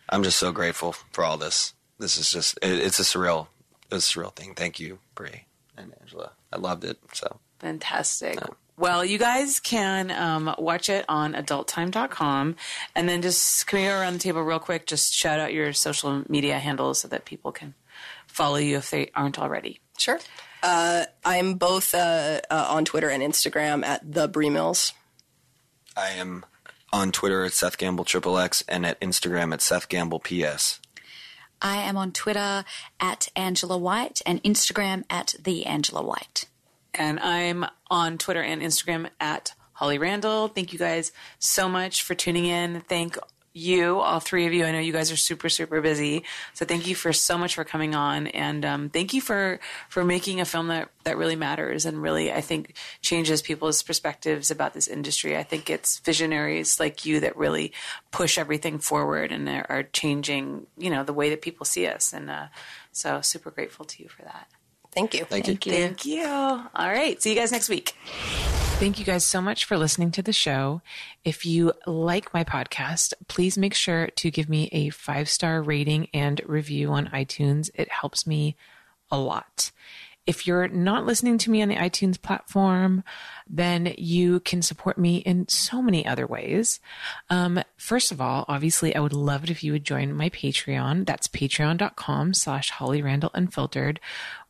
I'm 0.09 0.23
just 0.23 0.39
so 0.39 0.51
grateful 0.51 0.93
for 1.13 1.23
all 1.23 1.37
this. 1.37 1.75
This 1.99 2.19
is 2.19 2.31
just 2.31 2.59
it, 2.63 2.79
it's 2.81 2.99
a 2.99 3.05
surreal 3.05 3.47
it's 3.91 4.15
a 4.15 4.19
surreal 4.19 4.35
thing. 4.35 4.55
Thank 4.55 4.81
you, 4.81 4.99
Bree 5.15 5.45
and 5.77 5.95
Angela. 6.01 6.33
I 6.53 6.57
loved 6.57 6.85
it. 6.85 6.99
So 7.13 7.39
Fantastic. 7.61 8.39
Well, 8.79 9.05
you 9.05 9.19
guys 9.19 9.59
can 9.59 10.13
um, 10.13 10.55
watch 10.57 10.89
it 10.89 11.05
on 11.09 11.35
adulttime.com. 11.35 12.55
And 12.95 13.09
then 13.09 13.23
just 13.23 13.67
can 13.67 13.81
we 13.81 13.87
go 13.87 13.99
around 13.99 14.13
the 14.13 14.19
table 14.21 14.43
real 14.43 14.61
quick? 14.61 14.87
Just 14.87 15.13
shout 15.13 15.41
out 15.41 15.53
your 15.53 15.73
social 15.73 16.23
media 16.29 16.61
handles 16.61 17.01
so 17.01 17.09
that 17.09 17.25
people 17.25 17.51
can 17.51 17.75
follow 18.29 18.57
you 18.57 18.77
if 18.77 18.91
they 18.91 19.11
aren't 19.17 19.37
already. 19.37 19.81
Sure. 19.99 20.21
Uh, 20.63 21.07
I'm 21.25 21.55
both 21.55 21.93
uh, 21.93 22.41
uh, 22.49 22.69
on 22.71 22.85
Twitter 22.85 23.11
and 23.11 23.21
Instagram 23.21 23.85
at 23.85 24.13
the 24.13 24.29
Bree 24.29 24.51
Mills. 24.51 24.93
I 25.97 26.11
am 26.11 26.47
on 26.93 27.11
Twitter 27.11 27.45
at 27.45 27.53
Seth 27.53 27.79
Gamble 27.79 28.05
Triple 28.05 28.39
X 28.39 28.63
and 28.69 28.87
at 28.87 29.01
Instagram 29.01 29.53
at 29.53 29.61
Seth 29.61 29.89
Gamble 29.89 30.21
PS. 30.21 30.79
I 31.61 31.79
am 31.79 31.97
on 31.97 32.13
Twitter 32.13 32.65
at 33.01 33.29
Angela 33.35 33.77
White 33.77 34.23
and 34.25 34.41
Instagram 34.45 35.03
at 35.11 35.35
the 35.43 35.67
Angela 35.67 36.03
White. 36.03 36.45
And 36.99 37.21
I'm 37.21 37.65
on 37.91 38.19
Twitter 38.19 38.43
and 38.43 38.61
Instagram 38.61 39.09
at 39.21 39.55
Holly 39.73 39.99
Randall. 39.99 40.49
Thank 40.49 40.73
you 40.73 40.79
guys 40.79 41.13
so 41.39 41.69
much 41.69 42.03
for 42.03 42.15
tuning 42.15 42.45
in. 42.45 42.81
Thank 42.83 43.17
you, 43.55 43.99
all 43.99 44.21
three 44.21 44.47
of 44.47 44.53
you. 44.53 44.65
I 44.65 44.73
know 44.73 44.79
you 44.79 44.93
guys 44.93 45.11
are 45.11 45.17
super, 45.17 45.49
super 45.49 45.81
busy. 45.81 46.25
So 46.55 46.65
thank 46.65 46.87
you 46.87 46.95
for 46.95 47.13
so 47.13 47.39
much 47.39 47.55
for 47.55 47.65
coming 47.65 47.95
on. 47.95 48.27
And 48.29 48.65
um, 48.65 48.89
thank 48.89 49.15
you 49.15 49.21
for, 49.21 49.59
for 49.89 50.05
making 50.05 50.41
a 50.41 50.45
film 50.45 50.69
that, 50.69 50.91
that 51.05 51.17
really 51.17 51.35
matters 51.37 51.87
and 51.87 52.01
really, 52.03 52.33
I 52.33 52.41
think, 52.41 52.75
changes 53.01 53.43
people's 53.43 53.83
perspectives 53.83 54.51
about 54.51 54.75
this 54.75 54.87
industry. 54.87 55.37
I 55.37 55.43
think 55.43 55.71
it's 55.71 55.99
visionaries 56.01 56.79
like 56.79 57.05
you 57.05 57.21
that 57.21 57.37
really 57.37 57.73
push 58.11 58.39
everything 58.39 58.79
forward 58.79 59.33
and 59.33 59.49
are, 59.49 59.85
changing, 59.93 60.67
you 60.77 60.91
know, 60.91 61.03
the 61.03 61.15
way 61.15 61.31
that 61.31 61.43
people 61.43 61.65
see 61.65 61.87
us. 61.87 62.13
And 62.13 62.31
uh, 62.31 62.47
so 62.93 63.21
super 63.21 63.51
grateful 63.51 63.85
to 63.87 64.03
you 64.03 64.09
for 64.09 64.23
that. 64.23 64.49
Thank 64.99 65.15
you. 65.15 65.25
Thank, 65.25 65.67
you. 65.67 65.73
Thank 65.73 66.05
you. 66.05 66.27
All 66.27 66.69
right. 66.75 67.23
See 67.23 67.31
you 67.31 67.37
guys 67.37 67.53
next 67.53 67.69
week. 67.69 67.95
Thank 68.81 68.99
you 68.99 69.05
guys 69.05 69.25
so 69.25 69.41
much 69.41 69.65
for 69.65 69.77
listening 69.77 70.11
to 70.13 70.23
the 70.23 70.33
show. 70.33 70.83
If 71.25 71.47
you 71.47 71.73
like 71.87 72.35
my 72.35 72.43
podcast, 72.43 73.13
please 73.29 73.57
make 73.57 73.75
sure 73.75 74.09
to 74.09 74.31
give 74.31 74.49
me 74.49 74.69
a 74.73 74.91
five 74.91 75.29
star 75.29 75.63
rating 75.63 76.09
and 76.13 76.41
review 76.47 76.91
on 76.91 77.07
iTunes. 77.09 77.71
It 77.75 77.91
helps 77.91 78.27
me 78.27 78.57
a 79.11 79.19
lot. 79.19 79.71
If 80.29 80.47
you're 80.47 80.69
not 80.69 81.07
listening 81.07 81.39
to 81.39 81.51
me 81.51 81.63
on 81.63 81.71
the 81.71 81.77
iTunes 81.77 82.21
platform, 82.21 83.03
then 83.49 83.95
you 83.97 84.41
can 84.41 84.61
support 84.61 84.99
me 84.99 85.17
in 85.17 85.49
so 85.49 85.81
many 85.81 86.05
other 86.05 86.27
ways. 86.27 86.81
Um, 87.31 87.63
first 87.79 88.13
of 88.13 88.21
all, 88.21 88.45
obviously, 88.47 88.95
I 88.95 89.01
would 89.01 89.15
love 89.15 89.43
it 89.43 89.49
if 89.49 89.65
you 89.65 89.73
would 89.73 89.85
join 89.85 90.13
my 90.13 90.29
Patreon. 90.29 91.07
That's 91.07 91.29
patreon.com 91.29 92.35
slash 92.35 92.69
Holly 92.69 93.01
Randall 93.01 93.31
Unfiltered, 93.33 94.01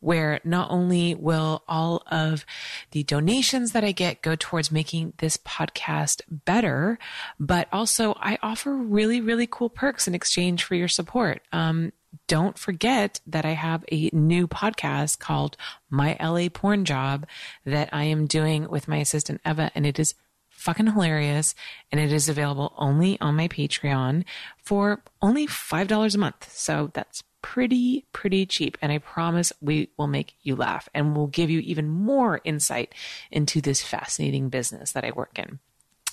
where 0.01 0.41
not 0.43 0.69
only 0.69 1.15
will 1.15 1.63
all 1.65 2.03
of 2.11 2.45
the 2.91 3.03
donations 3.03 3.71
that 3.71 3.85
I 3.85 3.93
get 3.93 4.21
go 4.21 4.35
towards 4.37 4.73
making 4.73 5.13
this 5.19 5.37
podcast 5.37 6.23
better, 6.29 6.99
but 7.39 7.69
also 7.71 8.15
I 8.19 8.37
offer 8.43 8.75
really, 8.75 9.21
really 9.21 9.47
cool 9.49 9.69
perks 9.69 10.09
in 10.09 10.13
exchange 10.13 10.65
for 10.65 10.75
your 10.75 10.89
support. 10.89 11.41
Um, 11.53 11.93
don't 12.27 12.57
forget 12.57 13.21
that 13.27 13.45
I 13.45 13.51
have 13.51 13.85
a 13.91 14.09
new 14.13 14.47
podcast 14.47 15.19
called 15.19 15.57
My 15.89 16.17
LA 16.19 16.49
Porn 16.49 16.85
Job 16.85 17.27
that 17.65 17.89
I 17.91 18.05
am 18.05 18.25
doing 18.25 18.69
with 18.69 18.87
my 18.87 18.97
assistant 18.97 19.41
Eva, 19.45 19.71
and 19.75 19.85
it 19.85 19.99
is 19.99 20.15
fucking 20.59 20.87
hilarious. 20.87 21.55
And 21.91 22.01
it 22.01 22.11
is 22.11 22.29
available 22.29 22.73
only 22.77 23.19
on 23.21 23.35
my 23.35 23.47
Patreon 23.47 24.25
for 24.61 25.01
only 25.21 25.47
$5 25.47 26.15
a 26.15 26.17
month. 26.17 26.51
So 26.51 26.91
that's 26.93 27.23
pretty, 27.41 28.05
pretty 28.11 28.45
cheap. 28.45 28.77
And 28.81 28.91
I 28.91 28.97
promise 28.97 29.53
we 29.61 29.89
will 29.97 30.07
make 30.07 30.35
you 30.41 30.55
laugh 30.55 30.89
and 30.93 31.15
we'll 31.15 31.27
give 31.27 31.49
you 31.49 31.59
even 31.61 31.89
more 31.89 32.41
insight 32.43 32.93
into 33.31 33.61
this 33.61 33.81
fascinating 33.81 34.49
business 34.49 34.91
that 34.91 35.05
I 35.05 35.11
work 35.11 35.39
in. 35.39 35.59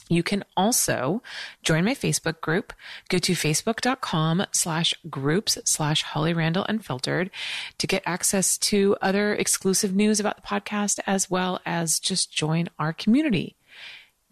You 0.09 0.23
can 0.23 0.45
also 0.57 1.23
join 1.63 1.85
my 1.85 1.95
Facebook 1.95 2.41
group. 2.41 2.73
Go 3.09 3.19
to 3.19 3.33
facebook.com 3.33 4.47
slash 4.53 4.95
groups 5.11 5.59
slash 5.65 6.03
Holly 6.03 6.33
Randall 6.33 6.67
Unfiltered 6.69 7.31
to 7.79 7.87
get 7.87 8.03
access 8.07 8.57
to 8.59 8.97
other 9.03 9.35
exclusive 9.35 9.95
news 9.95 10.21
about 10.21 10.37
the 10.37 10.43
podcast 10.47 11.01
as 11.07 11.29
well 11.29 11.61
as 11.67 11.99
just 11.99 12.33
join 12.33 12.69
our 12.79 12.93
community. 12.93 13.57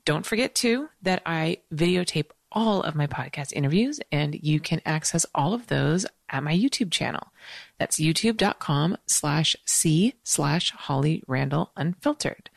Don't 0.04 0.26
forget 0.26 0.54
too 0.54 0.88
that 1.02 1.22
I 1.26 1.58
videotape 1.72 2.30
all 2.52 2.82
of 2.82 2.94
my 2.94 3.06
podcast 3.06 3.52
interviews 3.52 4.00
and 4.12 4.38
you 4.40 4.60
can 4.60 4.80
access 4.86 5.26
all 5.34 5.54
of 5.54 5.66
those 5.66 6.06
at 6.28 6.42
my 6.42 6.56
YouTube 6.56 6.90
channel. 6.90 7.32
That's 7.78 7.98
youtube.com 7.98 8.96
slash 9.06 9.56
C 9.66 10.14
slash 10.22 10.70
Holly 10.70 11.22
Randall 11.26 11.72
Unfiltered. 11.76 12.50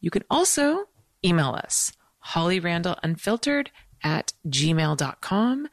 You 0.00 0.10
can 0.10 0.24
also 0.30 0.86
email 1.24 1.50
us, 1.50 1.92
Holly 2.20 2.60
Randall 2.60 2.98
Unfiltered 3.02 3.70
at 4.02 4.32
gmail.com. 4.48 5.68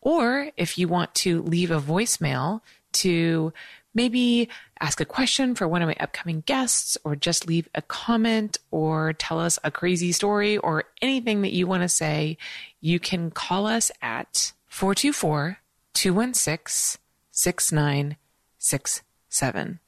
Or 0.00 0.50
if 0.56 0.78
you 0.78 0.88
want 0.88 1.14
to 1.16 1.42
leave 1.42 1.70
a 1.70 1.80
voicemail 1.80 2.62
to 2.92 3.52
maybe 3.94 4.48
ask 4.80 5.00
a 5.00 5.04
question 5.04 5.54
for 5.54 5.68
one 5.68 5.82
of 5.82 5.88
my 5.88 5.96
upcoming 6.00 6.42
guests, 6.46 6.96
or 7.04 7.14
just 7.16 7.46
leave 7.46 7.68
a 7.74 7.82
comment, 7.82 8.58
or 8.70 9.12
tell 9.14 9.40
us 9.40 9.58
a 9.64 9.70
crazy 9.70 10.12
story, 10.12 10.58
or 10.58 10.84
anything 11.00 11.40
that 11.42 11.52
you 11.52 11.66
want 11.66 11.82
to 11.82 11.88
say, 11.88 12.36
you 12.80 13.00
can 13.00 13.30
call 13.30 13.66
us 13.66 13.90
at 14.02 14.52
424 14.68 15.58
216 15.94 17.00
6967. 17.30 19.80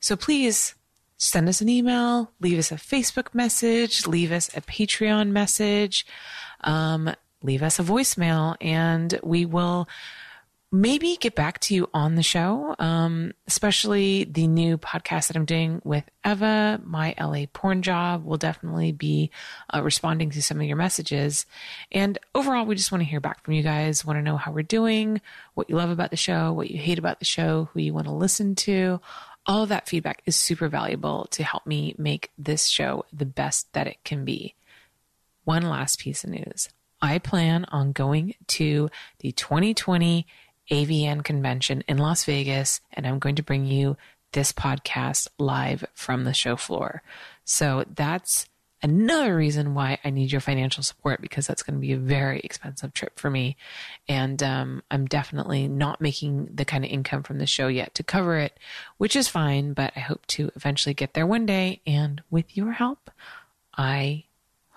So 0.00 0.16
please 0.16 0.74
send 1.16 1.48
us 1.48 1.60
an 1.60 1.68
email, 1.68 2.30
leave 2.40 2.58
us 2.58 2.72
a 2.72 2.76
Facebook 2.76 3.34
message, 3.34 4.06
leave 4.06 4.32
us 4.32 4.48
a 4.56 4.60
Patreon 4.60 5.30
message, 5.30 6.06
um, 6.62 7.14
leave 7.42 7.62
us 7.62 7.78
a 7.78 7.82
voicemail, 7.82 8.56
and 8.60 9.18
we 9.22 9.44
will 9.44 9.88
maybe 10.74 11.16
get 11.20 11.36
back 11.36 11.60
to 11.60 11.72
you 11.72 11.88
on 11.94 12.16
the 12.16 12.22
show, 12.22 12.74
um, 12.80 13.32
especially 13.46 14.24
the 14.24 14.48
new 14.48 14.76
podcast 14.76 15.28
that 15.28 15.36
I'm 15.36 15.44
doing 15.44 15.80
with 15.84 16.02
Eva, 16.26 16.80
my 16.82 17.14
LA 17.18 17.44
porn 17.52 17.80
job. 17.80 18.24
will 18.24 18.38
definitely 18.38 18.90
be 18.90 19.30
uh, 19.72 19.82
responding 19.84 20.30
to 20.30 20.42
some 20.42 20.60
of 20.60 20.66
your 20.66 20.76
messages. 20.76 21.46
And 21.92 22.18
overall, 22.34 22.66
we 22.66 22.74
just 22.74 22.90
want 22.90 23.02
to 23.02 23.08
hear 23.08 23.20
back 23.20 23.44
from 23.44 23.54
you 23.54 23.62
guys, 23.62 24.04
want 24.04 24.18
to 24.18 24.22
know 24.22 24.36
how 24.36 24.50
we're 24.50 24.62
doing, 24.64 25.20
what 25.54 25.70
you 25.70 25.76
love 25.76 25.90
about 25.90 26.10
the 26.10 26.16
show, 26.16 26.52
what 26.52 26.72
you 26.72 26.78
hate 26.78 26.98
about 26.98 27.20
the 27.20 27.24
show, 27.24 27.68
who 27.72 27.80
you 27.80 27.94
want 27.94 28.08
to 28.08 28.12
listen 28.12 28.56
to. 28.56 29.00
All 29.46 29.62
of 29.62 29.68
that 29.68 29.88
feedback 29.88 30.22
is 30.24 30.36
super 30.36 30.68
valuable 30.68 31.26
to 31.32 31.44
help 31.44 31.66
me 31.66 31.94
make 31.98 32.30
this 32.38 32.66
show 32.66 33.04
the 33.12 33.26
best 33.26 33.72
that 33.74 33.86
it 33.86 34.02
can 34.04 34.24
be. 34.24 34.54
One 35.44 35.62
last 35.62 35.98
piece 36.00 36.24
of 36.24 36.30
news. 36.30 36.70
I 37.02 37.18
plan 37.18 37.66
on 37.66 37.92
going 37.92 38.34
to 38.48 38.90
the 39.18 39.32
2020 39.32 40.26
AVN 40.70 41.22
convention 41.22 41.84
in 41.86 41.98
Las 41.98 42.24
Vegas, 42.24 42.80
and 42.94 43.06
I'm 43.06 43.18
going 43.18 43.34
to 43.34 43.42
bring 43.42 43.66
you 43.66 43.98
this 44.32 44.52
podcast 44.52 45.28
live 45.38 45.84
from 45.92 46.24
the 46.24 46.32
show 46.32 46.56
floor. 46.56 47.02
So 47.44 47.84
that's 47.94 48.46
another 48.84 49.34
reason 49.34 49.72
why 49.72 49.98
I 50.04 50.10
need 50.10 50.30
your 50.30 50.42
financial 50.42 50.82
support 50.82 51.22
because 51.22 51.46
that's 51.46 51.62
going 51.62 51.74
to 51.74 51.80
be 51.80 51.92
a 51.92 51.98
very 51.98 52.40
expensive 52.40 52.92
trip 52.92 53.18
for 53.18 53.30
me. 53.30 53.56
And 54.08 54.42
um, 54.42 54.82
I'm 54.90 55.06
definitely 55.06 55.66
not 55.66 56.02
making 56.02 56.50
the 56.54 56.66
kind 56.66 56.84
of 56.84 56.90
income 56.90 57.22
from 57.22 57.38
the 57.38 57.46
show 57.46 57.66
yet 57.66 57.94
to 57.94 58.02
cover 58.02 58.36
it, 58.38 58.58
which 58.98 59.16
is 59.16 59.26
fine, 59.26 59.72
but 59.72 59.94
I 59.96 60.00
hope 60.00 60.26
to 60.26 60.50
eventually 60.54 60.92
get 60.94 61.14
there 61.14 61.26
one 61.26 61.46
day. 61.46 61.80
And 61.86 62.22
with 62.30 62.58
your 62.58 62.72
help, 62.72 63.10
I 63.76 64.24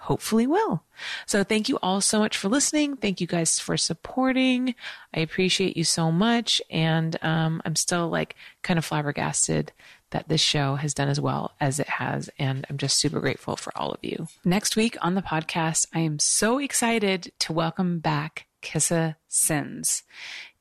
hopefully 0.07 0.47
will. 0.47 0.83
So 1.25 1.43
thank 1.43 1.67
you 1.67 1.77
all 1.83 1.99
so 1.99 2.19
much 2.19 2.37
for 2.37 2.47
listening. 2.47 2.95
Thank 2.95 3.19
you 3.19 3.27
guys 3.27 3.59
for 3.59 3.75
supporting. 3.75 4.73
I 5.13 5.19
appreciate 5.19 5.75
you 5.75 5.83
so 5.83 6.13
much. 6.13 6.61
And 6.69 7.21
um, 7.21 7.61
I'm 7.65 7.75
still 7.75 8.07
like 8.07 8.37
kind 8.61 8.79
of 8.79 8.85
flabbergasted 8.85 9.73
that 10.11 10.29
this 10.29 10.41
show 10.41 10.75
has 10.75 10.93
done 10.93 11.09
as 11.09 11.19
well 11.19 11.55
as 11.59 11.79
it 11.79 11.87
has. 11.87 12.29
And 12.39 12.65
I'm 12.69 12.77
just 12.77 12.97
super 12.97 13.19
grateful 13.19 13.55
for 13.55 13.77
all 13.77 13.91
of 13.91 13.99
you. 14.01 14.27
Next 14.45 14.75
week 14.75 14.97
on 15.01 15.15
the 15.15 15.21
podcast, 15.21 15.87
I 15.93 15.99
am 15.99 16.19
so 16.19 16.59
excited 16.59 17.31
to 17.39 17.53
welcome 17.53 17.99
back 17.99 18.47
Kissa 18.61 19.15
Sins. 19.27 20.03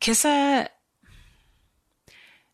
Kissa 0.00 0.68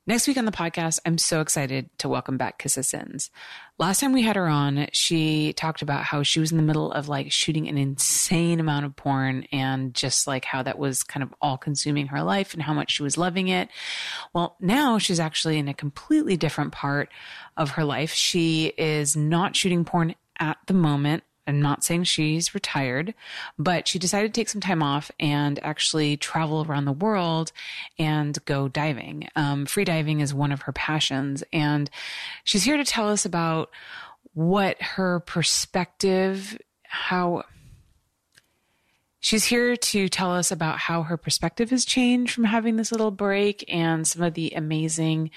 Next 0.05 0.27
week 0.27 0.37
on 0.37 0.47
the 0.47 0.51
podcast, 0.51 0.99
I'm 1.07 1.17
so 1.17 1.41
excited 1.41 1.89
to 1.99 2.09
welcome 2.09 2.37
back 2.37 2.61
Kissa 2.61 2.85
Sins. 2.85 3.31
Last 3.79 4.01
time 4.01 4.13
we 4.13 4.23
had 4.23 4.35
her 4.35 4.49
on, 4.49 4.89
she 4.91 5.53
talked 5.53 5.81
about 5.81 6.03
how 6.03 6.25
she 6.25 6.41
was 6.41 6.51
in 6.51 6.57
the 6.57 6.65
middle 6.65 6.91
of 6.91 7.09
like 7.09 7.31
shooting 7.31 7.69
an 7.69 7.79
insane 7.79 8.59
amount 8.59 8.85
of 8.85 8.97
porn 8.97 9.47
and 9.53 9.95
just 9.95 10.27
like 10.27 10.45
how 10.45 10.61
that 10.65 10.77
was 10.77 11.05
kind 11.05 11.23
of 11.23 11.33
all 11.41 11.57
consuming 11.57 12.09
her 12.09 12.21
life 12.21 12.53
and 12.53 12.65
how 12.65 12.75
much 12.75 12.91
she 12.91 13.05
was 13.05 13.17
loving 13.17 13.47
it. 13.47 13.69
Well, 14.33 14.57
now 14.59 14.99
she's 14.99 15.21
actually 15.21 15.59
in 15.59 15.69
a 15.69 15.75
completely 15.75 16.37
different 16.37 16.73
part 16.73 17.09
of 17.57 17.71
her 17.71 17.85
life. 17.85 18.13
She 18.13 18.73
is 18.77 19.15
not 19.17 19.55
shooting 19.55 19.85
porn 19.85 20.17
at 20.41 20.59
the 20.67 20.75
moment. 20.75 21.23
I'm 21.47 21.61
not 21.61 21.83
saying 21.83 22.05
she's 22.05 22.55
retired, 22.55 23.15
but 23.59 23.89
she 23.89 23.99
decided 23.99 24.33
to 24.33 24.41
take 24.41 24.49
some 24.49 24.61
time 24.61 24.83
off 24.83 25.11
and 25.19 25.63
actually 25.65 26.17
travel 26.17 26.65
around 26.65 26.85
the 26.85 26.93
world 26.93 27.53
and 27.99 28.39
go 28.45 28.69
diving. 28.69 29.29
Um, 29.35 29.67
free 29.67 29.85
diving 29.85 30.21
is 30.21 30.33
one 30.33 30.53
of 30.53 30.63
her 30.63 30.73
passions. 30.73 31.43
And 31.53 31.91
she's 32.45 32.63
here 32.63 32.77
to 32.77 32.85
tell 32.85 33.09
us 33.09 33.25
about 33.25 33.71
what 34.35 34.81
her 34.81 35.21
perspective, 35.21 36.59
how 36.85 37.43
she's 39.21 39.45
here 39.45 39.77
to 39.77 40.09
tell 40.09 40.33
us 40.33 40.51
about 40.51 40.79
how 40.79 41.03
her 41.03 41.17
perspective 41.17 41.71
has 41.71 41.85
changed 41.85 42.35
from 42.35 42.45
having 42.45 42.77
this 42.77 42.93
little 42.93 43.11
break 43.11 43.65
and 43.69 44.07
some 44.07 44.23
of 44.23 44.35
the 44.35 44.53
amazing 44.55 45.31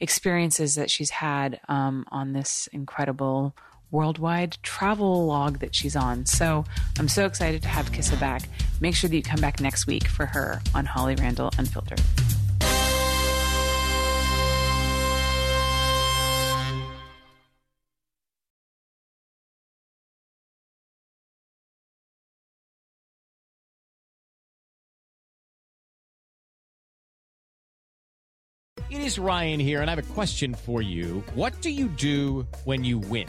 experiences 0.00 0.76
that 0.76 0.90
she's 0.90 1.10
had 1.10 1.60
um, 1.68 2.04
on 2.10 2.32
this 2.32 2.68
incredible 2.72 3.54
worldwide 3.90 4.58
travel 4.62 5.26
log 5.26 5.58
that 5.60 5.74
she's 5.74 5.96
on. 5.96 6.26
So 6.26 6.64
I'm 6.98 7.08
so 7.08 7.26
excited 7.26 7.62
to 7.62 7.68
have 7.68 7.90
Kissa 7.92 8.18
back. 8.18 8.48
Make 8.80 8.94
sure 8.94 9.08
that 9.08 9.16
you 9.16 9.22
come 9.22 9.40
back 9.40 9.60
next 9.60 9.86
week 9.86 10.06
for 10.06 10.26
her 10.26 10.60
on 10.74 10.84
Holly 10.84 11.14
Randall 11.16 11.50
Unfiltered. 11.58 12.00
It 28.90 29.02
is 29.02 29.18
Ryan 29.18 29.60
here, 29.60 29.82
and 29.82 29.90
I 29.90 29.94
have 29.94 30.10
a 30.10 30.14
question 30.14 30.54
for 30.54 30.80
you. 30.80 31.22
What 31.34 31.60
do 31.60 31.70
you 31.70 31.88
do 31.88 32.46
when 32.64 32.84
you 32.84 32.98
win? 32.98 33.28